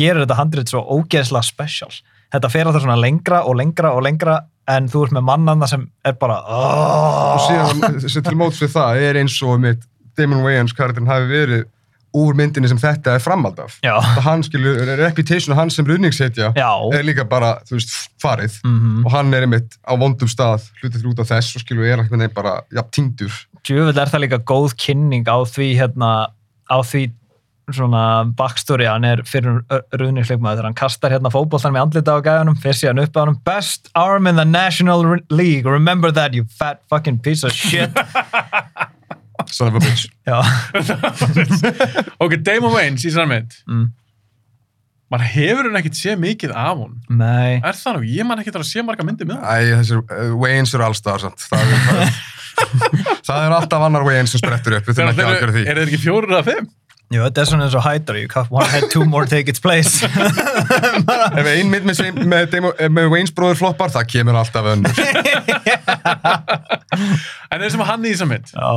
gerir 0.00 0.24
þetta 0.24 0.40
handrit 0.40 0.72
svo 0.72 0.80
ógeðslega 0.96 1.44
special 1.52 1.92
þetta 2.34 2.50
fer 2.52 2.66
alltaf 2.70 2.84
svona 2.84 2.98
lengra 3.00 3.42
og 3.48 3.56
lengra 3.60 3.94
og 3.96 4.02
lengra 4.06 4.38
en 4.74 4.86
þú 4.88 5.04
ert 5.06 5.14
með 5.18 5.26
mannanna 5.28 5.66
sem 5.70 5.86
er 6.08 6.16
bara 6.20 6.38
og 6.48 7.44
síðan 7.48 8.00
sem 8.08 8.24
til 8.24 8.38
móts 8.40 8.60
við 8.62 8.72
það 8.74 9.02
er 9.10 9.18
eins 9.22 9.36
og 9.44 9.58
mitt 9.62 9.82
Damon 10.18 10.44
Wayans 10.46 10.74
karakterin 10.76 11.08
hafi 11.10 11.26
verið 11.30 11.64
úr 12.14 12.36
myndinni 12.38 12.68
sem 12.70 12.78
þetta 12.78 13.16
er 13.16 13.22
framhald 13.24 13.58
af 13.58 13.72
Já. 13.82 13.96
hann 14.22 14.44
skilur, 14.46 14.76
reputation 15.00 15.56
hans 15.58 15.74
sem 15.74 15.86
ruðningshetja 15.88 16.52
Já. 16.54 16.68
er 16.94 17.02
líka 17.02 17.24
bara, 17.26 17.56
þú 17.66 17.74
veist, 17.80 17.96
farið 18.22 18.60
Mhm. 18.64 19.02
og 19.04 19.10
hann 19.12 19.34
er 19.34 19.42
einmitt 19.48 19.74
á 19.82 19.92
vondum 19.98 20.30
stað 20.30 20.68
hlutið 20.80 21.08
út 21.10 21.18
af 21.24 21.32
þess 21.32 21.56
og 21.58 21.64
skilur 21.64 21.84
er 21.90 22.04
veginn 22.06 22.30
bara 22.34 22.60
ja, 22.72 22.82
týndur 22.82 23.34
Djöfull 23.66 23.98
er 23.98 24.06
það 24.12 24.22
líka 24.28 24.38
góð 24.46 24.76
kynning 24.78 25.24
á 25.26 25.42
því 25.42 25.68
hérna, 25.80 26.10
á 26.70 26.76
því 26.86 27.10
svona 27.72 28.02
backstory 28.36 28.84
hann 28.88 29.06
er 29.08 29.22
fyrir 29.28 29.62
ruðningsleikmaður 29.96 30.58
þegar 30.58 30.68
hann 30.68 30.76
kastar 30.78 31.14
hérna 31.14 31.32
fótboltan 31.32 31.72
með 31.72 31.86
andlita 31.86 32.16
á 32.16 32.20
gæðunum, 32.26 32.58
fyrir 32.60 32.76
síðan 32.80 33.00
upp 33.04 33.16
á 33.16 33.20
hann 33.24 33.38
best 33.46 33.88
arm 33.96 34.26
in 34.28 34.36
the 34.36 34.44
National 34.44 35.04
League. 35.30 35.64
Remember 35.64 36.12
that 36.12 36.34
you 36.36 36.44
fat 36.44 36.82
fucking 36.92 37.18
piece 37.24 37.44
of 37.44 37.52
shit. 37.52 37.90
Son 39.50 39.68
of 39.68 39.74
a 39.74 39.80
bitch. 39.80 40.08
Ok, 42.24 42.36
Damon 42.42 42.72
Wayans 42.74 43.04
í 43.04 43.12
mynd 43.28 43.54
Mm. 43.68 43.92
maður 45.12 45.28
hefur 45.30 45.66
hann 45.68 45.78
ekkert 45.78 45.98
séð 45.98 46.16
mikið 46.18 46.52
af 46.58 46.78
hún 46.80 46.94
nei. 47.08 47.60
Er 47.62 47.76
það 47.76 47.98
nú, 47.98 48.06
ég 48.08 48.26
man 48.26 48.40
ekkert 48.40 48.56
að 48.58 48.64
sé 48.66 48.82
marga 48.82 49.04
myndir 49.06 49.28
með 49.28 49.42
hann 49.44 50.00
uh, 50.00 50.32
Wayans 50.40 50.72
eru 50.74 50.86
allstaðar 50.88 51.26
samt. 51.26 51.44
Það 51.44 51.60
er, 51.60 51.84
það, 51.84 52.00
er, 52.00 53.20
það 53.28 53.44
er 53.44 53.54
alltaf 53.58 53.84
annar 53.86 54.06
Wayans 54.08 54.34
sem 54.34 54.42
sprettur 54.42 54.78
upp 54.78 54.88
við 54.88 54.98
þurfum 54.98 55.12
ekki 55.12 55.22
að 55.22 55.28
er 55.28 55.36
aðgjöra 55.36 55.54
því 55.54 55.64
er 55.66 55.78
það 55.80 55.86
ekki 55.92 56.02
fjórir 56.02 56.34
eða 56.34 56.46
fimm? 56.48 56.70
Jú, 57.12 57.20
þetta 57.20 57.42
er 57.42 57.46
svona 57.50 57.66
eins 57.66 57.74
og 57.76 57.82
Hyder, 57.84 58.16
you 58.18 58.28
cut 58.32 58.48
one 58.50 58.66
head, 58.72 58.86
two 58.90 59.04
more 59.04 59.26
take 59.28 59.48
its 59.52 59.60
place. 59.62 60.02
Ef 61.38 61.46
ein 61.50 61.68
mynd 61.70 61.84
með, 61.86 62.00
með, 62.26 62.56
eh, 62.80 62.88
með 62.90 63.10
Wayans 63.12 63.34
bróður 63.36 63.60
floppar 63.60 63.92
það 63.94 64.08
kemur 64.14 64.38
alltaf 64.40 64.66
önnur. 64.72 64.94
En 67.52 67.60
þeir 67.62 67.70
sem 67.74 67.84
hann 67.86 68.06
í 68.06 68.12
þessar 68.14 68.30
mynd? 68.30 68.50
Já, 68.54 68.70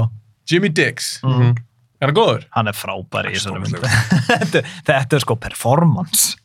Jimmy 0.52 0.70
Dix, 0.74 1.20
Mhm. 1.24 1.56
er 2.02 2.08
hann 2.12 2.16
góður? 2.18 2.44
hann 2.54 2.68
er 2.68 2.74
frábær 2.78 3.30
í 3.30 3.34
þessari 3.36 3.62
mynd. 3.64 3.80
Þetta, 4.28 4.62
þetta 4.86 5.16
er 5.18 5.24
sko 5.24 5.36
performance. 5.42 6.36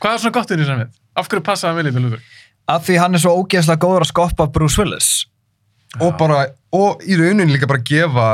Hvað 0.00 0.14
er 0.14 0.22
svona 0.24 0.36
gott 0.38 0.50
í 0.54 0.60
þessar 0.60 0.78
mynd? 0.84 0.94
af 1.20 1.26
hverju 1.28 1.42
passaði 1.44 1.68
hann 1.72 1.76
vel 1.80 1.86
í 1.86 1.90
þetta 1.90 2.04
hlutur? 2.06 2.22
af 2.70 2.84
því 2.86 2.98
hann 3.02 3.14
er 3.14 3.18
svo 3.24 3.32
ógeðslega 3.42 3.82
góður 3.82 4.04
að 4.06 4.10
skoppa 4.12 4.46
Bruce 4.54 4.78
Willis. 4.78 5.08
Og 6.00 6.14
bara, 6.16 6.44
og 6.72 7.00
í 7.02 7.16
rauninni 7.18 7.50
líka 7.56 7.66
bara 7.66 7.82
gefa 7.82 8.28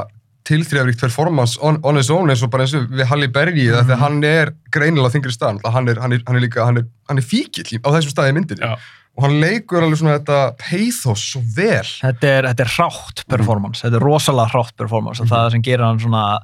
tilþrjáfríkt 0.47 1.01
performance 1.03 1.59
on, 1.61 1.81
on 1.83 1.97
his 1.99 2.11
own 2.11 2.31
eins 2.31 2.43
og 2.47 2.51
bara 2.53 2.63
eins 2.67 2.75
og 2.79 2.87
við 2.91 3.09
Halle 3.11 3.29
Berry 3.29 3.53
mm 3.67 3.73
Mhm. 3.75 3.87
þegar 3.89 3.99
hann 4.05 4.25
er 4.25 4.53
greinilega 4.71 5.11
á 5.11 5.15
þingri 5.17 5.35
stað 5.35 5.57
náttúrulega. 5.59 5.73
Hann 5.75 5.89
er, 5.89 6.01
hann 6.01 6.13
er, 6.13 6.21
hann 6.27 6.37
er 6.37 6.41
líka, 6.47 6.65
hann 6.65 6.79
er, 6.79 6.87
hann 7.09 7.19
er 7.19 7.27
fíkill 7.27 7.67
í- 7.75 7.81
á 7.83 7.89
þessum 7.91 8.13
staði 8.15 8.31
í 8.33 8.37
myndinni. 8.39 8.63
Já. 8.63 8.77
og 9.17 9.25
hann 9.25 9.41
leikur 9.41 9.81
alveg 9.81 9.97
svona 9.97 10.19
þetta 10.19 10.39
pathos 10.61 11.23
svo 11.33 11.41
vel. 11.57 11.87
Þetta 12.03 12.27
er, 12.29 12.43
þetta 12.51 12.61
er 12.67 12.73
hrátt 12.77 13.23
performance. 13.27 13.81
Þetta 13.81 13.97
er 13.97 14.05
rosalega 14.05 14.51
hrátt 14.53 14.77
performance. 14.77 15.21
Og 15.23 15.27
það 15.31 15.51
sem 15.53 15.63
gerir 15.63 15.85
hann 15.87 15.99
svona 15.99 16.39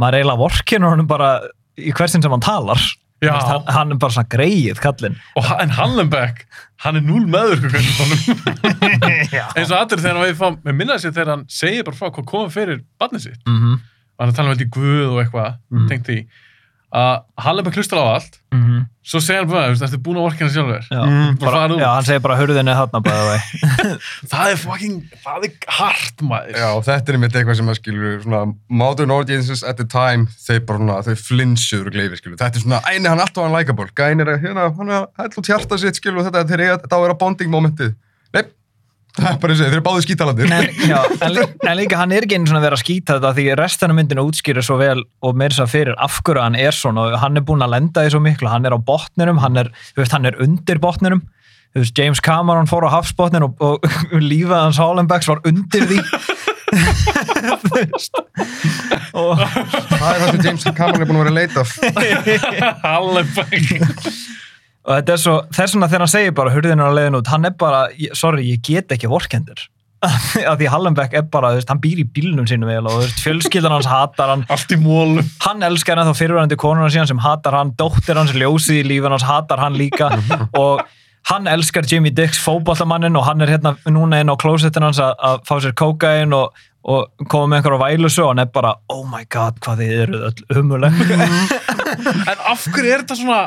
maður 0.00 0.16
eiginlega 0.22 0.40
vorkinur 0.40 0.88
hann 0.96 1.06
bara 1.06 1.40
í 1.76 1.92
hversin 1.92 2.22
sem 2.24 2.30
hann 2.32 2.40
talar 2.40 2.80
hann, 3.22 3.62
hann 3.74 3.92
er 3.92 3.96
bara 4.02 4.12
svona 4.12 4.28
greið 4.28 4.80
kallinn. 4.82 5.16
Og 5.36 5.44
ha- 5.44 5.58
en 5.62 5.70
Hallenbeck, 5.70 6.46
hann 6.84 6.96
er 6.96 7.00
núl 7.06 7.24
meður 7.30 7.62
eins 9.56 9.70
og 9.70 9.78
allir 9.78 10.00
þegar 10.00 10.18
hann 10.18 10.26
við 10.28 10.38
fá, 10.40 10.48
með 10.64 10.74
minna 10.80 10.96
sér 11.00 11.14
þegar 11.14 11.30
hann 11.34 11.44
segir 11.48 11.84
bara 11.86 11.96
frá 11.98 12.10
hvað 12.10 12.26
komið 12.30 12.54
fyrir 12.56 12.80
barnið 13.00 13.20
sitt. 13.28 13.40
Mm 13.46 13.58
-hmm. 13.60 13.78
og 14.14 14.24
hann 14.24 14.28
er 14.28 14.36
talað 14.36 14.50
um 14.50 14.54
þetta 14.58 14.66
í 14.68 14.74
Guð 14.76 15.08
og 15.12 15.20
eitthvað 15.24 15.54
Mhm. 15.70 15.88
tengt 15.88 16.06
því 16.06 16.18
að 16.94 17.14
Hallenbeck 17.42 17.74
hlustar 17.80 17.98
á 17.98 18.06
allt 18.14 18.36
svo 19.04 19.18
segir 19.20 19.40
hann 19.42 19.48
bara, 19.50 19.72
ertu 19.74 19.98
búin 20.00 20.16
að 20.20 20.24
vorkina 20.28 20.50
sjálfur? 20.54 20.84
Já, 20.88 21.00
Mm, 21.04 21.32
bara 21.42 21.50
bara, 21.58 21.74
út. 21.74 21.80
já, 21.82 21.88
hann 21.90 22.04
segir 22.06 22.22
bara 22.24 22.36
hurðinni 22.38 22.76
þarna 22.78 23.00
bæða 23.04 23.24
vei 23.32 23.40
það 24.32 24.50
er 24.52 24.60
fucking, 24.62 24.94
það 25.24 25.44
er 25.48 25.52
hart 25.78 26.22
maður. 26.24 26.54
Já, 26.62 26.68
og 26.78 26.84
þetta 26.86 27.10
er 27.12 27.18
einmitt 27.18 27.36
eitthvað 27.40 27.58
sem 27.60 27.72
að 27.74 27.78
skilur 27.80 28.22
svona 28.22 28.40
modern 28.70 29.10
audiences 29.16 29.64
at 29.66 29.76
the 29.82 29.84
time 29.90 30.28
þeir 30.46 30.62
bara 30.70 30.78
svona, 30.80 31.00
þau 31.04 31.18
flinsuður 31.26 31.90
og 31.90 31.98
gleifir 31.98 32.22
skilur 32.22 32.38
þetta 32.40 32.62
er 32.62 32.64
svona, 32.64 32.80
æni 32.88 33.10
hann 33.10 33.18
er 33.20 33.26
alltaf 33.26 33.44
hann 33.44 33.56
likeable 33.58 33.90
gæn 33.98 34.24
er 34.24 34.32
að, 34.36 34.40
hérna, 34.46 34.70
hann 34.78 34.88
er 34.94 35.00
að 35.02 35.06
hella 35.24 35.42
út 35.42 35.50
hjarta 35.52 35.80
sitt 35.84 36.00
skilur 36.00 36.22
og 36.22 36.28
þetta, 36.30 36.46
þeir 36.54 36.64
eiga, 36.68 36.78
þetta 36.86 36.94
á 36.94 36.98
að 37.02 37.06
vera 37.08 37.18
bonding 37.26 37.50
momentið. 37.52 37.90
er 37.90 37.98
bara 39.14 39.52
eins 39.54 39.60
og 39.62 39.68
þeir 39.68 39.74
eru 39.76 39.82
báði 39.86 40.02
skítalandir 40.08 40.48
en, 40.50 40.64
já, 40.90 40.96
en, 41.22 41.34
lí- 41.36 41.44
en 41.70 41.76
líka 41.78 41.98
hann 42.00 42.14
er 42.16 42.24
ekki 42.26 42.34
einu 42.38 42.48
svona 42.50 42.58
að 42.62 42.66
vera 42.66 42.78
að 42.78 42.82
skýta 42.82 43.16
þetta 43.18 43.30
því 43.36 43.44
restina 43.60 43.94
myndinu 43.94 44.24
útskýrir 44.26 44.66
svo 44.66 44.78
vel 44.80 45.04
og 45.22 45.38
meira 45.38 45.54
þess 45.54 45.62
að 45.66 45.72
fyrir 45.76 45.94
af 46.02 46.16
hverju 46.26 46.42
hann 46.42 46.58
er 46.58 46.74
svona. 46.74 47.04
Og 47.06 47.20
hann 47.22 47.38
er 47.38 47.44
búinn 47.46 47.62
að 47.62 47.74
lenda 47.76 48.02
í 48.02 48.10
svo 48.10 48.20
miklu, 48.24 48.50
hann 48.50 48.66
er 48.66 48.74
á 48.74 48.78
botninum 48.82 49.38
hann 49.44 49.60
er, 49.62 49.70
þú 49.94 50.02
veist, 50.02 50.16
hann 50.18 50.26
er 50.30 50.40
undir 50.42 50.82
botninum. 50.82 51.22
Þú 51.74 51.82
veist, 51.82 51.96
James 51.98 52.20
Cameron 52.22 52.68
fór 52.70 52.86
á 52.86 52.90
hafsbotnin 52.98 53.46
og, 53.46 53.54
og 53.62 53.86
lífið 54.30 54.54
hans 54.58 54.78
Hollenbecks 54.82 55.30
var 55.30 55.40
undir 55.46 55.86
því. 55.90 56.02
Þú 56.74 57.70
veist. 57.76 58.18
og 59.14 59.38
það 59.38 60.08
er 60.10 60.22
það 60.22 60.28
sem 60.32 60.40
James 60.48 60.64
Cameron 60.74 61.02
er 61.04 61.10
búin 61.10 61.18
að 61.18 61.22
vera 61.22 61.30
að 61.30 61.38
leita 61.38 61.62
af 61.62 61.68
Hallenbeck 62.82 63.62
og 64.84 64.90
þetta 64.98 65.14
er 65.14 65.22
svo, 65.22 65.36
þess 65.54 65.76
vegna 65.76 65.90
þegar 65.90 66.04
hann 66.04 66.12
segir 66.12 66.34
bara 66.36 66.52
hurðin 66.52 66.82
er 66.82 66.90
á 66.92 66.96
leiðin 66.96 67.20
út, 67.20 67.30
hann 67.32 67.48
er 67.48 67.54
bara, 67.60 67.86
sorry, 68.16 68.44
ég 68.52 68.64
get 68.64 68.92
ekki 68.94 69.10
vorkendur. 69.10 69.62
Af 70.04 70.58
því 70.60 70.68
Hallenbeck 70.68 71.14
er 71.16 71.24
bara, 71.32 71.54
veist, 71.56 71.70
hann 71.72 71.80
býr 71.80 72.02
í 72.02 72.04
bílnum 72.04 72.48
sínum 72.48 72.68
vel 72.68 72.84
og 72.84 73.00
veist, 73.00 73.22
fjölskyldan 73.24 73.72
hans 73.72 73.88
hatar 73.88 74.34
hann. 74.34 74.44
Allt 74.52 74.74
í 74.74 74.80
mólum 74.80 75.24
hann 75.46 75.64
elskar 75.64 76.00
hann 76.00 76.10
þá 76.10 76.20
fyrirvændi 76.20 76.58
konuna 76.60 76.90
síðan 76.92 77.08
sem 77.14 77.24
hatar 77.24 77.56
hann, 77.56 77.72
dóttir 77.80 78.20
hans 78.20 78.34
ljósið 78.36 78.82
í 78.82 78.84
lífin 78.92 79.14
hans 79.14 79.24
hatar 79.24 79.64
hann 79.64 79.78
líka. 79.80 80.12
Og 80.60 80.84
hann 81.30 81.48
elskar 81.48 81.88
Jimmy 81.88 82.12
Dix 82.12 82.36
fótballamannin 82.44 83.16
og 83.16 83.24
hann 83.24 83.40
er 83.40 83.54
hérna 83.54 83.74
núna 83.88 84.20
inn 84.20 84.28
á 84.32 84.36
klósettin 84.36 84.84
hans 84.84 85.00
að, 85.00 85.14
að 85.24 85.42
fá 85.48 85.54
sér 85.64 85.72
kókain 85.80 86.36
og, 86.36 86.52
og 86.84 87.24
koma 87.32 87.48
með 87.48 87.62
einhverja 87.62 87.80
vælusu 87.80 88.24
og 88.26 88.34
hann 88.34 88.44
er 88.44 88.50
bara, 88.52 88.74
oh 88.92 89.06
my 89.08 89.24
god, 89.32 89.56
hvað 89.64 89.80
þið 89.80 89.94
eru 90.02 90.20
öll 90.28 90.58
humuleg 90.58 91.00
en 91.14 92.44
af 92.44 92.66
hverju 92.68 92.90
er 92.90 93.06
þetta 93.06 93.16
svona 93.22 93.38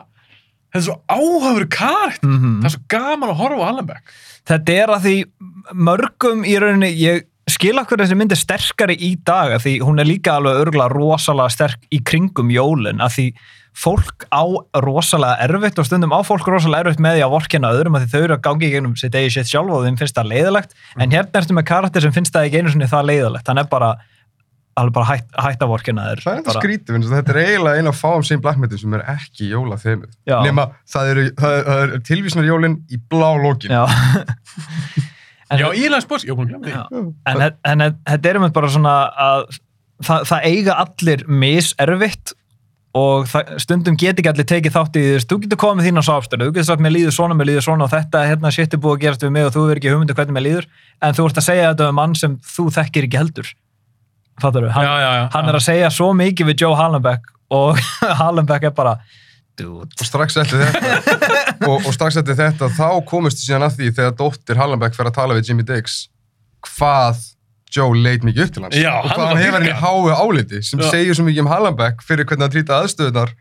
þetta 0.77 0.83
er 0.83 0.87
svo 0.87 0.97
áhafur 1.09 1.67
kart 1.73 2.23
Mhm. 2.23 2.61
það 2.61 2.69
er 2.69 2.75
svo 2.77 2.83
gaman 2.93 3.33
að 3.33 3.39
horfa 3.41 3.59
á 3.59 3.67
Hallenbeck 3.71 4.15
þetta 4.47 4.77
er 4.83 4.93
að 4.95 5.01
því 5.07 5.15
mörgum 5.75 6.45
í 6.47 6.55
rauninni, 6.61 6.93
ég 7.01 7.25
skil 7.47 7.77
okkur 7.79 8.01
þessi 8.03 8.15
mynd 8.19 8.31
er 8.35 8.39
sterkari 8.39 8.95
í 8.99 9.13
dag 9.23 9.53
að 9.55 9.63
því 9.65 9.73
hún 9.87 9.99
er 10.03 10.07
líka 10.09 10.35
alveg 10.35 10.65
örgulega 10.65 10.91
rosalega 10.91 11.53
sterk 11.53 11.85
í 11.95 12.01
kringum 12.03 12.49
jólin 12.51 12.99
að 13.03 13.13
því 13.17 13.27
fólk 13.77 14.25
á 14.33 14.41
rosalega 14.81 15.37
erfitt 15.45 15.77
og 15.79 15.85
stundum 15.87 16.11
á 16.11 16.19
fólk 16.27 16.47
rosalega 16.49 16.87
erfitt 16.87 16.99
með 17.03 17.15
því 17.19 17.23
að 17.27 17.33
vorkina 17.35 17.71
öðrum 17.71 17.95
að 17.95 18.03
því 18.03 18.11
þau 18.15 18.23
eru 18.25 18.35
að 18.35 18.43
gangi 18.47 18.67
í 18.67 18.71
gegnum 18.73 18.95
sitt 18.99 19.15
eigi 19.15 19.31
sitt 19.37 19.51
sjálf 19.51 19.69
og 19.77 19.85
þeim 19.85 19.99
finnst 20.01 20.17
það 20.17 20.31
leiðilegt 20.33 20.71
en 20.97 21.13
hérna 21.13 21.39
ertu 21.43 21.53
með 21.55 21.67
karakter 21.71 22.01
sem 22.07 22.15
finnst 22.15 22.33
það 22.35 22.47
ekki 22.49 22.57
einu 22.63 22.73
sinni 22.73 22.89
það 22.91 23.05
leiðilegt 23.11 23.47
hann 23.53 23.61
er 23.63 23.69
bara, 23.71 23.91
alveg 24.77 24.93
bara 24.97 25.07
hætt, 25.09 25.27
hætt 25.41 25.63
að 25.65 25.71
vorkina 25.73 26.05
þér 26.11 26.21
það 26.23 26.33
er 26.33 26.41
enda 26.41 26.55
skrítið, 26.57 27.07
þetta 27.11 27.33
er 27.33 27.39
eiginlega 27.43 27.81
eina 27.81 27.93
af 27.93 27.99
fáum 28.01 28.25
sem 28.27 28.41
blackmetin 28.43 28.81
sem 28.83 28.93
er 28.97 29.05
ekki 29.15 29.49
jóla 29.51 29.77
Já. 30.29 30.37
nema 30.45 30.67
það 30.93 31.11
eru, 31.13 31.25
það 31.41 31.71
er, 31.75 31.93
tilvísnar 32.11 32.47
jólin 32.49 32.79
í 32.93 32.99
blá 33.09 33.29
lókin 33.41 33.73
já. 33.77 33.83
En- 35.47 35.61
já, 35.63 35.67
læði 35.71 36.03
spórs, 36.03 36.25
ég 36.27 36.35
var 36.35 36.41
búin 36.43 36.49
að 36.51 36.65
glemja 36.67 36.83
því 36.91 37.03
en, 37.31 37.45
en 37.71 37.85
þe- 37.85 37.93
þetta 38.11 38.29
er 38.33 38.39
um 38.41 38.49
bara 38.57 38.71
svona 38.73 38.95
að 39.27 39.45
það, 40.03 40.25
það 40.31 40.47
eiga 40.51 40.75
allir 40.83 41.23
miservitt 41.27 42.33
og 42.97 43.27
það, 43.29 43.51
stundum 43.61 43.97
get 43.99 44.17
ekki 44.19 44.31
allir 44.31 44.47
tekið 44.49 44.73
þátt 44.73 44.97
í 44.97 45.03
því 45.05 45.21
þú 45.29 45.37
getur 45.43 45.59
komið 45.61 45.79
með 45.81 45.87
þína 45.89 46.03
sáfstöru, 46.07 46.47
þú 46.49 46.55
getur 46.55 46.67
sagt 46.71 46.81
mér 46.83 46.93
líður 46.95 47.13
svona, 47.15 47.37
mér 47.37 47.49
líður 47.51 47.65
svona 47.67 47.85
og 47.85 47.91
þetta 47.93 48.23
hérna 48.25 48.51
shit 48.55 48.73
er 48.73 48.81
búið 48.81 48.95
að 48.97 49.03
gerast 49.05 49.25
við 49.27 49.33
mig 49.35 49.45
og 49.47 49.53
þú 49.53 49.63
verður 49.67 49.81
ekki 49.81 49.91
hugmyndu 49.93 50.15
hvernig 50.17 50.37
mér 50.37 50.45
líður. 50.47 50.67
En 51.05 51.13
þú 51.17 51.27
ert 51.29 51.37
að 51.41 51.45
segja 51.47 51.67
þetta 51.71 51.89
um 51.91 51.99
mann 51.99 52.15
sem 52.17 52.37
þú 52.55 52.65
þekkir 52.79 53.07
ekki 53.09 53.19
heldur 53.21 53.51
fattar 54.41 54.67
hann, 54.73 54.85
já, 54.85 54.95
já, 55.01 55.11
já, 55.17 55.23
hann 55.33 55.47
já. 55.47 55.49
er 55.51 55.59
að 55.59 55.65
segja 55.67 55.93
svo 55.93 56.09
mikið 56.17 56.51
við 56.51 56.65
Joe 56.65 56.75
Hallenbeck 56.77 57.31
og 57.53 57.79
Hallenbeck 58.21 58.67
er 58.69 58.75
bara 58.77 58.97
dude, 59.57 59.87
og 59.87 60.05
strax 60.09 60.37
eftir 60.43 60.61
þetta 60.65 61.31
og, 61.69 61.79
og 61.79 61.95
strax 61.95 62.19
eftir 62.21 62.37
þetta 62.37 62.69
þá 62.77 62.89
komist 63.09 63.41
síðan 63.43 63.67
að 63.69 63.79
því 63.79 63.95
þegar 63.99 64.19
dóttir 64.19 64.61
Hallenbeck 64.61 64.97
fer 64.97 65.09
að 65.09 65.17
tala 65.17 65.37
við 65.37 65.51
Jimmy 65.51 65.65
Diggs 65.67 66.05
hvað 66.67 67.25
Joe 67.73 67.97
leit 67.99 68.23
mikið 68.23 68.45
upp 68.45 68.53
til 68.55 68.63
hans 68.65 68.77
Já, 68.77 68.93
og 68.95 69.09
hann 69.09 69.17
hvað 69.17 69.31
hann 69.31 69.41
hefur 69.41 69.57
henni 69.59 69.73
háu 69.81 70.11
áliti 70.15 70.61
sem 70.63 70.79
Já. 70.81 70.89
segir 70.93 71.17
svo 71.17 71.25
mikið 71.27 71.43
um 71.43 71.51
Hallenbeck 71.51 72.05
fyrir 72.05 72.27
hvernig 72.27 72.47
hann 72.47 72.53
trýta 72.53 72.81
aðstöðunar 72.83 73.33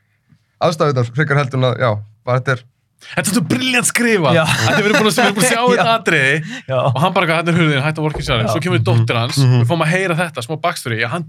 aðstöðunar 0.67 1.13
frekar 1.15 1.41
heldur 1.43 1.61
en 1.61 1.69
að 1.71 1.85
já, 1.85 1.91
bara 2.27 2.41
þetta 2.41 2.57
er 2.57 2.65
þetta 3.07 3.27
er 3.29 3.35
svo 3.37 3.45
brilljant 3.51 3.87
skrifa 3.91 4.33
Já. 4.35 4.45
þetta 4.47 4.79
við 4.81 4.89
erum 4.91 4.99
búin 5.03 5.11
að, 5.13 5.19
að 5.27 5.49
sjá 5.51 5.61
Já. 5.63 5.67
þetta 5.75 5.97
atriði. 5.99 6.39
Og 6.81 7.01
hann 7.05 7.13
bara, 7.17 7.27
þetta 7.41 7.53
er 7.53 7.61
hurðin, 7.61 7.83
hætti 7.85 8.01
að 8.03 8.07
vorka 8.09 8.23
í 8.23 8.27
sjálfinn 8.27 8.49
Já. 8.49 8.55
svo 8.57 8.65
kemur 8.67 8.83
dóttir 8.89 9.21
hans, 9.21 9.37
Mhm. 9.39 9.61
við 9.63 9.69
fáum 9.71 9.85
að 9.87 9.93
heyra 9.95 10.17
þetta 10.23 10.43
smá 10.47 10.57
backstory, 10.61 11.01
já, 11.05 11.09
hann 11.13 11.29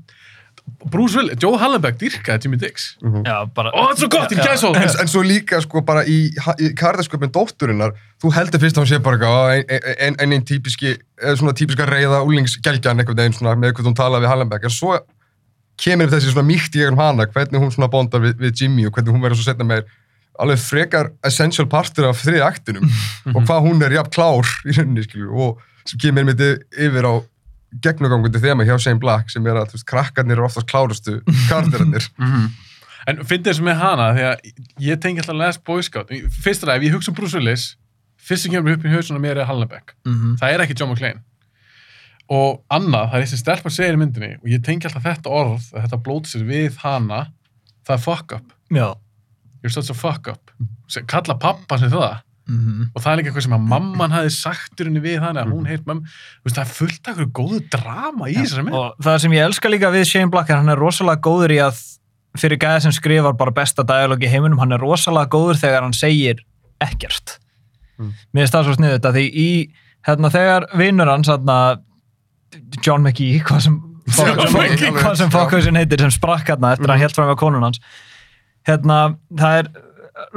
Bruce 0.91 1.15
Willis, 1.15 1.37
Joe 1.39 1.55
Hallenbeck 1.61 1.95
dyrkaði 2.01 2.43
Jimmy 2.43 2.57
Diggs 2.59 2.97
já, 2.99 3.35
bara 3.55 3.69
ó, 3.71 3.87
þetta 3.87 3.93
er 3.93 3.99
svo 4.01 4.07
gott, 4.11 4.31
ég 4.33 4.41
gæs 4.43 4.63
á 4.65 4.69
en, 4.75 4.89
en 5.03 5.07
svo 5.07 5.21
líka 5.23 5.61
sko 5.63 5.81
bara 5.85 6.01
í, 6.03 6.15
í 6.59 6.71
karðasköpun 6.75 7.31
dótturinnar, 7.31 7.93
þú 8.19 8.31
heldur 8.35 8.59
fyrst 8.59 8.75
að 8.75 8.83
hún 8.83 8.89
sé 8.89 8.99
bara 8.99 9.15
eitthvað, 9.15 9.37
"Ó, 9.37 10.17
ein, 10.17 10.33
ein, 10.33 10.41
típiski 10.43 10.97
eða 11.21 11.37
svona 11.39 11.53
típiska 11.55 11.85
reyða 11.87 12.19
úlingsgelgjan 12.25 12.99
einhvern 12.99 13.15
veginn 13.21 13.37
svona 13.37 13.55
með 13.55 13.69
eitthvað 13.71 13.87
hún 13.91 13.95
talaði 14.01 14.25
við 14.25 14.31
Hallenbeck 14.33 14.63
en 14.67 14.69
svo 14.75 14.97
kemur 15.77 16.09
þessi 16.11 16.33
svona 16.33 16.47
mýkt 16.49 16.75
í 16.75 16.81
gegnum 16.81 16.99
hana 16.99 17.27
hvernig 17.31 17.61
hún 17.61 17.71
svona 17.71 17.87
bondar 17.93 18.19
við, 18.25 18.33
við 18.41 18.51
Jimmy 18.61 18.87
og 18.87 18.91
hvernig 18.97 19.13
hún 19.13 19.21
verður 19.23 19.37
svo 19.39 19.47
setna 19.53 19.63
meir 19.63 19.85
alveg 20.43 20.59
frekar 20.61 21.09
essential 21.25 21.67
partur 21.71 22.09
af 22.09 22.21
þriði 22.23 22.43
aktinum 22.45 22.85
og 23.35 23.41
hvað 23.47 23.65
hún 23.67 23.81
er 23.87 23.95
jafn 23.97 24.13
klár 24.15 24.51
í 24.67 24.75
rauninni 24.77 25.03
skilju 25.07 25.31
og 25.47 25.61
sem 25.87 25.99
kemur 26.03 26.23
einmitt 26.25 26.43
yfir 26.77 27.07
á 27.07 27.13
gegnugangandi 27.83 28.39
þema 28.43 28.63
hjá 28.67 28.77
Shane 28.79 28.99
Black 29.01 29.29
sem 29.33 29.45
er 29.47 29.57
að 29.59 29.71
þú 29.73 29.77
veist, 29.79 29.87
krakkarnir 29.89 30.37
eru 30.37 30.45
oftast 30.47 30.69
klárustu 30.71 31.19
karakterarnir 31.51 32.09
Mhm. 32.17 32.47
En 33.07 33.21
fyndið 33.23 33.53
þessu 33.53 33.63
með 33.63 33.77
hana, 33.79 34.05
því 34.17 34.23
að 34.27 34.63
ég 34.83 34.97
tengi 34.99 35.21
alltaf 35.21 35.37
Last 35.39 35.61
Boy 35.63 35.79
Scout. 35.85 36.09
Fyrst 36.43 36.65
að 36.65 36.73
ef 36.73 36.81
ég 36.83 36.91
hugsa 36.97 37.07
um 37.13 37.15
Bruce 37.15 37.37
Willis, 37.39 37.61
fyrst 38.19 38.43
sem 38.43 38.51
kemur 38.51 38.73
upp 38.75 38.83
í 38.83 38.91
hausunum 38.91 39.21
mér 39.23 39.39
er 39.39 39.47
Hallenbeck. 39.47 39.93
Mhm. 40.03 40.33
Það 40.41 40.51
er 40.57 40.63
ekki 40.65 40.75
John 40.75 40.91
McClane. 40.91 41.21
Og 42.27 42.57
annað, 42.67 43.05
það 43.13 43.15
er 43.15 43.23
þessi 43.23 43.39
stelpa 43.39 43.71
segir 43.71 43.95
í 43.95 44.01
myndinni, 44.01 44.33
og 44.41 44.49
ég 44.51 44.59
tengi 44.65 44.89
alltaf 44.89 45.05
þetta 45.07 45.31
orð, 45.31 45.69
þetta 45.71 46.01
blótsir 46.03 46.43
við 46.49 46.75
hana, 46.83 47.21
það 47.87 47.95
er 47.95 48.03
fuck 48.03 48.35
up. 48.35 48.51
Já. 48.75 48.89
You're 49.67 49.75
such 49.75 49.91
a 49.91 49.97
fuck 49.97 50.29
up. 50.31 50.51
Kalla 51.11 51.35
pappa 51.35 51.77
sem 51.81 51.91
það. 51.91 52.21
Mhm. 52.47 52.85
Og 52.95 53.01
það 53.03 53.11
er 53.11 53.17
líka 53.19 53.27
eitthvað 53.33 53.43
sem 53.43 53.55
að 53.57 53.63
mamman 53.67 54.13
hafi 54.15 54.29
sagt 54.31 54.79
í 54.79 54.85
rauninni 54.87 55.01
við 55.03 55.17
hana, 55.19 55.41
að 55.43 55.51
hún 55.51 55.65
mömmu. 55.67 56.05
Þú 56.07 56.47
veist, 56.47 56.55
það 56.55 56.61
er 56.63 56.69
fullt 56.77 57.07
af 57.11 57.17
eitthvað 57.17 57.33
góðu 57.35 57.57
drama 57.75 58.29
í 58.31 58.35
þessari 58.37 58.63
mynd. 58.63 58.77
Og 58.79 59.03
það 59.03 59.17
sem 59.25 59.31
ég 59.35 59.43
elska 59.49 59.71
líka 59.73 59.89
við 59.91 60.05
Shane 60.07 60.31
Black 60.31 60.49
er 60.49 60.55
hann 60.61 60.69
er 60.71 60.79
rosalega 60.79 61.19
góður 61.27 61.51
í 61.51 61.59
að 61.59 61.81
fyrir 62.37 62.57
gæða 62.61 62.81
sem 62.85 62.93
skrifar 62.95 63.35
bara 63.35 63.51
besta 63.51 63.83
dialog 63.83 64.23
í 64.23 64.29
heiminum, 64.31 64.59
hann 64.63 64.71
er 64.71 64.79
rosalega 64.79 65.27
góður 65.27 65.59
þegar 65.59 65.81
hann 65.83 65.91
segir 65.97 66.39
ekkert. 66.79 67.35
Mm. 67.99 68.13
Mér 68.31 68.45
finnst 68.45 68.53
það 68.55 68.63
svo 68.69 68.75
sniðut 68.77 69.07
að 69.09 69.15
því 69.19 69.25
í, 69.43 69.49
hérna, 70.07 70.29
þegar 70.31 70.67
vinnur 70.77 71.11
hans, 71.11 71.27
hérna, 71.27 71.57
John 72.85 73.01
McGee, 73.03 73.41
hvað 73.43 73.61
sem, 73.67 73.81
fokkhausin 75.33 75.75
heitir, 75.75 75.99
sem 76.05 76.13
sprakk 76.15 76.47
hérna 76.53 76.71
eftir 76.75 76.85
að 76.85 76.87
Mhm. 76.87 76.91
hann 76.95 76.99
helt 77.03 77.15
fram 77.17 77.27
með 77.31 77.39
konun 77.41 77.63
hans. 77.67 77.79
Hérna, 78.67 78.97
það 79.39 79.57
er, 79.61 79.69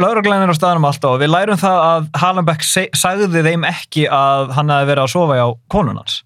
lauruglæn 0.01 0.45
er 0.45 0.53
á 0.53 0.57
staðanum 0.59 0.87
alltaf 0.91 1.14
og 1.16 1.20
við 1.22 1.33
lærum 1.33 1.61
það 1.61 1.78
að 1.91 2.09
Hallenbeck 2.22 2.64
sagði 2.66 3.45
þeim 3.49 3.64
ekki 3.68 4.07
að 4.12 4.51
hann 4.57 4.70
hefði 4.74 4.91
verið 4.93 5.05
að 5.07 5.12
sofa 5.14 5.39
hjá 5.41 5.47
konun 5.74 6.01
hans. 6.03 6.18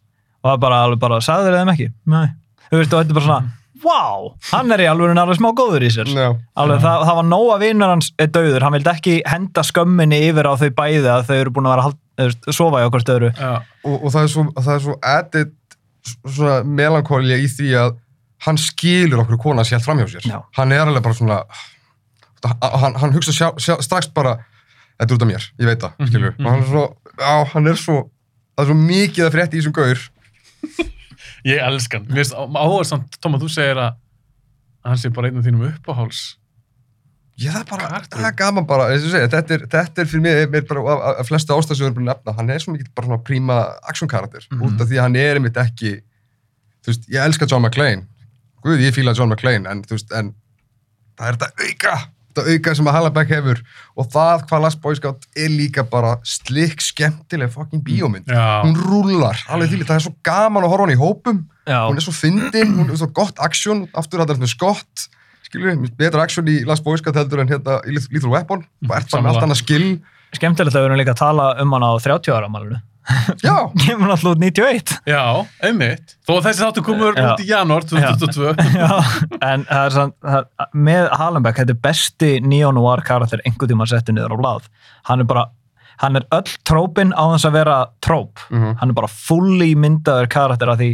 Og 0.44 0.50
það 0.52 0.62
bara, 0.66 0.80
alveg 0.84 1.00
bara, 1.04 1.20
sagði 1.24 1.54
þeim 1.56 1.72
ekki? 1.74 1.90
Nei, 2.12 2.26
þú 2.70 2.80
veist, 2.80 2.92
og 2.92 3.04
þetta 3.04 3.14
er 3.14 3.20
bara 3.20 3.28
svona 3.28 3.60
wow, 3.84 4.30
hann 4.48 4.72
er 4.72 4.80
í 4.80 4.86
alveg 4.88 5.10
alveg 5.20 5.36
smá 5.36 5.50
góður 5.56 5.82
í 5.84 5.90
sér. 5.92 6.08
Já. 6.08 6.30
alveg, 6.56 6.78
það, 6.80 7.02
það 7.04 7.16
var 7.18 7.26
nóg 7.28 7.48
að 7.52 7.64
vinnur 7.66 7.90
hans 7.92 8.06
er 8.22 8.30
döður, 8.32 8.64
hann 8.64 8.72
vildi 8.78 8.90
ekki 8.94 9.16
henda 9.28 9.64
skömminni 9.68 10.20
yfir 10.30 10.48
á 10.48 10.52
þau 10.56 10.70
bæði 10.78 11.10
að 11.12 11.26
þau 11.28 11.34
eru 11.36 11.52
búin 11.56 11.68
að 11.68 11.74
vera 11.74 11.84
að 11.90 11.98
veist, 12.24 12.48
sofa 12.56 12.80
hjá 12.80 12.88
hvort 12.94 13.12
öðru. 13.16 13.28
Já. 13.36 13.50
og, 13.84 13.98
og 13.98 14.14
það 14.14 14.22
er 14.22 14.32
svo, 14.32 14.44
það 14.56 14.72
er 14.78 14.82
svo 14.86 14.94
s- 16.08 16.16
svona 16.38 16.56
melankólia 16.80 17.36
í 17.44 17.50
því 17.52 17.74
að 17.82 17.98
hann 18.48 18.60
skilur 18.64 19.20
okkur 19.26 19.40
kona 19.44 19.64
sér 19.68 19.84
fram 19.84 20.00
hjá 20.00 20.08
sér. 20.14 20.30
Já. 20.32 20.38
hann 20.56 20.72
er 20.72 20.86
alveg 20.88 21.04
bara 21.04 21.18
svona 21.20 21.42
hann, 22.44 22.94
hann 23.00 23.12
hugsa 23.16 23.32
sjá, 23.32 23.48
sjá, 23.58 23.76
strax 23.82 24.08
bara 24.14 24.36
þetta 25.00 25.10
er 25.10 25.16
út 25.16 25.22
af 25.26 25.28
mér, 25.30 25.46
ég 25.60 25.66
veit 25.70 25.80
það, 25.80 25.92
Mhm, 25.98 26.08
skilur 26.10 26.34
og 26.38 26.50
hann 26.50 26.62
er 26.62 26.68
svo, 26.70 26.84
já, 27.18 27.44
hann 27.54 27.66
er 27.66 27.74
svo 27.80 27.96
það 28.56 28.62
er 28.64 28.70
svo 28.70 28.76
mikið 28.84 29.24
að 29.26 29.34
frétti 29.38 29.56
í 29.58 29.60
þessum 29.62 29.76
gaur 29.80 29.98
Ég 31.44 31.60
elska 31.60 31.98
hann. 31.98 32.06
Mér 32.08 32.22
finnst 32.24 32.34
áherslu 32.36 32.84
samt, 32.88 33.18
Tóma, 33.20 33.36
þú 33.40 33.48
segir 33.52 33.76
að 33.76 33.96
hann 34.84 34.96
sé 35.00 35.10
bara 35.12 35.28
einn 35.28 35.36
af 35.40 35.44
þínum 35.44 35.66
uppáháls. 35.68 36.22
Já, 37.36 37.50
það 37.50 37.58
er 37.60 37.66
bara, 37.70 37.88
Karakter. 37.90 38.18
það 38.20 38.28
er 38.30 38.36
gaman 38.38 38.66
bara, 38.70 38.86
segja, 39.02 39.28
þetta 39.32 39.54
er, 39.56 39.64
þetta 39.74 40.00
er 40.04 40.08
fyrir 40.08 40.22
mig, 40.24 40.40
mér 40.54 40.64
bara, 40.70 40.84
af, 40.94 41.18
af 41.20 41.28
flestu 41.28 41.52
ástæðsögur 41.56 41.98
að 41.98 42.06
nefna, 42.08 42.34
hann 42.38 42.50
er 42.54 42.62
svo 42.62 42.72
mikið 42.76 42.92
bara 42.94 43.08
svona 43.10 43.22
príma 43.26 43.56
action-karakter, 43.90 44.46
Mhm. 44.52 44.62
út 44.68 44.80
af 44.80 44.88
því 44.88 44.96
að 45.00 45.02
hann 45.08 45.16
er 45.20 45.34
einmitt 45.40 45.58
ekki, 45.64 45.92
þú 46.84 46.92
veist, 46.92 47.08
ég 47.10 47.24
elska 47.26 47.48
John 47.50 47.62
McClane, 47.66 48.06
guð, 48.64 48.78
ég 48.86 48.94
fíla 48.96 49.16
John 49.18 49.28
McClane, 49.34 49.66
en 49.68 49.82
þú 49.82 49.96
veist, 49.98 50.12
en 50.16 50.32
það 51.18 51.28
er 51.28 51.36
þetta 51.36 51.50
auka, 51.68 51.96
þetta 52.34 52.54
auka 52.54 52.74
sem 52.74 52.88
að 52.90 52.96
Hallebeck 52.98 53.32
hefur, 53.32 53.60
og 53.94 54.08
það 54.12 54.44
hvað 54.50 54.64
Last 54.64 54.80
Boy 54.82 54.98
Scout 54.98 55.26
er 55.38 55.50
líka 55.52 55.84
bara 55.86 56.16
slikk 56.26 56.82
skemmtileg 56.82 57.52
fucking 57.54 57.82
bíómynd, 57.86 58.26
Já. 58.26 58.62
hún 58.64 58.74
rúlar, 58.78 59.38
alveg 59.48 59.74
til, 59.74 59.82
það 59.86 60.00
er 60.00 60.06
svo 60.08 60.14
gaman 60.26 60.66
að 60.66 60.74
horfa 60.74 60.82
á 60.82 60.86
hann 60.86 60.94
í 60.94 61.00
hópum, 61.00 61.42
Já, 61.64 61.80
hún 61.86 62.00
er 62.00 62.06
svo 62.06 62.14
fyndin, 62.16 62.74
hún 62.80 62.90
er 62.90 62.98
svo 63.00 63.10
gott 63.14 63.38
aksjón, 63.42 63.86
aftur 63.94 64.24
þetta 64.24 64.34
er 64.36 64.40
svona 64.42 64.54
skott, 64.54 65.06
skilur 65.46 65.70
við, 65.74 65.94
betra 66.00 66.26
aksjón 66.26 66.50
í 66.50 66.58
Last 66.66 66.84
Boy 66.86 66.98
Scout 66.98 67.20
heldur 67.20 67.44
en 67.44 67.52
hérna 67.52 67.78
í 67.86 67.94
Lethal 67.94 68.32
Weapon, 68.34 68.66
bara 68.82 69.04
ert 69.04 69.14
bara 69.14 69.34
allt 69.34 69.46
annað 69.46 69.62
skill, 69.62 69.86
skemmtilegt 70.34 70.74
að 70.74 70.82
við 70.82 70.90
erum 70.90 71.00
líka 71.00 71.14
að 71.14 71.22
tala 71.22 71.52
um 71.62 71.76
hann 71.76 71.86
á 71.86 71.92
30 72.02 72.34
ára 72.34 72.50
málunu 72.50 72.80
já, 72.80 72.82
kemur 73.84 74.12
alltaf 74.14 74.30
út 74.32 74.40
91 74.40 74.92
Já, 75.08 75.44
einmitt. 75.64 76.14
Þó 76.24 76.38
að 76.38 76.46
þessi 76.48 76.62
þáttu 76.64 76.84
komur 76.86 77.18
út 77.20 77.42
í 77.42 77.48
janúar 77.48 77.84
2022. 77.88 78.54
Já, 78.80 78.94
en 79.44 79.66
það 79.68 79.84
er 79.84 79.96
það, 79.96 80.46
með 80.88 81.10
Hallenbeck, 81.20 81.60
þetta 81.60 81.76
er 81.76 81.82
besti 81.84 82.30
neo-noir 82.44 83.04
karakter 83.06 83.44
einhvern 83.44 83.74
tíma 83.74 83.88
settu 83.90 84.14
niður 84.16 84.36
á 84.36 84.40
blað. 84.40 84.70
Hann 85.10 85.24
er 85.24 85.28
bara, 85.28 85.44
hann 86.02 86.20
er 86.20 86.26
öll 86.34 86.56
trópin 86.66 87.12
á 87.12 87.24
þess 87.34 87.48
að 87.50 87.58
vera 87.58 87.78
tróp. 88.04 88.46
Mhm. 88.48 88.78
Hann 88.80 88.94
er 88.94 88.98
bara 89.02 89.12
fulli 89.12 89.74
myndaður 89.76 90.30
karakter 90.32 90.72
af 90.72 90.80
því, 90.80 90.90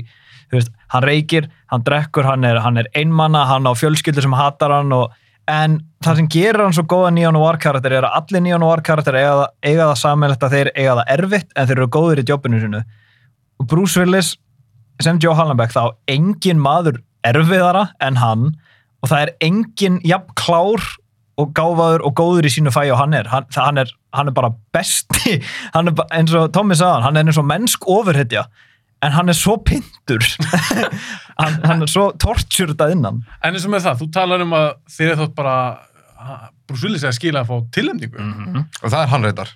þú 0.51 0.59
veist, 0.59 0.75
hann 0.91 1.07
reykir, 1.07 1.51
hann 1.71 1.87
drekkur, 1.87 2.27
hann 2.27 2.45
er, 2.49 2.63
hann 2.65 2.83
er 2.83 2.91
einmanna, 2.99 3.47
hann 3.47 3.71
á 3.71 3.73
fjölskyldur 3.79 4.27
sem 4.27 4.39
hatar 4.39 4.75
hann 4.81 4.93
og, 4.99 5.15
en 5.51 5.77
það 6.05 6.21
sem 6.21 6.29
gerir 6.33 6.63
hann 6.63 6.75
svo 6.77 6.87
góða 6.89 7.11
neo-noir 7.17 7.59
karakter 7.63 7.97
er 7.99 8.07
að 8.09 8.17
allir 8.21 8.45
neo-noir 8.47 8.83
karakter 8.87 9.19
eiga, 9.19 9.49
eiga 9.67 9.91
það 9.91 10.01
sammeilegt 10.03 10.47
að 10.47 10.57
þeir 10.57 10.71
eiga 10.77 10.97
það 11.01 11.13
erfitt 11.17 11.53
en 11.55 11.69
þeir 11.69 11.77
eru 11.79 11.91
góðir 11.97 12.23
í 12.23 12.27
jobbinu 12.31 12.63
sinu. 12.63 12.81
Og 13.61 13.69
Bruce 13.71 14.01
Willis 14.01 14.33
sem 15.03 15.21
Joe 15.23 15.37
Hallenbeck 15.37 15.75
þá 15.75 15.97
engin 16.11 16.61
maður 16.63 17.01
erfiðara 17.27 17.91
en 18.05 18.19
hann 18.21 18.49
og 19.01 19.13
það 19.13 19.27
er 19.27 19.35
engin 19.45 20.01
jafn 20.07 20.35
klár 20.39 20.85
og 21.41 21.55
gáfaður 21.57 22.05
og 22.05 22.17
góður 22.19 22.49
í 22.49 22.53
sínu 22.53 22.73
fæi 22.75 22.91
og 22.93 22.99
hann 23.01 23.17
er. 23.17 23.29
Hann, 23.33 23.47
hann 23.57 23.81
er, 23.81 23.93
hann 24.17 24.29
er 24.29 24.37
bara 24.37 24.53
besti. 24.75 25.39
Er 25.77 25.93
bara, 25.93 26.09
eins 26.17 26.35
og 26.37 26.51
Tommy 26.55 26.77
sagði 26.77 27.07
hann 27.07 27.17
er 27.17 27.29
eins 27.29 27.41
og 27.41 27.49
mennsk 27.49 27.87
ofurhetja 27.89 28.47
en 29.03 29.13
hann 29.17 29.33
er 29.33 29.37
svo 29.39 29.57
pindur 29.65 30.25
hann, 31.41 31.55
hann 31.65 31.85
er 31.87 31.91
svo 31.91 32.11
tortured 32.21 32.81
að 32.81 32.97
innan 32.97 33.23
En 33.43 33.55
eins 33.55 33.65
og 33.65 33.73
með 33.75 33.87
það, 33.89 34.03
þú 34.03 34.11
talar 34.17 34.45
um 34.45 34.53
að 34.59 34.69
þér 34.97 35.15
er 35.15 35.23
þótt 35.23 35.39
bara 35.39 35.55
Bruce 36.69 36.85
Willis 36.87 37.03
er 37.05 37.11
að 37.11 37.17
skila 37.17 37.41
að 37.43 37.49
fá 37.49 37.57
tilhemningu. 37.75 38.19
Mhm. 38.21 38.65
og 38.83 38.91
það 38.93 39.01
er 39.01 39.09
hann 39.11 39.25
reyndar. 39.25 39.49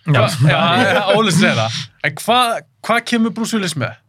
Það. 1.60 1.76
En 2.08 2.14
hvað 2.22 2.54
hva 2.88 2.96
kemur 3.04 3.34
Bruce 3.36 3.54
Willis 3.54 3.76
með? 3.76 4.00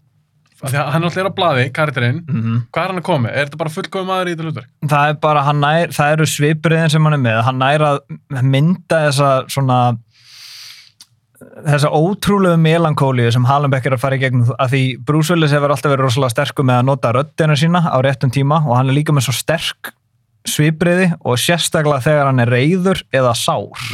Af 0.64 0.72
Því 0.72 0.80
að 0.80 0.92
hann 0.94 1.04
er 1.04 1.10
alltaf 1.10 1.28
á 1.30 1.38
blaði, 1.38 1.66
karakterinn. 1.76 2.22
Mhm. 2.26 2.56
Hvað 2.72 2.84
er 2.84 2.94
hann 2.94 3.02
að 3.02 3.06
koma 3.06 3.28
með? 3.28 3.36
Er 3.36 3.46
þetta 3.46 3.60
bara 3.60 3.74
fullgóð 3.76 4.08
maður 4.08 4.32
í 4.32 4.34
þetta 4.34 4.46
hlutverk? 4.48 4.70
það 4.88 5.10
er 5.10 5.20
bara, 5.28 5.44
hann 5.44 5.60
nær, 5.62 5.94
það 5.94 6.14
eru 6.16 6.26
svipriðin 6.32 6.92
sem 6.96 7.04
hann 7.04 7.18
er 7.20 7.24
með, 7.26 7.44
hann 7.44 7.60
nær 7.60 7.86
að 7.92 8.00
mynda 8.42 9.02
þessa 9.10 9.30
svona 9.52 9.80
þessa 11.66 11.92
ótrúlegu 11.92 12.58
melankólíu 12.62 13.32
sem 13.34 13.46
Hallenbeck 13.48 13.88
er 13.88 13.98
að 13.98 14.04
fara 14.06 14.18
í 14.18 14.22
gegnum 14.22 14.54
að 14.56 14.72
því 14.72 14.82
Bruce 15.08 15.34
Willis 15.34 15.54
hefur 15.56 15.74
alltaf 15.74 15.92
verið 15.92 16.08
rosalega 16.08 16.36
sterkur 16.36 16.68
með 16.68 16.82
að 16.82 16.90
nota 16.90 17.14
röddina 17.16 17.58
sína 17.60 17.84
á 17.92 17.98
réttum 18.04 18.32
tíma 18.34 18.62
og 18.64 18.76
hann 18.78 18.92
er 18.92 18.98
líka 19.00 19.16
með 19.16 19.28
svo 19.28 19.36
sterk 19.36 19.94
svipriði 20.46 21.10
og 21.26 21.40
sérstaklega 21.42 22.04
þegar 22.06 22.30
hann 22.30 22.44
er 22.44 22.52
reyður 22.54 23.02
eða 23.16 23.34
sár. 23.38 23.88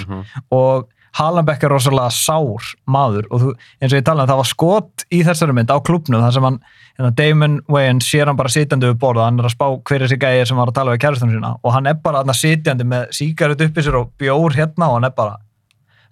Og 0.51 0.89
Hallenbeck 1.17 1.63
er 1.63 1.73
rosalega 1.73 2.11
sár 2.15 2.67
maður 2.87 3.25
og 3.31 3.41
þú, 3.43 3.49
eins 3.81 3.91
og 3.91 3.99
ég 3.99 4.05
tala 4.07 4.23
um 4.23 4.29
það 4.29 4.41
var 4.41 4.49
skot 4.51 5.05
í 5.11 5.23
þessari 5.27 5.55
mynd 5.57 5.73
á 5.73 5.83
klubnum 5.83 6.23
þar 6.23 6.35
sem 6.37 6.47
hann 6.47 6.59
hérna 6.95 7.11
Damon 7.17 7.57
Wayans 7.71 8.07
sér 8.07 8.31
hann 8.31 8.39
bara 8.39 8.51
sitjandi 8.51 8.87
við 8.87 8.99
borða, 9.01 9.25
hann 9.27 9.41
er 9.41 9.49
að 9.49 9.55
spá 9.57 9.65
hver 9.75 9.97
er 9.97 10.05
þessi 10.07 10.21
gæði 10.21 10.45
sem 10.47 10.61
var 10.61 10.71
að 10.71 10.77
tala 10.77 10.93
við 10.95 11.01
kærastunum 11.03 11.35
sína 11.35 11.51
og 11.59 11.75
hann 11.75 11.89
er 11.91 11.97
bara 11.99 12.21
þarna 12.21 12.37
sitjandi 12.39 12.87
með 12.87 13.11
sígaret 13.17 13.65
uppi 13.67 13.83
sér 13.83 13.99
og 13.99 14.13
bjór 14.21 14.55
hérna 14.55 14.87
og 14.87 14.99
hann 14.99 15.09
er 15.09 15.15
bara 15.17 15.35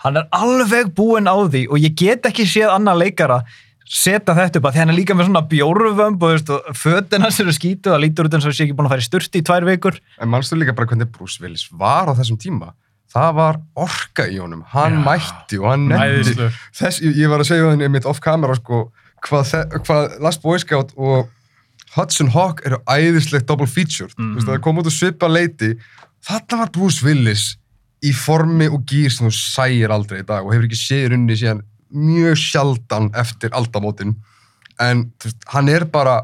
hann 0.03 0.19
er 0.19 0.29
alveg 0.35 0.93
búinn 0.95 1.29
á 1.29 1.35
því 1.35 1.65
og 1.69 1.81
ég 1.81 1.95
get 1.99 2.29
ekki 2.29 2.47
séð 2.49 2.73
annar 2.75 2.99
leikara 2.99 3.43
setja 3.89 4.35
þetta 4.37 4.59
upp 4.59 4.67
að 4.69 4.75
því 4.75 4.81
hann 4.83 4.93
er 4.93 4.99
líka 4.99 5.15
með 5.17 5.29
svona 5.29 5.45
bjórvömb 5.49 6.21
og, 6.21 6.35
veist, 6.35 6.51
og 6.53 6.75
fötin 6.77 7.25
hans 7.25 7.39
eru 7.41 7.53
skítu 7.55 7.89
það 7.89 8.03
lítur 8.03 8.29
út 8.29 8.35
eins 8.37 8.45
og 8.45 8.53
sé 8.53 8.67
ekki 8.67 8.75
búin 8.77 8.85
að 8.85 8.93
fara 8.93 9.05
í 9.05 9.07
sturti 9.07 9.41
í 9.41 9.45
tvær 9.45 9.65
vikur 9.65 9.97
En 10.21 10.29
mannstu 10.29 10.59
líka 10.59 10.75
bara 10.77 10.91
hvernig 10.91 11.09
Bruce 11.15 11.41
Willis 11.41 11.65
var 11.73 12.11
á 12.11 12.13
þessum 12.13 12.37
tíma? 12.41 12.73
Það 13.09 13.31
var 13.39 13.57
orka 13.81 14.27
í 14.29 14.37
honum, 14.37 14.61
hann 14.69 14.99
Já. 14.99 15.01
mætti 15.07 15.57
og 15.57 15.71
hann 15.71 15.87
nefndi. 15.89 16.49
Þess, 16.77 16.99
ég, 17.01 17.15
ég 17.23 17.31
var 17.31 17.41
að 17.41 17.49
segja 17.49 17.71
henni 17.71 17.89
mitt 17.89 18.05
off 18.05 18.21
camera 18.21 18.53
sko, 18.59 18.83
hvað, 19.25 19.53
hvað 19.87 20.19
Last 20.21 20.43
Boy 20.43 20.61
Scout 20.61 20.93
og 20.93 21.31
Hudson 21.95 22.29
Hawk 22.35 22.61
eru 22.69 22.77
æðislegt 22.85 23.47
double 23.49 23.65
featured. 23.65 24.13
Mm. 24.19 24.35
-hmm. 24.35 24.45
Það 24.45 24.61
kom 24.61 24.77
út 24.77 24.85
úr 24.91 24.93
svipa 24.93 25.27
leiti. 25.27 25.73
Þarna 26.21 26.59
var 26.61 26.69
Bruce 26.75 27.05
Willis 27.05 27.57
í 28.05 28.11
formi 28.15 28.67
og 28.71 28.85
gýr 28.87 29.11
sem 29.11 29.27
þú 29.27 29.33
sæir 29.35 29.91
aldrei 29.91 30.21
í 30.21 30.25
dag 30.27 30.45
og 30.45 30.53
hefur 30.53 30.67
ekki 30.69 30.79
séð 30.79 31.09
runni 31.13 31.35
síðan 31.39 31.63
mjög 31.91 32.37
sjaldan 32.39 33.09
eftir 33.17 33.49
aldamótin. 33.57 34.15
En 34.79 35.07
veist, 35.23 35.39
hann 35.51 35.67
er 35.73 35.83
bara, 35.91 36.21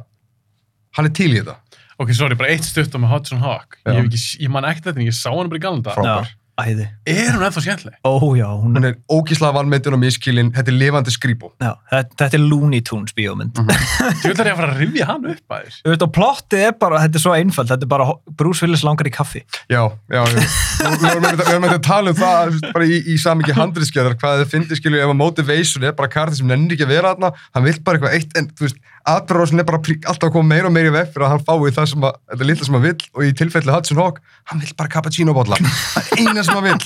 hann 0.96 1.10
er 1.10 1.14
til 1.18 1.32
í 1.34 1.40
þetta. 1.42 1.58
Ok, 2.00 2.12
sorry, 2.16 2.36
bara 2.40 2.52
eitt 2.54 2.64
stutt 2.68 2.96
á 2.96 3.00
með 3.00 3.12
Hudson 3.14 3.40
Hawk. 3.44 3.78
Ég, 3.86 3.96
hef 3.96 4.08
ekki, 4.10 4.22
ég 4.46 4.52
man 4.52 4.66
ekkert 4.68 4.90
þetta, 4.92 5.00
en 5.02 5.08
ég 5.10 5.16
sá 5.16 5.30
hann 5.32 5.50
bara 5.52 5.60
í 5.60 5.64
galanda. 5.64 5.94
Frá- 5.96 6.04
Frábær. 6.04 6.34
Æði 6.62 6.86
Er 7.12 7.34
hún 7.36 7.44
ennþá 7.46 7.62
skemmtileg? 7.66 7.96
ó 8.06 8.14
já, 8.38 8.48
hún 8.48 8.76
Hún 8.78 8.88
er 8.90 8.96
ógíslega 9.12 9.56
vanmyndin 9.58 9.96
og 9.98 10.02
miskilin, 10.02 10.52
þetta 10.56 10.72
er 10.72 10.78
lifandi 10.80 11.14
skrýbó. 11.14 11.52
Já, 11.62 11.74
þetta, 11.92 12.16
þetta 12.22 12.38
er 12.40 12.44
Looney 12.46 12.82
Tunes 12.86 13.16
bíómynd. 13.18 13.60
Ég 13.60 14.26
vil 14.26 14.36
það 14.38 14.50
ég 14.50 14.56
að 14.56 14.60
fara 14.62 14.72
að 14.74 14.80
rifja 14.82 15.08
hann 15.10 15.28
upp 15.34 15.56
að 15.56 15.66
þér. 15.66 15.78
Þú 15.82 15.94
veist, 15.94 16.06
og 16.08 16.14
plottið 16.16 16.64
er 16.66 16.76
bara, 16.82 17.02
þetta 17.06 17.20
er 17.20 17.24
svo 17.26 17.36
einfalt, 17.36 17.72
þetta 17.74 17.88
er 17.88 17.92
bara 17.96 18.08
Bruce 18.40 18.66
Willis 18.66 18.86
langar 18.88 19.10
í 19.10 19.14
kaffi. 19.16 19.44
Já, 19.72 19.84
já, 20.12 20.22
já. 20.22 20.42
Við 20.86 20.98
við 21.04 21.10
erum 21.12 21.28
erum 21.30 21.46
einmitt 21.56 21.76
að 21.78 21.84
tala 21.88 22.14
um 22.16 22.20
það 22.20 22.56
þú 22.56 22.74
bara 22.76 22.90
í, 22.90 23.00
í 23.14 23.18
samingi 23.22 23.56
handriðskjöðar, 23.60 24.18
hvað 24.22 24.44
þið 24.44 24.52
finnir 24.56 24.80
skilju 24.82 25.04
ef 25.04 25.14
að 25.14 25.20
motivation 25.22 25.88
er 25.88 25.96
bara 25.98 26.12
kartið 26.16 26.42
sem 26.42 26.52
nennir 26.52 26.76
ekki 26.78 26.88
að 26.88 26.94
vera 26.96 27.14
þarna, 27.16 27.32
hann 27.56 27.68
vill 27.68 27.80
bara 27.86 28.00
eitthvað 28.00 28.18
eitt, 28.20 28.36
en 28.40 28.50
þú 28.56 28.68
veist, 28.68 28.82
atbyrðarásin 29.06 29.62
er 29.62 29.68
bara 29.68 29.78
alltaf 30.10 30.28
að 30.28 30.32
koma 30.34 30.48
meira 30.50 30.66
og 30.70 30.74
meira 30.74 30.90
í 30.90 30.94
veg 30.96 31.10
fyrir 31.14 31.26
að 31.28 31.32
hann 31.36 31.44
fái 31.46 31.72
það 31.76 31.88
sem 31.92 32.06
að, 32.08 32.14
þetta 32.32 32.46
litla 32.50 32.66
sem 32.68 32.76
hann 32.78 32.86
vill 32.86 33.02
og 33.14 33.22
í 33.22 33.24
tilfelli 33.42 33.72
Hudson 33.76 34.00
Hawk, 34.02 34.16
hann 34.50 34.62
vill 34.64 34.76
bara 34.80 34.94
cappuccino-bolla. 34.96 35.56
það 35.62 36.04
er 36.06 36.10
eina 36.24 36.42
sem 36.46 36.56
hann 36.58 36.68
vill. 36.70 36.86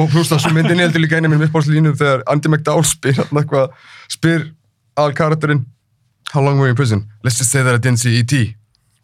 Og 0.00 0.04
pluss 0.10 0.30
það 0.32 0.40
sem 0.44 0.54
myndin 0.58 0.82
heldur 0.82 1.02
líka 1.04 1.16
einu 1.20 1.28
minn 1.30 1.46
uppáhaldslínum 1.46 1.94
þegar 2.00 2.20
Andy 2.34 2.48
McDowell 2.50 2.88
spyr, 2.88 3.18
eitthvað, 3.28 3.66
spyr 4.10 4.40
aðal 4.98 5.14
karakterinn, 5.22 5.62
how 6.34 6.42
long 6.42 6.56
were 6.58 6.66
you 6.66 6.74
in 6.74 6.80
prison? 6.80 7.00
Let's 7.22 7.38
just 7.38 7.50
say 7.54 7.60
that 7.62 7.74
I 7.74 7.78
didn't 7.78 8.00
see 8.02 8.12
E.T. 8.18 8.32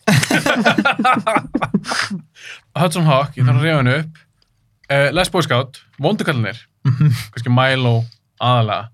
Hudson 2.80 3.06
Hawk, 3.06 3.30
ég 3.38 3.44
þarf 3.46 3.58
að 3.58 3.64
reyða 3.64 3.80
henni 3.82 3.96
upp 4.02 4.12
uh, 4.90 5.08
Les 5.14 5.30
Boy 5.30 5.42
Scout, 5.46 5.72
vondukallinir 6.02 6.58
kannski 6.86 7.50
Milo 7.50 8.04
aðalega 8.38 8.90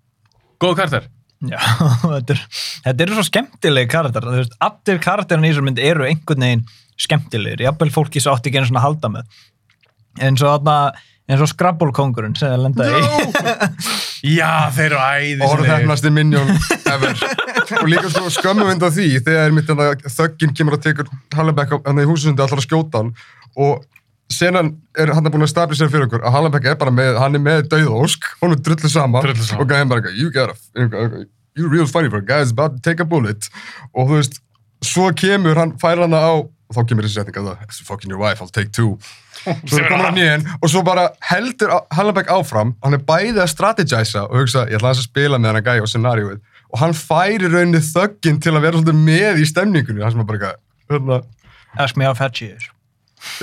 góð 0.62 0.76
karakter 0.78 1.08
Já, 1.50 1.58
þetta, 2.02 2.36
er, 2.36 2.42
þetta 2.86 3.06
eru 3.06 3.16
svo 3.18 3.26
skemmtilegi 3.26 3.90
karakter. 3.90 4.26
Þú 4.28 4.42
veist, 4.42 4.58
allir 4.62 5.00
karakterin 5.02 5.46
í 5.46 5.52
þessar 5.52 5.66
mynd 5.68 5.80
eru 5.82 6.06
einhvern 6.06 6.46
veginn 6.46 6.66
skemmtilegir. 7.02 7.64
Jafnvel 7.66 7.90
fólki 7.94 8.22
sem 8.22 8.34
átti 8.34 8.50
ekki 8.50 8.60
einu 8.62 8.70
svona 8.70 8.84
halda 8.84 9.10
með. 9.16 9.40
eins 10.20 10.44
og 10.44 10.52
þarna 10.52 10.76
eins 11.30 11.42
og 11.42 11.50
Scrabble-kongurinn 11.52 12.34
sem 12.36 12.50
það 12.50 12.64
lendaði 12.66 13.00
í 14.26 14.34
já, 14.40 14.50
þeir 14.74 14.86
eru 14.88 14.98
æði 15.00 15.46
Orðhefnasti 15.46 16.10
minjón 16.14 16.50
ever. 16.90 17.22
og 17.78 17.88
líka 17.90 18.10
svo 18.12 18.32
skömmuvind 18.34 18.82
á 18.82 18.90
því 18.90 19.08
þegar 19.22 19.54
mitt 19.54 19.70
þögginn 20.16 20.54
kemur 20.58 20.78
að 20.78 21.04
Hallenbeck 21.36 21.78
hann 21.86 22.02
í 22.02 22.08
húsusundi 22.08 22.42
allar 22.42 22.58
að 22.60 22.66
skjóta 22.66 23.04
hann 23.04 23.12
og 23.54 23.86
senan 24.34 24.72
er 24.98 25.12
hann 25.14 25.28
búin 25.32 25.44
að 25.46 25.52
stabilisera 25.52 25.92
fyrir 25.92 26.08
okkur 26.08 26.24
að 26.26 26.34
Hallenbeck 26.36 26.66
er 26.72 26.78
bara 26.80 26.94
með, 26.94 27.18
hann 27.22 27.38
er 27.38 27.44
með 27.44 27.68
dauðósk, 27.72 28.26
hún 28.42 28.56
er 28.56 28.62
drullu 28.64 28.90
sama 28.92 29.22
Drullu 29.24 29.44
sama. 29.46 29.62
og 29.62 29.70
gæðin 29.70 29.92
bara 29.92 30.02
eitthvað, 30.02 30.18
you 30.18 30.32
got 30.34 30.50
a 30.50 31.26
you're 31.54 31.68
real 31.68 31.86
funny 31.86 32.08
for 32.08 32.18
a 32.18 32.24
guy 32.24 32.40
that's 32.40 32.50
about 32.50 32.76
to 32.76 32.80
take 32.82 33.00
a 33.02 33.04
bullet. 33.04 33.48
Og 33.94 34.08
þú 34.08 34.18
veist, 34.20 34.38
svo 34.82 35.10
kemur 35.12 35.58
hann 35.60 35.74
fær 35.78 36.00
hann 36.00 36.16
á, 36.16 36.40
og 36.40 36.72
þá 36.72 36.86
kemur 36.88 37.04
þessi 37.04 37.20
setning 37.20 37.36
að 37.36 37.50
það, 37.50 37.66
"It's 37.68 37.82
fucking 37.84 38.10
your 38.10 38.18
wife, 38.20 38.40
I'll 38.40 38.48
take 38.48 38.72
two. 38.72 38.98
Svo 39.66 39.80
kommer 39.88 40.06
hann 40.06 40.18
í 40.20 40.24
henn 40.28 40.44
og 40.62 40.70
svo 40.70 40.82
bara 40.86 41.08
heldur 41.26 41.72
Hallenbeck 41.96 42.28
áfram 42.30 42.74
hann 42.84 42.94
er 42.94 43.00
bæði 43.02 43.40
að 43.42 43.48
strategisa 43.50 44.26
og 44.28 44.36
hugsa 44.38 44.66
ég 44.68 44.76
ætla 44.78 44.92
aðeins 44.92 45.02
að 45.02 45.08
spila 45.08 45.38
með 45.40 45.48
hann 45.50 45.58
að 45.58 45.66
gæja 45.66 45.82
á 45.82 45.88
scenaríuð 45.90 46.36
og 46.70 46.78
hann 46.78 46.94
færi 46.94 47.48
rauninni 47.50 47.80
þögginn 47.82 48.38
til 48.44 48.52
að 48.54 48.62
vera 48.68 48.78
svolítið 48.78 49.00
með 49.08 49.40
í 49.42 49.48
stemningunni 49.50 50.04
hann 50.04 50.14
sem 50.14 50.22
er 50.22 50.28
bara 50.28 50.38
eitthvað 50.38 50.94
hérna, 50.94 51.18
Ask 51.82 51.96
me 51.96 52.04
how 52.06 52.14
fat 52.14 52.36
she 52.38 52.52
is 52.52 52.68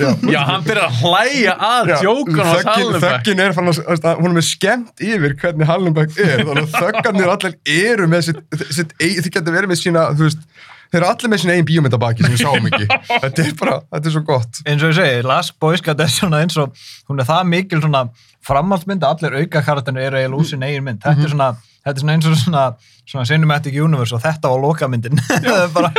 já, 0.00 0.10
já, 0.32 0.40
hann 0.48 0.64
byrjar 0.66 0.86
að 0.88 0.98
hlæja 1.02 1.54
að 1.56 1.90
Já, 1.90 1.96
djókun 2.04 2.40
á 2.40 2.50
þöggin, 2.50 2.70
Hallenbeck 2.70 3.04
þöggin 3.06 3.44
er 3.44 3.54
fann 3.56 3.70
að 3.72 4.08
hún 4.20 4.30
er 4.30 4.36
með 4.38 4.48
skemmt 4.48 5.04
yfir 5.10 5.36
hvernig 5.40 5.70
Hallenbeck 5.70 6.18
er 6.20 6.42
þannig 6.44 6.66
að 6.66 6.74
þöggarnir 6.76 7.32
allir 7.34 7.56
eru 7.76 8.10
með 8.10 8.26
sitt, 8.28 8.42
sitt 8.70 8.96
þið 9.00 9.30
getur 9.30 9.56
verið 9.56 9.72
með 9.72 9.80
sína 9.82 10.06
þú 10.14 10.28
veist, 10.28 10.44
þeir 10.90 11.00
eru 11.00 11.08
allir 11.10 11.32
með 11.32 11.42
sína 11.42 11.56
eigin 11.56 11.68
bíómyndabaki 11.70 12.26
sem 12.26 12.34
við 12.34 12.42
sáum 12.42 12.68
ekki. 12.70 12.86
Þetta 13.24 13.44
er 13.44 13.52
bara, 13.60 13.76
þetta 13.92 14.10
er 14.10 14.14
svo 14.16 14.22
gott. 14.26 14.62
Eins 14.66 14.82
og 14.82 14.90
ég 14.90 14.96
segi, 14.98 15.20
Last 15.30 15.54
Boy 15.62 15.78
Scout 15.78 16.02
er 16.02 16.10
svona 16.10 16.40
eins 16.42 16.56
og 16.58 16.72
hún 17.10 17.22
er 17.22 17.28
það 17.28 17.44
mikil 17.52 17.82
svona 17.84 18.06
framhaldsmynd 18.46 19.04
að 19.06 19.20
allir 19.28 19.44
auka 19.44 19.62
karakterinu 19.68 20.02
eru 20.02 20.18
eiginlega 20.18 20.40
úr 20.40 20.48
sin 20.50 20.66
eigin 20.66 20.86
mynd. 20.86 21.02
Þetta 21.04 21.28
er 21.28 21.34
svona, 21.34 21.48
þetta 21.84 21.94
er 21.94 22.02
svona 22.02 22.16
eins 22.16 22.26
og 22.26 22.40
svona, 22.40 22.64
svona 23.12 23.28
cinematic 23.30 23.78
universe 23.78 24.16
og 24.16 24.24
þetta 24.24 24.50
var 24.50 24.64
lokamyndin. 24.64 25.22
Það 25.30 25.60
er 25.68 25.72
bara 25.76 25.92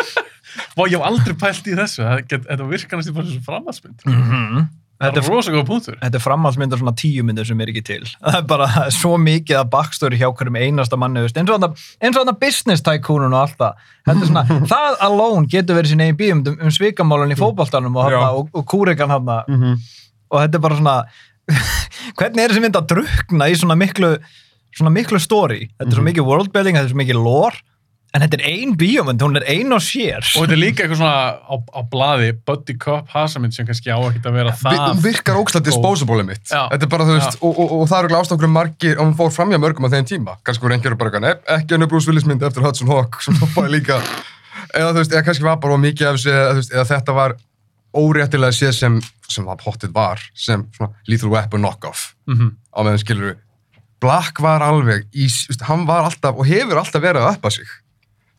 Vá, 0.76 0.84
ég 0.88 0.97
hef 0.97 1.08
aldrei 1.08 1.34
pælt 1.41 1.68
í 1.72 1.76
þessu. 1.80 2.04
Það 2.04 2.22
þetta 2.49 2.70
virkar 2.70 2.99
næstu 3.02 3.14
bara 3.18 3.28
sem 3.34 3.41
framhaldsmynd. 3.47 4.06
Mhm. 4.06 4.62
það 5.02 5.08
Þetta 5.16 5.18
er 5.24 5.30
rosa 5.34 5.52
góð 5.52 5.64
punktur. 5.66 5.95
Þetta 5.97 6.18
er 6.20 6.22
framhaldsmynd 6.22 6.74
af 6.76 6.80
svona 6.84 6.91
tíu 6.93 7.24
myndir 7.26 7.47
sem 7.49 7.62
er 7.64 7.72
ekki 7.72 7.82
til. 7.88 8.04
Það 8.22 8.36
er 8.38 8.43
bara 8.52 8.68
svo 8.93 9.16
mikið 9.18 9.58
að 9.58 9.70
backstory 9.74 10.20
hjá 10.22 10.28
hverjum 10.30 10.60
einasta 10.62 10.99
manni 11.02 11.24
eins 11.41 11.49
og 11.49 11.56
þarna- 11.58 12.36
og 12.36 12.38
business 12.43 12.84
tycoonun 12.86 13.34
og 13.34 13.39
allt 13.47 13.58
það. 13.58 13.82
Svona, 14.28 14.43
það 14.76 14.99
alone 15.08 15.47
getur 15.49 15.80
verið 15.80 15.95
sín 15.95 16.04
eigin 16.06 16.20
bíum 16.22 16.43
um, 16.45 16.60
um 16.68 16.76
svikamálun 16.78 17.34
í 17.34 17.39
fótboltanum 17.39 17.97
og, 17.97 18.12
Já. 18.14 18.20
hana, 18.22 18.30
og, 18.38 18.49
og 18.54 18.66
kúrikan 18.70 19.10
hann 19.10 19.26
Mhm. 19.49 19.82
og 20.32 20.38
þetta 20.45 20.56
er 20.62 20.66
bara 20.68 20.78
svona 20.78 20.95
hvernig 22.22 22.43
er 22.45 22.54
þessi 22.54 22.62
mynd 22.64 22.78
að 22.78 22.88
drukna 22.93 23.49
í 23.49 23.58
svona 23.58 23.76
miklu 23.80 24.14
svona 24.78 24.93
miklu 24.93 25.20
story? 25.20 25.66
Þetta 25.80 25.89
er 25.91 25.97
svo 25.97 26.06
mikið 26.06 26.28
worldbuilding, 26.30 26.78
þetta 26.78 26.88
er 26.88 26.93
svo 26.93 27.02
mikið 27.02 27.20
lore 27.26 27.58
en 28.12 28.24
þetta 28.26 28.38
er 28.39 28.43
ein 28.49 28.74
bíómynd, 28.76 29.22
hún 29.24 29.39
er 29.39 29.45
ein 29.47 29.72
og 29.72 29.80
sér. 29.84 30.20
Og 30.36 30.43
þetta 30.43 30.55
er 30.57 30.59
líka 30.59 30.84
eitthvað 30.84 30.99
svona 30.99 31.20
á, 31.47 31.55
á 31.55 31.82
blaði 31.91 32.32
Buddy 32.47 32.76
Cop 32.82 33.12
hasamind 33.14 33.55
sem 33.55 33.68
kannski 33.68 33.88
á 33.88 33.95
ekkert 34.03 34.28
að 34.28 34.36
vera 34.36 34.55
það 34.59 34.82
hún 34.82 35.03
virkar 35.05 35.39
ógslag 35.39 35.64
disposable 35.64 36.26
mitt. 36.28 36.43
Já. 36.49 36.66
þetta 36.74 36.88
er 36.88 36.91
bara 36.91 37.07
þú 37.07 37.16
veist, 37.16 37.38
og, 37.39 37.53
og, 37.55 37.76
og 37.78 37.86
það 37.91 38.07
eru 38.09 38.18
ástofnum 38.20 38.51
margir 38.57 38.97
og 38.99 39.07
hún 39.07 39.16
fór 39.20 39.32
framjá 39.36 39.59
mörgum 39.64 39.88
á 39.88 39.93
þeim 39.95 40.09
tíma. 40.09 40.36
Kannski 40.43 40.66
voru 40.66 40.76
einhverju 40.76 40.99
bara, 40.99 41.22
"Nei, 41.24 41.36
ekki 41.55 41.78
önnu 41.78 41.88
Bruce 41.88 42.09
Willis 42.12 42.28
mynd 42.28 42.43
eftir 42.43 42.66
Hudson 42.66 42.91
Hawk 42.91 43.20
sem 43.24 43.38
hoppaði 43.39 43.78
líka. 43.80 44.01
Eða 44.76 44.91
þú 44.91 44.99
veist, 44.99 45.14
eða 45.16 45.26
kannski 45.30 45.47
var 45.47 45.62
bara 45.64 45.74
of 45.78 45.80
mikið 45.80 46.07
af 46.09 46.20
þessu, 46.20 46.34
eða, 46.36 46.49
þú 46.51 46.59
veist, 46.59 46.74
eða 46.76 46.88
þetta 46.91 47.16
var 47.16 47.36
óréttilega 47.95 48.55
séð 48.55 48.74
sem, 48.76 48.97
sem 49.32 49.47
var 49.47 49.64
hottið 49.64 49.91
var 49.95 50.20
sem 50.36 50.68
svona 50.76 50.91
Lethal 51.07 51.32
Weapon 51.32 51.64
knockoff. 51.64 52.12
Mhm. 52.28 52.57
á 52.76 52.80
meðan 52.84 52.99
skilur 52.99 53.38
Black 54.01 54.39
var 54.41 54.64
alveg 54.66 55.05
í, 55.14 55.28
hann 55.68 55.86
var 55.86 56.07
alltaf 56.09 56.36
og 56.36 56.47
hefur 56.47 56.80
alltaf 56.82 57.03
verið 57.03 57.22
að 57.22 57.36
uppa 57.38 57.51
sig 57.53 57.68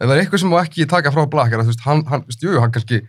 ef 0.03 0.09
það 0.11 0.15
er 0.17 0.23
eitthvað 0.25 0.43
sem 0.43 0.53
má 0.53 0.59
ekki 0.63 0.87
taka 0.91 1.13
frá 1.15 1.25
Black 1.31 1.55
er 1.55 1.63
að 1.63 1.69
þú 1.69 1.75
veist, 1.75 1.85
hann, 1.87 2.05
hann, 2.11 2.25
jú, 2.43 2.55
hann 2.59 2.75
kannski 2.75 3.03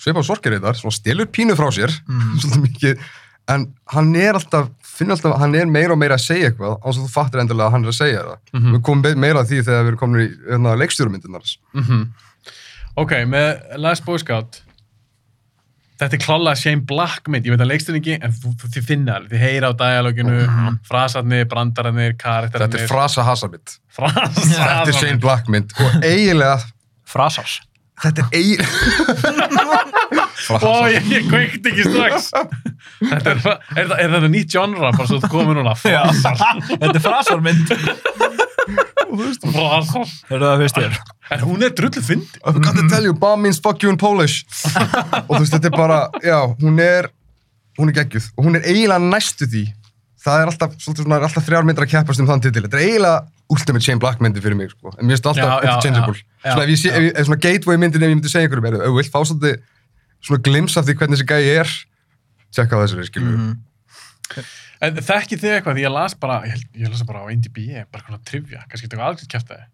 sveipa 0.00 0.24
á 0.24 0.28
sorgirreitar, 0.28 0.78
svona 0.78 0.96
stelur 0.96 1.28
pínu 1.30 1.56
frá 1.58 1.68
sér 1.74 1.92
svolítið 2.42 2.64
mikið, 2.66 3.04
en 3.54 3.66
hann 3.94 4.10
er 4.18 4.38
alltaf, 4.38 4.70
finnur 4.86 5.16
alltaf, 5.16 5.36
hann 5.42 5.54
er 5.58 5.70
meira 5.70 5.94
og 5.94 6.00
meira 6.00 6.18
að 6.18 6.26
segja 6.26 6.50
eitthvað, 6.50 6.78
án 6.82 6.96
svo 6.96 7.06
þú 7.06 7.12
fattir 7.14 7.42
endilega 7.44 7.68
að 7.68 7.76
hann 7.76 7.86
er 7.86 7.92
að 7.92 7.98
segja 8.00 8.24
það. 8.26 8.40
Mhm. 8.54 8.74
Við 8.76 8.82
komum 8.88 9.22
meira 9.24 9.44
að 9.44 9.52
því 9.52 9.60
þegar 9.68 9.84
við 9.86 9.92
erum 9.92 10.02
komin 10.02 10.24
í 10.24 10.28
hérna, 10.50 10.74
leikstjórumyndunar. 10.82 11.54
Mhm. 11.80 12.02
Ok, 13.00 13.12
með 13.30 13.78
Last 13.80 14.04
Boy 14.04 14.18
Scout 14.18 14.60
Þetta 16.00 16.16
er 16.16 16.22
klálega 16.22 16.56
Shane 16.56 16.80
Black 16.88 17.28
mynd, 17.28 17.44
ég 17.44 17.52
veit 17.52 17.60
að 17.60 17.72
leikstur 17.74 17.96
ekki 17.98 18.14
en 18.16 18.32
þú, 18.32 18.54
þú, 18.56 18.70
þið 18.76 18.86
finna 18.88 19.18
alveg, 19.18 19.34
þið 19.34 19.42
heyra 19.44 19.68
á 19.68 19.72
dialoginu 19.82 20.36
frasarnir, 20.88 21.48
brandararnir, 21.50 22.14
karakterarnir. 22.20 22.78
Þetta 22.78 22.86
er 22.86 22.92
frasa 22.94 23.24
hasamitt. 23.26 23.74
frasarnir 23.92 24.54
Þetta 24.56 24.94
er 24.94 24.96
Shane 24.96 25.20
Black 25.20 25.50
mynd. 25.52 25.74
Og 25.76 26.06
eiginlega, 26.08 26.56
frasars 27.08 27.60
þetta 28.00 28.24
er 28.24 28.28
eiginlega... 28.40 28.70
Ó, 30.64 30.88
ég, 30.88 31.04
ég 31.12 31.26
kveikti 31.28 31.68
ekki 31.70 31.84
strax. 31.84 32.30
Þetta 33.00 33.34
er, 33.34 33.40
er, 33.44 33.58
er, 33.76 33.92
er 33.92 34.14
þetta 34.14 34.30
nýtt 34.32 34.54
genre 34.54 34.88
bara 34.96 35.06
svo 35.08 35.20
þú 35.20 35.28
komið 35.34 35.60
núna? 35.60 35.74
Frasar, 35.78 36.40
þetta 36.70 36.94
er 36.96 37.04
frasarmynd 37.04 37.74
frasar 38.68 40.06
er 40.30 40.42
það 40.44 40.62
fyrst 40.64 40.78
þér 40.80 40.98
En 41.36 41.42
hún 41.46 41.62
er 41.66 41.72
drullu 41.78 42.02
fyndi 42.02 42.40
I 42.42 42.52
to 42.58 42.84
tell 42.90 43.04
you, 43.06 43.14
bomb 43.14 43.42
means 43.46 43.60
fuck 43.62 43.82
you 43.84 43.90
in 43.92 43.98
Polish. 44.00 44.42
og 45.28 45.36
þú 45.36 45.40
veist, 45.44 45.52
þetta 45.54 45.68
er 45.70 45.74
bara, 45.76 45.98
já, 46.24 46.38
hún 46.60 46.80
er, 46.82 47.06
hún 47.78 47.92
er 47.92 47.96
geggjuð 48.00 48.26
og 48.36 48.48
hún 48.48 48.58
er 48.58 48.64
eiginlega 48.66 48.98
næstu 49.12 49.46
því. 49.46 49.62
Það 50.20 50.42
er 50.42 50.50
alltaf, 50.50 50.72
svolítið 50.82 51.06
svona, 51.06 51.16
er 51.20 51.26
alltaf 51.28 51.46
þrjár 51.46 51.64
myndir 51.68 51.86
að 51.86 51.92
keppast 51.94 52.20
um 52.20 52.26
þann 52.28 52.42
titil. 52.44 52.64
Þetta 52.66 52.76
er 52.80 52.82
eiginlega 52.88 53.20
ultimate 53.54 53.86
Shane 53.86 54.02
Black 54.02 54.20
myndi 54.20 54.42
fyrir 54.44 54.58
mig, 54.58 54.72
sko. 54.74 54.90
En 54.98 55.06
mér 55.08 55.16
finnst 55.16 55.28
alltaf 55.30 55.62
interchangeable. 55.64 56.18
já, 56.18 56.26
já, 56.44 56.50
svona, 56.50 56.66
ef 56.66 56.72
ég 56.74 56.80
sé, 56.82 56.90
ef 56.92 57.06
ég, 57.06 57.14
ef 57.22 57.28
svona 57.30 57.40
gateway 57.46 57.78
myndin 57.80 58.02
ef 58.04 58.10
ég 58.10 58.18
myndi 58.18 58.32
segja 58.34 58.48
einhverjum, 58.50 58.66
er, 58.68 58.76
ef 58.82 58.90
þú 58.90 58.98
vilt 58.98 59.14
fá 59.14 59.20
svolítið 59.30 59.54
svona 60.28 60.42
glims 60.50 60.76
af 60.76 60.84
því 60.90 60.96
hvernig 61.00 61.20
þessi 61.22 61.30
gæi 61.30 61.54
er, 61.62 61.72
tjekka 62.58 62.74
á 62.76 62.82
þessari, 62.84 63.06
skilur 63.08 63.38
Mhm. 63.38 63.54
En 64.80 64.96
þekkið 64.96 65.42
þið 65.42 65.54
eitthvað, 65.56 65.76
því 65.76 65.82
ég 65.84 65.92
las 65.92 66.14
bara 66.16 66.40
ég, 66.48 66.62
ég 66.80 66.88
las 66.88 67.04
bara 67.08 67.24
á 67.24 67.30
IMDb, 67.32 67.58
bara 67.92 68.06
svona 68.06 68.22
trivia. 68.24 68.62
Kannski 68.70 68.88
eitthvað 68.88 69.26
kæftæði 69.28 69.66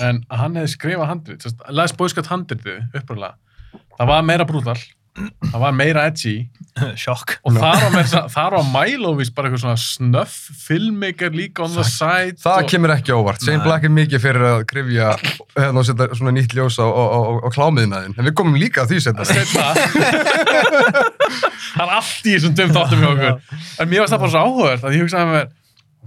en 0.00 0.22
að 0.32 0.40
hann 0.40 0.58
hefði 0.58 0.72
skrifað 0.72 1.10
handrit 1.10 1.44
sérst, 1.44 1.62
Les 1.68 1.94
Boy 1.96 2.10
Scout 2.12 2.30
handritið 2.30 2.96
upprúlega 2.96 3.34
það 3.98 4.10
var 4.10 4.26
meira 4.26 4.46
brútal, 4.48 4.78
það 5.12 5.58
var 5.60 5.74
meira 5.76 6.06
edgy 6.08 6.34
sjokk 7.02 7.34
og 7.44 7.58
þar 7.58 7.82
var, 7.82 7.90
með, 7.92 8.14
þar 8.32 8.54
var 8.56 8.68
Milo 8.72 9.12
vís 9.18 9.28
bara 9.34 9.50
eitthvað 9.50 9.64
svona 9.66 9.80
snuff 9.82 10.36
filmmaker 10.62 11.34
líka 11.36 11.66
on 11.66 11.74
the 11.76 11.84
side 11.84 12.40
Það 12.40 12.62
og, 12.62 12.70
kemur 12.72 12.94
ekki 12.94 13.12
á 13.12 13.16
óvart. 13.20 13.44
Shane. 13.44 13.60
Black 13.66 13.84
er 13.84 13.92
mikið 13.92 14.24
fyrir 14.24 14.46
að 14.48 14.64
krifja 14.70 15.10
hérna, 15.20 15.82
og 15.82 15.84
setja 15.84 16.08
svona 16.16 16.32
nýtt 16.38 16.56
ljós 16.56 16.80
á, 16.80 16.86
á, 16.88 17.04
á, 17.12 17.20
á 17.44 17.48
klámiðnaðin. 17.52 18.16
En 18.16 18.28
við 18.30 18.36
komum 18.40 18.56
líka 18.56 18.86
að 18.86 18.94
því. 18.94 19.02
Seinna. 19.04 19.26
það 21.72 21.84
er 21.86 21.94
allt 21.98 22.26
í 22.26 22.34
þessum 22.36 22.56
döm 22.56 22.72
þáttum 22.74 23.02
hjá 23.02 23.10
okkur 23.12 23.60
en 23.82 23.90
mér 23.90 24.02
varst 24.02 24.14
það 24.14 24.24
bara 24.24 24.34
svo 24.34 24.42
áhugavert 24.46 24.86
að 24.86 24.96
ég 24.96 25.04
hugsaði 25.06 25.28
með 25.28 25.36
mér 25.38 25.48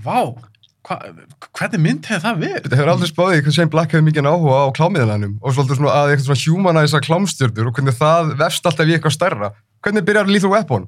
vá, 0.05 0.19
hva, 0.85 0.99
hvernig 1.57 1.81
mynd 1.81 2.09
hefði 2.09 2.23
það 2.27 2.43
verið? 2.43 2.59
Þetta 2.65 2.79
hefur 2.79 2.91
aldrei 2.93 3.09
spáðið 3.11 3.39
hvað 3.45 3.55
Shane 3.57 3.73
Black 3.73 3.95
hefur 3.95 4.05
mikið 4.05 4.29
áhuga 4.29 4.59
á 4.61 4.67
klámiðinanum 4.77 5.39
og 5.41 5.55
svolítið 5.55 5.79
svona 5.79 5.95
að 6.01 6.11
eitthvað 6.13 6.27
svona 6.29 6.59
humanæsa 6.59 7.01
klámstjörnur 7.05 7.71
og 7.71 7.79
hvernig 7.79 7.97
það 7.97 8.35
vefst 8.43 8.69
alltaf 8.69 8.91
í 8.91 8.97
eitthvað 8.97 9.17
stærra. 9.17 9.51
Hvernig 9.85 10.05
byrjar 10.05 10.29
Lethal 10.29 10.53
Weapon 10.53 10.85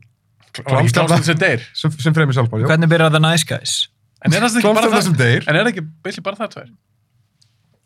klámstjarna 0.66 1.22
sem 1.26 1.39
deyr 1.39 1.64
sem, 1.76 1.93
sem 2.02 2.16
fremur 2.16 2.36
sjálfbár, 2.36 2.64
já? 2.64 2.70
hvernig 2.72 2.91
byrjar 2.91 3.14
The 3.14 3.22
Nice 3.24 3.48
Guys 3.48 3.78
en 4.26 4.34
er 4.34 4.43
það 4.43 4.60
ekki 4.60 4.68
bara 4.68 4.84
Klámstjörna 4.84 4.98
það 4.98 5.08
sem 5.08 5.18
deyr 5.22 5.48
en 5.48 5.56
er 5.56 5.66
það 5.66 5.72
ekki 5.74 5.88
basically 6.06 6.28
bara 6.28 6.39
það 6.41 6.54
tveir 6.56 6.70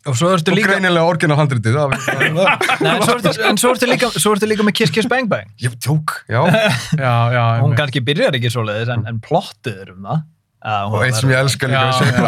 og 0.02 0.18
svo 0.18 0.32
ertu 0.34 0.50
og 0.50 0.56
líka 0.58 0.72
greinilega 0.72 1.06
orginal 1.06 1.36
handritið. 1.38 1.76
en 1.78 3.04
svo 3.06 3.12
ertu, 3.14 3.32
en 3.46 3.60
svo 3.60 3.70
ertu 3.70 3.86
líka, 3.86 4.08
svo 4.16 4.32
ertu 4.34 4.48
líka 4.50 4.64
með 4.66 4.74
Kiss 4.80 4.94
Kiss 4.94 5.06
Bang 5.10 5.30
Bang 5.30 5.52
Ég 5.62 5.76
tjók, 5.78 6.16
já. 6.26 6.40
já, 7.04 7.14
já, 7.36 7.44
hún 7.62 7.76
kannski 7.78 8.02
byrjar 8.02 8.34
ekki 8.38 8.50
svoleiðis 8.50 8.90
en, 8.96 9.06
en 9.06 9.20
plottið 9.22 9.84
er 9.84 9.92
um 9.94 10.08
það 10.08 10.24
Og 10.64 11.02
eitt 11.02 11.16
sem 11.18 11.30
ég 11.30 11.38
elska 11.42 11.66
líka 11.66 11.86
við 11.90 12.18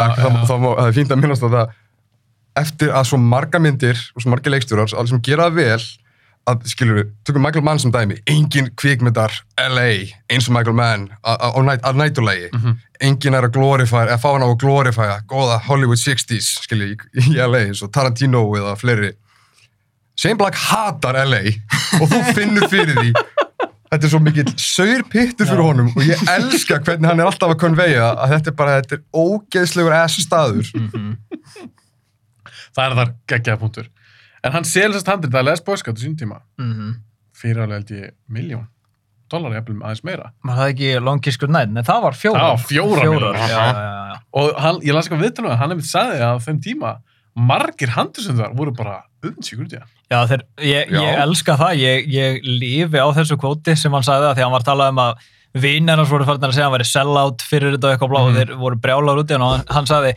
má- 0.61 0.75
það 0.77 0.87
er 0.87 0.95
fínt 0.97 1.11
að 1.15 1.21
minnast 1.21 1.43
á 1.43 1.49
það. 1.49 1.69
eftir 2.55 2.89
að 2.95 3.03
svo 3.09 3.17
marga 3.19 3.59
myndir 3.59 3.97
og 4.15 4.21
svo 4.23 4.29
marga 4.31 4.49
leikstjórar, 4.51 4.91
allir 4.95 5.09
sem 5.09 5.19
gera 5.21 5.49
vel 5.51 5.79
að, 6.47 6.61
skilur 6.71 6.95
við, 7.01 7.09
tökum 7.25 7.41
Michael 7.43 7.63
Mann 7.65 7.79
sem 7.79 7.91
dæmi 7.91 8.19
engin 8.31 8.69
kvikmyndar 8.77 9.31
LA 9.59 10.13
eins 10.29 10.47
og 10.47 10.53
Michael 10.55 10.75
Mann 10.77 11.09
á- 11.25 11.35
á 11.35 11.47
á 11.51 11.59
næt- 11.65 11.81
að 11.83 11.95
nætulegi 11.99 12.49
Mhm. 12.53 12.77
engin 13.01 13.33
er 13.35 13.41
að 13.47 13.51
glorifæra, 13.57 14.07
eða 14.13 14.21
fá 14.21 14.31
hann 14.33 14.43
á 14.43 14.47
að 14.47 14.59
glorifæra 14.63 15.17
góða 15.27 15.59
Hollywood 15.67 15.97
60s, 15.97 16.61
skilur 16.63 16.95
í, 16.95 16.97
í 17.17 17.35
LA 17.35 17.65
eins 17.67 17.81
og 17.83 17.91
Tarantino 17.91 18.45
eða 18.55 18.77
fleiri 18.77 19.11
Shane 20.15 20.37
Black 20.37 20.55
hatar 20.55 21.15
LA 21.25 21.41
og 22.01 22.07
þú 22.07 22.33
finnur 22.33 22.69
fyrir 22.69 22.95
því 22.95 23.13
þetta 23.95 24.07
er 24.09 24.11
svo 24.13 24.19
mikill 24.21 24.53
saur 24.61 25.01
pittur 25.09 25.47
fyrir 25.49 25.63
honum 25.65 25.89
og 25.95 26.03
ég 26.05 26.21
elska 26.35 26.77
hvernig 26.85 27.09
hann 27.09 27.19
er 27.23 27.29
alltaf 27.31 27.55
að 27.55 27.59
konveja 27.65 28.11
að 28.13 28.35
þetta 28.35 28.51
er 28.53 28.57
bara, 28.61 28.77
þetta 28.81 28.99
er 28.99 29.03
ógeðslegur 29.25 29.97
ass 30.03 30.19
staður 30.27 30.69
Mhm. 30.75 31.17
Það 32.75 32.85
er 32.91 32.95
þar 32.99 33.11
geggjaða 33.31 33.59
punktur. 33.61 33.85
En 34.43 34.51
hann 34.51 34.65
selur 34.67 34.97
þess 34.97 35.07
handrið 35.09 35.37
að 35.39 35.45
Les 35.47 35.61
Boy 35.65 35.77
Scout 35.79 35.95
á 35.97 36.01
sín 36.03 36.15
tíma 36.19 36.41
Mhm. 36.59 36.95
fyrir 37.35 37.61
alveg 37.63 37.77
held 37.79 37.91
ég 37.95 38.11
miljón 38.29 38.67
dólar 39.31 39.55
jafnvel 39.55 39.79
aðeins 39.81 40.03
meira. 40.03 40.31
Var 40.43 40.55
það 40.57 40.69
ekki 40.73 40.89
Long 41.03 41.19
Kiss 41.23 41.37
Goodnight? 41.37 41.71
Nei, 41.71 41.81
það 41.83 42.01
var 42.03 42.11
fjórar. 42.13 42.39
Það 42.39 42.51
var 42.51 42.65
fjórar 42.69 43.01
Fjórar, 43.01 43.33
já, 43.35 43.47
já, 43.47 43.73
já. 44.13 44.19
Og 44.33 44.59
hann, 44.61 44.79
ég 44.85 44.93
las 44.93 45.07
eitthvað 45.07 45.23
viðtalum 45.25 45.51
að 45.51 45.57
hann 45.57 45.69
hefði 45.71 45.87
sagði 45.89 46.19
að 46.27 46.43
þeim 46.45 46.59
tíma 46.67 46.91
margir 47.35 47.89
handriðsöndar 47.95 48.53
voru 48.55 48.71
bara 48.75 49.01
umsíkur 49.25 49.65
út 49.65 49.73
í 49.75 49.79
það. 49.79 49.89
Já, 50.11 50.19
þeir, 50.29 50.43
ég, 50.63 50.91
Já. 50.93 50.99
ég 51.01 51.21
elska 51.25 51.55
það, 51.59 51.79
ég, 51.81 52.05
ég 52.13 52.43
lífi 52.45 53.01
á 53.01 53.07
þessu 53.17 53.37
kvóti 53.41 53.75
sem 53.77 53.91
hann 53.91 54.05
sagði 54.05 54.27
það 54.29 54.35
því 54.37 54.41
að 54.43 54.45
hann 54.45 54.55
var 54.55 54.63
að 54.65 54.69
tala 54.69 54.89
um 54.93 55.01
að 55.03 55.25
vinnir 55.65 55.97
hans 55.99 56.11
voru 56.11 56.25
farin 56.27 56.43
að 56.45 56.53
segja 56.55 56.65
að 56.65 56.69
hann 56.69 56.77
væri 56.77 56.87
sell-out 56.91 57.41
fyrir 57.49 57.75
þetta 57.75 57.87
og 57.89 57.93
eitthvað 57.95 58.11
blá 58.13 58.19
og 58.21 58.29
Mhm. 58.31 58.37
þeir 58.39 58.55
voru 58.61 58.79
brjálar 58.85 59.21
út 59.23 59.31
í 59.31 59.33
hann 59.35 59.45
og 59.47 59.53
hann, 59.55 59.65
hann 59.71 59.85
sagði 59.89 60.13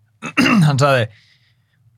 hann 0.68 0.78
sagði 0.78 1.08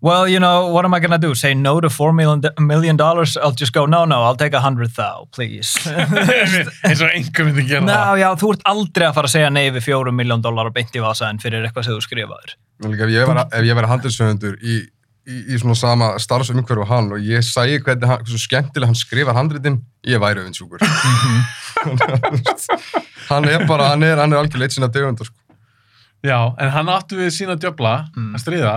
Well, 0.02 0.26
you 0.26 0.38
know, 0.40 0.68
what 0.72 0.86
am 0.86 0.94
I 0.94 1.00
gonna 1.00 1.18
do? 1.18 1.34
Say 1.34 1.52
no 1.54 1.78
to 1.80 1.90
four 1.90 2.12
million, 2.14 2.40
million 2.58 2.96
dollars? 2.96 3.36
I'll 3.36 3.52
just 3.52 3.72
go, 3.74 3.84
no, 3.84 4.06
no, 4.06 4.22
I'll 4.22 4.36
take 4.36 4.54
a 4.54 4.60
hundred 4.60 4.94
thou, 4.96 5.28
please. 5.30 5.74
eins 6.88 7.02
og 7.04 7.10
einhver 7.12 7.44
myndi 7.50 7.66
gera 7.68 7.82
Ná, 7.84 7.96
það. 7.98 8.20
já, 8.22 8.28
þú 8.40 8.52
ert 8.54 8.62
aldrei 8.72 9.06
að 9.10 9.14
fara 9.18 9.28
að 9.28 9.34
segja 9.34 9.50
nei 9.52 9.66
við 9.74 9.84
fjórum 9.90 10.16
miljón 10.16 10.40
dólar 10.44 10.70
og 10.70 10.74
beint 10.78 10.96
í 10.96 11.02
vasaðin 11.04 11.42
fyrir 11.42 11.66
eitthvað 11.68 11.84
sem 11.90 11.98
þú 11.98 12.04
skrifaður. 12.06 12.54
Líka 12.86 13.04
ef 13.04 13.12
ég 13.12 13.28
var, 13.28 13.42
ef 13.52 13.68
ég 13.68 13.76
var 13.76 13.88
handriðsöfundur 13.92 14.56
í, 14.64 14.78
í, 15.28 15.42
í 15.52 15.58
svona 15.60 15.76
sama 15.76 16.08
starfsumhverfu 16.24 16.86
og 16.86 16.88
hann 16.94 17.12
og 17.18 17.20
ég 17.28 17.44
sæi 17.44 17.76
hvernig 17.84 18.08
hann, 18.08 18.24
hversu 18.24 18.40
skemmtilega 18.40 18.88
hann 18.94 18.96
skrifar 19.02 19.36
handritin, 19.36 19.82
ég 20.08 20.16
væri 20.24 20.40
öfinsjúkur. 20.46 20.80
hann 23.30 23.44
er 23.52 23.66
bara, 23.68 23.92
hann 23.92 24.02
er, 24.08 24.16
hann 24.20 24.32
er 24.32 24.40
algjör 24.42 24.64
leitt 24.64 24.74
sinna 24.76 24.88
degundar, 24.92 25.28
sko. 25.28 25.36
Já, 26.24 26.40
en 26.60 26.72
hann 26.74 26.88
áttu 26.92 27.16
við 27.20 27.30
sína 27.36 27.54
djöfla 27.60 27.92
Mm. 28.16 28.32
að 28.36 28.42
stríða 28.42 28.72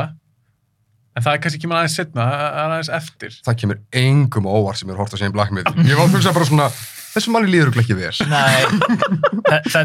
en 1.14 1.26
það 1.26 1.36
er 1.36 1.42
kannski 1.44 1.62
kemur 1.62 1.80
aðeins 1.80 1.98
setna, 2.00 2.26
aðeins 2.64 2.92
eftir. 2.98 3.36
Það 3.46 3.60
kemur 3.62 3.82
engum 4.04 4.50
á 4.50 4.52
óvart 4.54 4.82
sem 4.82 4.92
er 4.94 5.00
hort 5.00 5.14
að 5.14 5.24
segja 5.24 5.36
Black 5.36 5.54
Mirror. 5.54 5.78
Ég 5.86 6.00
var 6.00 6.08
að 6.08 6.18
hugsa 6.18 6.34
bara 6.36 6.50
svona, 6.50 6.70
þessu 7.14 7.34
manni 7.34 7.52
líður 7.54 7.72
ekki 7.84 7.96
vel. 7.98 8.12
Nei, 8.30 8.64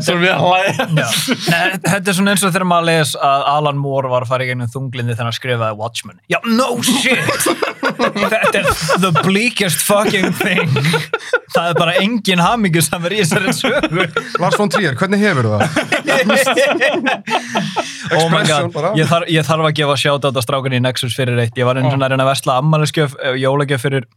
Svo 0.05 0.16
við 0.20 0.31
að 0.33 0.45
hlæja. 0.45 0.87
Já. 0.99 1.07
Nei, 1.49 1.79
þetta 1.85 2.12
er 2.12 2.16
svona 2.16 2.35
eins 2.35 2.45
og 2.47 2.55
þegar 2.55 2.68
maður 2.70 2.89
les 2.89 3.12
að 3.29 3.47
Alan 3.53 3.81
Moore 3.83 4.11
var 4.12 4.24
að 4.26 4.33
fara 4.33 4.47
í 4.47 4.51
gegnum 4.51 4.70
þunglindi 4.72 5.16
þegar 5.16 5.29
hann 5.29 5.37
skrifaði 5.37 5.79
Watchmen. 5.81 6.18
Já, 6.33 6.39
no 6.49 6.68
shit! 6.87 7.49
þetta 7.89 8.62
er 8.62 8.70
the 9.03 9.12
bleakest 9.24 9.83
fucking 9.85 10.33
thing. 10.41 10.72
Það 11.55 11.70
er 11.72 11.79
bara 11.79 11.97
engin 12.03 12.43
hamingu 12.43 12.83
sem 12.85 13.05
er 13.09 13.16
í 13.16 13.20
þessari 13.22 13.55
sögu. 13.57 14.09
Lars 14.43 14.59
von 14.61 14.72
Trier, 14.72 14.97
hvernig 15.01 15.22
hefur 15.22 15.49
það? 15.53 15.61
oh 18.18 18.29
my 18.33 18.43
god, 18.49 18.72
ég, 18.99 19.07
þarf, 19.09 19.29
ég 19.33 19.47
þarf 19.47 19.68
að 19.68 19.76
gefa 19.79 19.97
shoutout 20.01 20.39
að 20.39 20.45
strákunni 20.47 20.81
í 20.81 20.85
Nexus 20.85 21.16
fyrir 21.18 21.39
eitt. 21.43 21.57
Ég 21.59 21.68
var 21.68 21.79
Ó. 21.81 21.85
svona 21.89 22.09
að 22.09 22.14
reyna 22.14 22.26
að 22.26 22.33
versla 22.33 22.59
ammæliskjöf, 22.62 23.16
jólagjöf 23.41 23.85
fyrir 23.85 24.09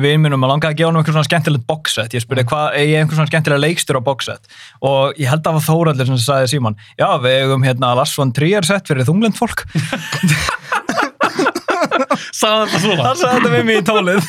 vinn 0.00 0.22
mínum 0.24 0.40
og 0.46 0.48
langaði 0.54 0.72
að 0.72 0.78
gefa 0.78 0.88
hann 0.88 0.96
einhver 1.02 1.12
svona 1.16 1.28
skemmtilegt 1.28 1.66
boxset. 1.68 2.14
Ég 2.16 2.24
spurði 2.24 2.46
hvað, 2.48 2.78
ég 2.80 2.94
einhver 3.02 3.18
svona 3.18 3.28
skemmtilega 3.28 3.60
leikstur 3.66 3.98
á 4.00 4.02
boxset 4.06 4.48
og 4.80 5.18
ég 5.20 5.28
held 5.28 5.42
að 5.42 5.50
það 5.50 5.58
var 5.58 5.66
Þóraldur 5.68 6.08
sem 6.12 6.20
sagði 6.24 6.52
Símon, 6.54 6.78
já 6.96 7.08
við 7.20 7.38
eigum 7.42 7.66
hérna 7.66 7.92
Lars 7.98 8.14
von 8.16 8.32
Trier 8.32 8.64
sett 8.64 8.88
fyrir 8.88 9.04
þunglind 9.08 9.36
fólk. 9.36 9.66
Sagði 12.32 12.66
þetta 12.72 12.80
svona. 12.82 13.02
Það 13.04 13.18
sagði 13.20 13.36
þetta 13.36 13.50
við 13.52 13.64
mig 13.68 13.78
í 13.78 13.84
tólið. 13.86 14.28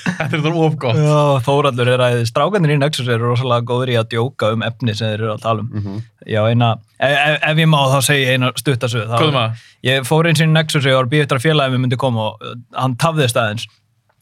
Þetta 0.00 0.24
er 0.24 0.30
þetta 0.32 0.52
of 0.64 0.76
gott. 0.80 0.98
Já, 1.00 1.18
Þóraldur 1.46 1.90
er 1.92 2.02
að 2.04 2.18
strákanir 2.28 2.72
í 2.74 2.78
Nexus 2.80 3.08
eru 3.10 3.30
rosalega 3.32 3.66
góður 3.68 3.92
í 3.92 3.96
að 4.00 4.08
djóka 4.14 4.50
um 4.54 4.62
efni 4.66 4.94
sem 4.96 5.10
þeir 5.10 5.24
eru 5.24 5.32
að 5.34 5.42
tala 5.44 5.64
um. 5.64 5.70
Mhm. 5.80 5.98
Já, 6.30 6.40
eina, 6.52 6.70
ef, 7.00 7.16
ef- 7.16 7.44
ef 7.50 7.60
ég 7.64 7.68
má 7.72 7.78
þá 7.92 7.98
segi 8.06 8.24
ég 8.24 8.32
eina 8.38 8.52
stuttasöð. 8.60 9.12
Er 9.18 9.34
maður? 9.34 9.66
Ég 9.90 10.06
fór 10.08 10.28
eins 10.30 10.40
í 10.44 10.48
Nexus 10.48 10.84
og 10.84 10.90
ég 10.92 10.98
var 11.00 11.08
að 11.08 11.12
býja 11.14 11.26
eftir 11.26 11.40
að 11.56 11.70
mér 11.74 11.82
myndi 11.84 12.00
koma 12.00 12.30
og 12.30 12.44
uh, 12.46 12.54
hann 12.80 12.96
tafðist 13.00 13.36
aðeins 13.40 13.66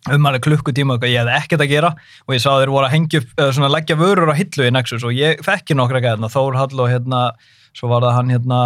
um 0.06 0.28
alveg 0.30 0.44
klukkutíma 0.46 0.96
og 0.96 1.06
ég 1.08 1.18
hefði 1.18 1.36
ekkert 1.36 1.64
að 1.64 1.72
gera 1.72 1.90
og 2.26 2.34
ég 2.36 2.42
sá 2.42 2.50
að 2.52 2.60
þeir 2.62 2.72
voru 2.74 2.86
að 2.88 2.94
hengja 2.94 3.20
upp, 3.22 3.32
eða 3.36 3.54
svona 3.56 3.70
leggja 3.74 3.96
vörur 3.98 4.30
á 4.30 4.34
hillu 4.38 4.68
í 4.68 4.74
Nexus 4.74 5.06
og 5.06 5.16
ég 5.16 5.42
þekki 5.44 5.76
nokkra 5.78 6.02
gæðna, 6.04 6.30
Þór 6.32 6.58
Hall 6.60 6.84
og 6.84 6.92
hérna, 6.92 7.22
svo 7.76 7.90
var 7.92 8.06
það 8.06 8.16
hann 8.18 8.32
hérna, 8.36 8.60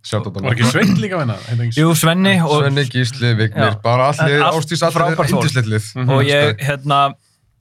Var 0.00 0.54
ekki 0.54 0.64
Sveit 0.70 0.94
líka 0.96 1.18
venna? 1.20 1.34
jú 1.76 1.90
Svenni 1.98 2.38
og, 2.40 2.62
Svenni, 2.62 2.86
Gísli, 2.88 3.34
Vignir, 3.36 3.74
Já. 3.74 3.82
bara 3.84 4.06
allir 4.14 4.40
ástís, 4.48 4.80
allir 4.86 5.18
indislillið. 5.28 5.90
Mhm. 5.96 6.08
og 6.14 6.22
ég 6.24 6.62
hérna, 6.64 7.00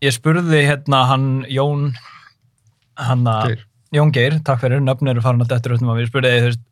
ég 0.01 0.15
spurði 0.15 0.61
hérna 0.63 1.01
hann 1.09 1.26
Jón 1.51 1.89
hann 2.95 3.26
að 3.28 3.47
Geir. 3.47 3.65
Jón 3.91 4.13
Geir, 4.13 4.39
takk 4.45 4.61
fyrir, 4.61 4.80
nöfn 4.80 5.09
eru 5.11 5.22
farin 5.22 5.41
að 5.43 5.51
dettur 5.51 5.76
út 5.76 5.82
um 5.84 5.91
að 5.91 5.99
við 5.99 6.11
spurði, 6.13 6.32
þú 6.39 6.47
veist, 6.47 6.63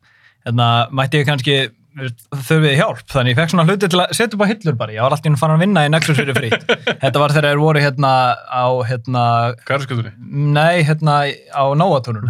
hérna, 0.48 0.68
mætti 0.92 1.20
ég 1.20 1.28
kannski 1.28 1.58
veist, 1.98 2.26
þurfið 2.48 2.76
hjálp, 2.80 3.02
þannig 3.12 3.34
ég 3.34 3.40
fekk 3.40 3.54
svona 3.54 3.66
hluti 3.68 3.90
til 3.92 4.02
að 4.04 4.14
setja 4.18 4.38
upp 4.38 4.44
á 4.46 4.52
hillur 4.52 4.78
bara, 4.80 4.94
ég 4.96 5.04
var 5.06 5.16
alltaf 5.16 5.30
inn 5.30 5.40
farin 5.40 5.58
að 5.58 5.64
vinna 5.66 5.86
í 5.88 5.92
Nexus 5.94 6.20
fyrir 6.20 6.38
frýtt, 6.38 6.68
þetta 7.04 7.24
var 7.24 7.34
þegar 7.36 7.50
þeir 7.52 7.64
voru 7.64 7.84
hérna 7.84 8.12
á, 8.48 8.66
hérna, 8.90 9.24
Garðskötunni. 9.68 10.14
nei, 10.58 10.84
hérna 10.88 11.18
á 11.54 11.64
Nóatúrun 11.78 12.30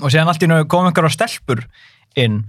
og 0.00 0.08
síðan 0.08 0.30
allt 0.32 0.42
í 0.42 0.48
einu 0.48 0.62
kom 0.70 0.88
einhverja 0.88 1.12
stelpur 1.16 1.64
inn 2.20 2.42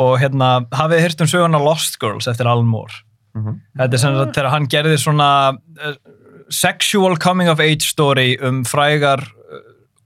og 0.00 0.16
hérna 0.22 0.62
hafið 0.76 1.04
hýrt 1.06 1.24
um 1.24 1.30
söguna 1.30 1.60
Lost 1.62 1.98
Girls 2.00 2.28
eftir 2.30 2.48
Alan 2.48 2.68
Moore? 2.70 3.02
Mhm. 3.36 3.60
þetta 3.78 3.94
er 3.94 4.02
sem 4.02 4.16
sagt 4.16 4.34
þegar 4.38 4.50
hann 4.50 4.64
gerði 4.70 4.96
svona 4.98 5.28
uh, 5.54 5.92
sexual 6.50 7.14
coming 7.22 7.48
of 7.50 7.60
age 7.62 7.86
story 7.86 8.32
um 8.42 8.64
frægar 8.66 9.22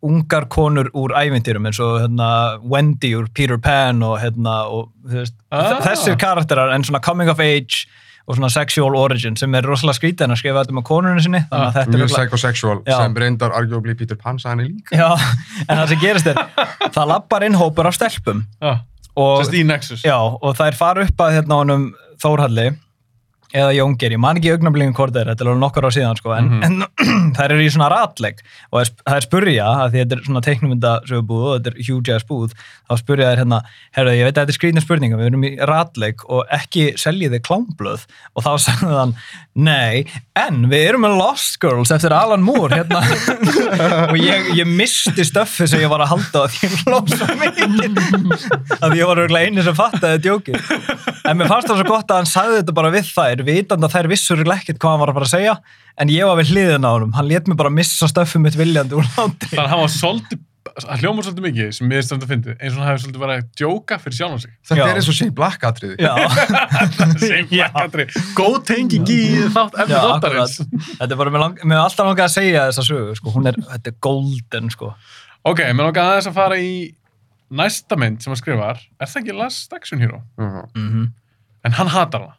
ungar 0.04 0.44
konur 0.52 0.90
úr 0.94 1.14
ævintýrum 1.16 1.66
eins 1.70 1.78
og 1.80 1.98
hérna, 2.02 2.28
Wendy 2.62 3.14
úr 3.16 3.28
Peter 3.34 3.56
Pan 3.58 4.02
og, 4.04 4.18
hérna, 4.20 4.64
og 4.68 4.90
þú 5.08 5.20
veist, 5.22 5.34
Ah. 5.54 5.78
þessir 5.80 6.18
karakterar 6.20 6.74
en 6.74 6.82
svona 6.84 7.00
coming 7.02 7.30
of 7.30 7.40
age 7.40 7.86
og 8.26 8.36
svona 8.38 8.48
sexual 8.50 8.94
origin 8.96 9.36
sem 9.36 9.52
er 9.54 9.62
rosalega 9.68 9.98
skrítið 9.98 10.24
en 10.24 10.30
að 10.32 10.38
skrifa 10.40 10.62
þetta 10.64 10.76
með 10.78 10.84
konurinn 10.88 11.20
sinni 11.24 11.40
þannig 11.50 11.66
að 11.66 11.74
þetta 11.78 11.94
er 11.94 12.00
Mjög 12.02 12.12
psychosexual, 12.14 12.78
Já. 12.88 12.96
sem 13.02 13.14
reyndar 13.20 13.52
arguably 13.56 13.94
Peter 13.94 14.16
Pan 14.16 14.38
henni 14.44 14.64
líka. 14.70 14.96
Já, 14.96 15.10
en 15.68 15.76
það 15.76 15.88
sem 15.88 16.00
gerist 16.00 16.26
er 16.32 16.40
það 16.94 17.08
lappar 17.12 17.44
inn 17.44 17.54
hópur 17.60 17.86
af 17.90 17.94
stelpum 17.98 18.44
Já, 18.62 18.78
og, 19.16 19.42
sérst 19.44 19.58
í 19.60 19.64
Nexus. 19.68 20.02
já, 20.04 20.16
og 20.16 20.56
þær 20.56 20.74
fara 20.74 21.04
upp 21.04 21.16
að 21.20 21.36
hérna 21.40 21.60
honum 21.64 21.94
Þórhalli 22.24 22.70
eða 23.54 23.70
Jóngir, 23.76 24.14
ég 24.16 24.20
man 24.20 24.38
ekki 24.40 24.50
augnablingin 24.54 24.94
hvort 24.98 25.14
þeir, 25.14 25.28
þetta 25.30 25.44
er 25.44 25.50
alveg 25.52 25.60
nokkur 25.62 25.86
á 25.86 25.90
síðan 25.94 26.18
sko, 26.18 26.32
en, 26.34 26.48
Mhm. 26.50 26.62
en 26.66 26.74
þær 27.38 27.54
eru 27.54 27.62
í 27.64 27.70
svona 27.70 27.88
ratleik 27.92 28.42
og 28.72 28.80
þær 28.80 28.88
sp- 28.90 29.04
þær 29.12 29.26
spurja, 29.28 29.68
því 29.92 30.00
þetta 30.02 30.16
er 30.18 30.24
svona 30.26 30.42
teiknumyndasögubúð 30.48 31.44
og 31.46 31.54
þetta 31.60 31.72
er 31.74 31.86
huge 31.88 32.14
ass 32.16 32.26
búð 32.28 32.56
þá 32.90 32.94
spurja 33.00 33.30
þær 33.30 33.42
hérna, 33.44 33.60
herru, 33.96 34.14
ég 34.18 34.26
veit 34.28 34.34
að 34.34 34.42
þetta 34.44 34.54
er 34.54 34.58
skrýtna 34.58 34.84
spurninga 34.84 35.20
við 35.20 35.30
erum 35.30 35.46
í 35.46 35.52
ratleik 35.70 36.26
og 36.28 36.44
ekki 36.52 36.88
seljið 37.00 37.36
þið 37.38 37.44
klámblöð 37.48 38.04
og 38.34 38.44
þá 38.44 38.50
sagði 38.66 38.98
hann 38.98 39.14
nei, 39.54 40.04
en 40.34 40.64
við 40.72 40.88
erum 40.90 41.04
með 41.06 41.14
Lost 41.20 41.60
Girls 41.62 41.92
eftir 41.94 42.12
Alan 42.12 42.42
Moore 42.42 42.74
hérna. 42.74 43.00
Og 44.10 44.16
ég, 44.18 44.48
ég 44.58 44.66
misti 44.66 45.22
stöffi 45.26 45.68
sem 45.70 45.78
ég 45.84 45.90
var 45.92 46.02
að 46.02 46.10
halda 46.10 46.42
því 46.50 46.66
ég 46.66 46.74
svo 46.80 46.98
mikið. 47.38 47.98
Að 48.82 48.96
ég 48.98 49.06
var 49.08 49.20
örugglega 49.22 49.46
eini 49.50 49.62
sem 49.66 49.76
fattaði 49.78 50.20
djókið. 50.26 50.58
En 51.30 51.38
mér 51.38 51.50
fannst 51.50 51.70
það 51.70 51.80
svo 51.80 51.86
gott 51.88 52.10
að 52.10 52.20
hann 52.20 52.30
sagði 52.30 52.58
þetta 52.60 52.74
bara 52.80 52.90
við 52.94 53.08
þær 53.14 53.43
vitandi 53.48 53.86
að 53.88 53.94
þær 53.98 54.08
vissur 54.14 54.42
ekkert 54.44 54.80
hvað 54.82 54.90
hann 54.94 55.02
var 55.04 55.12
að 55.12 55.18
fara 55.20 55.28
að 55.30 55.34
segja 55.36 55.54
en 56.02 56.10
ég 56.14 56.26
var 56.30 56.40
við 56.40 56.50
hliðin 56.54 56.86
á 56.88 56.90
honum 56.94 57.12
hann 57.16 57.28
let 57.30 57.46
mér 57.50 57.60
bara 57.60 57.70
missa 57.70 58.08
stöffi 58.10 58.40
mitt 58.42 58.56
viljandi 58.58 58.98
úr 58.98 59.06
láti 59.14 59.50
Þannig 59.52 59.62
að 59.64 59.70
hann 59.74 59.82
var 59.84 59.92
svolítið, 59.94 60.40
hann 60.88 61.00
hljómar 61.02 61.26
svolítið 61.26 61.44
mikið 61.44 61.68
sem 61.76 61.88
mér 61.90 62.02
stönd 62.06 62.24
að 62.24 62.30
fyndi, 62.32 62.54
eins 62.58 62.74
og 62.74 62.80
hann 62.82 62.88
hefur 62.90 63.02
svolítið 63.04 63.22
verið 63.24 63.36
að 63.42 63.48
djóka 63.60 63.98
fyrir 64.02 64.16
sjálfan 64.18 64.40
sig. 64.42 64.52
Þetta 64.64 64.78
Já. 64.80 64.84
er 64.90 64.98
eins 65.00 65.08
og 65.12 65.16
Shane 65.18 65.34
Black 65.38 65.66
atriði. 65.68 65.96
já, 66.00 66.14
Sem 67.24 67.50
blakkatri. 67.52 68.06
Góð 68.38 68.56
tenging 68.70 69.12
í 69.12 69.18
þátt 69.54 69.76
eftir 69.84 69.94
þáttarins. 70.08 70.56
þetta 70.98 71.10
er 71.12 71.20
bara, 71.20 71.34
mér, 71.36 71.76
er 71.76 71.82
alltaf 71.84 72.08
langað 72.08 72.26
að 72.26 72.34
segja 72.38 72.64
þessa 72.70 72.86
sögu 72.88 73.14
sko. 73.20 73.34
hún 73.36 73.50
er, 73.52 73.58
þetta 73.74 73.92
er 73.92 73.98
golden 74.08 74.72
sko. 74.74 74.90
Ok, 75.44 75.60
mér 75.76 75.90
langar 75.90 76.08
aðeins 76.14 76.30
að 76.32 76.38
fara 76.40 76.58
í 76.58 76.72
næsta 77.54 77.98
mynd 78.00 78.24
sem 78.24 78.32
hann 78.32 78.40
skrifar. 78.40 78.80
Er 78.98 79.12
það 79.12 79.20
ekki 79.22 79.36
Last 79.38 79.76
Action 79.76 80.00
Hero? 80.02 80.22
Mhm. 80.40 80.64
mm 80.80 81.04
En 81.64 81.72
hann 81.78 81.88
hatar 81.88 82.20
hana. 82.26 82.34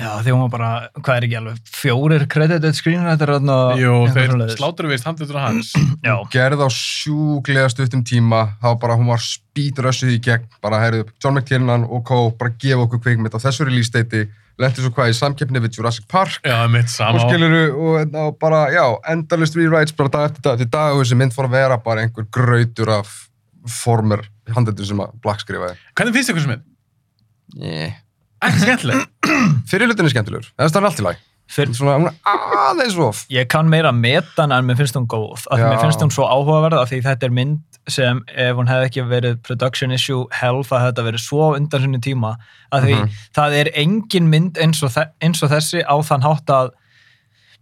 Já, 0.00 0.10
því 0.24 0.32
hún 0.32 0.42
var 0.46 0.52
bara, 0.54 0.70
hvað 0.96 1.18
er 1.18 1.26
ekki 1.26 1.38
alveg, 1.38 1.62
fjórir 1.76 2.24
credited 2.32 2.76
screenwriter 2.78 3.34
og 3.36 3.80
Jú, 3.80 3.94
þeir 4.14 4.34
sláttur 4.54 4.88
vist 4.88 5.06
handlutur 5.08 5.40
hans. 5.40 5.74
Já, 6.08 6.14
gerð 6.32 6.64
á 6.64 6.68
sjúklega 6.72 7.68
stuttum 7.72 8.04
tíma 8.06 8.46
var 8.62 8.78
bara, 8.80 8.96
hún 8.96 9.10
var 9.12 9.20
speedrössuð 9.24 10.14
í 10.16 10.20
gegn 10.24 10.48
bara, 10.64 10.80
heyrðu, 10.86 11.06
John 11.20 11.36
McTiernan 11.36 11.84
og 11.84 12.04
Co. 12.08 12.22
bara 12.40 12.54
gefa 12.56 12.86
okkur 12.86 13.02
kvikmynd 13.04 13.36
á 13.36 13.40
þessu 13.44 13.68
release 13.68 13.92
date 13.92 14.26
lendi 14.60 14.82
svo 14.82 14.92
hvað 14.96 15.12
í 15.12 15.16
samkeppni 15.16 15.62
við 15.64 15.78
Jurassic 15.78 16.08
Park 16.10 16.44
Já, 16.44 16.58
mitt 16.72 16.88
og 16.88 16.92
sama. 16.92 17.22
skiluru 17.24 17.62
og, 17.70 17.94
hérna, 18.00 18.26
og 18.28 18.36
bara, 18.40 18.66
já, 18.72 18.84
endalist 19.12 19.56
rewrites 19.56 19.96
bara 19.96 20.12
dag 20.16 20.28
eftir 20.30 20.44
dag 20.44 20.58
eftir 20.58 20.72
dag 20.72 20.96
og 20.96 21.04
þessi 21.04 21.20
mynd 21.20 21.36
fór 21.36 21.48
að 21.48 21.56
vera 21.56 21.80
bara 21.84 22.04
einhver 22.04 22.28
grautur 22.32 22.92
af 23.00 23.14
former 23.68 24.24
handættur 24.52 24.88
sem 24.88 25.00
að 25.00 25.16
Black 25.24 25.44
skrifaði 25.44 25.76
Hvernig 25.96 26.16
finnst 26.16 26.60
yeah. 27.56 27.98
Ekki 28.46 28.62
skemmtileg. 28.64 29.08
fyrir 29.70 29.90
hlutin 29.90 30.06
er 30.08 30.14
skemmtilegur, 30.14 30.46
það 30.58 30.78
er 30.80 30.88
allt 30.90 31.02
í 31.02 31.08
lag 31.10 31.26
Fyr, 31.50 31.66
svona, 31.74 31.96
hún 31.98 32.06
er 32.06 32.60
aðeins 32.70 32.94
of. 33.02 33.24
Ég 33.34 33.48
kann 33.50 33.66
meira 33.66 33.90
metan 33.90 34.52
en 34.54 34.68
mér 34.68 34.76
finnst 34.78 34.94
hún 34.94 35.08
góð, 35.10 35.48
mér 35.50 35.80
finnst 35.82 35.98
hún 36.04 36.12
svo 36.14 36.28
áhugaverð 36.30 36.78
af 36.78 36.92
því 36.92 37.00
þetta 37.08 37.26
er 37.26 37.32
mynd 37.34 37.80
sem 37.90 38.20
ef 38.38 38.54
hún 38.54 38.68
hefði 38.70 38.86
ekki 38.86 39.02
verið 39.10 39.40
production 39.42 39.90
issue 39.90 40.28
hell 40.30 40.60
það 40.62 40.84
hefði 40.84 40.92
þetta 40.92 41.06
verið 41.08 41.24
svo 41.24 41.48
undan 41.56 41.82
sinni 41.82 41.98
tíma. 42.06 42.36
Af 42.70 42.84
því 42.84 42.94
Mhm. 43.00 43.16
það 43.34 43.56
er 43.64 43.70
engin 43.82 44.28
mynd 44.30 44.60
eins 44.62 44.82
og, 44.86 44.94
eins 45.20 45.42
og 45.42 45.50
þessi 45.50 45.82
á 45.82 45.96
þann 46.06 46.22
hátt 46.22 46.46
að 46.54 46.70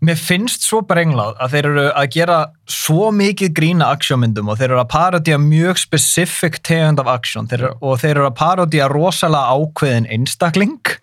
mér 0.05 0.19
finnst 0.21 0.63
svo 0.67 0.81
brenglað 0.87 1.39
að 1.43 1.55
þeir 1.55 1.69
eru 1.73 1.85
að 1.91 2.09
gera 2.15 2.39
svo 2.71 3.09
mikið 3.15 3.53
grína 3.57 3.91
aksjómyndum 3.97 4.51
og 4.53 4.61
þeir 4.61 4.71
eru 4.71 4.81
að 4.83 4.91
parodía 4.93 5.39
mjög 5.43 5.81
specific 5.83 6.61
tegund 6.67 7.03
af 7.03 7.11
aksjón. 7.17 7.51
Og 7.81 7.99
þeir 8.03 8.15
eru 8.15 8.29
að 8.29 8.37
parodía 8.39 8.89
rosalega 8.93 9.57
ákveðin 9.59 10.07
einstakling 10.15 10.95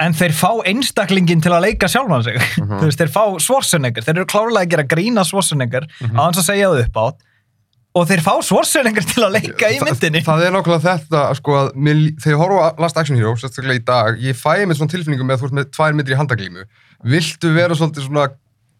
en 0.00 0.14
þeir 0.16 0.32
fá 0.32 0.50
einstaklingin 0.70 1.42
til 1.44 1.52
að 1.52 1.66
leika 1.66 1.90
sjálfan 1.90 2.24
sig. 2.24 2.38
Þú 2.56 2.84
veist, 2.86 3.00
þeir 3.02 3.10
fá 3.12 3.24
Schwarzenegger. 3.42 4.06
Þeir 4.06 4.14
eru 4.20 4.30
klárlega 4.30 4.64
að 4.64 4.70
gera 4.76 4.86
grína 4.94 5.26
Schwarzenegger 5.28 5.90
á 6.14 6.20
hans 6.22 6.40
að 6.40 6.46
segja 6.52 6.70
það 6.70 6.86
upp 6.86 7.02
átt 7.04 7.26
og 7.98 8.06
þeir 8.06 8.20
fá 8.22 8.34
Schwarzenegger 8.46 9.02
til 9.02 9.24
að 9.26 9.32
leika 9.34 9.70
í 9.72 9.80
myndinni. 9.82 10.22
það, 10.22 10.28
það 10.38 10.46
er 10.46 10.52
nákvæmlega 10.54 10.84
þetta 10.84 11.22
sko, 11.40 11.56
að 11.58 11.70
mér, 11.74 12.02
þegar 12.22 12.36
ég 12.36 12.42
horfa 12.44 12.60
á 12.62 12.68
Last 12.84 13.00
Action 13.02 13.18
Hero 13.18 13.32
sérstaklega 13.34 13.80
í 13.80 13.82
dag, 13.88 14.20
ég 14.22 14.38
fæ 14.38 14.62
með 14.62 14.78
svona 14.78 14.94
tilfinningu 14.94 15.26
með 15.26 15.40
að 15.40 15.48
ert 15.48 15.56
með 15.58 15.72
tvær 15.74 15.96
myndir 15.98 16.14
í 16.14 16.20
handaglímu 16.20 16.66
viltu 17.06 17.52
vera 17.54 17.76
svolítið 17.76 18.06
svona 18.08 18.28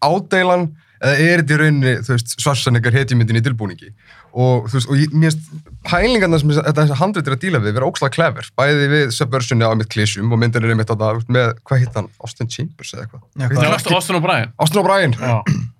ádeilan 0.01 0.69
eða 1.01 1.13
er 1.17 1.41
þetta 1.41 1.55
í 1.55 1.59
rauninni 1.61 1.93
þú 2.05 2.13
veist, 2.13 2.35
Schwarzenegger 2.37 2.93
hetjumyndin 2.93 3.39
í 3.39 3.43
tilbúningi 3.45 3.89
og 4.37 4.67
þú 4.69 4.77
veist, 4.77 4.89
og 4.91 4.99
ég, 4.99 5.15
mér 5.17 5.33
finnst 5.33 5.73
pælingarna 5.87 6.39
sem 6.39 6.53
þetta 6.53 6.99
handrit 7.01 7.27
er 7.27 7.35
að 7.35 7.41
díla 7.41 7.61
við 7.63 7.75
vera 7.79 7.89
ókslega 7.89 8.15
clever, 8.15 8.51
bæði 8.59 8.87
við 8.91 9.15
Subversioni 9.17 9.65
á 9.65 9.73
mitt 9.77 9.89
klísjum 9.91 10.29
og 10.31 10.41
myndin 10.41 10.63
er 10.67 10.75
einmitt 10.75 10.93
á 10.93 10.95
það 10.95 11.25
með, 11.33 11.53
hvað 11.65 11.83
hitt 11.83 11.97
hann, 11.97 12.09
Austin 12.21 12.51
Chambers 12.53 12.93
eða 12.93 13.07
eitthvað 13.07 13.25
Já, 13.41 13.49
Hvað 13.49 13.73
varstu 13.73 13.97
Austin 13.97 14.21
O'Brien. 14.21 14.53
Austin 14.61 14.83
O'Brien 14.83 15.17
Já. 15.17 15.41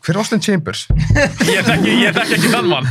hver 0.00 0.16
er 0.16 0.20
Austin 0.22 0.40
Chambers? 0.40 0.86
Ég 1.50 1.66
þekki 1.66 2.36
ekki 2.38 2.50
þann 2.54 2.68
mann. 2.70 2.88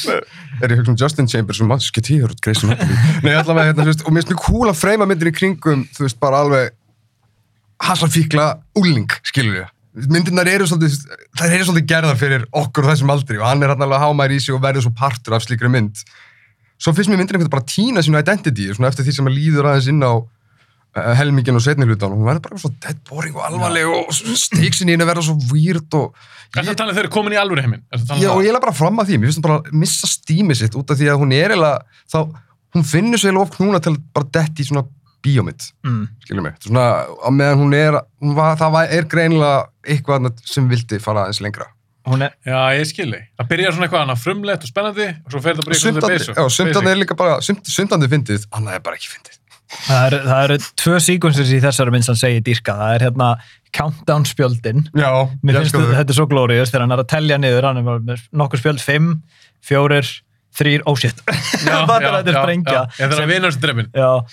er 0.64 0.72
ég 0.72 0.80
hugsa 0.80 0.92
um 0.94 0.98
Justin 1.00 1.28
Chambers 1.28 1.60
og 1.60 1.68
Musketeer 1.68 2.30
og 2.32 2.38
Grey's 2.40 2.62
Anatomy 2.64 2.96
Nei, 3.26 3.34
allavega, 3.36 3.70
hérna, 3.70 3.84
þú 3.84 3.92
veist, 3.92 4.04
og 4.06 4.14
mér 4.14 4.24
finnst 4.24 4.32
mjög 4.32 4.42
cool 4.46 4.70
að 4.72 4.80
freyma 4.80 5.08
myndir 5.08 5.30
í 5.30 5.34
kringum, 5.36 5.84
þú 5.96 6.06
veist, 6.06 6.18
bara 6.22 6.40
alveg 6.44 6.72
hasarfíkla 7.82 8.50
úling, 8.78 9.10
skilur 9.26 9.62
ég 9.62 9.72
myndirnar 9.96 10.48
eru 10.50 10.66
svolítið, 10.68 10.96
það 11.38 11.54
eru 11.56 11.66
svolítið 11.66 11.88
gerðar 11.88 12.18
fyrir 12.20 12.46
okkur 12.60 12.84
á 12.84 12.90
þessum 12.92 13.12
aldri 13.14 13.38
og 13.40 13.46
hann 13.48 13.64
er 13.64 13.72
hann 13.72 13.84
alveg 13.86 14.02
hámær 14.02 14.34
í 14.34 14.38
sig 14.44 14.56
og 14.56 14.62
verður 14.64 14.86
svo 14.86 14.92
partur 14.96 15.36
af 15.36 15.44
slíkri 15.46 15.70
mynd. 15.72 16.02
Svo 16.76 16.92
finnst 16.92 17.08
mér 17.08 17.22
veginn 17.24 17.52
bara 17.52 17.64
týna 17.64 18.04
sínu 18.04 18.20
identity, 18.20 18.68
svona 18.76 18.90
eftir 18.92 19.06
því 19.06 19.14
sem 19.16 19.30
að 19.30 19.38
líður 19.38 19.70
aðeins 19.70 19.88
inn 19.88 20.04
á 20.04 20.12
uh, 20.12 21.12
helmingin 21.16 21.56
og 21.56 21.64
setni 21.64 21.88
hlutan 21.88 22.12
og 22.12 22.20
hún 22.20 22.28
verður 22.28 22.44
bara 22.44 22.60
svo 22.60 22.72
dead 22.84 23.00
boring 23.08 23.38
og 23.38 23.46
alvarleg 23.48 23.88
og 23.88 24.12
steiksin 24.12 24.90
í 24.90 24.96
henni 24.96 25.08
verður 25.08 25.30
svo 25.30 25.38
weird 25.52 25.96
og 25.96 26.26
Er 26.56 26.64
það 26.64 26.76
talað 26.78 26.96
þeir 26.96 27.04
eru 27.06 27.12
komin 27.12 27.34
í 27.34 27.38
alvöru 27.40 27.64
heiminn? 27.64 27.82
Það 27.90 28.20
Já, 28.22 28.30
og 28.32 28.44
ég 28.44 28.52
er 28.54 28.62
bara 28.62 28.76
fram 28.76 29.00
að 29.02 29.10
því, 29.10 29.16
mér 29.18 29.28
finnst 29.28 29.40
hún 29.40 29.44
bara 29.48 29.56
að 29.58 29.80
missa 29.80 30.08
stímið 30.08 30.60
sitt 30.60 30.76
út 30.78 30.92
af 30.92 31.00
því 31.00 31.08
að 31.12 31.18
hún 31.20 31.34
er 31.36 31.52
eiginlega, 31.52 31.98
þá, 32.12 32.18
hún 32.76 32.86
finnur 32.86 33.20
svo 33.20 33.28
eiginlega 33.28 33.48
of 33.48 33.56
knúna 33.56 33.80
til 33.82 33.92
að 33.92 33.98
bara 34.16 34.30
detti 34.38 34.62
í 34.62 34.68
svona 34.68 34.84
bíómynd, 35.24 35.70
mm. 35.86 36.02
skilur 36.24 36.44
mig. 36.46 36.58
Svona, 36.64 37.06
á 37.06 37.28
meðan 37.34 37.62
hún 37.62 37.78
er, 37.78 38.00
hún 38.22 38.36
var, 38.36 38.58
það 38.60 38.76
var, 38.76 38.92
er 38.98 39.08
greinilega 39.10 39.64
eitthvað 39.86 40.30
sem 40.46 40.68
vildi 40.70 41.00
fara 41.02 41.26
aðeins 41.26 41.42
lengra. 41.44 41.70
hún 42.06 42.22
er 42.22 42.36
Já, 42.46 42.58
ég 42.78 42.86
skilji. 42.86 43.22
Það 43.38 43.48
byrjar 43.50 43.72
svona 43.74 43.88
eitthvað 43.88 44.04
annað 44.04 44.20
frumlegt 44.22 44.66
og 44.66 44.70
spennandi 44.70 45.08
og 45.10 45.32
svo 45.32 45.40
fer 45.42 45.56
það 45.56 45.64
bara 45.64 45.74
í 45.74 45.80
eitthvað 45.80 46.12
basic. 46.12 46.36
já, 46.36 46.44
sumtandi 46.58 46.92
er 46.92 47.00
líka 47.00 47.18
bara, 47.18 47.40
sumt, 47.42 47.66
sumtandi 47.66 48.10
fyndið, 48.12 48.46
annað 48.54 48.78
er 48.78 48.86
bara 48.86 49.00
ekki 49.00 49.10
fyndið. 49.14 49.40
Það 49.66 50.04
eru, 50.06 50.18
það 50.26 50.44
eru 50.44 50.56
tvö 50.78 50.98
síkonsir 51.02 51.48
í 51.50 51.58
þessari 51.62 51.92
mynd 51.94 52.06
sem 52.06 52.18
segir 52.18 52.44
dýrka. 52.46 52.74
Það 52.78 52.92
er 52.94 53.04
hérna 53.08 53.30
countdown 53.74 54.26
spjöldin. 54.28 54.84
Já, 54.94 55.10
Mér 55.42 55.58
ég 55.58 55.66
finnst 55.66 55.76
þetta, 55.76 56.04
er 56.06 56.18
svo 56.18 56.26
glóriðust 56.30 56.74
þegar 56.74 56.84
hann 56.86 56.94
er 56.94 57.02
að 57.02 57.10
telja 57.10 57.38
niður. 57.42 57.66
Hann 57.66 57.90
er 58.14 58.22
nokkur 58.30 58.62
spjöld, 58.62 58.82
fimm, 58.84 59.16
fjórir, 59.66 60.06
þrýr, 60.56 60.84
oh 60.88 60.96
shit. 60.98 61.18
Þetta 61.26 61.96
er 61.96 62.06
er 62.32 62.36
já, 62.36 62.42
sprengja. 62.42 62.82
Ég 62.96 63.10
þarf 63.10 63.22
að 63.24 63.32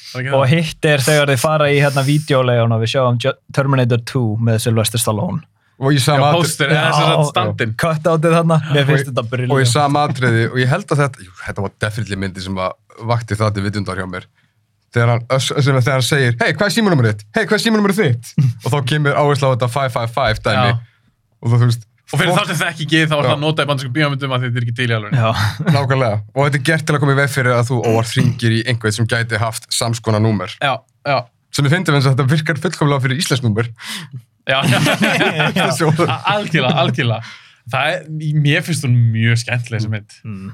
Það 0.03 0.19
er 0.19 0.23
ekki 0.23 0.35
og 0.37 0.43
það. 0.43 0.53
hitt 0.53 0.89
er 0.93 1.03
þegar 1.07 1.31
þið 1.33 1.41
fara 1.43 1.71
í 1.73 1.79
hérna 1.83 2.03
videolegun 2.07 2.75
og 2.77 2.83
við 2.83 2.93
sjáum 2.93 3.19
Terminator 3.57 4.03
2 4.13 4.23
með 4.49 4.61
Sylvester 4.67 5.03
Stallone. 5.03 5.43
Og 5.83 5.89
að 8.13 8.35
þarna, 8.37 8.57
mér 8.75 8.85
finnst 8.87 9.09
Og- 9.25 9.31
briljant. 9.33 9.53
sama 9.73 10.03
atriði, 10.07 10.43
og 10.51 10.57
ég 10.61 10.69
held 10.71 10.85
að 10.93 11.01
þetta, 11.01 11.25
jú, 11.25 11.31
þetta 11.47 11.65
var 11.65 11.71
definitely 11.81 12.19
myndi 12.23 12.43
sem 12.45 12.59
að 12.61 13.07
vakti 13.09 13.35
það 13.39 13.53
til 13.57 13.63
vitundar 13.65 13.99
hjá 13.99 14.05
mér. 14.07 14.27
Þegar 14.93 15.09
hann, 15.09 15.23
þegar 15.33 15.95
hann 15.97 16.05
segir, 16.05 16.35
hei, 16.39 16.51
hvað 16.53 16.67
er 16.69 16.73
símanúmerið 16.77 17.15
þitt? 17.17 17.23
Hei, 17.33 17.43
hvað 17.49 17.57
er 17.57 17.63
símanúmerið 17.65 17.99
þitt? 18.03 18.33
og 18.63 18.67
þá 18.69 18.77
kemur 18.93 19.17
áherslu 19.17 19.49
á 19.49 19.53
þetta 19.57 19.69
555 19.73 20.43
dæmi. 20.45 20.69
Já. 20.69 20.77
Og 21.41 21.49
þá, 21.49 21.55
þú 21.57 21.69
veist, 21.71 21.87
Og 22.13 22.19
fyrir 22.21 22.35
þá 22.37 22.43
sem 22.49 22.57
það 22.59 22.71
ekki 22.73 22.87
þá 23.09 23.15
er 23.17 23.25
Já. 23.25 23.29
það 23.31 23.39
notað 23.43 23.63
í 23.65 23.69
bandarskum 23.71 23.93
bíómyndum 23.95 24.33
að 24.35 24.43
þetta 24.45 24.59
er 24.59 24.65
ekki 24.67 24.75
til 24.77 24.89
í 24.91 24.95
alveg. 24.97 25.13
Já, 25.17 25.29
Nákvæmlega. 25.75 26.17
Og 26.35 26.45
þetta 26.47 26.59
er 26.59 26.65
gert 26.69 26.85
til 26.87 26.95
að 26.97 27.01
koma 27.03 27.15
í 27.15 27.19
veg 27.19 27.31
fyrir 27.33 27.55
að 27.57 27.63
þú 27.71 27.77
óvart 27.89 28.11
hringir 28.13 28.53
í 28.57 28.59
einhvern 28.69 28.95
sem 28.97 29.07
gæti 29.09 29.39
haft 29.41 29.65
samskona 29.73 30.19
númer. 30.21 30.53
Já, 30.61 30.73
já. 31.09 31.17
Sem 31.53 31.65
ég 31.69 31.73
fyndi 31.73 31.93
eins 31.93 32.05
og 32.09 32.13
þetta 32.15 32.27
virkar 32.33 32.61
fullkomlega 32.63 33.05
fyrir 33.07 33.21
íslensk 33.23 33.45
númer. 33.47 33.71
Já, 34.49 34.59
já. 35.57 35.65
Svo- 35.77 35.93
algjörlega, 36.05 36.75
algjörlega. 36.83 37.33
Það 37.73 37.89
er, 37.93 38.05
mér 38.43 38.63
finnst 38.67 38.83
hún 38.85 38.95
mjög 39.13 39.39
skemmtileg 39.45 39.79
þessi 39.81 39.91
mynd. 39.93 40.15
mm. 40.27 40.51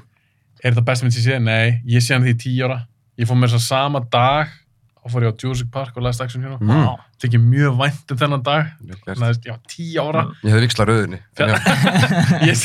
Er 0.60 0.74
þetta 0.74 0.84
best 0.90 1.02
mynd 1.02 1.14
sem 1.16 1.22
ég 1.24 1.26
sé? 1.26 1.38
Nei, 1.42 1.80
ég 1.88 2.04
sé 2.04 2.12
hann 2.14 2.22
því 2.26 2.34
í 2.36 2.40
tíu 2.44 2.66
ára. 2.68 2.82
Ég 3.18 3.26
fór 3.28 3.38
mér 3.40 3.50
svo 3.52 3.58
sama 3.64 4.02
dag 4.12 4.52
og 5.00 5.12
fór 5.12 5.24
ég 5.24 5.32
á 5.32 5.34
Jurassic 5.40 5.70
Park 5.72 5.96
og 5.96 6.04
Last 6.04 6.22
Action 6.24 6.44
Hero. 6.44 6.58
Mm. 6.60 6.70
Vá. 6.86 7.06
Tekið 7.22 7.44
mjög 7.44 7.78
vænt 7.80 8.14
um 8.14 8.20
þennan 8.20 8.44
dag. 8.46 8.72
Þannig 9.06 9.26
að, 9.28 9.40
já, 9.48 9.54
tíu 9.70 10.04
ára. 10.04 10.26
Ég 10.44 10.54
hefði 10.54 10.66
vikslað 10.66 10.90
rauðinni. 10.92 11.20
Ég, 12.50 12.64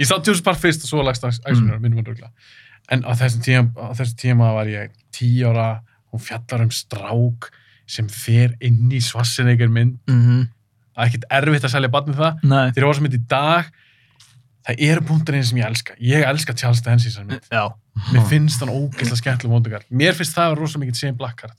ég 0.00 0.08
sá 0.08 0.14
Jurassic 0.16 0.44
Park 0.46 0.60
fyrst 0.62 0.86
og 0.86 0.92
svo 0.92 1.06
Last 1.06 1.26
Action 1.26 1.66
Hero, 1.68 1.78
minnum 1.82 2.02
hann 2.02 2.10
röglega. 2.10 2.32
En 2.90 3.04
á 3.06 3.12
þessum 3.14 3.44
tíma, 3.46 3.90
á 3.90 3.94
þessum 3.94 4.18
tíma 4.18 4.52
var 4.56 4.70
ég 4.70 4.94
tíu 5.14 5.50
ára, 5.50 5.68
hún 6.10 6.22
fjallar 6.22 6.64
um 6.66 6.72
strák 6.74 7.52
sem 7.90 8.08
fer 8.10 8.56
inn 8.62 8.90
í 8.90 9.02
Schwarzenegger 9.02 9.70
mynd. 9.70 10.00
Mm 10.10 10.48
Það 10.90 11.06
er 11.06 11.10
ekkert 11.14 11.26
erfitt 11.32 11.64
að 11.64 11.72
selja 11.72 11.88
barnið 11.94 12.18
það. 12.18 12.40
Ég 12.76 12.84
var 12.84 12.96
sem 12.98 13.04
mynd 13.06 13.14
í 13.16 13.20
dag, 13.30 13.68
það 14.68 14.82
eru 14.88 15.04
punkturinn 15.08 15.46
sem 15.46 15.60
ég 15.60 15.68
elska. 15.68 15.96
Ég 16.02 16.26
elska 16.26 16.56
Charles 16.56 16.82
Dance 16.84 17.08
í 17.08 17.24
mynd. 17.24 17.46
já. 17.50 17.64
Mér 18.14 18.26
finnst 18.30 18.62
hann 18.62 18.72
ógeðslega 18.72 19.20
skemmtileg 19.20 19.52
móndukar. 19.52 19.86
Mér 19.92 20.16
finnst 20.16 20.36
það 20.36 20.46
að 20.46 20.52
vera 20.54 20.64
rosa 20.64 20.80
mikið 20.80 20.98
sem 21.00 21.16
blakkar. 21.16 21.54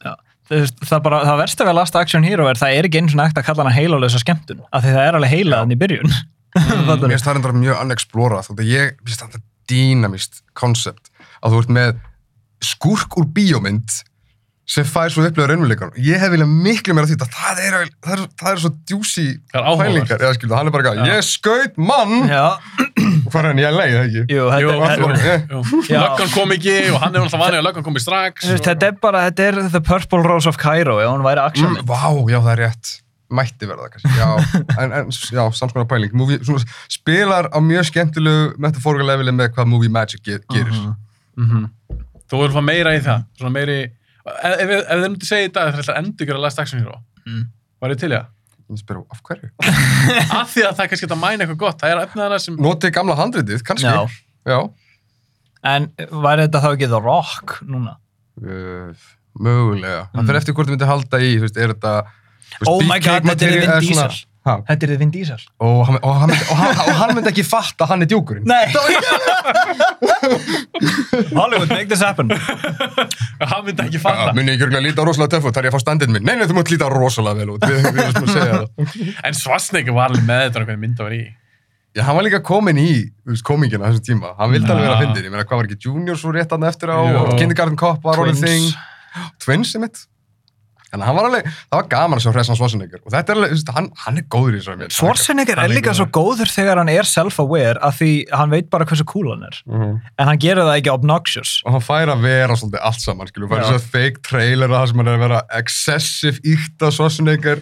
Þú 0.50 0.60
veist, 0.60 0.84
það, 0.84 1.02
bara, 1.06 1.22
það 1.28 1.42
versta 1.44 1.68
við 1.68 1.76
Last 1.78 1.98
Action 2.00 2.26
Hero 2.28 2.48
er 2.50 2.60
það 2.60 2.78
er 2.78 2.88
ekki 2.90 3.02
eins 3.02 3.14
og 3.16 3.22
nægt 3.22 3.40
að 3.40 3.48
kalla 3.48 3.64
hana 3.64 3.76
heilalösa 3.76 4.20
skemmtun 4.20 4.64
af 4.68 4.84
því 4.84 4.94
það 4.98 5.06
er 5.08 5.18
alveg 5.20 5.34
heilaðan 5.36 5.76
í 5.76 5.78
byrjun 5.80 6.16
Mér 6.58 7.14
finnst 7.14 7.28
það 7.28 7.38
reyndar 7.38 7.54
mjög 7.56 7.84
unexplorað. 7.86 8.50
Þú 8.50 8.56
veit, 8.58 8.70
ég 8.72 8.96
finnst 9.06 9.24
það 9.24 9.44
dýnamist 9.72 10.42
koncept 10.58 11.12
að 11.40 11.54
þú 11.54 11.62
ert 11.62 11.76
með 11.78 11.92
skúrk 12.62 13.20
úr 13.22 13.30
bíómynd 13.32 14.02
sem 14.72 14.86
fær 14.88 15.12
svo 15.12 15.26
upplöður 15.28 15.52
raunveruleikan. 15.52 15.92
Ég 16.00 16.22
hef 16.22 16.32
viljað 16.32 16.52
miklu 16.64 16.96
meira 16.96 17.10
því 17.10 17.18
að 17.18 17.34
það 17.36 17.62
er, 17.66 17.78
það 18.06 18.14
er, 18.16 18.22
það 18.40 18.52
er 18.52 18.62
svo 18.64 18.72
djúsi 18.88 19.26
Það 19.52 19.66
hann 20.62 20.70
eitthvað, 20.70 21.02
ég 21.10 21.26
skaut 21.28 21.80
mann! 21.82 22.14
Já, 22.30 22.46
hvað 23.32 23.42
er 23.42 23.48
hann, 23.50 23.60
er 23.64 23.76
leið, 23.78 23.94
eða 23.96 24.06
ekki? 24.08 24.24
jú, 24.32 24.42
Jú, 24.62 24.72
þetta, 24.82 25.10
þetta. 25.22 25.62
Já. 25.90 26.00
Löggan 26.04 26.34
kom 26.36 26.52
ekki 26.56 26.76
og 26.92 26.98
hann 27.04 27.16
er 27.16 27.24
alltaf 27.26 27.42
vanið 27.42 27.60
að 27.62 27.66
löggan 27.70 27.86
komi 27.88 28.02
strax. 28.04 28.50
þetta 28.68 28.90
er 28.92 28.98
bara, 29.04 29.24
þetta 29.30 29.48
er 29.50 29.60
The 29.76 29.82
Purple 29.88 30.22
Rose 30.28 30.50
of 30.52 30.58
Cairo 30.62 31.00
ef 31.04 31.10
hún 31.12 31.24
væri 31.26 31.42
action 31.46 31.72
Mm, 31.72 31.86
vá, 31.88 32.04
já, 32.32 32.40
það 32.42 32.52
er 32.58 32.62
rétt. 32.66 32.92
Mætti 33.32 33.68
verða 33.70 33.86
það 33.88 33.94
kannski. 33.94 34.14
Já, 34.20 34.30
en, 34.84 34.92
en 35.00 35.12
já, 35.16 35.44
samskonar 35.56 35.88
pæling. 35.88 36.12
Movie, 36.20 36.42
svona, 36.44 36.66
spilar 36.92 37.48
á 37.48 37.58
mjög 37.64 37.86
skemmtilegu 37.88 38.50
metaforgalevili 38.60 39.32
með 39.32 39.54
hvað 39.56 39.70
movie 39.72 39.90
magic 39.90 40.20
ge 40.28 40.40
gerir. 40.52 40.74
Mhm. 40.76 40.96
Mhm. 41.40 41.70
Þú 42.28 42.42
verður 42.42 42.52
að 42.52 42.58
fá 42.60 42.64
meira 42.68 42.92
í 42.96 43.00
það. 43.06 43.24
Svona 43.40 43.54
meiri... 43.56 43.78
Ef, 44.22 44.60
ef, 44.62 44.70
ef 44.70 44.92
þið 44.92 45.06
myndi 45.08 45.26
segja 45.28 45.48
í 45.48 45.54
dag 45.56 45.72
að 45.72 45.80
það 45.80 45.90
er 45.94 45.98
endur 46.04 46.26
ykkur 46.28 46.38
að 46.38 46.44
Last 46.46 46.60
Action 46.62 46.80
Hero, 46.84 47.00
Mm. 47.26 47.42
var 47.82 47.90
ég 47.96 48.00
til 48.02 48.10
í 48.12 48.16
það? 48.18 48.28
Ég 48.72 48.80
spyr, 48.80 49.02
af 49.12 49.20
hverju? 49.28 49.50
Af 50.40 50.54
því 50.54 50.64
að 50.64 50.78
það 50.78 50.84
er 50.86 50.90
kannski 50.94 51.08
að 51.10 51.20
mæna 51.20 51.44
eitthvað 51.44 51.60
gott. 51.60 51.80
Það 51.82 51.94
er 51.94 52.04
efnið 52.06 52.24
hana 52.24 52.38
sem... 52.40 52.60
Notið 52.64 52.94
gamla 52.96 53.18
handritið, 53.20 53.64
kannski. 53.68 53.92
Já. 53.92 54.22
Já. 54.48 54.60
En 55.72 55.90
væri 55.98 56.46
þetta 56.48 56.62
þá 56.64 56.70
ekki 56.72 56.90
The 56.90 57.02
Rock 57.04 57.58
núna? 57.68 57.98
Uh, 58.40 59.10
mögulega. 59.44 60.06
Það 60.16 60.32
fyrir 60.32 60.40
eftir 60.42 60.56
hvort 60.58 60.72
þú 60.72 60.76
myndir 60.78 60.92
halda 60.92 61.20
í, 61.22 61.34
þú 61.36 61.48
veist, 61.48 61.60
er 61.60 61.74
þetta... 61.76 61.96
Oh 62.68 62.80
my 62.88 63.00
god, 63.04 63.28
þetta 63.28 63.50
er 63.50 63.60
Vin 63.60 63.76
Diesel. 63.84 64.16
Ha, 64.42 64.56
Þetta 64.66 64.88
er 64.88 64.90
þið 64.96 65.02
Vin 65.04 65.12
Diesel. 65.14 65.38
og, 65.62 65.84
hann, 65.86 66.00
og, 66.02 66.16
hann, 66.18 66.32
myndi- 66.32 66.48
og, 66.50 66.58
hann, 66.58 66.80
og 66.82 66.96
hann 66.98 67.12
myndi 67.14 67.30
ekki 67.30 67.44
fatta 67.46 67.86
að 67.86 67.92
hann 67.92 68.02
er 68.02 68.08
djókurinn. 68.10 68.48
Nei! 68.50 68.74
Hollywood, 71.38 71.70
make 71.70 71.88
this 71.92 72.02
happen. 72.02 72.32
hann 72.32 73.66
myndi 73.68 73.84
ekki 73.86 74.00
fatta 74.02 74.32
muni 74.38 74.52
ekki 74.56 74.64
örgulega 74.68 74.86
líta 74.88 75.06
rosalega 75.06 75.32
töff 75.36 75.46
út, 75.50 75.56
þar 75.58 75.66
ég 75.68 75.72
að 75.74 75.78
fá 75.78 75.82
standinn 75.84 76.12
minn. 76.16 76.26
Nei, 76.26 76.36
nei, 76.40 76.48
þú 76.50 76.56
mútt 76.58 76.72
líta 76.74 76.88
rosalega 76.92 77.36
vel 77.42 77.50
út. 77.56 77.62
Við, 77.70 77.78
við 77.86 78.00
erum 78.08 78.26
að 78.26 78.34
segja 78.34 78.54
það. 78.58 78.68
en 79.30 79.36
Svarsnegur 79.42 79.94
var 79.98 80.06
alveg 80.12 80.26
með 80.28 80.40
þetta 80.48 80.60
hvernig 80.66 80.82
mynd 80.88 80.96
það 81.00 81.06
var 81.10 81.16
í 81.20 81.22
Já, 81.92 82.02
hann 82.08 82.16
var 82.16 82.24
líka 82.24 82.40
komin 82.48 82.78
í 82.80 82.90
komingina 83.44 83.90
þessum 83.92 84.06
tíma. 84.08 84.30
Hann 84.40 84.54
vildi 84.54 84.70
alveg 84.72 84.86
vera 84.88 84.96
að 84.96 85.02
fyndin. 85.04 85.26
Ég 85.28 85.32
meina, 85.34 85.44
hvað 85.44 85.60
var 85.60 85.68
ekki 85.68 85.84
Junior 85.90 86.16
svo 86.22 86.30
rétt 86.32 86.54
aðna 86.56 86.70
eftir 86.72 86.88
á 86.88 86.96
Kindergarten 87.36 87.76
Cop 87.82 88.00
var 88.08 88.16
Twins. 88.22 88.40
þing. 88.46 88.64
Twins, 89.44 89.74
ég 89.76 89.82
mitt. 89.84 89.98
En 90.92 91.04
hann 91.06 91.16
var 91.16 91.28
alveg, 91.30 91.46
það 91.72 91.78
var 91.78 91.88
gaman 91.92 92.20
að 92.20 92.26
sjá 92.26 92.32
hressan 92.36 92.58
Svarsenegger. 92.60 93.02
Og 93.06 93.14
þetta 93.14 93.32
er 93.32 93.40
alveg, 93.40 93.52
þú 93.52 93.58
veist, 93.58 93.72
hann, 93.78 93.90
hann 94.04 94.18
er 94.20 94.26
góður 94.36 94.58
í 94.58 94.62
mynd. 94.82 94.96
Schwarzenegger 94.96 95.62
er 95.64 95.72
líka 95.72 95.94
svo 95.96 96.08
góður 96.12 96.52
þegar 96.52 96.82
hann 96.82 96.92
er 96.92 97.08
self-aware 97.08 97.80
af 97.88 98.00
því 98.02 98.12
hann 98.36 98.52
veit 98.52 98.70
bara 98.74 98.88
hversu 98.90 99.06
cool 99.08 99.30
hann 99.32 99.46
er. 99.48 99.62
Mhm. 99.72 99.94
En 100.20 100.32
hann 100.32 100.42
gerir 100.42 100.66
það 100.68 100.82
ekki 100.82 100.92
obnoxious. 100.94 101.62
og 101.66 101.78
hann 101.78 101.86
fær 101.86 102.12
að 102.12 102.26
vera 102.28 102.58
svolítið 102.60 102.84
allt 102.90 103.02
saman, 103.06 103.28
skilju, 103.32 103.50
fær 103.52 103.64
þess 103.64 103.78
að 103.80 103.90
fake 103.96 104.22
trailer 104.28 104.68
það 104.68 104.88
sem 104.92 104.98
hann 104.98 105.08
er 105.08 105.18
að 105.20 105.26
vera 105.28 105.42
excessive 105.62 106.40
ykta 106.44 106.92
Schwarzenegger, 106.92 107.62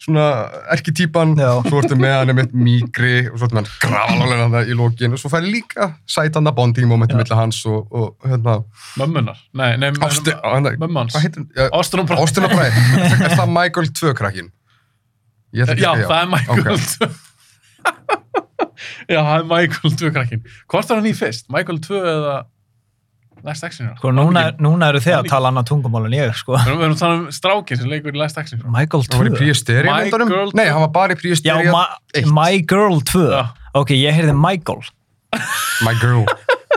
svona 0.00 0.26
erketýpan, 0.72 1.34
Já. 1.36 1.50
svo 1.66 1.80
ertu 1.82 1.96
með 2.00 2.14
hann 2.16 2.30
einmitt 2.32 2.54
mýgri 2.56 3.26
og 3.28 3.34
svo 3.36 3.48
ertu 3.48 3.58
með 3.58 3.66
hann 3.66 3.80
grafalólega 3.84 4.46
það 4.54 4.70
í 4.72 4.76
lokin 4.78 5.16
og 5.16 5.20
svo 5.20 5.30
fær 5.32 5.44
líka 5.44 5.88
sætanda 6.08 6.54
bonding 6.56 6.88
momenti 6.88 7.12
Já. 7.16 7.20
millir 7.20 7.36
hans 7.40 7.58
og, 7.68 7.90
og 7.92 8.28
hérna, 8.30 8.54
mömmunar 9.00 9.42
nei, 9.60 9.74
nei, 9.82 9.90
Ásti, 10.06 10.32
á, 10.32 10.48
hérna, 10.56 10.72
mömmu 10.80 11.02
hans 11.02 11.16
hvað 11.16 11.26
heitir 11.26 11.44
hann? 11.44 11.74
Ástin 11.80 12.00
og 12.04 12.08
Bræ 12.08 12.20
Ástin 12.24 12.48
og 12.48 12.54
Bræð, 12.54 12.80
er, 13.28 13.34
það 13.36 13.52
Michael 13.58 13.90
2 14.00 14.14
krakkin? 14.22 14.48
Já, 15.52 15.66
segja. 15.68 15.92
það 16.06 16.16
er 16.22 16.30
Michael 16.32 16.64
Ok. 16.64 16.86
2 16.96 17.10
já, 19.12 19.20
það 19.20 19.34
er 19.36 19.46
Michael 19.52 19.98
2 20.04 20.10
krakkin 20.16 20.42
hvort 20.70 20.90
er 20.90 21.00
hann 21.02 21.10
í 21.10 21.14
fyrst? 21.18 21.48
Michael 21.52 21.80
2 21.84 22.00
eða 22.14 22.34
Last 23.44 23.64
Action 23.64 23.86
Hero? 23.86 23.96
Sko, 23.98 24.10
núna, 24.12 24.42
núna 24.60 24.88
eru 24.92 25.00
þið 25.00 25.14
að 25.18 25.28
tala 25.32 25.50
annað 25.52 25.66
tungumál 25.70 26.04
en 26.06 26.16
ég, 26.18 26.34
sko. 26.36 26.56
Við 26.58 26.72
erum- 26.74 26.94
að 26.94 26.98
tala 27.00 27.14
um 27.18 27.26
strákin 27.32 27.80
sem 27.80 27.88
leikur 27.90 28.12
í 28.14 28.20
Last 28.20 28.38
Action 28.38 28.60
Hero 28.60 28.70
Michael 28.70 29.04
Hann 29.10 29.18
var 29.24 29.30
í 29.30 29.30
2. 29.30 29.84
My? 29.90 30.10
Girl 30.28 30.50
Nei, 30.54 30.64
2. 30.66 30.70
hann 30.72 30.80
var 30.86 30.92
bara 30.98 31.14
í 31.14 31.18
ma 31.72 31.84
eitt. 32.14 32.26
My 32.26 32.60
Girl 32.74 33.00
2. 33.00 33.26
Já. 33.30 33.42
Ok, 33.74 33.90
ég 33.96 34.12
heyrði 34.14 34.34
Michael. 34.36 34.82
My 35.86 35.94
Girl. 36.00 36.26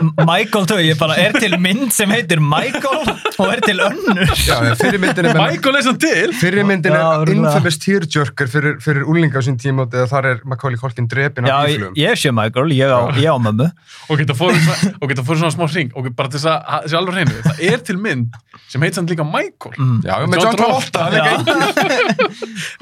Michael 0.02 0.64
2, 0.66 0.76
ég 0.88 0.96
bara, 0.98 1.14
er 1.22 1.36
til 1.38 1.52
mynd 1.62 1.92
sem 1.94 2.10
heitir 2.10 2.40
Michael 2.42 3.04
og 3.38 3.50
er 3.52 3.60
til 3.62 3.78
önnur. 3.78 4.24
Já, 4.42 4.56
fyrir 4.80 4.98
myndin 4.98 5.28
er 5.30 5.36
með 5.36 5.52
Michael 5.52 5.76
er 5.78 5.84
samt 5.86 6.00
til 6.02 6.32
Fyrir 6.34 6.66
myndin 6.66 6.96
Já, 6.96 7.02
er 7.22 7.30
infamous 7.30 7.76
tearjerker 7.82 8.48
fyrir, 8.50 8.74
fyrir 8.82 9.06
úlinga 9.10 9.38
á 9.38 9.42
sín 9.46 9.54
tíma 9.60 9.84
og 9.86 9.94
þar 10.10 10.26
er 10.32 10.40
Macaulay 10.50 10.80
Culkin 10.80 11.06
drepin 11.10 11.46
Já, 11.46 11.54
af 11.60 11.68
ég, 11.70 11.76
bíflum. 11.78 11.92
ég 12.00 12.18
sé 12.18 12.32
Michael, 12.34 12.74
ég 12.74 12.90
á, 12.90 13.00
ég 13.14 13.30
á 13.30 13.38
mömmu. 13.38 13.68
og 14.10 14.18
geta 14.18 14.34
fóru 14.38 14.58
svona, 14.58 14.94
og 14.98 15.12
geta 15.12 15.22
fóru 15.28 15.38
svona 15.44 15.54
smá 15.54 15.68
hring 15.70 15.92
og 15.94 16.08
bara 16.18 16.32
til 16.32 16.40
þess 16.42 16.50
að 16.50 16.58
það 16.72 16.88
sé 16.90 16.98
alveg 16.98 17.14
hreinu 17.20 17.44
það 17.46 17.62
er 17.70 17.84
til 17.90 17.98
mynd 18.02 18.38
sem 18.74 18.82
heit 18.88 18.98
samt 18.98 19.12
líka 19.14 19.26
Michael 19.28 19.78
Mm. 19.78 20.00
Já, 20.06 20.14
með 20.26 20.42
John 20.42 20.56
Travolta. 20.58 21.02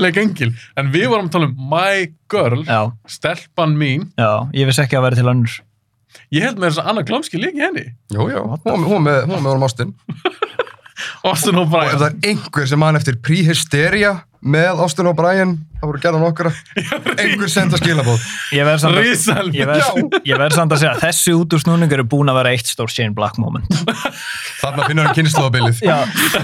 leik 0.02 0.16
engil 0.20 0.50
en 0.80 0.88
við 0.92 1.06
vorum 1.12 1.28
að 1.28 1.34
tala 1.36 1.48
um 1.50 1.68
My 1.72 2.08
Girl 2.32 2.64
Já, 2.66 2.80
stelpan 3.08 3.76
mín 3.78 4.08
já, 4.18 4.32
ég 4.56 4.68
vissi 4.68 4.82
ekki 4.84 4.96
að 4.98 5.06
vera 5.08 5.20
til 5.20 5.28
önnur. 5.32 5.60
Ég 6.32 6.46
held 6.46 6.58
með 6.60 6.70
þess 6.72 6.82
að 6.84 6.90
Anna 6.92 7.06
Glomski 7.08 7.40
leik 7.42 7.56
í 7.58 7.64
henni 7.66 7.86
Jú, 8.14 8.28
jú, 8.32 8.42
hún 8.42 8.58
var 8.64 8.76
með- 8.76 8.88
hún 8.88 8.98
var 8.98 9.06
með, 9.08 9.22
hún 9.22 9.36
var 9.36 9.46
með 9.46 9.52
honum 9.54 9.68
Austin. 9.68 9.94
Austin 11.26 11.56
Og 11.58 11.64
ef 11.64 11.72
O'Brien 11.72 11.98
það 11.98 12.08
er 12.10 12.28
einhver 12.32 12.68
sem 12.70 12.78
mann 12.82 12.98
eftir 12.98 13.16
pre-hysteria 13.24 14.12
með 14.42 14.80
Austin 14.82 15.06
O'Brien, 15.06 15.52
það 15.78 15.86
voru 15.86 16.00
gerðan 16.02 16.24
okkar 16.26 16.48
einhver 17.14 17.50
senda 17.50 17.78
skilabóð. 17.78 18.24
Ég 18.56 18.66
verð 18.66 18.80
samt 18.82 18.96
að, 18.98 19.04
Rísal 19.06 19.44
ég 19.54 19.68
verð, 19.70 20.16
ég 20.26 20.40
verð 20.40 20.56
samt 20.58 20.74
að 20.74 20.80
segja 20.82 20.94
að 20.96 21.02
þessi 21.04 21.34
útúrsnúning 21.38 21.94
eru 21.94 22.06
búin 22.10 22.30
að 22.32 22.40
vera 22.40 22.54
eitt 22.56 22.66
stór 22.72 22.90
Shane 22.90 23.14
Black 23.14 23.38
moment. 23.38 23.70
Þarna 24.58 24.88
finnur 24.90 25.06
hann 25.06 25.14
kynnslóðabilið. 25.20 25.78
Já, 25.86 26.00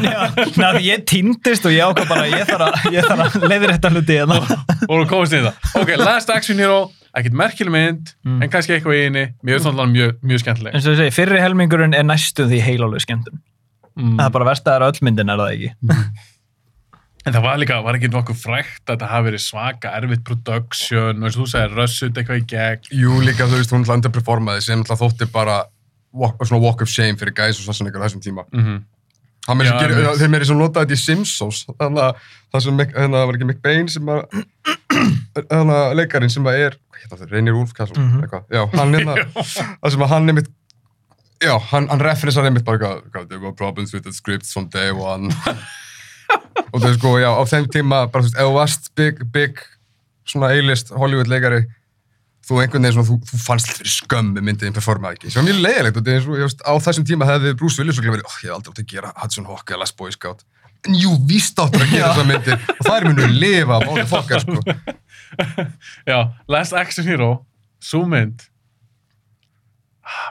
já, 0.07 0.79
ég 0.87 1.03
týndist 1.11 1.66
og 1.66 1.75
ég 1.75 1.91
ákvað 1.91 2.12
bara, 2.14 2.29
ég 2.31 2.47
þarf 2.47 2.69
að, 2.69 2.89
ég 2.95 3.11
þarf 3.11 3.27
að 3.43 3.49
leiðir 3.51 3.75
þetta 3.75 3.93
hluti 3.97 4.21
hérna. 4.21 4.39
og 4.87 4.95
þú 4.95 5.05
komast 5.11 5.35
í 5.35 5.43
það 5.43 5.83
ok, 5.83 5.93
Last 6.05 6.31
Action 6.39 6.62
Hero, 6.62 6.79
ekkert 7.21 7.37
merkileg 7.41 7.73
mynd 7.75 8.14
Mm. 8.25 8.43
en 8.43 8.51
kannski 8.53 8.75
eitthvað 8.77 8.97
í 8.99 9.05
eini 9.09 9.25
mér 9.43 9.59
finnst 9.59 9.69
það 9.69 9.93
mjög, 9.93 10.16
mjög 10.23 10.43
skemmtileg 10.45 10.75
eins 10.75 10.87
og 10.87 10.95
ég 10.97 10.99
segi, 11.03 11.14
fyrri 11.19 11.41
helmingurinn 11.43 11.95
er 11.95 12.05
næstu 12.09 12.47
því 12.49 12.59
heilálega 12.64 13.05
skemmtun. 13.05 13.39
mm. 13.97 14.16
Það 14.19 14.27
er 14.27 14.35
bara 14.39 14.45
verst 14.51 14.66
að 14.66 14.73
það 14.73 14.81
er 14.81 14.87
öll 14.89 15.05
myndin, 15.09 15.31
er 15.31 15.39
það 15.43 15.55
ekki? 15.55 15.71
En 17.27 17.35
það 17.35 17.43
var 17.45 17.59
líka, 17.61 17.79
var 17.85 17.97
ekki 17.99 18.09
nokkuð 18.09 18.39
frækt 18.41 18.85
að 18.87 18.93
þetta 18.95 19.09
hafi 19.11 19.27
verið 19.29 19.43
svaka 19.45 19.91
erfitt 19.99 20.23
production 20.25 21.19
og 21.19 21.27
eins 21.29 21.37
og 21.37 21.43
þú 21.43 21.49
segir, 21.51 21.75
rössut 21.77 22.16
eitthvað 22.16 22.39
í 22.41 22.45
gegn. 22.49 22.87
Jú, 23.03 23.19
líka 23.27 23.49
þú 23.51 23.59
veist, 23.59 23.73
hún 23.75 23.83
ætlaði 23.85 23.99
underperformaði 24.01 24.62
sem 24.64 24.85
ætlaði 24.85 25.03
þótti 25.03 25.29
bara 25.35 25.57
walk, 26.16 26.39
svona 26.49 26.62
walk 26.62 26.81
of 26.87 26.89
shame 26.89 27.19
fyrir 27.21 27.35
gæs 27.37 27.59
og 27.59 27.66
Schwarzenegger 27.66 28.01
á 28.01 28.07
þessum 28.07 28.23
tíma. 28.25 28.47
Mm 28.55 28.79
Hann 29.49 29.57
með 29.57 29.64
Já, 29.64 29.73
að 29.73 29.83
einmitt. 29.89 30.19
þeir 30.21 30.29
meiri 30.29 30.45
sem 30.45 30.59
notaði 30.61 30.85
þetta 30.85 30.93
í 30.93 31.01
Simpsons, 31.01 31.59
þannig 31.81 32.03
að 32.05 32.16
það 32.53 32.62
sem, 32.64 32.75
Mick- 32.77 32.97
hérna, 32.99 33.21
var 33.27 33.37
ekki 33.39 33.47
McBain 33.49 33.87
sem 33.89 34.11
að, 34.12 34.43
hérna, 35.49 35.79
leikarinn 35.97 36.33
sem 36.33 36.45
að 36.51 36.59
er, 36.66 36.77
hérna 37.03 37.28
Reynir 37.30 37.57
Úlfkassel, 37.59 37.96
Mhm. 37.99 38.22
eitthvað, 38.24 38.44
já, 38.53 38.62
hann 38.74 38.94
hérna, 38.99 39.14
það 39.82 39.90
sem 39.94 40.05
að 40.07 40.12
hann 40.14 40.28
einmitt, 40.32 40.51
já, 41.44 41.55
hann, 41.70 41.88
hann 41.92 42.01
referensar 42.05 42.44
einmitt 42.49 42.64
bara 42.66 42.78
eitthvað, 42.99 43.28
there 43.28 43.40
were 43.42 43.53
problems 43.55 43.92
with 43.94 44.05
the 44.05 44.12
scripts 44.12 44.53
from 44.53 44.68
day 44.74 44.90
one, 44.90 45.30
og 46.72 46.80
það 46.82 46.90
er 46.92 46.99
sko, 46.99 47.16
já, 47.22 47.30
á 47.32 47.42
þeim 47.49 47.66
tíma, 47.72 48.05
bara, 48.12 48.22
þú 48.24 48.28
veist, 48.28 48.38
ef 48.38 48.46
þú 48.51 48.55
varst 48.59 48.90
big, 48.99 49.24
big, 49.32 49.61
svona 50.28 50.51
A-list 50.53 50.90
Hollywood 50.92 51.30
leikari, 51.30 51.62
þú 52.49 52.62
einhvern 52.62 52.84
veginn 52.84 52.96
svona, 52.96 53.09
þú, 53.09 53.16
þú 53.28 53.38
fannst 53.44 53.70
fyrir 53.74 53.92
skömm 53.92 54.28
með 54.36 54.46
myndið 54.49 54.74
performaði 54.76 55.18
ekki, 55.18 55.30
sem 55.32 55.42
var 55.42 55.49
mjög 55.51 55.59
leiðilegt 55.66 55.99
og 56.01 56.05
það 56.07 56.12
er 56.12 56.18
eins 56.20 56.28
og, 56.28 56.36
ég 56.38 56.46
veist, 56.49 56.62
á 56.64 56.72
þessum 56.88 57.05
tíma 57.09 57.26
hefði 57.28 57.55
Bruce 57.61 57.80
Willis 57.82 57.99
verið, 58.01 58.22
oh, 58.24 58.38
ég 58.42 58.49
hef 58.49 58.55
aldrei 58.57 58.72
átt 58.72 58.80
að 58.84 58.88
gera 58.94 59.11
Hudson 59.20 59.49
Hawk 59.51 59.68
eða 59.72 59.80
Last 59.84 59.96
Boy 60.01 60.12
Scout. 60.14 60.44
En 60.86 60.94
jú, 60.94 61.11
víst 61.28 61.59
áttur 61.61 61.82
að 61.82 61.90
gera 61.92 62.12
þessar 62.14 62.28
myndir 62.30 62.55
og 62.55 62.84
það 62.86 62.96
er 62.96 63.07
munu 63.09 63.24
að 63.26 63.32
lifa, 63.42 63.78
máli 63.84 64.05
fokkar 64.09 64.44
sko. 64.44 64.61
Já, 66.11 66.18
Last 66.49 66.76
Action 66.76 67.07
Hero, 67.07 67.33
svo 67.83 68.05
mynd. 68.09 68.47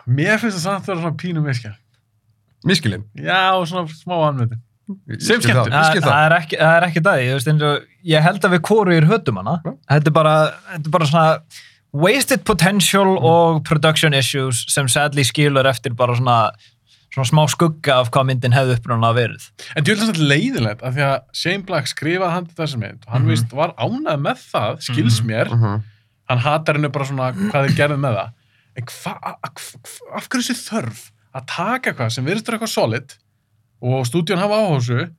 Mér 0.10 0.40
finnst 0.42 0.58
það 0.58 0.64
samt 0.64 0.88
að 0.88 0.94
vera 0.94 1.04
svona 1.04 1.20
pínu 1.22 1.44
miskjál. 1.46 1.76
Mískilinn 2.68 3.04
Já, 3.14 3.54
og 3.54 3.68
svona 3.70 3.86
smá. 3.94 4.18
Ég 4.88 5.20
Sem 5.22 5.42
skemmtun. 5.44 5.68
ég 5.68 5.76
Það 5.76 5.90
skil 5.92 6.02
það 6.02 6.14
það 6.14 6.26
er 6.26 6.36
ekki, 6.38 6.60
það 6.62 6.76
er 6.78 6.86
ekki 6.88 7.02
það, 7.04 7.22
ég, 7.22 7.34
veist, 7.36 7.50
eins 7.52 7.66
og, 7.68 7.88
ég 8.08 8.24
held 8.24 8.46
að 8.48 8.54
við 8.56 8.62
hvorugir 8.70 9.08
hötum 9.10 9.40
hana. 9.42 9.56
Já. 9.66 9.74
Þetta 9.92 10.12
er 10.12 10.16
bara, 10.16 10.36
þetta 10.72 10.90
er 10.90 10.96
bara 10.96 11.10
svona 11.10 11.26
wasted 11.98 12.44
potential 12.48 13.18
og 13.18 13.62
production 13.68 14.16
issues 14.16 14.64
sem 14.72 14.88
sadly 14.92 15.26
skilur 15.28 15.68
eftir 15.68 15.96
bara 15.98 16.16
svona, 16.16 16.38
svona 17.18 17.30
smá 17.32 17.44
skugga 17.52 17.98
af 18.02 18.10
hvað 18.14 18.28
myndin 18.30 18.54
hefði 18.56 18.78
upprunalega 18.78 19.18
verið. 19.18 19.50
En 19.76 19.84
þú 19.84 19.94
veist 19.96 20.04
þetta 20.08 20.28
leiðilegt 20.32 20.84
af 20.88 20.96
því 20.96 21.04
að 21.08 21.18
Shane 21.42 21.66
Black 21.68 21.90
skrifaði 21.92 22.32
hann 22.38 22.48
til 22.48 22.56
þessa 22.62 22.80
mynd 22.82 23.04
og 23.08 23.14
hann 23.14 23.26
Mhm. 23.26 23.32
víst 23.34 23.54
var 23.58 23.74
ánægð 23.78 24.22
með 24.28 24.44
það, 24.54 24.82
skils 24.88 25.20
mér. 25.26 25.52
Mhm. 25.52 25.84
Hann 26.30 26.40
hatar 26.44 26.76
hennu 26.78 26.90
bara 26.92 27.06
svona 27.06 27.32
hvað 27.34 27.68
þið 27.68 27.76
gerðið 27.82 28.00
með 28.06 28.18
það. 28.22 28.30
En 28.78 28.84
af 30.16 30.28
hverju 30.30 30.44
þessi 30.46 30.66
þörf 30.70 31.00
að 31.36 31.46
taka 31.48 31.92
eitthvað 31.92 32.12
sem 32.12 32.26
virðist 32.26 32.48
vera 32.48 32.58
eitthvað 32.60 32.74
solid 32.74 33.16
og 33.82 34.06
stúdíun 34.06 34.42
hafa 34.42 34.60
áhásu 34.64 35.10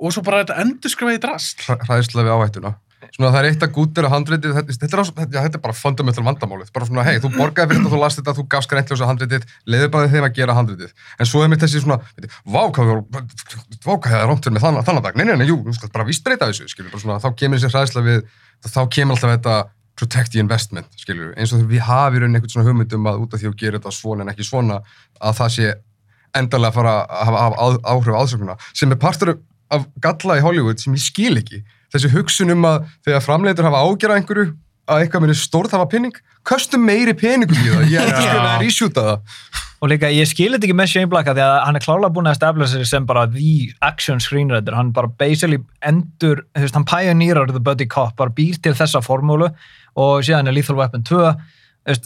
og 0.00 0.12
svo 0.14 0.22
bara 0.24 0.44
þetta 0.44 0.58
endur 0.64 0.90
skrifa 0.92 1.14
í 1.16 1.20
drast. 1.22 1.64
Hræðsla 1.66 2.24
við 2.26 2.34
áhættuna 2.34 2.74
svona 3.14 3.30
það 3.32 3.38
er 3.40 3.48
eitt 3.48 3.64
að 3.64 3.72
gútið 3.76 4.06
að 4.06 4.14
handritið 4.14 4.56
þetta, 4.58 5.04
þetta, 5.20 5.42
er, 5.42 5.62
bara 5.64 5.76
fundamental 5.76 6.24
vandamálið. 6.26 6.70
Bara 6.74 6.88
svona, 6.88 7.06
hei, 7.06 7.18
þú 7.22 7.32
borgaði 7.36 7.70
fyrir 7.70 7.80
þetta, 7.80 7.94
þú 7.94 8.00
last 8.02 8.20
þetta, 8.20 8.36
þú 8.36 8.44
gafst 8.54 8.72
greintljósa 8.72 9.08
handritið, 9.10 9.48
leiður 9.70 9.92
bara 9.96 10.12
þeim 10.12 10.28
að 10.28 10.36
gera 10.36 10.56
handritið. 10.58 10.94
En 11.18 11.30
svo 11.30 11.44
er 11.44 11.52
mér 11.52 11.62
þessi 11.64 11.82
svona, 11.84 12.00
vákaði 12.44 13.00
það 14.10 14.20
er 14.20 14.30
rómtur 14.30 14.54
með 14.54 14.66
þann, 14.66 14.80
þann 14.86 15.02
dag. 15.04 15.20
Nei, 15.20 15.26
nei, 15.30 15.36
nei, 15.40 15.48
jú, 15.48 15.58
þú 15.66 15.76
skal 15.78 15.92
bara 15.94 16.08
víst 16.08 16.24
breyta 16.26 16.50
þessu 16.50 16.68
skilur, 16.68 16.92
bara 16.92 17.04
svona, 17.04 17.20
þá 17.22 17.30
kemur 17.40 17.60
þessi 17.60 17.72
hræðsla 17.74 18.06
við 18.06 18.24
þá 18.68 18.82
kemur 18.92 19.16
alltaf 19.16 19.36
þetta 19.36 19.60
protect 20.00 20.32
the 20.32 20.40
investment 20.40 20.88
skilur, 20.96 21.34
eins 21.36 21.52
og 21.56 21.66
við 21.68 21.84
hafi 21.84 22.20
rauninni 22.20 22.40
einhvern 22.40 22.52
svona 22.52 22.68
hugmyndum 22.68 23.08
að 23.10 23.24
út 23.24 23.34
af 23.34 23.42
því 23.42 23.50
að 23.50 23.56
gerir 23.60 23.78
þetta 23.78 23.92
svona 23.92 24.24
en 24.24 24.32
ekki 24.32 24.46
svona, 24.46 24.80
að 25.20 25.36
það 25.40 25.52
sé 25.56 25.72
endalega 26.40 26.70
að 26.70 26.78
fara 26.78 26.94
að 27.04 27.28
hafa, 27.28 27.68
áhrif 27.92 28.16
á 28.16 28.20
aðsöknuna, 28.20 28.56
sem 28.80 28.94
er 28.94 29.00
partur 29.02 29.34
af 29.70 29.86
galla 30.02 30.38
í 30.38 30.44
Hollywood 30.44 30.82
sem 30.82 30.96
ég 30.96 31.04
skil 31.04 31.34
ekki 31.40 31.60
þessi 31.94 32.12
hugsun 32.14 32.54
um 32.54 32.68
að 32.70 32.90
þegar 33.06 33.24
framleitur 33.24 33.68
hafa 33.68 33.84
ágjara 33.86 34.18
einhverju 34.20 34.52
að 34.90 35.04
eitthvað 35.04 35.24
muni 35.24 35.36
stórð 35.38 35.74
hafa 35.76 35.88
penning 35.90 36.16
köstum 36.46 36.86
meiri 36.86 37.14
peningum 37.14 37.58
í 37.58 37.68
það. 37.68 37.84
Ég 37.92 38.06
ætla 38.06 38.22
að 38.24 38.40
það 38.46 38.64
reshoota 38.64 39.04
það. 39.06 39.36
Og 39.80 39.88
líka, 39.88 40.10
ég 40.12 40.28
skil 40.28 40.50
þetta 40.52 40.66
ekki 40.66 40.76
með 40.76 40.90
Shane 40.92 41.08
Black 41.08 41.30
því 41.30 41.40
að 41.44 41.54
hann 41.64 41.78
er 41.78 41.84
klálega 41.84 42.12
búin 42.12 42.28
að 42.28 42.36
stafla 42.36 42.66
sér 42.68 42.82
sem 42.88 43.06
bara 43.08 43.22
the 43.32 43.70
action 43.86 44.20
screenwriter, 44.20 44.76
hann 44.76 44.90
bara 44.92 45.08
basically 45.08 45.56
endur, 45.88 46.42
þú 46.52 46.66
veist, 46.66 46.76
hann 46.76 46.88
pioneerar 46.88 47.48
the 47.48 47.62
buddy 47.64 47.86
cop, 47.88 48.12
bara 48.18 48.34
býr 48.36 48.58
til 48.60 48.74
þessa 48.76 49.00
formúlu 49.04 49.48
og 49.96 50.26
síðan 50.26 50.52
er 50.52 50.56
Lethal 50.58 50.76
Weapon 50.76 51.06
2 51.08 51.16
Þú 51.16 51.22
veist, 51.24 51.40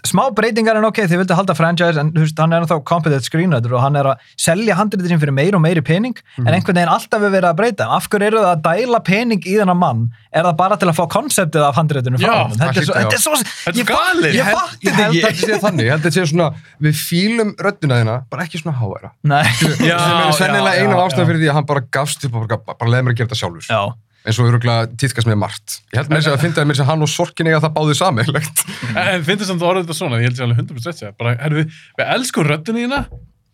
smá 0.06 0.28
breytingar 0.34 0.76
en 0.78 0.84
ok, 0.86 1.00
þið 1.10 1.18
vildi 1.18 1.34
halda 1.34 1.54
franchise 1.58 1.98
en 2.00 2.12
veist, 2.14 2.38
hann 2.38 2.52
er 2.54 2.62
ennþá 2.62 2.76
competent 2.86 3.24
screenwriter 3.26 3.72
og 3.74 3.80
hann 3.82 3.96
er 3.98 4.06
að 4.12 4.20
selja 4.38 4.76
handritin 4.78 5.10
sín 5.10 5.20
fyrir 5.20 5.34
meiri 5.34 5.56
og 5.58 5.62
meiri 5.64 5.82
pening 5.84 6.14
Mhm. 6.38 6.46
en 6.46 6.54
einhvern 6.54 6.78
veginn 6.78 6.92
alltaf 6.94 7.20
við 7.20 7.32
verið 7.34 7.48
að 7.50 7.56
breyta 7.58 7.88
af 7.90 8.06
hverju 8.08 8.26
eru 8.28 8.38
það 8.38 8.52
að 8.54 8.62
dæla 8.68 9.00
pening 9.04 9.40
í 9.42 9.56
þennan 9.58 9.76
mann 9.76 10.04
er 10.32 10.44
það 10.46 10.56
bara 10.56 10.76
til 10.78 10.88
að 10.88 10.94
fá 11.00 11.04
konseptið 11.10 11.66
af 11.68 11.74
handritinu 11.74 12.18
frá 12.22 12.32
hann 12.44 12.54
þetta 12.54 12.80
er 12.80 12.88
þetta 12.94 13.18
er 13.18 13.24
svo 13.24 13.34
ég, 13.34 13.84
fatt- 13.84 13.90
galið. 13.90 14.32
ég 14.38 14.44
held, 14.44 14.58
fatti 14.62 14.88
að 14.88 14.94
þetta 14.94 15.26
þetta 15.26 15.46
sé 15.50 15.60
þannig, 15.66 15.84
ég 15.84 15.90
held 15.90 16.00
að 16.00 16.06
þetta 16.06 16.14
sé 16.14 16.26
svona, 16.30 16.48
við 16.80 16.94
fílum 17.04 17.50
röddina 17.58 17.98
þína, 18.00 18.16
bara 18.30 18.42
ekki 18.46 18.62
svona 18.62 18.78
háæra. 18.78 19.10
Sem 19.58 19.80
er 19.82 20.32
sennilega 20.38 20.80
eina 20.80 20.94
já, 20.96 21.02
ástæðan 21.04 21.28
fyrir 21.28 21.40
því 21.42 21.50
að 21.50 21.54
hann 21.58 21.66
bara 21.66 21.80
gafst 21.90 22.24
upp 22.24 22.34
og 22.34 22.48
bara, 22.48 22.58
bara, 22.78 22.90
leiði 22.90 23.04
mér 23.08 23.12
að 23.14 23.16
gera 23.18 23.28
þetta 23.28 23.40
sjálfur. 23.42 23.94
Eins 24.24 24.38
og 24.40 24.48
öruglega 24.48 24.86
tíðkast 24.96 25.28
með 25.28 25.36
margt. 25.42 25.76
Ég 25.92 25.98
held 26.00 26.08
með 26.10 26.22
þess 26.22 26.32
að 26.32 26.40
finna 26.44 26.62
að 26.62 26.68
mér 26.70 26.78
sem 26.80 26.88
hann 26.88 27.04
og 27.04 27.10
Sorkin 27.12 27.50
eiga 27.50 27.60
það 27.60 27.74
báðið 27.76 27.98
sammeilegt. 28.00 28.64
En, 29.04 29.24
finnst 29.26 29.46
samt 29.50 29.62
orðið 29.66 29.84
þetta 29.86 29.98
svona, 29.98 30.18
ég 30.22 30.28
held 30.30 30.38
sér 30.38 30.46
alveg 30.48 30.60
100% 30.64 31.00
sér, 31.02 31.14
bara, 31.18 31.36
herru, 31.42 31.60
við, 31.62 31.78
við 31.98 32.10
elskum 32.16 32.46
röddinu 32.48 32.84
þína, 32.86 33.00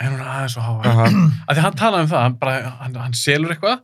en 0.00 0.10
hún 0.14 0.20
er 0.22 0.32
aðeins 0.36 0.54
svo 0.56 0.64
háa. 0.64 0.80
Aha. 0.90 1.06
Af 1.48 1.56
því 1.58 1.64
hann 1.66 1.78
talaði 1.80 2.06
um 2.06 2.10
það, 2.14 2.24
hann, 2.26 2.36
bara, 2.42 2.74
hann, 2.82 2.98
hann 3.06 3.16
selur 3.18 3.54
eitthvað 3.54 3.78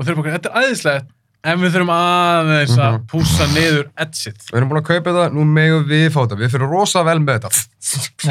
og 0.00 0.06
eru 0.08 0.22
bara, 0.22 0.36
þetta 0.38 0.52
er 0.54 0.60
aðeinslegt, 0.62 1.10
en 1.50 1.60
við 1.62 1.72
þurfum 1.74 1.90
aðeins 1.96 2.74
að 2.76 2.94
Mhm. 2.94 3.04
pússa 3.10 3.46
niður 3.54 3.86
edsit. 4.04 4.42
Við 4.50 4.58
erum 4.60 4.70
búin 4.72 4.80
að 4.82 4.88
kaupa 4.90 5.12
þetta, 5.14 5.28
nú 5.36 5.44
megum 5.48 5.86
við 5.88 6.06
fá 6.12 6.18
þetta. 6.24 6.36
Við 6.40 6.50
fyrir 6.54 6.68
rosa 6.72 7.02
vel 7.06 7.18
með 7.24 7.38
þetta. 7.40 7.50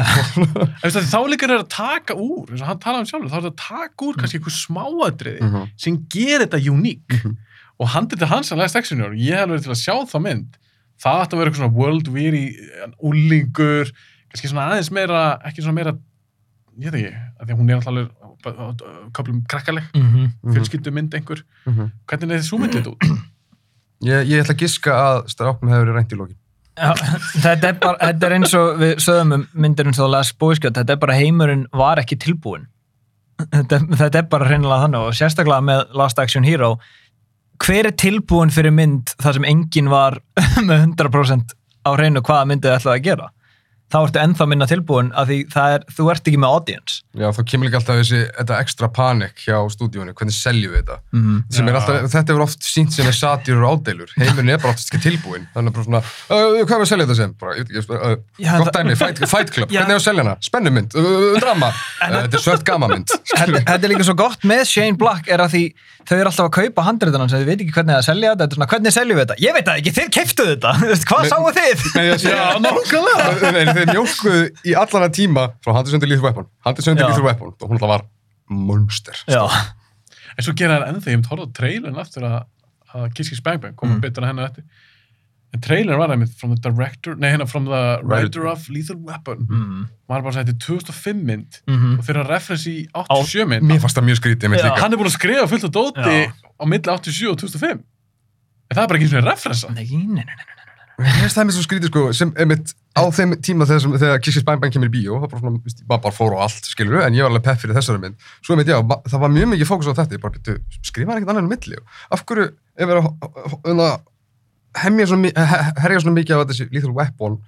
Það, 0.80 0.98
þá 1.10 1.18
líka 1.32 1.46
er 1.48 1.54
að 1.58 1.64
taka 1.74 2.14
úr, 2.16 2.50
eins 2.52 2.62
og 2.62 2.68
hann 2.70 2.80
talaði 2.82 3.02
um 3.04 3.08
sjálfur, 3.10 3.30
þá 3.32 3.36
er 3.38 3.44
þetta 3.44 3.52
að 3.52 3.62
taka 3.66 4.06
úr 4.06 4.18
kannski 4.20 4.38
einhver 4.40 4.54
smáadriði 4.56 5.42
Mhm. 5.48 5.64
sem 5.84 5.96
gerir 6.14 6.46
þetta 6.46 6.60
uník. 6.70 7.16
Mhm. 7.18 7.36
Og 7.80 7.88
hann 7.94 8.08
þetta 8.10 8.28
hans 8.28 8.52
að 8.52 8.60
læst 8.60 8.76
actionjör 8.76 9.14
og 9.14 9.20
ég 9.20 9.40
hef 9.40 9.48
verið 9.48 9.66
til 9.66 9.74
að 9.74 9.80
sjá 9.80 9.94
þá 10.10 10.18
mynd. 10.26 10.58
Það 11.00 11.22
ætti 11.22 11.36
að 11.36 11.40
vera 11.40 11.50
eitthvað 11.50 11.62
svona 11.62 11.78
world 11.78 12.10
weary, 12.12 12.44
úlingur, 13.00 13.92
kannski 14.28 14.50
svona 14.50 14.66
aðeins 14.68 14.90
meira, 14.92 15.22
ekki 15.48 15.64
svona 15.64 15.78
meira, 15.78 15.94
ég 16.76 16.92
veit 16.92 16.98
ekki, 17.00 17.22
af 17.40 17.46
því 17.46 17.54
að 17.54 17.62
hún 17.62 17.70
er 17.70 17.78
alltaf 17.78 17.92
alveg 17.94 19.14
köplum 19.16 19.40
krakkaleg, 19.48 19.86
mhm. 19.96 20.28
fjölskyldu 20.52 20.92
mynd 20.96 21.16
einhver. 21.16 21.40
Mhm. 21.68 21.88
Hvernig 22.08 22.36
er 22.36 22.42
þessu 22.42 22.60
myndið 22.60 22.92
út? 22.92 23.08
Ég, 24.04 24.28
ég 24.28 24.44
ætla 24.44 24.56
að 24.56 24.62
giska 24.62 24.92
að 24.96 25.22
stráknum 25.32 25.72
hefur 25.72 25.86
verið 25.86 25.98
reynd 25.98 26.12
í 26.12 26.20
lokin. 26.20 26.38
Já, 26.80 26.92
þetta, 27.44 27.72
er 27.72 27.80
bara, 27.80 27.96
þetta 28.00 28.28
er 28.28 28.34
eins 28.36 28.54
og 28.56 28.68
við 28.80 28.92
sögum 29.04 29.34
um 29.36 29.48
myndir 29.52 29.88
eins 29.88 30.00
og 30.00 30.12
Last 30.12 30.36
Boy 30.40 30.56
Scout, 30.56 30.76
þetta 30.76 30.94
er 30.94 31.00
bara 31.00 31.16
heimurinn 31.18 31.66
var 31.76 32.00
ekki 32.00 32.16
tilbúin 32.20 32.68
þetta, 33.48 33.80
þetta 33.96 34.20
er 34.20 34.28
bara 34.30 34.48
reynilega 34.48 34.86
þannig 34.86 35.06
og 35.08 35.16
sérstaklega 35.16 35.64
með 35.64 35.94
Last 35.96 36.20
Action 36.22 36.46
Hero 36.46 36.74
hver 37.60 37.90
er 37.90 37.96
tilbúin 37.96 38.52
fyrir 38.52 38.72
mynd 38.74 39.12
þar 39.20 39.38
sem 39.38 39.48
enginn 39.48 39.90
var 39.92 40.18
með 40.68 40.86
100% 40.86 41.54
á 41.84 41.90
hreinu 41.94 42.22
hvaða 42.24 42.48
myndið 42.48 42.76
ætlaði 42.76 43.00
að 43.00 43.06
gera 43.08 43.30
þá 43.90 43.98
ertu 44.00 44.22
ennþá 44.22 44.48
minna 44.50 44.66
tilbúin 44.70 45.12
að 45.18 45.32
því 45.32 45.38
það 45.54 45.76
er, 45.76 45.86
þú 45.96 46.10
ert 46.14 46.30
ekki 46.30 46.40
með 46.40 46.56
audience 46.56 47.00
Já, 47.10 47.26
þá 47.34 47.40
kemur 47.50 47.66
líka 47.66 47.78
alltaf 47.80 47.98
þessi, 47.98 48.20
þetta 48.36 48.58
ekstra 48.62 48.88
panik 48.94 49.40
hjá 49.42 49.56
stúdíónu, 49.74 50.12
hvernig 50.14 50.36
seljum 50.36 50.76
við 50.76 50.84
þetta? 50.84 50.98
mm 51.10 51.22
-hmm. 51.26 51.68
Er 51.70 51.78
alltaf, 51.78 52.06
þetta 52.12 52.34
er 52.34 52.42
oft 52.44 52.62
sínt 52.64 52.94
sem 52.94 53.06
er 53.06 53.16
satýrur 53.16 53.64
og 53.66 53.80
ádeilur. 53.80 54.10
Heimurinn 54.16 54.54
er 54.54 54.60
bara 54.62 54.72
oftast 54.74 54.94
ekki 54.94 55.02
tilbúin. 55.10 55.48
Þannig 55.54 55.70
að 55.70 55.74
bara 55.74 55.84
svona, 55.88 56.02
uh, 56.30 56.62
hvað 56.62 56.76
er 56.76 56.84
að 56.84 56.90
selja 56.92 57.06
þetta 57.06 57.18
sem? 57.20 57.34
Bara, 57.40 57.52
ég 57.58 57.66
veit 57.66 57.70
ekki, 57.70 57.94
uh, 57.94 58.16
Já, 58.38 58.52
gott 58.58 58.74
dæmi, 58.76 58.96
fight, 58.96 59.18
fight 59.26 59.50
Club, 59.50 59.68
Já. 59.70 59.80
hvernig 59.80 59.94
er 59.94 60.00
að 60.00 60.06
selja 60.06 60.22
hana? 60.22 60.36
Spennumynd, 60.40 60.90
uh, 60.94 61.40
drama, 61.40 61.68
uh, 61.74 61.74
þetta 62.14 62.36
er 62.36 62.44
svört 62.46 62.64
gamamynd. 62.64 63.08
þetta, 63.40 63.58
þetta 63.58 63.82
er 63.82 63.90
líka 63.94 64.04
svo 64.06 64.14
gott 64.14 64.40
með 64.46 64.64
Shane 64.70 64.96
Black 64.98 65.28
er 65.28 65.40
að 65.42 65.50
því 65.56 65.64
þau 66.08 66.16
eru 66.16 66.28
alltaf 66.30 66.46
að 66.48 66.54
kaupa 66.56 66.82
handriðan 66.86 67.30
sem 67.30 67.38
þau 67.42 67.48
veit 67.50 67.60
ekki 67.60 67.74
hvernig 67.74 67.94
það 67.94 68.06
selja 68.06 68.30
þetta, 68.30 68.42
þetta 68.42 68.54
er 68.54 68.58
svona, 68.58 68.70
hvernig 68.72 68.92
seljum 68.94 69.16
við 69.18 69.24
þetta? 69.24 69.36
Ég 69.44 69.52
veit 69.54 69.66
það 69.68 69.76
ekki, 69.80 69.92
þið 69.98 70.08
keiftu 70.16 70.44
þetta, 70.48 70.70
Þú 70.80 70.86
veist, 70.90 71.06
hvað 71.10 71.22
sáu 71.30 71.42
þið? 71.60 71.78
Nei. 73.80 73.86
Nei, 73.86 73.94
þeir 73.94 73.96
mjólkuðu 73.96 74.42
í 74.70 74.74
allan 74.82 75.06
að 75.08 75.14
tíma 75.18 75.44
frá 75.64 75.72
Handisöndi 75.78 76.08
Lethal 76.10 76.24
Weapon, 76.28 76.46
Handisöndi 76.66 77.02
Já. 77.04 77.08
Lethal 77.08 77.24
Weapon 77.26 77.52
og 77.56 77.66
hún 77.68 77.78
alltaf 77.78 77.88
var 77.94 78.06
monster. 78.48 79.16
Já, 79.28 79.44
En 80.38 80.44
svo 80.46 80.52
gera 80.54 80.76
hann 80.78 80.94
ennþá, 80.94 81.10
ég 81.10 81.18
hef 81.18 81.26
horfði 81.32 81.48
á 81.50 81.56
trailin 81.58 81.96
aftur 81.98 82.22
að, 82.24 82.44
að 82.94 83.08
Kiss 83.18 83.28
Kiss 83.32 83.42
Bang 83.42 83.60
Bang 83.60 83.74
komum 83.76 83.96
Mm. 83.98 84.00
betur 84.04 84.22
að 84.24 84.28
henni 84.30 84.44
eftir. 84.46 84.64
En 85.52 85.60
trailin 85.60 85.98
var 85.98 86.12
einmitt 86.14 86.30
from 86.38 86.52
the 86.54 86.60
director, 86.70 87.16
nei 87.18 87.32
hérna 87.32 87.46
from 87.50 87.64
the 87.66 87.98
Writer. 88.06 88.46
of 88.46 88.68
Lethal 88.70 88.96
Weapon. 89.02 89.46
mm. 89.50 89.88
Maður 90.08 90.22
bara 90.22 90.32
sætti 90.38 90.54
2005 90.62 91.24
mynd 91.26 91.58
Mm 91.66 91.98
og 91.98 92.04
þeirra 92.06 92.22
referens 92.28 92.66
í 92.70 92.86
87 92.94 93.44
mynd. 93.50 93.62
Mér 93.66 93.80
fannst 93.82 93.96
það 93.98 94.06
mjög 94.06 94.20
skrítið 94.22 94.54
Já. 94.54 94.54
líka. 94.54 94.78
Hann 94.80 94.92
er 94.92 94.96
búin 95.02 95.10
að 95.10 95.16
skrifa 95.18 95.48
fullt 95.50 95.64
af 95.64 95.72
dóti 95.74 96.06
Já. 96.06 96.30
á 96.30 96.64
milli 96.70 96.88
87 96.94 97.30
og 97.32 97.36
2005. 97.42 97.82
En 98.70 98.76
það 98.76 98.82
er 98.82 98.86
bara 98.86 98.98
ekki 99.00 99.08
eins 99.10 99.18
og 99.18 99.26
referensa. 99.26 99.72
Nei, 99.74 99.84
nei, 99.90 100.06
nei, 100.06 100.24
nei, 100.24 100.34
nei. 100.38 101.04
Mér 101.10 101.18
finnst 101.24 101.36
það 101.36 101.46
mér 101.50 101.56
svo 101.58 101.66
skrítið 101.66 101.90
sko, 101.90 102.12
sem 102.14 102.32
einmitt 102.38 102.74
á 103.00 103.04
þeim 103.16 103.32
tíma 103.40 103.66
þegar, 103.66 103.80
sem- 103.84 103.96
þegar 104.02 104.20
Kiss 104.22 104.36
Kiss 104.38 104.44
Bang 104.46 104.60
Bang 104.60 104.72
kemur 104.72 104.88
í 104.90 104.94
bíó, 104.94 105.16
það 105.22 105.30
bara 105.32 105.40
svona, 105.40 105.58
maður 105.88 106.02
bara 106.06 106.14
fór 106.16 106.36
á 106.36 106.38
allt, 106.46 106.64
skilur 106.70 107.00
en 107.06 107.14
ég 107.16 107.22
var 107.24 107.30
alveg 107.32 107.42
pepp 107.48 107.60
fyrir 107.64 107.74
þessari 107.76 108.00
mynd. 108.04 108.16
Svo 108.44 108.54
einmitt, 108.54 108.68
já, 108.70 108.78
ma- 108.86 109.00
það 109.08 109.20
var 109.24 109.30
mjög 109.34 109.48
mikið 109.54 109.68
fókus 109.70 109.88
á 109.90 109.94
þetta, 109.98 110.14
ég 110.16 110.20
bara 110.20 110.34
byrju, 110.36 110.58
skrifa 110.82 111.10
hann 111.10 111.18
ekkert 111.22 111.32
annað 111.34 111.44
en 111.44 111.52
milli. 111.52 111.76
Af 112.10 112.24
hverju 112.26 112.46
er 112.76 112.86
verið 112.86 113.04
að 113.04 114.00
hérna, 114.80 115.06
svona, 115.06 115.32
herja 115.82 116.00
svona 116.00 116.16
mikið 116.20 116.36
á 116.38 116.44
þessi 116.46 116.68
Lethal 116.72 116.94
Weapon 116.94 117.38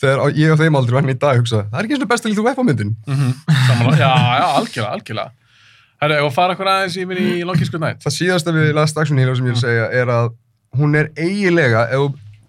þegar 0.00 0.18
á- 0.22 0.32
ég 0.38 0.52
og 0.54 0.58
þeim 0.62 0.76
aldrei 0.78 0.94
var 0.94 1.02
hann 1.02 1.10
í 1.14 1.18
dag 1.18 1.36
hugsa, 1.40 1.64
það 1.70 1.78
er 1.80 1.84
ekki 1.88 2.02
og 2.02 2.08
besta 2.08 2.28
Lethal 2.30 2.44
Weapon 2.46 2.66
myndin. 2.66 2.96
Mm 3.06 3.34
Samanlega, 3.66 3.98
já, 3.98 4.10
já, 4.40 4.46
algjörlega, 4.60 4.92
algjörlega. 4.94 5.30
Herru, 6.00 6.14
ef 6.16 6.24
að 6.30 6.32
fara 6.32 6.54
okkur 6.54 6.68
aðeins 6.72 6.94
yfir 6.96 7.18
í 7.20 7.44
Long 7.44 7.58
Kiss 7.58 7.68
Goodnight. 7.68 8.00
Það 8.00 8.14
síðasta 8.16 8.54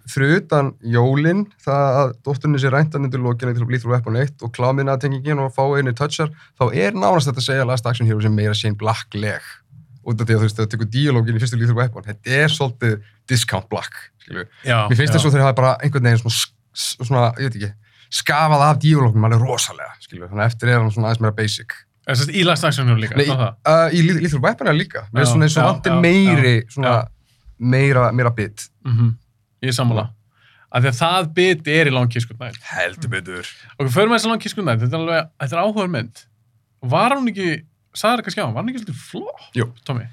er 0.02 0.10
að 0.10 0.10
er 0.10 0.12
fyrir 0.12 0.40
utan 0.40 0.72
jólin, 0.82 1.46
það 1.62 1.98
að 2.00 2.12
dótturinn 2.26 2.58
sé 2.58 2.70
ræntan 2.70 3.04
undir 3.06 3.20
lokinu 3.20 3.54
til 3.54 3.66
Lethal 3.70 3.90
Weapon 3.90 4.16
1 4.16 4.42
og 4.42 4.52
klámiðna 4.52 4.98
tengingin 4.98 5.38
og 5.38 5.52
fá 5.54 5.62
einu 5.78 5.92
touchar, 5.92 6.30
þá 6.58 6.72
er 6.74 6.92
nánast 6.92 7.28
þetta 7.28 7.40
að 7.40 7.46
segja 7.46 7.66
Last 7.66 7.86
Action 7.86 8.06
Hero 8.06 8.20
sem 8.20 8.34
meira 8.34 8.54
Shane 8.54 8.76
Black-leg. 8.76 9.42
Út 10.02 10.20
af 10.20 10.26
því 10.26 10.34
að 10.34 10.40
þú 10.40 10.46
veist, 10.48 10.56
það 10.58 10.70
tekur 10.72 10.90
díalógin 10.90 11.36
í 11.36 11.42
fyrstu 11.42 11.58
Lethal 11.60 11.76
Weapon, 11.78 12.02
þetta 12.02 12.30
er 12.30 12.50
svolítið 12.50 12.98
discount 13.30 13.68
black, 13.70 13.94
skilju. 14.24 14.46
Mér 14.66 14.98
finnst 14.98 15.14
já. 15.14 15.18
þess 15.18 15.28
að 15.28 15.36
þeir 15.36 15.46
hafa 15.46 15.58
bara 15.60 15.76
einhvern 15.78 16.08
veginn 16.08 16.22
svona, 16.24 16.50
svona, 17.06 17.24
ég 17.38 17.52
veit 17.52 17.60
ekki, 17.60 17.72
skafað 18.12 18.66
af 18.66 18.82
díalógnum 18.82 19.28
alveg 19.28 19.46
rosalega, 19.46 19.94
skilju. 20.02 20.26
Þannig 20.26 20.42
að 20.42 20.50
eftir 20.50 20.72
er 20.72 20.80
hann 20.80 20.90
svona 20.90 21.12
aðeins 21.12 21.22
meira 21.22 21.36
basic. 21.38 21.78
En 22.02 22.18
sérst 22.18 22.34
í 22.34 22.42
Last 22.42 22.66
Action 22.66 22.90
Hero 22.90 22.98
líka, 22.98 23.14
Nei, 23.14 23.28
það. 23.30 23.54
uh, 23.62 23.94
í 23.94 24.02
Lethal 24.10 24.42
Weapon 24.42 24.72
er 24.72 24.74
líka. 24.74 25.06
Mér 25.12 25.22
finnst 25.22 25.36
svona 25.36 25.46
eins 25.46 25.58
og 25.62 25.68
vantir 25.68 25.94
já, 25.94 26.00
meiri, 26.02 26.54
svona, 26.74 26.96
meira, 27.62 28.10
meira 28.10 28.34
bit. 28.34 28.66
Mm 28.82 28.98
Ég 29.62 29.70
er 29.72 29.76
sammála. 29.76 30.08
Af 30.72 30.82
því 30.82 30.88
að 30.92 30.96
það 31.02 31.26
bit 31.36 31.68
er 31.68 31.90
í 31.90 31.92
Long 31.92 32.08
Kiss 32.10 32.26
Goodnight. 32.26 32.56
Heldur 32.72 33.10
betur. 33.12 33.48
Við 33.78 33.92
förum 33.92 34.14
að 34.14 34.18
þessi 34.20 34.30
Long 34.32 34.40
Kiss 34.42 34.56
Goodnight, 34.56 34.80
þetta 34.80 34.96
er 34.96 35.02
alveg, 35.04 35.28
þetta 35.44 35.56
er 35.58 35.62
áhugaður 35.66 35.92
mynd. 35.92 36.22
Var 36.94 37.14
hún 37.18 37.28
ekki, 37.30 37.48
sagði 37.94 38.16
það 38.18 38.24
kannski 38.28 38.42
á, 38.42 38.46
var 38.48 38.62
hún 38.64 38.72
ekki 38.72 38.82
svolítið 38.82 39.02
flott, 39.10 39.44
Jú. 39.60 39.66
Tommy? 39.86 40.08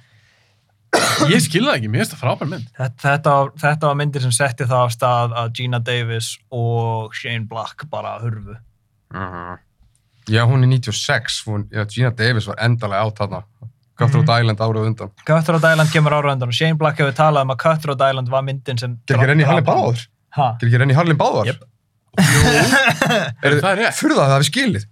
Ég 1.30 1.41
skilði 1.45 1.70
það 1.70 1.76
ekki, 1.80 1.89
mér 1.93 2.02
finnst 2.04 2.14
það 2.16 2.22
frábær 2.26 2.50
mynd. 2.50 2.68
Þetta, 2.76 3.02
þetta, 3.06 3.34
var- 3.39 3.52
þetta 3.64 3.88
var 3.91 3.97
myndir 4.02 4.24
sem 4.26 4.32
setti 4.36 4.66
það 4.70 4.84
af 4.88 4.93
stað 4.97 5.36
að 5.41 5.52
Gina 5.60 5.80
Davis 5.80 6.30
og 6.52 7.14
Shane 7.18 7.45
Black 7.50 7.86
bara 7.89 8.16
hurfu. 8.24 8.58
Já, 10.30 10.43
hún 10.45 10.62
er 10.64 10.70
96, 10.76 11.39
hún, 11.47 11.64
já, 11.74 11.86
Gina 11.89 12.12
Davis 12.14 12.45
var 12.50 12.60
endalega 12.62 13.06
átt 13.08 13.18
þarna. 13.24 13.43
Cutthroat 14.00 14.30
Mhm. 14.30 14.36
Island 14.41 14.60
árið 14.64 14.80
á 14.80 14.84
undan. 14.89 15.10
Cutthroat 15.28 15.66
Island 15.74 15.89
kemur 15.93 16.16
ára 16.16 16.32
undan 16.34 16.50
og 16.54 16.56
Shane 16.56 16.78
Black 16.80 16.97
hefur 17.02 17.16
talað 17.18 17.43
um 17.47 17.52
að 17.56 17.60
Cutthroat 17.66 18.02
Island 18.10 18.30
var 18.32 18.43
myndin 18.47 18.80
sem... 18.80 18.97
Ger 19.08 19.18
ekki 19.20 19.28
renni 19.34 19.43
í 19.43 19.50
Harlem 19.50 19.66
Báðar? 19.68 20.06
Ha? 20.38 20.47
Ger 20.62 20.70
ekki 20.70 20.80
renni 20.84 20.95
í 20.95 21.00
Harlem 21.00 21.20
Báðar? 21.20 21.52
Jep. 21.52 21.66
Er 23.45 23.60
Það 23.60 23.70
er 23.70 23.78
rétt. 23.84 23.95
Fyrir 24.00 24.16
það 24.18 24.24
að 24.26 24.32
það 24.32 24.39
við 24.41 24.47
skilið. 24.50 24.86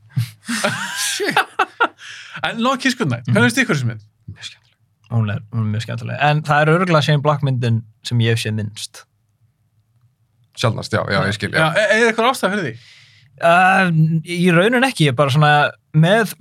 En 2.48 2.60
Long 2.62 2.78
Kiss 2.80 2.96
Goodnight, 2.98 3.26
hvernig 3.28 3.48
finnst 3.50 3.60
ykkur 3.64 3.76
þessi 3.80 3.88
mynd? 3.90 4.04
Mjög 4.30 4.46
skemmt. 4.52 4.74
Hún 5.10 5.32
er, 5.34 5.40
hún 5.56 5.64
er 5.66 5.72
mjög 5.74 5.86
skemmtileg. 5.88 6.20
En 6.28 6.42
það 6.46 6.62
er 6.66 6.72
örgulega 6.76 7.06
Shane 7.08 7.24
Black 7.24 7.44
myndin 7.48 7.80
sem 8.06 8.22
ég 8.24 8.36
hef 8.36 8.44
séð 8.44 8.56
minnst. 8.60 9.02
Sjálfnast, 10.58 10.94
já, 10.94 11.02
já, 11.14 11.20
ég 11.30 11.36
skil, 11.38 11.52
Já, 11.54 11.58
já. 11.58 11.68
er, 11.78 11.92
er 11.96 12.12
eitthvað 12.12 12.30
ástæð 12.34 12.54
fyrir 12.54 12.68
því? 12.68 12.76
Uh, 13.38 13.90
í 14.34 14.48
raunin 14.54 14.86
ekki, 14.88 15.06
ég 15.08 15.14
er 15.14 15.18
bara 15.20 15.34
svona 15.34 15.52
með 15.94 16.34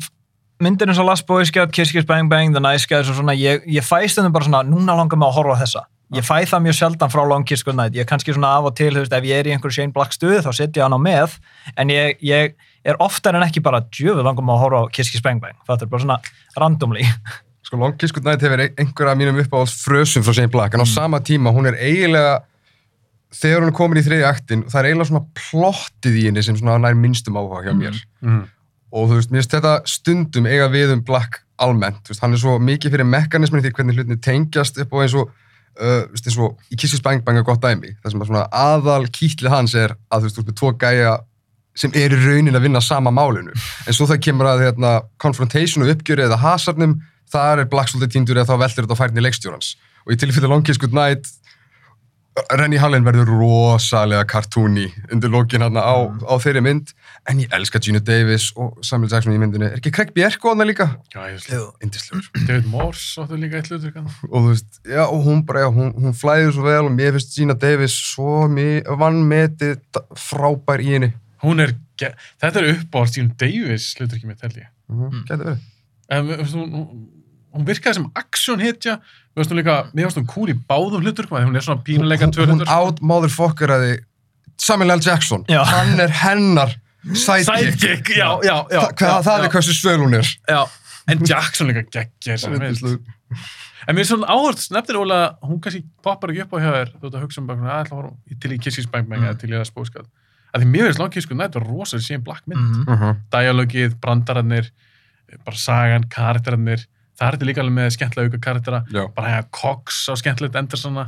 myndir 0.63 0.89
eins 0.89 0.99
og 1.03 1.07
Last 1.11 1.27
Boy 1.29 1.45
Scout, 1.49 1.73
Kiss 1.75 1.93
Kiss 1.93 2.07
Bang 2.09 2.31
Bang, 2.31 2.55
The 2.55 2.63
Nice 2.65 2.87
Guys 2.89 3.11
og 3.13 3.19
svona, 3.19 3.35
ég, 3.37 3.65
ég 3.69 3.85
fæ 3.85 4.03
stundum 4.09 4.33
bara 4.35 4.47
svona, 4.49 4.63
núna 4.67 4.97
langar 4.97 5.19
mig 5.21 5.29
að 5.29 5.37
horfa 5.41 5.57
á 5.57 5.63
þessa. 5.65 5.83
Ég 6.15 6.23
fæ 6.23 6.37
það 6.47 6.63
mjög 6.63 6.77
sjaldan 6.79 7.11
frá 7.11 7.23
Long 7.27 7.45
Kiss 7.45 7.65
Goodnight. 7.67 7.97
Ég 7.99 8.05
er 8.05 8.09
kannski 8.09 8.33
svona 8.33 8.53
af 8.61 8.69
og 8.69 8.77
til, 8.79 8.93
þú 8.95 9.03
veist, 9.03 9.13
ef 9.17 9.25
ég 9.27 9.41
er 9.43 9.49
í 9.51 9.55
einhver 9.57 9.73
Shane 9.75 9.93
Black 9.93 10.15
stuði 10.15 10.39
þá 10.45 10.53
setja 10.55 10.81
ég 10.81 10.87
hann 10.87 10.95
á 10.95 11.01
með, 11.03 11.35
en 11.83 11.91
ég, 11.91 12.21
ég 12.23 12.55
er 12.87 13.01
oftar 13.03 13.35
en 13.35 13.43
ekki 13.43 13.59
bara 13.65 13.81
djöfuð 13.91 14.23
langar 14.23 14.47
mig 14.47 14.55
að 14.55 14.63
horfa 14.63 14.85
á 14.87 14.93
Kiss 14.95 15.11
Kiss 15.11 15.25
Bang 15.27 15.43
Bang. 15.43 15.59
Það 15.67 15.83
er 15.83 15.91
bara 15.91 16.05
svona 16.07 16.19
randomly. 16.57 17.03
Sko, 17.67 17.81
Long 17.83 17.97
Kiss 17.99 18.15
Goodnight 18.15 18.45
hefur 18.47 18.63
ein- 18.63 18.77
einhver 18.79 19.11
af 19.11 19.19
mínum 19.19 19.43
uppáhalds 19.43 19.75
frösum 19.83 20.23
frá 20.23 20.33
Shane 20.39 20.53
Black, 20.55 20.75
en 20.79 20.87
á 20.87 20.87
sama 20.87 21.19
tíma, 21.27 21.51
hún 21.51 21.67
er 21.73 21.75
eiginlega, 21.83 22.37
þegar 23.35 23.65
hún 23.67 23.73
er 23.73 23.77
komin 23.83 23.99
í 23.99 24.05
þriði 24.07 24.29
aktin, 24.31 24.63
það 24.71 24.79
er 24.85 24.89
eiginlega 24.93 25.11
svona 25.11 25.27
plottið 25.43 26.21
í 26.21 26.29
henni 26.29 26.47
sem 26.47 26.57
svona 26.61 26.79
nær 26.87 26.95
minnstum 26.95 27.35
áhuga 27.43 27.65
hjá 27.67 27.75
mér. 27.75 27.99
Mm. 28.23 28.45
Og 28.93 29.11
þú 29.11 29.19
veist, 29.19 29.33
mér 29.33 29.43
finnst 29.43 29.57
þetta 29.57 29.75
stundum 29.91 30.49
eiga 30.51 30.69
við 30.73 30.95
um 30.95 31.03
Black 31.07 31.43
almennt, 31.63 32.03
þú 32.05 32.13
veist, 32.13 32.23
hann 32.25 32.37
er 32.37 32.43
svo 32.43 32.57
mikið 32.63 32.97
fyrir 32.97 33.09
mekanismin 33.09 33.65
því 33.65 33.73
hvernig 33.77 33.99
hlutinni 33.99 34.21
tengjast 34.23 34.79
upp 34.83 34.93
og 34.95 35.05
eins 35.05 35.17
og, 35.19 35.33
uh, 35.81 36.03
veist, 36.13 36.29
eins 36.29 36.39
og 36.43 36.59
í 36.71 36.79
Kissis 36.81 37.03
Bang 37.05 37.25
Bang 37.27 37.41
er 37.41 37.47
gott 37.47 37.65
dæmi, 37.65 37.97
það 38.03 38.13
sem 38.13 38.27
að 38.27 38.31
svona 38.31 38.45
aðal 38.53 39.09
kýtlið 39.09 39.53
hans 39.55 39.75
er 39.75 39.97
að 40.11 40.27
þú 40.27 40.29
veist, 40.29 40.39
þú 40.39 40.45
veist, 40.45 40.51
með 40.53 40.61
tvo 40.61 40.73
gæja 40.85 41.17
sem 41.77 41.93
er 41.97 42.15
í 42.15 42.21
raunin 42.23 42.57
að 42.57 42.65
vinna 42.65 42.81
sama 42.81 43.13
málinu. 43.13 43.53
En 43.85 43.97
svo 43.97 44.07
það 44.09 44.23
kemur 44.25 44.49
að 44.49 44.63
hérna, 44.65 44.93
confrontation 45.21 45.85
og 45.85 45.93
uppgjöri 45.93 46.25
eða 46.25 46.39
hasarnum 46.41 46.97
þar 47.33 47.63
er 47.63 47.69
Black 47.69 47.91
svolítið 47.91 48.15
týndur 48.15 48.41
eða 48.41 48.55
þá 48.55 48.63
veldur 48.63 48.87
þetta 48.87 48.97
á 48.97 49.01
færni 49.03 49.25
leikstjórans. 49.25 49.75
Og 50.07 50.15
í 50.15 50.19
tilfelli 50.23 50.49
Long 50.49 50.65
Kiss 50.65 50.81
Goodnight 50.81 51.29
Rennie 52.53 52.79
Harlin 52.79 53.05
verður 53.07 53.31
rosalega 53.33 54.25
kartúni 54.29 54.87
undir 55.13 55.31
lokin 55.33 55.63
hérna 55.65 55.81
á, 55.81 55.97
á 56.05 56.35
þeirri 56.43 56.61
mynd 56.67 56.91
en 57.31 57.41
ég 57.41 57.55
elska 57.57 57.81
Gina 57.83 57.99
Davis 58.05 58.51
og 58.61 58.77
Samuel 58.85 59.11
Jackson 59.11 59.33
í 59.33 59.39
myndinni 59.41 59.71
er 59.71 59.79
ekki 59.79 59.93
Craig 59.97 60.13
Bierko 60.15 60.53
hana 60.53 60.67
líka? 60.69 60.87
Já, 61.15 61.23
ég 61.31 61.39
veist, 61.39 61.81
Indislegur 61.83 62.29
David 62.47 62.69
Morse 62.71 63.23
áttu 63.25 63.39
líka 63.41 63.57
eitt 63.63 63.71
hlutur 63.73 63.95
kannan. 63.95 64.13
og 64.29 64.37
þú 64.37 64.53
veist, 64.53 64.81
já, 64.85 65.03
og 65.07 65.25
hún 65.27 65.43
bara, 65.49 65.65
já, 65.65 65.71
hún, 65.79 65.91
hún 65.97 66.15
flæður 66.21 66.53
svo 66.59 66.67
vel 66.69 66.85
og 66.91 66.93
mér 66.99 67.17
finnst 67.17 67.35
Gina 67.39 67.57
Davis 67.67 67.97
svo 68.13 68.45
vannmetið 69.01 69.81
frábær 70.29 70.85
í 70.85 70.93
henni. 70.93 71.13
Hún 71.43 71.61
er, 71.65 71.75
þetta 71.99 72.61
er 72.63 72.71
uppáhald 72.77 73.13
Stephen 73.13 73.33
Davis 73.41 73.95
hlutur 73.99 74.17
ekki 74.21 74.29
mitt 74.31 74.45
held 74.45 74.61
ég. 74.61 74.69
Mm. 74.93 75.25
Gæti 75.29 75.41
verið. 75.43 75.65
En 76.13 76.29
við- 76.29 76.43
veist, 76.45 76.55
hún, 76.61 77.07
hún- 77.57 77.67
virkaði 77.67 77.95
sem 77.95 78.07
action 78.17 78.61
hitja, 78.61 78.97
við 79.35 79.43
veist 79.43 79.51
hún 79.53 79.61
líka, 79.61 79.77
mér 79.95 80.07
finnst 80.09 80.19
hún 80.21 80.27
cool 80.33 80.49
í 80.49 80.55
báðum 80.69 81.03
hlutur, 81.05 81.27
hún 81.47 81.57
er 81.57 81.61
svona 81.67 81.83
pínuleika 81.83 82.29
tvö 82.31 82.47
Hún 82.47 82.59
hlutur. 82.61 82.69
out 82.69 83.01
motherfuckeraði 83.01 84.01
Samuel 84.59 84.91
L. 84.97 85.01
Jackson. 85.01 85.45
Já. 85.49 85.63
Hann 85.65 86.01
er 86.01 86.09
hennar 86.09 86.71
sidekick. 87.13 87.79
Sidekick, 87.81 88.09
já, 88.17 88.39
já, 88.43 88.57
já. 88.71 88.81
Þa, 88.81 88.93
hvað, 88.97 89.23
það 89.27 89.45
er 89.45 89.51
hversu 89.51 89.75
svöl 89.77 90.01
hún 90.07 90.15
er. 90.15 90.27
Já, 90.49 90.63
en 91.09 91.19
Jackson 91.25 91.69
líka. 91.69 91.85
Yndislegur. 92.27 93.01
En 93.89 93.95
mér 93.95 94.01
er 94.01 94.09
svona 94.09 94.27
áhört, 94.33 94.63
nefnir 94.75 94.97
ólega, 94.99 95.37
hún 95.47 95.61
kannski 95.61 95.85
poppar 96.03 96.31
ekki 96.33 96.43
upp 96.43 96.55
á 96.57 96.59
hjá 96.59 96.71
þér, 96.75 96.89
þú 96.99 97.05
ert 97.07 97.15
að 97.19 97.23
hugsa 97.27 97.39
um 97.39 97.47
bara, 97.47 97.61
að 97.61 97.85
ætla 97.85 97.93
að 97.93 98.01
horfa 98.01 98.41
til 98.41 98.51
í 98.57 98.59
Bang 98.91 99.07
Mm. 99.21 99.29
eða 99.29 99.39
til 99.39 99.51
í 99.51 99.53
það 99.53 99.71
spóskað. 99.71 100.07
Að 100.55 100.63
því 100.63 100.67
mér 100.73 101.11
Kiss 101.13 101.27
Goodnight 101.27 101.55
var 101.55 101.63
rosalega 101.69 102.07
síðan 102.09 102.25
black 102.25 102.43
mynd. 102.47 102.59
Mhm. 102.59 102.85
Mhm. 102.97 103.17
Dialogið, 103.31 103.95
brandararnir, 104.01 104.71
bara 105.45 105.57
sagan, 105.57 106.05
karakterarnir, 106.09 106.87
það 107.17 107.27
er 107.29 107.37
þetta 107.37 107.49
líka 107.49 107.63
alveg 107.65 107.77
með 107.79 107.91
skemmtilega 107.97 108.29
auka 108.31 108.41
karaktera, 108.47 108.81
Já. 108.93 109.03
bara 109.17 109.33
hefða 109.35 109.51
Cox 109.61 110.03
á 110.09 110.15
skemmtilegt 110.21 110.59
Andersona, 110.61 111.07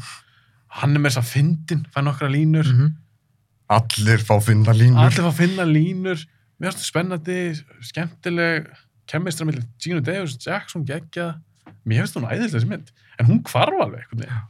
hann 0.81 0.97
er 0.97 1.01
með 1.05 1.13
þess 1.15 1.23
að 1.23 1.31
fyndin, 1.35 1.87
fær 1.95 2.05
nokkra 2.07 2.31
línur, 2.33 2.67
Mhm. 2.73 2.95
Allir 3.69 4.19
fá 4.25 4.39
finna 4.41 4.73
línur. 4.73 4.97
allir 4.97 5.25
fá 5.27 5.29
að 5.29 5.41
finna 5.43 5.65
línur, 5.69 6.23
mér 6.61 6.71
finnst 6.73 6.79
það 6.81 6.89
spennandi, 6.89 7.41
skemmtileg, 7.85 8.67
kemistra 9.07 9.45
millir 9.47 9.67
Gino 9.79 10.01
Davis, 10.01 10.39
Jackson, 10.41 10.85
geggja, 10.89 11.35
mér 11.87 12.05
finnst 12.07 12.17
hún 12.17 12.25
æðilega 12.29 12.55
þessi 12.57 12.69
mynd, 12.71 12.91
en 13.19 13.27
hún 13.27 13.43
hvarf 13.45 13.77
alveg, 13.85 14.07
einhvern 14.07 14.23
veginn. 14.25 14.47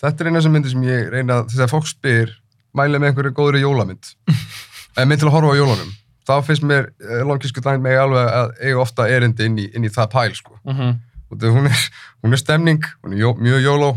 Þetta 0.00 0.20
er 0.24 0.30
eina 0.30 0.40
sem 0.42 0.52
myndi 0.52 0.70
sem 0.72 0.82
ég 0.82 1.10
reyna 1.12 1.42
að, 1.42 1.50
þess 1.52 1.64
að 1.66 1.72
fólk 1.74 1.86
spyr, 1.92 2.32
mæli 2.74 2.98
með 2.98 3.12
einhverju 3.12 3.34
góðri 3.36 3.60
jólamynd. 3.64 4.14
eða 4.96 5.06
mynd 5.10 5.20
til 5.20 5.28
að 5.28 5.34
horfa 5.36 5.52
á 5.52 5.60
jólunum. 5.60 5.92
Þá 6.24 6.34
finnst 6.46 6.64
mér 6.64 6.88
uh, 7.04 7.22
Longkísku 7.28 7.62
dæn 7.64 7.82
með 7.84 7.98
alveg 8.04 8.30
að 8.38 8.54
eiga 8.62 8.80
ofta 8.84 9.08
erindi 9.12 9.48
inn 9.48 9.58
í, 9.60 9.66
inn 9.76 9.84
í 9.84 9.92
það 9.92 10.10
pæl, 10.14 10.30
sko. 10.38 10.56
Mm 10.64 10.78
-hmm. 10.78 10.94
Hún, 11.34 11.66
er, 11.66 11.84
hún 12.22 12.36
er 12.36 12.40
stemning, 12.40 12.84
hún 13.02 13.16
er 13.16 13.18
jó, 13.24 13.34
mjög 13.34 13.64
jóló 13.64 13.90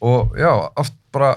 og 0.00 0.36
já, 0.38 0.52
oft 0.78 0.94
bara 1.12 1.34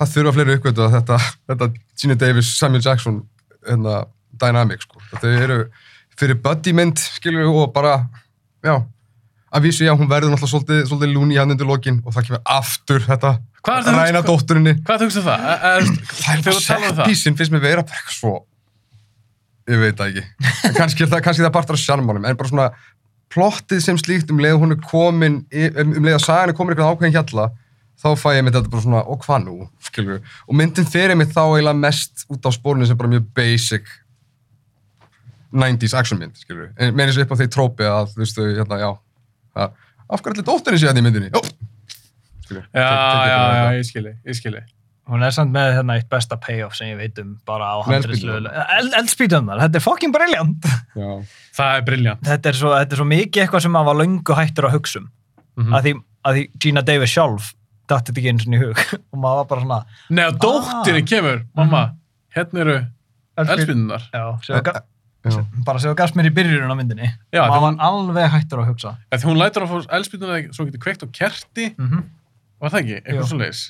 það 0.00 0.12
þurfa 0.14 0.32
fleiri 0.32 0.56
uppgötu 0.56 0.84
að 0.86 0.94
þetta, 0.96 1.18
þetta 1.50 1.68
Gina 2.00 2.14
Davis, 2.14 2.54
Samuel 2.58 2.82
Jackson 2.82 3.20
hérna, 3.68 4.04
dynamic, 4.40 4.82
sko. 4.82 5.02
Þetta 5.12 5.34
eru 5.44 5.58
fyrir 6.18 6.40
buddy 6.40 6.72
mynd, 6.72 6.98
skilur 6.98 7.44
við, 7.44 7.58
og 7.62 7.72
bara, 7.74 8.08
já, 8.64 8.80
að 9.54 9.68
vísu, 9.68 9.84
já, 9.84 9.92
hún 9.92 10.08
verður 10.08 10.32
náttúrulega 10.32 10.54
svolítið, 10.54 10.86
svolítið 10.88 11.14
lúni 11.14 11.38
hann 11.38 11.54
undir 11.54 11.68
lokin 11.68 12.00
og 12.04 12.14
það 12.14 12.30
kemur 12.30 12.42
aftur 12.44 13.04
þetta 13.04 13.36
er 13.64 13.94
ræna 13.94 14.24
dótturinni. 14.24 14.74
Hvað 14.84 15.04
þú 15.04 15.06
hugsa 15.08 15.22
það? 15.24 15.38
Það 15.44 16.34
er 16.34 16.42
bara 16.42 16.56
um 16.56 16.64
það? 16.64 16.96
setpísin 16.96 17.36
finnst 17.38 17.52
mér 17.54 17.62
vera 17.64 17.84
bara 17.84 18.00
eitthvað 18.00 18.18
svo 18.18 18.34
ég 19.70 19.80
veit 19.80 19.98
það 19.98 20.10
ekki. 20.10 20.24
Er 20.68 21.08
það, 21.10 21.20
kannski 21.24 21.44
það 21.44 21.54
partur 21.54 21.78
af 21.78 21.82
sjarmánum 21.82 22.26
en 22.28 22.38
bara 22.40 22.50
svona 22.50 22.68
plottið 23.34 23.82
sem 23.82 23.98
slíkt 23.98 24.30
um 24.32 24.40
leið 24.42 24.56
og 24.56 24.64
hún 24.64 24.76
er 24.76 24.80
komin 24.84 25.42
um, 25.42 25.94
um 25.96 26.04
leið 26.04 26.18
að 26.18 26.24
sagan 26.26 26.52
er 26.52 26.58
komin 26.58 26.74
eitthvað 26.74 26.94
ákveðin 26.94 27.16
hjalla 27.16 27.48
þá 28.00 28.08
fæ 28.20 28.28
ég 28.36 28.44
mitt 28.44 28.56
þetta 28.56 28.72
bara 28.72 28.84
svona 28.84 29.02
og 29.10 29.20
hvað 29.24 29.44
nú, 29.46 29.56
skilur 29.82 30.20
og 30.20 30.56
myndin 30.58 30.88
fyrir 30.90 31.18
mig 31.18 31.30
þá 31.32 31.42
eiginlega 31.44 31.78
mest 31.78 32.26
út 32.32 32.46
á 32.46 32.50
spórinu 32.54 32.88
sem 32.88 32.98
bara 32.98 33.12
mjög 33.12 33.28
basic 33.36 33.90
90s 35.54 35.94
action 35.98 36.20
mynd, 36.20 36.36
skilur 36.38 36.72
en 36.74 36.94
með 36.94 37.10
eins 37.10 37.20
og 37.20 37.26
upp 37.26 37.34
á 37.34 37.40
því 37.40 37.48
trópi 37.54 37.88
að 37.88 38.12
þú 38.12 38.22
veistu, 38.24 38.46
hérna, 38.58 38.80
já. 38.82 38.90
Að, 39.54 39.76
af 40.10 40.24
hverju 40.24 40.34
allir 40.34 40.48
dótturinni 40.50 40.82
sé 40.82 40.90
þetta 40.90 41.02
í 41.02 41.06
myndinni? 41.06 41.30
Jó. 41.30 41.42
skilur, 42.44 42.66
Já, 42.74 42.88
já, 43.30 43.38
já, 43.38 43.68
ég 43.78 43.86
skilji, 43.88 44.16
ég 44.26 44.40
skilji. 44.40 44.64
Hún 45.04 45.20
er 45.26 45.34
samt 45.36 45.52
með 45.52 45.74
hérna 45.76 45.98
eitt 45.98 46.06
besta 46.08 46.38
payoff 46.40 46.78
sem 46.78 46.88
ég 46.88 46.96
veit 46.96 47.18
um 47.20 47.34
bara 47.44 47.74
á 47.76 47.84
Með 47.84 47.98
handriðslögu. 47.98 48.52
Eldspýtunar, 49.00 49.60
þetta 49.60 49.80
er 49.80 49.84
fucking 49.84 50.14
brilliant. 50.14 50.68
já. 50.96 51.10
Það 51.58 51.74
er 51.76 51.84
briljant. 51.90 52.24
Þetta 52.24 52.50
er 52.50 52.58
svo, 52.60 52.70
þetta 52.72 52.96
er 52.96 53.02
svo 53.02 53.06
mikið 53.10 53.42
eitthvað 53.44 53.64
sem 53.66 53.74
maður 53.74 53.90
var 53.90 53.98
löngu 54.00 54.38
hættur 54.38 54.68
að 54.70 54.78
hugsa 54.78 55.02
um. 55.02 55.10
Mm 55.60 55.76
Að, 55.76 55.84
því, 55.84 55.92
að 56.24 56.38
því 56.38 56.46
Gina 56.64 56.82
Davis 56.82 57.12
sjálf 57.12 57.52
datt 57.90 58.08
þetta 58.08 58.22
ekki 58.22 58.32
eins 58.32 58.46
og 58.48 58.56
í 58.56 58.62
hug. 58.62 58.80
Og 59.12 59.20
maður 59.20 59.42
var 59.42 59.50
bara 59.52 59.66
svona... 59.66 59.78
Nei, 60.08 60.24
og 60.24 60.40
dóttirinn 60.42 61.06
kemur, 61.12 61.44
mamma, 61.58 61.84
hérna 62.34 62.64
eru 62.64 62.78
eldspinnunar. 63.44 64.08
Já, 64.14 64.24
já. 64.48 64.80
bara 65.68 65.80
sem 65.80 65.92
þú 65.92 65.94
gafst 66.00 66.16
mér 66.18 66.30
í 66.30 66.34
byrjunum 66.34 66.72
á 66.72 66.76
myndinni. 66.80 67.12
Já, 67.34 67.44
maður 67.44 67.64
var 67.68 67.78
alveg 67.90 68.34
hættur 68.34 68.64
að 68.64 68.72
hugsa. 68.72 68.96
Því 69.12 69.28
hún 69.28 69.40
lætur 69.40 69.66
að 69.66 69.72
fá 69.72 69.94
eldspinnunar 69.98 70.50
svo 70.56 70.66
getur 70.68 70.82
kveikt 70.84 71.04
á 71.04 71.08
kerti, 71.20 71.70
Mm 71.76 72.04
var 72.64 72.70
það 72.72 72.80
ekki, 72.80 72.98
eitthvað 73.02 73.26
svo 73.28 73.36
leiðis. 73.42 73.62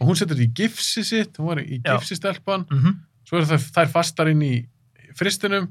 Og 0.00 0.06
hún 0.08 0.16
setur 0.18 0.38
í 0.38 0.46
gifsi 0.54 1.02
sitt, 1.04 1.38
hún 1.38 1.46
var 1.50 1.58
í 1.62 1.80
Já. 1.82 1.96
gifsi 1.96 2.14
stelpan, 2.16 2.64
-hmm. 2.70 2.94
svo 3.26 3.38
eru 3.38 3.46
þær, 3.46 3.64
þær 3.74 3.88
fastar 3.90 4.28
inn 4.30 4.42
í 4.42 4.66
fristinum 5.18 5.68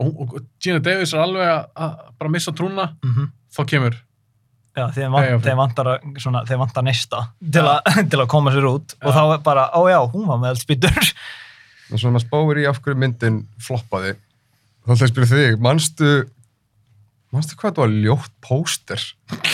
og, 0.00 0.06
hún- 0.06 0.34
og 0.34 0.40
Gina 0.60 0.78
Davis 0.80 1.12
er 1.14 1.20
alveg 1.22 1.68
að, 1.76 1.94
bara 2.18 2.30
missa 2.30 2.52
trúna, 2.52 2.96
Mhm. 3.04 3.30
þá 3.56 3.64
kemur 3.66 3.94
Já, 4.76 4.88
þeim, 4.90 5.12
vant, 5.12 5.44
þeim 5.44 5.56
vantar, 5.56 5.86
að, 5.86 6.16
svona, 6.18 6.44
þeim 6.44 6.58
vantar 6.58 6.82
neista 6.82 7.28
til, 7.52 7.62
a, 7.62 7.80
til 8.10 8.18
að 8.18 8.26
koma 8.26 8.50
sér 8.50 8.66
út 8.66 8.94
og 9.02 9.12
Já. 9.12 9.14
þá 9.14 9.34
er 9.34 9.38
bara, 9.38 9.70
ó 9.72 9.86
já, 9.88 10.00
hún 10.12 10.26
var 10.26 10.38
með 10.38 10.56
eldspýtur. 10.56 11.14
og 11.92 11.98
svona 12.00 12.18
spáir 12.18 12.58
í 12.58 12.68
af 12.68 12.80
hverju 12.82 12.96
myndin 12.98 13.46
floppaði 13.60 14.16
þá 14.84 14.90
ætla 14.90 14.96
ég 14.98 15.02
að 15.02 15.12
spyrja 15.12 15.30
þig, 15.30 15.60
manstu 15.60 16.24
manstu 17.32 17.54
hvað 17.54 17.70
þetta 17.70 17.84
var 17.84 17.94
ljótt 18.02 18.30
póster 18.42 19.00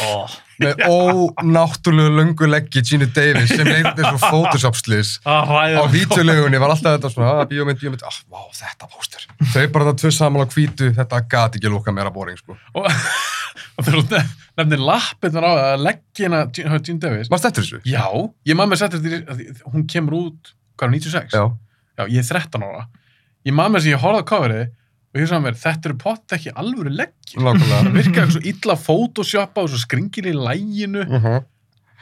Oh. 0.02 0.28
Með 0.60 0.82
ónáttúrulegu 0.90 2.12
löngu 2.18 2.48
leggi 2.50 2.82
Gina 2.86 3.08
Davis 3.16 3.50
sem 3.52 3.66
leitið 3.68 4.04
svo 4.06 4.18
Photoshop-slis 4.26 5.12
á 5.24 5.40
ræða 5.48 5.84
vídeolegunni 5.94 6.60
var 6.62 6.74
alltaf 6.74 6.96
þetta 6.98 7.10
svona, 7.14 7.32
að 7.42 7.50
bíómynd, 7.54 7.80
bíómynd, 7.82 8.04
ah, 8.06 8.18
vá, 8.30 8.42
þetta 8.56 8.88
póster. 8.92 9.26
Þau 9.54 9.66
bara 9.74 9.88
það 9.90 9.98
tvö 10.02 10.12
saman 10.18 10.44
á 10.44 10.46
hvítu, 10.54 10.90
þetta 10.98 11.22
gati 11.32 11.60
ekki 11.60 11.72
lúka 11.72 11.94
meira 11.96 12.12
boring, 12.14 12.38
sko. 12.40 12.56
Og, 12.76 12.88
þú 13.86 14.04
nefnir 14.60 14.82
lappirnar 14.84 15.46
á 15.48 15.52
að 15.72 15.84
leggina 15.88 16.44
Gene 16.52 16.98
Davis. 17.00 17.30
Manstu 17.32 17.50
eftir 17.50 17.66
þessu? 17.66 17.80
já, 17.88 18.04
ég 18.48 18.58
maður 18.58 18.74
með 18.74 18.82
setja 18.84 19.00
þetta 19.00 19.36
í- 19.40 19.54
hún 19.72 19.86
kemur 19.90 20.18
út, 20.20 20.52
hvað 20.76 20.90
er 20.90 20.96
96? 20.98 21.36
Já, 21.36 21.44
Já, 22.00 22.04
ég 22.08 22.22
er 22.22 22.28
13 22.32 22.62
ára. 22.64 22.84
Ég 23.44 23.52
maður 23.56 23.72
með 23.74 23.80
þess 23.82 23.88
að 23.88 23.92
ég 23.94 24.04
horfði 24.04 24.20
á 24.24 24.30
coverið 24.30 24.68
og 25.10 25.20
ég 25.20 25.28
sagði 25.30 25.46
mér, 25.46 25.58
þetta 25.58 25.90
eru 25.90 25.98
pott 26.00 26.34
ekki 26.36 26.54
alvöru 26.62 26.94
leggjum 26.94 27.62
það 27.64 27.92
virkaði 27.98 28.34
svo 28.36 28.42
illa 28.52 28.76
photoshoppa 28.78 29.64
og 29.64 29.72
svo 29.72 29.82
skringil 29.82 30.30
í 30.30 30.36
læginu. 30.36 31.06
Uh 31.06 31.40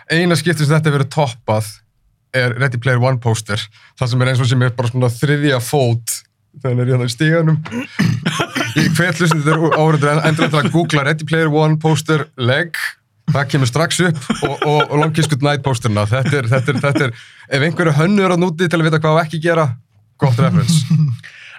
Eina 0.08 0.38
skipti 0.40 0.64
sem 0.64 0.72
þetta 0.72 0.92
verið 0.94 1.10
toppað 1.12 1.66
er 2.32 2.54
Ready 2.56 2.78
Player 2.80 3.00
One 3.00 3.20
póster. 3.20 3.60
Það 4.00 4.08
sem 4.08 4.22
er 4.24 4.30
eins 4.30 4.40
og 4.40 4.48
sem 4.48 4.62
er 4.64 4.72
bara 4.76 4.88
svona 4.88 5.10
þriðja 5.12 5.58
fót 5.60 6.22
þegar 6.58 6.72
hann 6.72 6.82
er 6.82 6.92
hérna 6.92 7.08
í 7.08 7.12
stíganum 7.12 7.58
Ég 8.78 8.94
hvet 8.96 9.18
þetta 9.20 9.52
er 9.52 9.76
áriður 9.78 10.22
endur 10.28 10.48
til 10.48 10.60
að 10.60 10.70
googla 10.74 11.04
Ready 11.06 11.26
Player 11.28 11.50
One 11.52 11.78
póster 11.82 12.26
leg 12.40 12.76
það 13.28 13.50
kemur 13.52 13.68
strax 13.68 14.00
upp 14.08 14.20
og, 14.38 14.54
og, 14.56 14.78
og 14.88 14.94
Long 15.02 15.14
Kiss 15.14 15.28
Goodnight 15.30 15.64
pósterna 15.64 16.06
þetta 16.08 16.40
er, 16.40 16.48
þetta, 16.48 16.72
er, 16.72 16.80
þetta 16.86 17.08
er, 17.08 17.26
ef 17.58 17.66
einhverju 17.66 17.96
hönnur 17.98 18.34
á 18.34 18.36
núti 18.40 18.68
til 18.68 18.80
að 18.80 18.88
vita 18.88 19.02
hvað 19.04 19.20
ekki 19.26 19.42
gera 19.44 19.68
gott 20.20 20.40
reference 20.40 20.80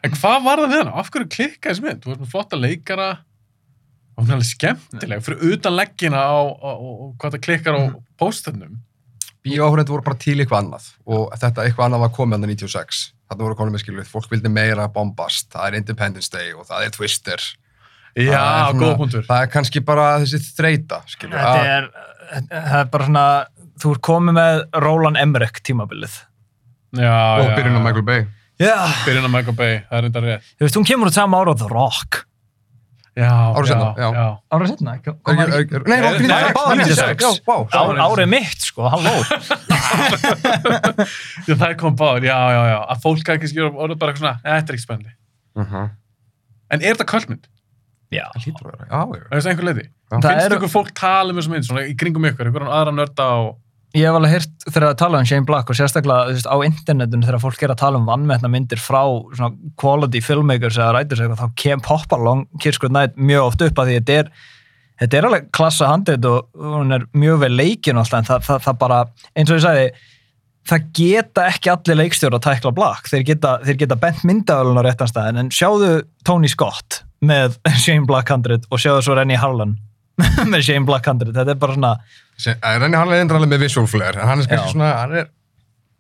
en 0.04 0.14
hvað 0.16 0.44
var 0.46 0.62
það 0.64 0.74
við 0.74 0.84
hana? 0.84 0.94
af 1.02 1.10
hverju 1.14 1.30
klikkaði 1.36 1.74
þessi 1.74 1.86
mynd? 1.86 2.04
þú 2.04 2.12
varst 2.14 2.24
með 2.24 2.34
flotta 2.34 2.60
leikara 2.60 3.10
og 4.16 4.24
hún 4.24 4.30
er 4.30 4.38
alveg 4.38 4.50
skemmtileg 4.50 5.24
fyrir 5.26 5.54
utan 5.54 5.76
leggina 5.78 6.22
á, 6.24 6.40
á, 6.44 6.70
á, 6.70 6.72
á 6.76 7.06
hvað 7.20 7.36
það 7.36 7.44
klikkar 7.48 7.80
á 7.80 7.82
pósternum 8.20 8.78
Bíóáhrendur 9.40 9.96
voru 9.96 10.04
bara 10.04 10.20
til 10.20 10.36
eitthvað 10.42 10.66
annað 10.66 10.90
og 11.08 11.30
þetta 11.40 11.64
eitthvað 11.64 11.86
annað 11.88 12.04
var 12.04 12.14
komið 12.18 12.40
andan 12.40 12.52
96 12.58 13.04
þarna 13.30 13.46
voru 13.46 13.56
konum 13.60 13.76
með 13.78 13.84
skilur, 13.86 14.08
fólk 14.10 14.32
vildi 14.34 14.50
meira 14.52 14.88
bombast, 14.92 15.48
það 15.54 15.68
er 15.70 15.78
Independence 15.80 16.32
Day 16.34 16.52
og 16.56 16.66
það 16.68 16.88
er 16.88 16.96
Twister 16.96 17.46
já, 18.20 18.40
er 18.42 18.80
góða 18.80 18.98
punktur 19.00 19.24
það 19.28 19.46
er 19.46 19.52
kannski 19.54 19.84
bara 19.86 20.08
þessi 20.24 20.42
þreita 20.58 21.00
skilur, 21.08 21.38
Þetta 21.38 21.62
að, 21.62 21.70
er, 21.78 21.88
það 22.50 22.80
er 22.82 22.90
bara 22.96 23.08
svona, 23.08 23.26
þú 23.80 23.94
ert 23.96 24.04
komið 24.10 24.38
með 24.40 24.60
Roland 24.84 25.22
Emmerich 25.22 25.62
tímabilið. 25.70 26.18
já, 26.98 27.14
og 27.14 27.46
já, 27.46 27.56
byrjun 27.56 27.80
á. 27.80 27.82
Michael 27.86 28.06
Bay. 28.10 28.26
Byrjun 28.60 29.28
á 29.28 29.32
Michael 29.32 29.56
Bay, 29.56 29.78
það 29.90 29.98
er 30.00 30.08
þetta 30.10 30.22
rétt 30.26 30.50
Þú 30.60 30.66
veist, 30.68 30.76
hún 30.80 30.88
kemur 30.90 31.08
út 31.12 31.16
sama 31.16 31.40
ára 31.40 31.54
á 31.54 31.60
The 31.62 31.70
Rock. 31.72 32.26
Já, 33.20 33.32
Ári 33.52 33.68
já, 33.68 33.74
seinna, 33.74 33.88
já. 34.00 34.10
já. 34.16 34.28
Árið 34.56 34.68
setna? 34.70 34.92
Nei, 34.94 35.00
Nei, 35.10 35.36
nei, 35.36 35.48
nei, 35.90 36.28
nei, 36.30 36.52
báðir 36.56 36.78
96. 36.86 37.20
96. 37.20 37.20
Já, 37.20 37.32
vá. 37.50 37.56
Ár, 37.76 37.98
árið 38.06 38.30
mitt, 38.32 38.62
sko, 38.64 38.86
halló. 38.94 39.16
Já, 41.50 41.54
það 41.60 41.74
kom 41.82 41.96
báður, 42.00 42.28
já, 42.30 42.38
já, 42.54 42.62
já. 42.70 42.78
Að 42.94 43.02
fólk 43.04 43.32
að 43.34 43.40
kannski 43.44 43.64
orða 43.66 43.98
bara 44.00 44.14
eitthvað 44.14 44.24
svona, 44.24 44.36
"Eh, 44.44 44.54
þetta 44.60 44.70
er 44.72 44.78
ekki 44.78 44.86
spennandi. 44.86 45.14
Mhm. 45.60 45.90
En 46.72 46.82
er 46.86 46.94
þetta 46.96 47.08
kvöldmynd? 47.12 47.46
Já. 48.14 48.26
Það 48.36 48.44
hlýtur 48.46 48.64
að 48.66 48.72
vera, 48.72 48.86
já, 48.90 49.00
já. 49.00 49.24
Það 49.30 49.38
er 49.40 49.50
einhver 49.52 49.68
leiti. 49.70 49.86
Já. 49.90 50.18
Það 50.20 50.30
Finnst 50.30 50.46
er- 50.46 50.58
ykkur 50.60 50.74
fólk 50.78 50.92
tala 50.96 51.30
um 51.34 51.38
þessu 51.42 51.50
mynd, 51.54 51.66
svona 51.68 51.84
í 51.90 51.96
kringum 51.98 52.26
ykkur, 52.32 52.48
ykkur 52.54 52.64
aðra 52.70 52.94
nörda 52.96 53.26
og... 53.42 53.58
Ég 53.98 54.06
hef 54.06 54.14
alveg 54.20 54.36
heyrt 54.36 54.68
þegar 54.68 54.92
að 54.92 55.00
tala 55.02 55.20
um 55.20 55.26
Shane 55.26 55.48
Black 55.50 55.72
og 55.72 55.78
sérstaklega 55.78 56.30
veist, 56.30 56.46
á 56.46 56.58
internetinu 56.62 57.26
þegar 57.26 57.42
fólk 57.42 57.64
er 57.66 57.72
að 57.74 57.80
tala 57.82 57.98
um 57.98 58.06
vannmettna 58.06 58.52
myndir 58.54 58.82
frá 58.82 59.02
quality 59.82 60.22
filmmakers 60.22 60.78
eða 60.78 60.92
writers 60.94 61.24
eitthvað, 61.24 61.42
þá 61.42 61.64
kem 61.64 61.82
poppar 61.82 62.22
Long 62.22 62.46
Kiss 62.62 62.78
Goodnight 62.82 63.18
mjög 63.18 63.48
oft 63.48 63.66
upp 63.66 63.82
að 63.82 63.90
því 63.90 63.98
þetta 63.98 64.20
er 64.20 64.32
þetta 65.00 65.18
er 65.18 65.28
alveg 65.30 65.50
klassa 65.56 65.90
handið 65.90 66.30
og 66.30 66.70
hún 66.76 66.94
er 67.00 67.08
mjög 67.18 67.42
vel 67.48 67.52
leikin 67.56 67.98
alltaf 67.98 68.22
en 68.22 68.30
það, 68.30 68.46
það, 68.46 68.64
það 68.68 68.80
bara, 68.86 69.02
eins 69.34 69.50
og 69.50 69.58
ég 69.58 69.66
sagði 69.66 69.90
það 70.70 70.88
geta 71.00 71.50
ekki 71.50 71.74
allir 71.74 72.02
leikstjóra 72.04 72.38
að 72.38 72.46
tækla 72.46 72.76
Black, 72.78 73.10
þeir 73.10 73.28
geta, 73.32 73.58
þeir 73.66 73.84
geta 73.84 74.02
bent 74.06 74.26
myndaðalun 74.28 74.78
á 74.78 74.84
réttan 74.86 75.10
staðin, 75.10 75.42
en 75.42 75.54
sjáðu 75.56 75.94
Tony 76.28 76.52
Scott 76.52 77.02
með 77.26 77.58
Shane 77.84 78.06
Black 78.06 78.30
100 78.30 78.70
og 78.70 78.82
sjáðu 78.82 79.08
svo 79.08 79.18
Rennie 79.18 79.40
Harlan 79.40 79.80
með 80.54 80.64
Shane 80.68 80.86
Black 80.88 81.08
100, 81.08 81.34
þetta 81.36 81.54
er 81.56 81.60
bara 81.62 81.76
svona 81.78 81.94
Sem- 82.40 82.58
eh, 82.64 82.78
Renni 82.80 82.98
hann 83.00 83.12
er 83.14 83.22
endur 83.24 83.40
alveg 83.40 83.52
með 83.54 83.64
visual 83.66 83.88
flair, 83.92 84.16
hann 84.20 84.40
er 84.44 84.48
kannski 84.52 84.74
svona, 84.76 84.90
hann 85.02 85.16
er, 85.22 85.30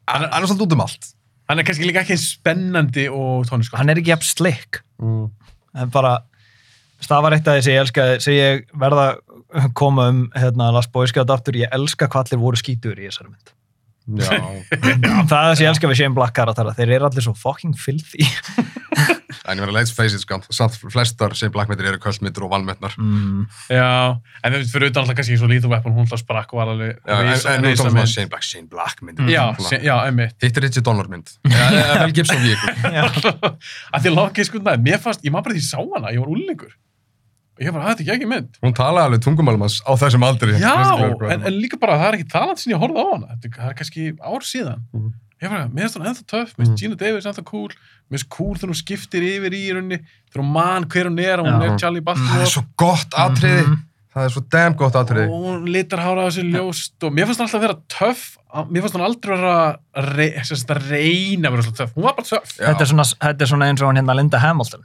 hann 0.07 0.25
hann 0.31 0.43
er 0.43 0.47
svolítið 0.49 0.67
út 0.69 0.75
um 0.77 0.83
allt. 0.85 1.09
Hann 1.49 1.59
er 1.59 1.65
kannski 1.65 1.87
líka 1.89 2.03
ekki 2.05 2.17
spennandi 2.21 3.07
og 3.09 3.45
Scott. 3.49 3.77
hann 3.79 3.89
er 3.89 3.97
ekki 4.01 4.11
jafn 4.13 4.27
slick 4.29 4.81
Mm. 5.01 5.29
en 5.79 5.89
bara 5.93 6.17
það 7.01 7.21
var 7.23 7.31
eitt 7.37 7.47
af 7.47 7.55
því 7.55 7.63
sem 7.63 7.73
ég 7.73 7.81
elskaði 7.85 8.21
sem 8.21 8.33
ég 8.35 8.65
verða 8.77 9.05
koma 9.73 10.09
um 10.11 10.17
hérna 10.35 10.71
Last 10.75 10.91
Boy 10.91 11.07
Scout 11.07 11.29
aftur, 11.31 11.55
ég 11.55 11.71
elska 11.71 12.07
hvað 12.11 12.27
allir 12.33 12.41
voru 12.43 12.59
skítur 12.59 12.99
í 12.99 13.07
þessari 13.07 13.31
mynd. 13.31 13.53
Það 14.17 14.89
er 14.89 15.29
það 15.29 15.55
sem 15.55 15.63
ég 15.65 15.71
elska 15.73 15.91
við 15.91 16.01
Shane 16.01 16.17
Black 16.17 16.35
karatara 16.37 16.73
þeir 16.77 16.95
eru 16.97 17.09
allir 17.09 17.25
svo 17.25 17.35
fucking 17.37 17.77
filthy 17.77 18.25
En 19.49 19.57
ég 19.57 19.63
verði 19.63 19.75
let's 19.79 19.93
face 19.95 20.13
it, 20.13 20.21
sko, 20.21 20.37
samt 20.53 20.75
flestar 20.93 21.33
sem 21.37 21.49
blackmetir 21.53 21.87
eru 21.89 21.99
kvöldmyndir 22.01 22.43
og 22.45 22.51
vannmetnar. 22.53 22.93
mm. 22.99 23.45
Já, 23.73 24.17
en 24.45 24.55
veist, 24.55 24.73
fyrir 24.73 24.91
utan 24.91 25.03
alltaf 25.03 25.17
kannski 25.17 25.37
svo 25.39 25.49
Lethal 25.49 25.71
Weapon, 25.71 25.95
hún 25.95 26.09
sprakk 26.09 26.53
og 26.53 26.59
var 26.61 26.73
alveg 26.75 26.91
Já, 26.99 27.15
en, 27.55 27.63
nú 27.63 27.71
tókum 27.73 27.95
við 27.95 27.97
mynd. 27.97 28.11
Shane 28.13 28.29
Black, 28.29 28.45
Shane 28.45 28.69
Black 28.69 29.01
myndir. 29.05 29.31
Sé- 29.65 29.81
já, 29.85 29.95
einmitt. 30.05 30.35
Hitt 30.43 30.59
er 30.59 30.67
Richard 30.67 30.85
Donner 30.85 31.09
mynd. 31.09 31.31
Mel 31.49 32.13
Gibson 32.13 32.43
vehicle. 32.43 32.75
að 32.83 34.03
því 34.03 34.11
að 34.11 34.17
Loki 34.19 34.45
sko 34.45 34.61
næði, 34.61 34.83
mér 34.89 35.01
fannst, 35.05 35.25
ég 35.25 35.33
maður 35.33 35.49
bara 35.49 35.57
því 35.57 35.65
sá 35.65 35.79
hana, 35.81 36.13
ég 36.13 36.21
var 36.25 36.33
úlingur. 36.35 36.75
Og 37.59 37.65
ég 37.67 37.73
bara, 37.75 37.85
"Að, 37.89 37.97
þetta 37.99 38.11
er 38.11 38.15
ekki 38.15 38.27
mynd. 38.29 38.57
Hún 38.63 38.73
talaði 38.73 39.05
alveg 39.09 39.23
tungumálum 39.25 39.59
hans 39.65 39.81
á 39.83 39.91
þessum 39.99 40.23
aldri. 40.23 40.53
Já, 40.59 40.75
en, 41.33 41.41
en 41.43 41.53
líka 41.59 41.77
bara, 41.79 41.97
það 41.99 42.07
er 42.13 42.17
ekki 42.19 42.29
talað 42.31 42.57
sem 42.57 42.71
ég 42.73 42.79
horfði 42.79 43.03
á 43.03 43.07
hana. 43.11 43.27
Þetta, 43.35 43.55
það 43.57 43.69
er 43.69 43.73
kannski 43.81 44.03
ár 44.23 44.45
síðan. 44.47 44.79
Mhm. 44.95 45.13
Ég 45.41 45.49
bara, 45.49 45.67
mér 45.67 45.83
finnst 45.87 45.97
hún 45.97 46.07
ennþá 46.07 46.25
töff, 46.27 46.49
mér 46.55 46.65
finnst 46.65 46.71
Mhm. 46.71 46.79
Gina 46.79 46.95
Davis 46.95 47.25
ennþá 47.25 47.43
cool, 47.45 47.67
mér 48.11 48.17
finnst 48.19 48.29
cool 48.29 48.55
þegar 48.55 48.71
hún 48.71 48.79
skiptir 48.83 49.21
yfir 49.23 49.51
í 49.55 49.71
rauninni, 49.71 49.99
þegar 50.31 50.43
hún 50.43 50.51
man 50.51 50.83
hver 50.85 51.05
hún 51.07 51.19
er 51.19 51.39
og 51.39 51.45
hún 51.47 51.63
er 51.63 51.77
Charlie 51.77 52.01
Það 52.01 52.41
er 52.41 52.45
svo 52.47 52.63
gott 52.77 53.11
atriði. 53.11 53.65
Mhm. 53.67 53.83
Það 54.09 54.25
er 54.25 54.29
svo 54.33 54.43
damn 54.49 54.73
gott 54.73 54.93
atriði. 54.95 55.29
og 55.29 55.43
hún 55.45 55.67
litar 55.69 55.99
hára 55.99 56.25
á 56.25 56.27
þessu 56.27 56.43
ljóst 56.51 57.03
og 57.03 57.13
mér 57.13 57.25
fannst 57.27 57.39
hún 57.39 57.47
alltaf 57.47 57.61
vera 57.61 57.77
töff, 57.87 58.37
mér 58.71 58.81
fannst 58.81 58.95
hún 58.95 59.05
aldrei 59.05 59.37
vera 59.37 59.53
að 59.69 59.77
að 59.95 60.89
reyna 60.89 61.47
að 61.47 61.51
vera 61.51 61.63
svo 61.63 61.75
töff, 61.75 61.93
hún 61.95 62.03
var 62.03 62.13
bara 62.15 62.27
töff. 62.27 62.57
Já. 62.57 62.65
þetta, 62.73 62.81
er 62.81 62.85
svona, 62.87 63.03
þetta 63.19 63.41
er 63.41 63.47
svona 63.47 63.65
eins 63.69 63.81
og 63.81 63.87
hún 63.93 63.97
hérna 63.99 64.15
Linda 64.15 64.39
Hamilton 64.39 64.83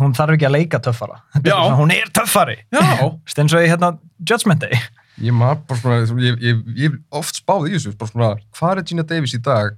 hún 0.00 0.14
þarf 0.16 0.36
ekki 0.36 0.46
að 0.48 0.54
leika 0.56 0.80
töffara. 0.84 1.20
Þetta 1.34 1.50
er 1.52 1.56
svona, 1.60 1.78
hún 1.80 1.92
er 1.94 2.12
töffari. 2.16 2.56
Já, 2.72 2.82
Þetta 3.26 3.42
eins 3.44 3.56
og 3.56 3.64
í 3.66 3.70
hérna 3.72 3.90
Judgment 4.30 4.62
Day. 4.64 4.78
Ég 5.24 5.32
maður 5.36 5.62
bara 5.70 5.80
svona, 6.06 6.20
ég, 6.26 6.38
ég, 6.44 6.62
ég 6.76 6.96
oft 7.16 7.38
spáð 7.40 7.70
í 7.70 7.74
þessu, 7.76 7.94
bara 7.96 8.12
svona, 8.12 8.30
hvað 8.58 8.80
er 8.82 8.86
Gina 8.90 9.04
Davis 9.08 9.34
í 9.36 9.40
dag? 9.44 9.76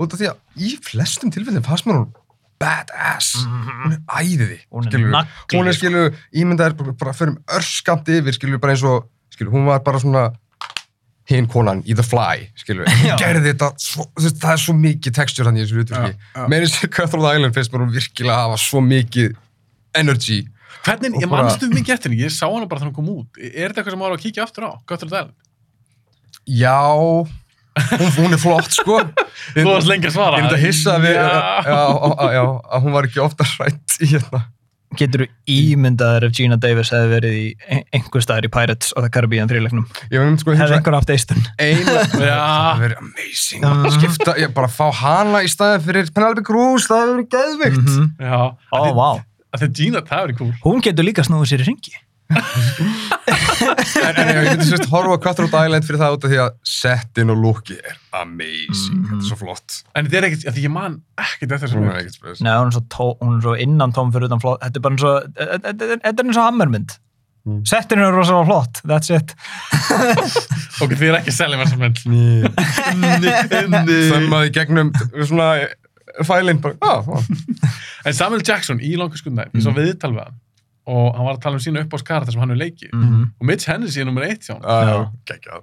Út 0.00 0.14
af 0.16 0.20
því 0.22 0.30
að 0.30 0.64
í 0.64 0.74
flestum 0.84 1.32
tilfellin 1.34 1.64
fannst 1.66 1.84
mér 1.88 1.98
hún 2.00 2.10
badass. 2.60 3.34
Hún 3.44 3.96
er 3.96 4.00
æðiði, 4.20 4.58
Hún 4.72 4.86
er 4.86 4.92
skilur 4.92 5.12
nagli, 5.14 5.56
Hún 5.56 5.68
er, 5.68 5.76
sko. 5.76 5.80
skilur, 5.80 6.16
ímyndaðir 6.42 6.94
bara, 7.00 7.12
fyrir 7.16 7.36
örskamt 7.56 8.08
yfir, 8.12 8.36
skilur, 8.36 8.60
bara 8.60 8.74
eins 8.76 8.84
og, 8.88 9.08
skilur, 9.32 9.52
hún 9.54 9.68
var 9.68 9.80
bara 9.84 10.00
svona 10.02 10.26
hinn 11.30 11.48
konan 11.50 11.82
í 11.86 11.94
The 11.96 12.04
Fly, 12.06 12.46
skilur. 12.60 12.88
Já. 13.06 13.14
Hún 13.14 13.20
gerði 13.22 13.52
þetta, 13.52 13.68
svo, 13.80 14.06
það 14.18 14.54
er 14.54 14.62
svo 14.64 14.74
mikið 14.78 15.16
texture 15.16 15.48
hann 15.50 15.58
í 15.58 15.64
þessu 15.64 15.80
hlutverki. 15.80 16.16
Eins 16.46 16.78
og 16.84 16.94
Cutthroat 16.96 17.36
Island 17.38 17.56
finnst 17.58 17.74
mér 17.74 17.84
hún 17.86 17.92
virkilega 17.94 18.40
hafa 18.46 18.58
svo 18.62 18.82
mikið 18.84 19.36
energy. 20.00 20.40
hvernig, 20.84 21.16
ég 21.20 21.28
bara- 21.28 21.44
mannstu 21.48 21.68
mikið 21.70 21.94
eftir 21.96 22.10
henni, 22.12 22.24
ég 22.24 22.32
sá 22.32 22.46
hana 22.48 22.66
bara 22.66 22.80
þegar 22.80 22.92
hún 22.92 22.98
kom 22.98 23.08
út. 23.12 23.40
Er 23.40 23.68
þetta 23.70 23.82
eitthvað 23.82 23.96
sem 23.96 24.02
maður 24.02 24.14
á 24.14 24.16
að 24.16 24.24
kíkja 24.24 24.46
aftur 24.46 24.66
á? 24.66 24.72
Er 24.80 24.96
þetta 25.04 25.24
Já, 26.50 26.78
hún, 26.96 27.28
hún 28.16 28.32
er 28.34 28.40
flott, 28.40 28.70
sko. 28.74 28.96
Þú 29.54 29.66
varst 29.68 29.90
lengi 29.90 30.08
að 30.08 30.14
svara. 30.16 30.38
Ég 30.40 30.46
er 30.46 30.48
þetta 30.50 30.62
hissa 30.64 30.94
að 30.96 31.04
við, 31.04 31.18
já, 31.20 32.32
já, 32.34 32.44
að 32.74 32.86
hún 32.86 32.96
var 32.96 33.08
ekki 33.08 33.22
ofta 33.22 33.46
hrætt 33.54 33.98
í 34.00 34.08
hérna. 34.14 34.40
Getur 34.98 35.22
þú 35.22 35.26
ímyndaður 35.54 36.24
ef 36.26 36.32
Gina 36.34 36.56
Davis 36.58 36.90
hefði 36.90 37.10
verið 37.12 37.34
í 37.38 37.44
ein- 37.70 37.84
einhver 37.94 38.24
staðar 38.24 38.48
í 38.48 38.50
Pirates 38.50 38.90
og 38.96 39.04
það 39.04 39.12
Caribbean 39.14 39.48
þrjuleiknum 39.52 39.84
um 40.24 40.38
sko 40.40 40.56
hefði 40.58 40.76
einhver 40.80 40.96
haft 40.98 41.12
eistun 41.14 41.44
eina, 41.62 41.94
Já. 42.18 42.38
það 42.40 42.82
verið 42.82 43.02
amazing. 43.04 43.68
Skipta, 43.96 44.34
ég 44.42 44.52
bara 44.56 44.66
fá 44.68 44.90
hana 44.92 45.44
í 45.46 45.50
staðin 45.52 45.84
fyrir 45.86 46.10
Penelope 46.12 46.42
Cruz, 46.42 46.88
það 46.90 47.14
verið 47.14 47.28
geðvikt. 47.36 47.86
Mhm. 47.86 48.10
Já. 48.18 48.40
Ó, 48.50 48.76
Að 48.80 48.86
því- 48.88 48.94
vá. 48.98 49.10
að 49.54 49.60
Þetta 49.60 49.74
Gina, 49.80 50.00
það 50.10 50.24
er 50.28 50.32
cool. 50.38 50.52
Hún 50.66 50.82
getur 50.82 51.04
líka 51.06 51.22
snúið 51.26 51.46
sér 51.54 51.62
í 51.62 51.68
ringi 51.70 51.94
En, 52.30 54.16
en 54.16 54.30
ég 54.30 54.38
myndi 54.46 54.66
sérst 54.68 54.86
horfa 54.92 55.16
Cutthroat 55.22 55.54
Island 55.66 55.84
fyrir 55.86 56.00
það 56.00 56.14
út 56.16 56.24
af 56.26 56.30
því 56.32 56.38
að 56.44 56.50
settin 56.70 57.32
og 57.34 57.40
looki 57.42 57.76
er 57.78 57.96
amazing, 58.20 59.02
þetta 59.08 59.18
er 59.20 59.26
svo 59.28 59.38
flott. 59.42 59.80
En 59.98 60.06
þetta 60.06 60.18
er 60.20 60.26
ekkert, 60.30 60.46
að 60.50 60.56
því 60.58 60.64
ég 60.66 60.72
man 60.74 60.96
ekkert 61.20 61.54
eftir 61.58 61.74
er 61.74 61.84
mynd. 61.84 62.42
Nei, 62.46 62.54
hún 62.56 62.70
er 62.70 62.74
svo, 62.78 62.82
tó, 62.94 63.06
hún 63.20 63.36
er 63.38 63.44
svo 63.44 63.54
innan 63.66 63.94
tóm 63.96 64.10
fyrir 64.14 64.30
utan 64.30 64.42
flott 64.42 64.62
Þetta 64.64 64.80
er 64.80 64.84
bara 64.86 64.96
eins 64.96 65.06
og 65.10 65.14
Þetta 65.36 65.60
þetta- 65.68 66.00
þetta 66.06 66.10
er 66.24 66.28
eins 66.30 66.40
og 66.42 66.48
hammermynd 66.48 66.98
Mm. 67.48 67.62
Settinu 67.64 68.02
er 68.04 68.12
rosalega 68.12 68.44
flott, 68.50 68.82
that's 68.84 69.08
it 69.16 69.30
Ok, 70.84 70.90
þið 70.92 71.06
er 71.06 71.14
ekki 71.22 71.32
að 71.32 71.36
selja 71.38 71.56
mér 71.56 71.70
þessum 71.70 71.80
mynd. 71.80 72.02
Þemmaði 74.12 74.50
gegnum 74.58 74.90
svona 75.24 75.46
fælinn 76.28 76.60
bara, 76.60 76.76
já, 76.76 77.00
já. 77.00 77.72
En 78.10 78.18
Samuel 78.18 78.44
Jackson 78.44 78.76
í 78.84 78.92
Good 79.00 79.32
Night, 79.32 79.56
ég 79.56 79.64
svo 79.64 79.72
viðtal 79.72 80.12
við 80.18 80.20
hann 80.26 80.36
og 80.86 81.14
hann 81.16 81.26
var 81.26 81.36
að 81.36 81.42
tala 81.44 81.58
um 81.60 81.64
sína 81.64 81.84
uppáðskarta 81.84 82.32
sem 82.32 82.40
hann 82.40 82.50
hefur 82.54 82.64
leikið. 82.64 82.92
Mhm. 82.96 83.22
Og 83.40 83.46
Mitch 83.46 83.68
Hennessy 83.68 84.00
er 84.00 84.08
nummer 84.08 84.24
eitt 84.26 84.46
hjá 84.48 84.56
hann. 84.56 85.10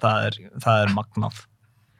Það, 0.01 0.25
er, 0.27 0.41
það 0.63 0.83
er 0.85 0.93
magnað 0.95 1.45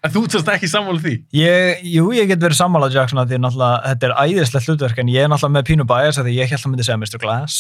En 0.06 0.14
þú 0.14 0.22
sérst 0.30 0.49
ekki 0.53 0.68
sammála 0.69 1.02
því? 1.02 1.14
ég, 1.35 1.80
Jú, 1.89 2.11
ég 2.15 2.30
get 2.30 2.39
verið 2.39 2.60
sammálað 2.61 2.94
Jackson 2.95 3.19
að 3.19 3.31
því 3.34 3.39
náttúrulega 3.44 3.80
þetta 3.91 4.07
er 4.07 4.14
æðislegt 4.23 4.69
hlutverk 4.69 5.02
en 5.02 5.10
ég 5.10 5.26
er 5.26 5.31
náttúrulega 5.31 5.56
með 5.57 5.65
pínu 5.72 5.88
bias 5.89 6.19
að 6.22 6.30
því 6.30 6.35
ég 6.38 6.53
held 6.53 6.61
að 6.61 6.72
myndi 6.72 6.85
segja 6.85 6.99
Mr. 7.02 7.19
Glass 7.23 7.57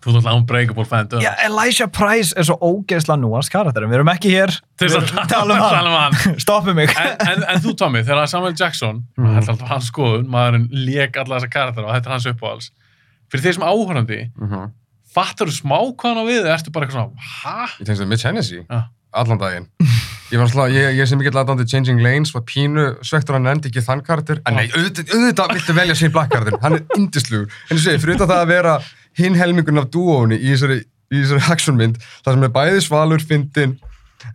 Þú 0.00 0.08
ert 0.08 0.16
alltaf 0.16 0.36
unbreakable 0.38 0.86
fan, 0.88 1.08
döð. 1.12 1.20
Já, 1.20 1.34
Elijah 1.44 1.90
Price 1.92 2.32
er 2.32 2.46
svo 2.48 2.56
ógeðslega 2.56 3.20
núast 3.20 3.52
karakter 3.52 3.84
við 3.84 3.98
erum 3.98 4.08
ekki 4.08 4.32
hér 4.32 4.54
Til 4.80 4.88
þess 4.88 5.12
að 5.12 5.28
tala 5.28 5.58
um 5.58 5.60
tala 5.60 5.90
um 5.90 5.96
hann 5.98 6.16
hann. 6.16 6.38
Stoppu 6.46 6.72
mig 6.74 6.94
En, 6.96 7.12
en, 7.20 7.44
en 7.52 7.60
þú, 7.60 7.74
Tommy, 7.76 8.00
þegar 8.08 8.30
Samuel 8.32 8.56
Jackson, 8.56 9.02
mm. 9.20 9.26
Er 9.36 9.42
alltaf 9.44 9.68
hans 9.68 9.90
skoðun, 9.92 10.24
maðurinn 10.32 10.70
lék 10.72 11.20
alla 11.20 11.36
þessa 11.36 11.52
karakter 11.52 11.84
og 11.84 11.92
þetta 11.92 12.08
er 12.08 12.16
hans 12.16 12.30
uppáhalds. 12.32 12.70
Fyrir 13.30 13.44
þeir 13.46 13.54
sem 13.58 13.62
áhörandi, 13.66 14.20
Mhm. 14.40 14.70
fattar 15.14 15.46
þú 15.50 15.54
smá 15.60 15.78
hvað 15.94 16.08
hann 16.14 16.22
á 16.22 16.24
við 16.26 16.40
eða 16.44 16.54
ertu 16.58 16.72
bara 16.72 16.86
eitthvað 16.86 16.98
svona, 16.98 17.18
hæ? 17.18 17.80
Ég 17.80 17.86
tenkst 17.86 18.02
að 18.02 18.08
Mitch 18.08 18.24
Hennessy, 18.26 18.60
Já. 18.70 18.84
allan 19.12 19.38
daginn. 19.38 19.66
Ég 20.30 20.38
var 20.38 20.46
alltaf, 20.46 20.70
ég, 20.70 20.94
ég 20.98 21.08
sem 21.08 21.18
ekki 21.18 21.32
aðdandi 21.34 21.66
Changing 21.66 22.00
Lanes, 22.00 22.30
var 22.32 22.42
pínu 22.46 22.84
svektur 23.02 23.34
hann 23.34 23.42
nefndi 23.42 23.66
ekki 23.72 23.82
þann 23.82 24.02
karakter, 24.06 24.38
en 24.46 24.54
nei, 24.54 24.68
auðvitað, 24.68 25.10
auðvitað 25.10 25.54
viltu 25.56 25.74
velja 25.74 25.94
sér 25.98 26.12
Black 26.12 26.30
karakterin, 26.30 26.60
hann 26.62 26.74
er 26.74 26.84
indislugur. 26.96 27.48
En 27.70 27.76
ég 27.76 27.82
segi, 27.82 27.98
fyrir 27.98 28.16
það 28.22 28.30
að 28.36 28.46
vera 28.46 28.76
hinn 29.18 29.34
helmingun 29.34 29.78
af 29.82 29.90
dúóni 29.90 30.38
í 30.38 30.52
þessari, 30.54 30.84
í 31.10 31.22
þessari 31.24 31.50
actionmynd, 31.50 31.98
það 32.22 32.34
sem 32.34 32.44
er 32.44 32.54
bæði 32.54 32.80
svalur, 32.86 33.18
fyndin, 33.26 33.78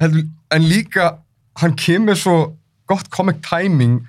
en 0.01 0.61
líka, 0.67 1.17
hann 1.61 1.75
kemur 1.79 2.15
svo 2.19 2.57
gott 2.87 3.09
comic 3.09 3.41
timing, 3.41 4.01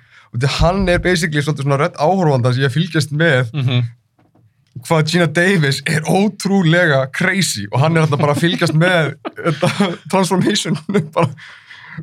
hann 0.59 0.87
er 0.89 0.99
basically 0.99 1.39
svona 1.41 1.77
rödd 1.79 1.95
áhorfanda 1.95 2.51
sem 2.53 2.63
ég 2.67 2.73
fylgjast 2.75 3.11
með, 3.15 3.47
Mm 3.53 3.83
hvað 4.87 5.07
Gina 5.11 5.27
Davis 5.31 5.79
er 5.89 6.05
ótrúlega 6.09 7.05
crazy 7.15 7.67
og 7.71 7.79
hann 7.83 7.97
er 7.97 8.05
þetta 8.07 8.19
bara 8.21 8.35
að 8.35 8.43
fylgjast 8.43 8.75
með 8.77 9.15
þetta 9.37 9.71
transformation 10.11 10.77
bara 11.15 11.31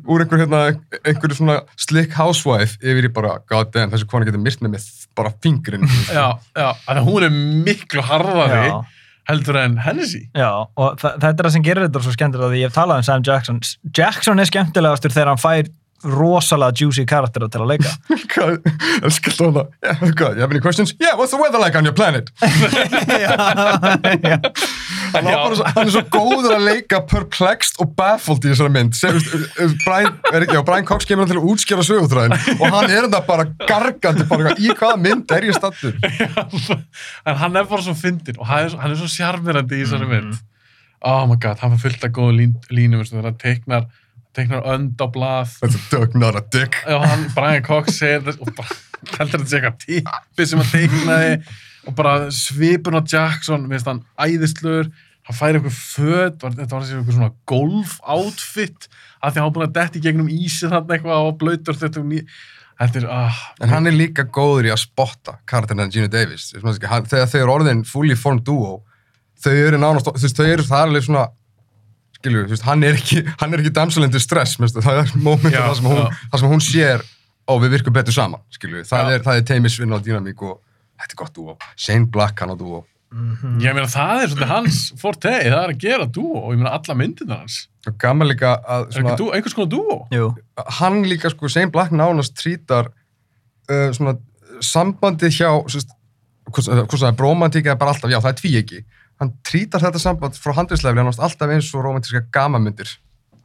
úr 0.03 0.25
einhver 0.25 0.41
hérna, 0.43 0.61
einhverju 1.07 1.37
svona 1.37 1.61
slick 1.79 2.15
housewife 2.17 2.75
yfir 2.83 3.07
í 3.07 3.11
bara 3.15 3.37
god 3.47 3.71
damn, 3.71 3.93
þessu 3.93 4.09
kona 4.11 4.27
getur 4.27 4.43
myrt 4.43 4.63
með 4.65 4.75
með 4.75 4.89
bara 5.15 5.31
fingrin 5.43 5.85
Já, 6.11 6.35
já, 6.51 6.69
þannig 6.83 6.99
að 6.99 7.07
hún 7.07 7.27
er 7.29 7.37
miklu 7.69 8.03
harðari 8.03 8.65
Já. 8.67 8.75
heldur 9.31 9.59
en 9.61 9.77
Hennessy. 9.85 10.25
Já, 10.35 10.49
og 10.67 10.99
þetta 10.99 11.31
er 11.31 11.45
það 11.45 11.53
sem 11.55 11.65
gerir 11.65 11.87
þetta 11.87 12.03
svo 12.03 12.15
skemmtilegt 12.17 12.49
að 12.49 12.55
því 12.57 12.59
ég 12.65 12.69
hef 12.69 12.75
talað 12.75 13.01
um 13.01 13.07
Sam 13.07 13.23
Jackson 13.29 13.61
Jackson 13.95 14.43
er 14.43 14.51
skemmtilegastur 14.51 15.15
þegar 15.15 15.31
hann 15.31 15.41
fær 15.45 15.71
rosalega 16.03 16.75
juicy 16.81 17.05
karakter 17.07 17.45
til 17.49 17.61
að 17.63 17.69
leika 17.71 17.91
elskar 19.05 19.33
svona, 19.33 19.63
yeah, 19.83 20.01
hvað, 20.01 20.35
you 20.35 20.41
have 20.43 20.51
any 20.51 20.59
questions? 20.61 20.93
Yeah, 20.99 21.15
what's 21.17 21.31
the 21.31 21.39
weather 21.41 21.57
like 21.61 21.75
on 21.77 21.85
your 21.87 21.95
planet? 21.95 22.29
Já, 22.41 23.35
Hann, 25.15 25.27
á 25.31 25.35
bara 25.39 25.55
svo, 25.55 25.65
hann 25.75 25.87
er 25.87 25.91
svo 25.93 26.01
góður 26.11 26.55
að 26.57 26.63
leika 26.67 26.99
perplexed 27.07 27.77
og 27.79 27.93
baffled 27.95 28.43
í 28.45 28.51
þessari 28.51 28.73
mynd 28.75 28.97
veist, 28.99 29.29
uh, 29.31 29.75
Brian, 29.85 30.17
er 30.35 30.45
já, 30.51 30.59
Brian 30.67 30.87
Cox 30.89 31.07
kemur 31.07 31.23
hann 31.23 31.31
til 31.31 31.39
að 31.39 31.47
útskjara 31.53 31.85
sögutræðin 31.87 32.35
og 32.57 32.65
hann 32.73 32.89
er 32.91 33.05
þetta 33.07 33.21
bara 33.27 33.45
gargandi 33.63 34.25
bara, 34.27 34.55
í 34.59 34.73
hvaða 34.75 34.97
mynd 35.05 35.31
er 35.37 35.47
ég 35.47 35.55
stattur 35.55 35.95
en 37.29 37.39
hann 37.39 37.55
er 37.61 37.69
bara 37.69 37.85
svo 37.85 37.95
fyndin 37.97 38.39
og 38.41 38.49
hann 38.49 38.65
er 38.67 38.73
svo, 38.75 39.05
svo 39.05 39.11
sjarmirandi 39.15 39.79
í 39.79 39.85
þessari 39.85 40.05
Mhm. 40.05 40.11
mynd 40.11 40.43
oh 41.05 41.23
my 41.29 41.37
god, 41.39 41.59
hann 41.63 41.77
fyrir 41.79 41.95
fullt 41.95 42.05
af 42.09 42.13
góðu 42.17 42.35
lín, 42.41 42.53
línum 42.73 42.99
veistu, 43.01 43.15
þegar 43.15 43.29
hann 43.31 43.39
teiknar, 43.41 43.87
teiknar 44.35 44.65
önd 44.73 44.99
á 45.01 45.07
blað. 45.11 45.55
That's 45.61 45.77
a 45.77 45.83
duck, 45.91 46.15
not 46.17 46.37
a 46.39 46.43
dick 46.53 46.77
og 46.85 47.05
hann, 47.05 47.27
Brian 47.35 47.65
Cox 47.65 47.99
segir 47.99 48.23
þess 48.25 48.41
og 48.41 48.53
bara 48.57 48.77
heldur 49.17 49.41
þetta 49.41 49.49
sé 49.51 49.59
eitthvað 49.59 49.81
típi 49.85 50.47
sem 50.49 50.61
hann 50.61 50.71
teiknaði 50.71 51.35
og 51.85 51.97
bara 51.97 52.15
svipun 52.33 52.97
á 52.97 53.01
Jackson, 53.05 53.67
minnst 53.69 53.89
hann 53.89 54.01
æðislur. 54.17 54.89
Hann 55.25 55.37
færi 55.37 55.59
eitthvað 55.59 55.77
föt 55.77 56.43
var, 56.43 56.57
þetta 56.57 56.75
var 56.75 56.83
þessi 56.83 56.97
eitthvað 56.99 57.19
svona 57.19 57.35
golf 57.49 57.95
outfit 58.01 58.89
af 59.21 59.33
því 59.33 59.39
að 59.39 59.43
hann 59.43 59.55
búin 59.55 59.67
að 59.67 59.77
detti 59.77 60.01
gegnum 60.03 60.33
ísi 60.33 60.69
þarna 60.69 60.97
eitthvað 60.97 61.29
og 61.29 61.39
blöytur 61.41 61.79
þetta 61.79 62.01
og 62.01 62.09
ný 62.11 62.19
er, 62.83 63.05
ah, 63.07 63.37
En 63.63 63.71
hann 63.71 63.87
er 63.87 63.95
líka 63.95 64.25
góður 64.27 64.67
í 64.67 64.73
að 64.73 64.81
spotta 64.83 65.37
karakterina 65.47 65.87
Gina 65.89 66.09
Davis. 66.11 66.51
Þegar 66.51 67.07
þau 67.07 67.39
eru 67.39 67.53
orðin 67.55 67.85
fully 67.87 68.17
formed 68.19 68.45
duo 68.45 68.81
þau 69.41 69.53
eru 69.53 69.79
nánast, 69.81 70.09
þau 70.09 70.47
eru 70.47 70.65
það 70.65 70.79
er 70.79 70.89
alveg 70.89 71.05
svona 71.05 71.25
skilju, 72.25 72.43
þú 72.49 72.55
veist, 72.57 72.65
hann 72.65 72.83
er 72.89 72.97
ekki 72.97 73.21
hann 73.39 73.53
er 73.53 73.61
ekki 73.63 73.71
damsel 73.77 74.07
into 74.09 74.19
stress, 74.23 74.57
minnst, 74.59 74.81
það 74.81 75.03
er 75.05 75.13
momentum 75.21 75.53
Já, 75.53 75.61
það 75.69 75.77
sem 75.79 75.89
hún, 75.93 76.01
já. 76.01 76.25
það 76.33 76.41
sem 76.43 76.51
hún 76.55 76.65
sér 76.65 77.05
ó, 77.45 77.53
við 77.61 77.75
virkum 77.77 77.93
betur 77.95 78.15
saman, 78.17 78.41
skilju, 78.57 78.81
það 78.89 79.05
Já. 79.05 79.13
er, 79.19 79.23
það 79.29 79.39
er 79.43 79.47
teimisvinn 79.53 79.93
og 79.93 80.03
dýnamík 80.09 80.41
og 80.49 80.57
þetta 80.97 81.13
er 81.13 81.19
gott 81.21 81.35
duo 81.37 81.57
Shane 81.77 82.09
Black 82.09 82.41
hann 82.43 82.51
á 82.51 82.57
duo 82.57 82.83
Mhm. 83.15 83.59
ég 83.61 83.71
meina 83.77 83.87
það 83.87 84.21
er 84.23 84.27
svolítið 84.31 84.49
hans 84.49 84.77
forte, 84.99 85.29
það 85.29 85.45
er 85.61 85.71
að 85.71 85.77
gera 85.79 86.05
dúo 86.09 86.39
og 86.41 86.49
ég 86.51 86.57
meina 86.59 86.71
alla 86.75 86.95
myndirna 86.99 87.37
hans 87.43 87.59
og 87.87 87.93
gaman 88.01 88.27
líka 88.27 88.55
að 88.65 88.87
er 88.89 89.03
ekki 89.05 89.13
dúo, 89.21 89.29
einhvers 89.37 89.55
konar 89.55 89.69
dúo 89.71 89.97
Jú, 90.11 90.25
hann 90.81 90.97
líka 91.07 91.29
sko, 91.31 91.47
Shane 91.47 91.71
Black 91.71 91.93
nánast 91.95 92.33
trítar 92.35 92.89
uh, 93.69 93.91
svona 93.95 94.17
sambandið 94.59 95.37
hjá 95.37 95.47
hvort 95.53 96.67
hvort 96.67 96.99
það 96.99 97.07
er 97.13 97.17
bromantík 97.21 97.69
eða 97.69 97.77
bara 97.79 97.93
alltaf, 97.95 98.11
já 98.11 98.19
það 98.19 98.31
er 98.33 98.37
tví 98.41 98.51
ekki 98.59 98.81
hann 99.21 99.33
trítar 99.47 99.83
þetta 99.85 100.01
samband 100.01 100.37
frá 100.39 100.53
handriðsleifli 100.59 101.01
nánast 101.03 101.21
alltaf 101.23 101.51
eins 101.55 101.69
og 101.75 101.83
romantíska 101.85 102.25
gamamyndir 102.35 102.89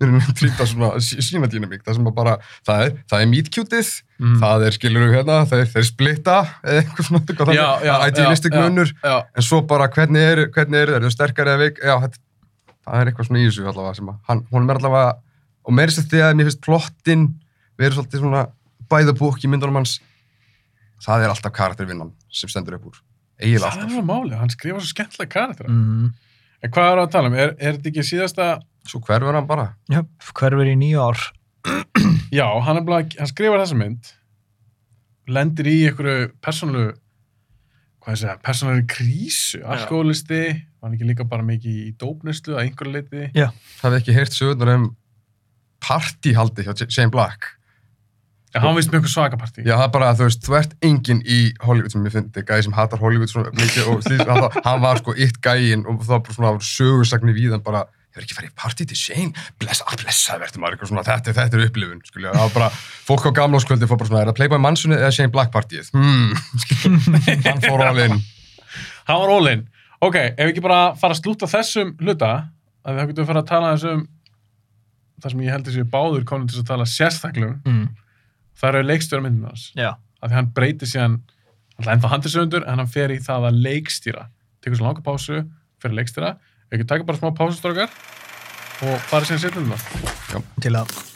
hann 0.01 0.21
trítar 0.39 0.65
svona 0.67 0.95
sí- 1.05 1.21
sína 1.21 1.47
dýnamík 1.53 1.83
það 1.85 1.99
sem 1.99 2.07
bara, 2.17 2.39
það 2.67 2.85
er, 2.87 2.95
það 3.11 3.25
er 3.27 3.29
meet-cutið 3.35 3.91
Mm. 4.21 4.35
það 4.37 4.63
er, 4.67 4.75
skilur 4.77 5.05
við 5.07 5.15
hérna, 5.17 5.37
þeir, 5.49 5.63
þeir 5.73 5.85
splitta 5.89 6.33
eða 6.61 6.81
eitthvað 6.83 7.07
svona, 7.07 7.21
eitthvað 7.25 7.47
þannig, 7.49 7.61
það 7.87 8.03
er 8.05 8.11
idealistic 8.13 8.53
já, 8.53 8.59
munur 8.61 8.91
já, 9.01 9.15
en 9.41 9.47
svo 9.47 9.61
bara 9.71 9.87
hvernig 9.95 10.21
er, 10.33 10.43
hvernig 10.53 10.77
er 10.83 10.91
þeir, 10.91 10.97
eru 10.99 11.11
sterkari 11.15 11.53
eða 11.55 11.61
veik, 11.63 11.81
já, 11.81 11.95
þetta, 12.03 12.21
það 12.85 12.99
er 13.01 13.09
eitthvað 13.15 13.29
svona 13.31 13.41
í 13.41 13.47
þessu 13.47 13.65
allavega 13.71 13.95
sem 13.97 14.11
að, 14.13 14.19
hann, 14.29 14.43
hún 14.53 14.69
er 14.75 14.81
allavega, 14.83 15.15
og 15.65 15.77
meiri 15.79 15.95
sér 15.97 16.05
því 16.13 16.21
að 16.27 16.35
mér 16.37 16.51
finnst 16.51 16.61
plottin 16.69 17.25
verið 17.81 17.97
svolítið 17.97 18.21
svona 18.27 18.43
book 19.23 19.41
í 19.41 19.49
myndunum 19.55 19.81
hans, 19.81 19.95
það 21.01 21.25
er 21.25 21.33
alltaf 21.33 21.57
karaktervinnan 21.57 22.13
sem 22.29 22.53
stendur 22.53 22.77
upp 22.77 22.91
úr, 22.93 23.01
eiginlega 23.41 23.71
það 23.71 23.81
er 23.81 23.85
alltaf. 23.85 23.95
svo 23.97 24.07
máli, 24.09 24.37
hann 24.41 24.53
skrifa 24.55 24.81
svo 24.81 24.93
skemmtilega 24.93 25.33
karakter 25.35 25.69
mm. 25.71 26.07
en 26.62 26.75
hvað 26.77 26.93
er 26.93 27.03
að 27.03 27.12
tala 27.17 27.33
um, 27.33 27.37
er, 27.37 27.55
er 27.59 27.79
þetta 27.79 27.93
ekki 27.93 28.07
síðasta 28.12 28.51
Svo 28.89 29.03
hverfur 29.05 29.37
hann 29.37 29.45
bara. 29.49 29.75
já 29.93 30.01
hverfur 30.33 30.69
í 30.71 30.79
nýju 30.81 31.03
ár 31.05 31.21
Já, 32.33 32.47
hann, 32.65 32.79
bara, 32.87 33.05
hann 33.19 33.29
skrifar 33.29 33.61
þessa 33.61 33.77
mynd 33.77 34.15
lendir 35.31 35.69
í 35.69 35.77
einhverju 35.91 36.31
persónulegu 36.43 36.95
hvað 38.01 38.15
ég 38.15 38.21
segja, 38.23 38.37
persónulegu 38.47 38.87
krísu 38.89 39.61
alkoholisti, 39.69 40.41
var 40.81 40.89
hann 40.89 40.97
ekki 40.97 41.11
líka 41.11 41.27
bara 41.29 41.45
mikið 41.47 41.83
í 41.83 41.93
dópnuslu 42.01 42.57
að 42.57 42.62
einhverju 42.65 42.95
leiti 42.97 43.27
Það 43.35 43.85
hef 43.85 43.99
ekki 44.01 44.17
heyrt 44.17 44.37
sögurnar 44.37 44.73
um 44.79 44.87
partíhaldi 45.81 46.65
hjá 46.67 46.75
Shane 46.87 47.12
Black. 47.12 47.55
En 48.55 48.65
hann 48.65 48.77
vist 48.77 48.91
með 48.91 49.01
einhver 49.01 49.13
svakapartí 49.13 49.63
Já, 49.65 49.77
það 49.77 49.85
er 49.85 49.95
bara 49.95 50.11
að 50.11 50.21
þú 50.21 50.27
veist, 50.27 50.43
þú 50.47 50.59
ert 50.59 50.75
enginn 50.87 51.23
í 51.23 51.39
Hollywood 51.63 51.95
sem 51.95 52.09
ég 52.09 52.15
fyndi, 52.17 52.45
gæði 52.47 52.67
sem 52.67 52.77
hatar 52.77 53.03
Hollywood 53.03 53.31
svona 53.31 53.55
mikið 53.55 53.89
og 53.93 54.05
slíkt, 54.07 54.27
hann, 54.27 54.61
hann 54.67 54.85
var 54.85 55.01
sko 55.03 55.15
eitt 55.17 55.41
gægin 55.45 55.87
og 55.87 56.03
það 56.03 56.15
var 56.17 56.23
bara 56.27 56.37
svona 56.39 56.53
sögursagni 56.71 57.35
við 57.37 57.55
hann 57.55 57.65
bara, 57.67 57.85
ég 58.11 58.19
verð 58.19 58.27
ekki 58.27 58.37
að 58.37 58.41
fara 58.41 58.51
í 58.51 58.57
partí 58.65 58.89
til 58.91 58.99
Shane, 58.99 59.47
blessa, 59.63 59.87
að 59.87 60.05
blessa 60.05 60.39
verður 60.43 60.65
maður 60.65 60.79
eitthvað 60.79 60.93
svona, 60.93 61.07
þetta, 61.07 61.37
þetta 61.39 61.61
er 61.61 61.67
upplifun, 61.69 62.05
skilja, 62.11 62.35
það 62.35 62.47
var 62.49 62.55
bara, 62.59 62.71
fólk 63.07 63.31
á 63.31 63.39
gamláskvöldi 63.39 63.91
fór 63.91 64.03
bara 64.03 64.11
svona, 64.11 64.25
er 64.25 64.33
það 64.33 64.41
Playboy 64.41 64.63
Mansionið 64.67 65.05
eða 65.05 65.15
Shane 65.15 65.35
Black 65.37 65.55
partíið? 65.55 65.93
Hmm, 65.95 66.35
hann 67.47 67.63
fór 67.69 67.87
all 67.87 68.03
in. 68.03 68.19
hann 69.07 69.23
var 69.23 69.35
all-in 69.37 69.69
ok, 70.01 70.17
ef 70.17 70.41
við 70.41 70.55
ekki 70.55 70.65
bara 70.65 70.81
fara 70.99 71.15
að 71.15 71.23
slúta 71.23 71.49
þessum 71.51 71.95
hluta 72.01 72.33
að 72.87 72.97
við 72.97 73.13
getum 73.13 73.29
fara 73.29 73.43
að 73.45 73.51
tala 73.51 73.73
þessum 73.75 74.07
það 75.21 75.35
sem 75.35 75.43
ég 75.45 75.55
held 75.55 75.67
þessi 75.69 75.87
báður 75.93 76.25
konum 76.29 76.47
til 76.49 76.57
þess 76.57 76.65
að 76.65 76.71
tala 76.71 76.87
sérstaklega 76.89 77.57
um, 77.59 77.75
mm. 77.75 77.89
Það 78.61 78.70
eru 78.73 78.89
leikstjóra 78.91 79.24
myndin 79.27 79.51
hans. 79.51 79.69
Já, 79.78 79.95
að 80.20 80.32
því 80.32 80.39
hann 80.39 80.51
breytir 80.57 80.91
síðan 80.91 81.19
alltaf 81.81 81.93
ennþá 81.95 82.12
handisöfundur 82.15 82.66
en 82.69 82.82
hann 82.82 82.93
fer 82.93 83.15
í 83.15 83.20
það 83.24 83.51
að 83.51 83.61
leikstýra. 83.66 84.27
Tekur 84.61 84.81
svo 84.81 84.89
langa 84.89 85.05
pásu, 85.07 85.45
fer 85.81 85.93
að 85.93 86.01
leikstýra. 86.01 86.35
Við 86.70 86.81
ekki 86.81 86.91
taka 86.93 87.09
bara 87.09 87.20
smá 87.20 87.32
pásustrókar 87.37 87.95
og 88.87 89.07
fara 89.11 89.28
síðan 89.28 89.47
setjum 89.47 89.73
það 89.73 90.53
til 90.61 90.77
að 90.77 91.10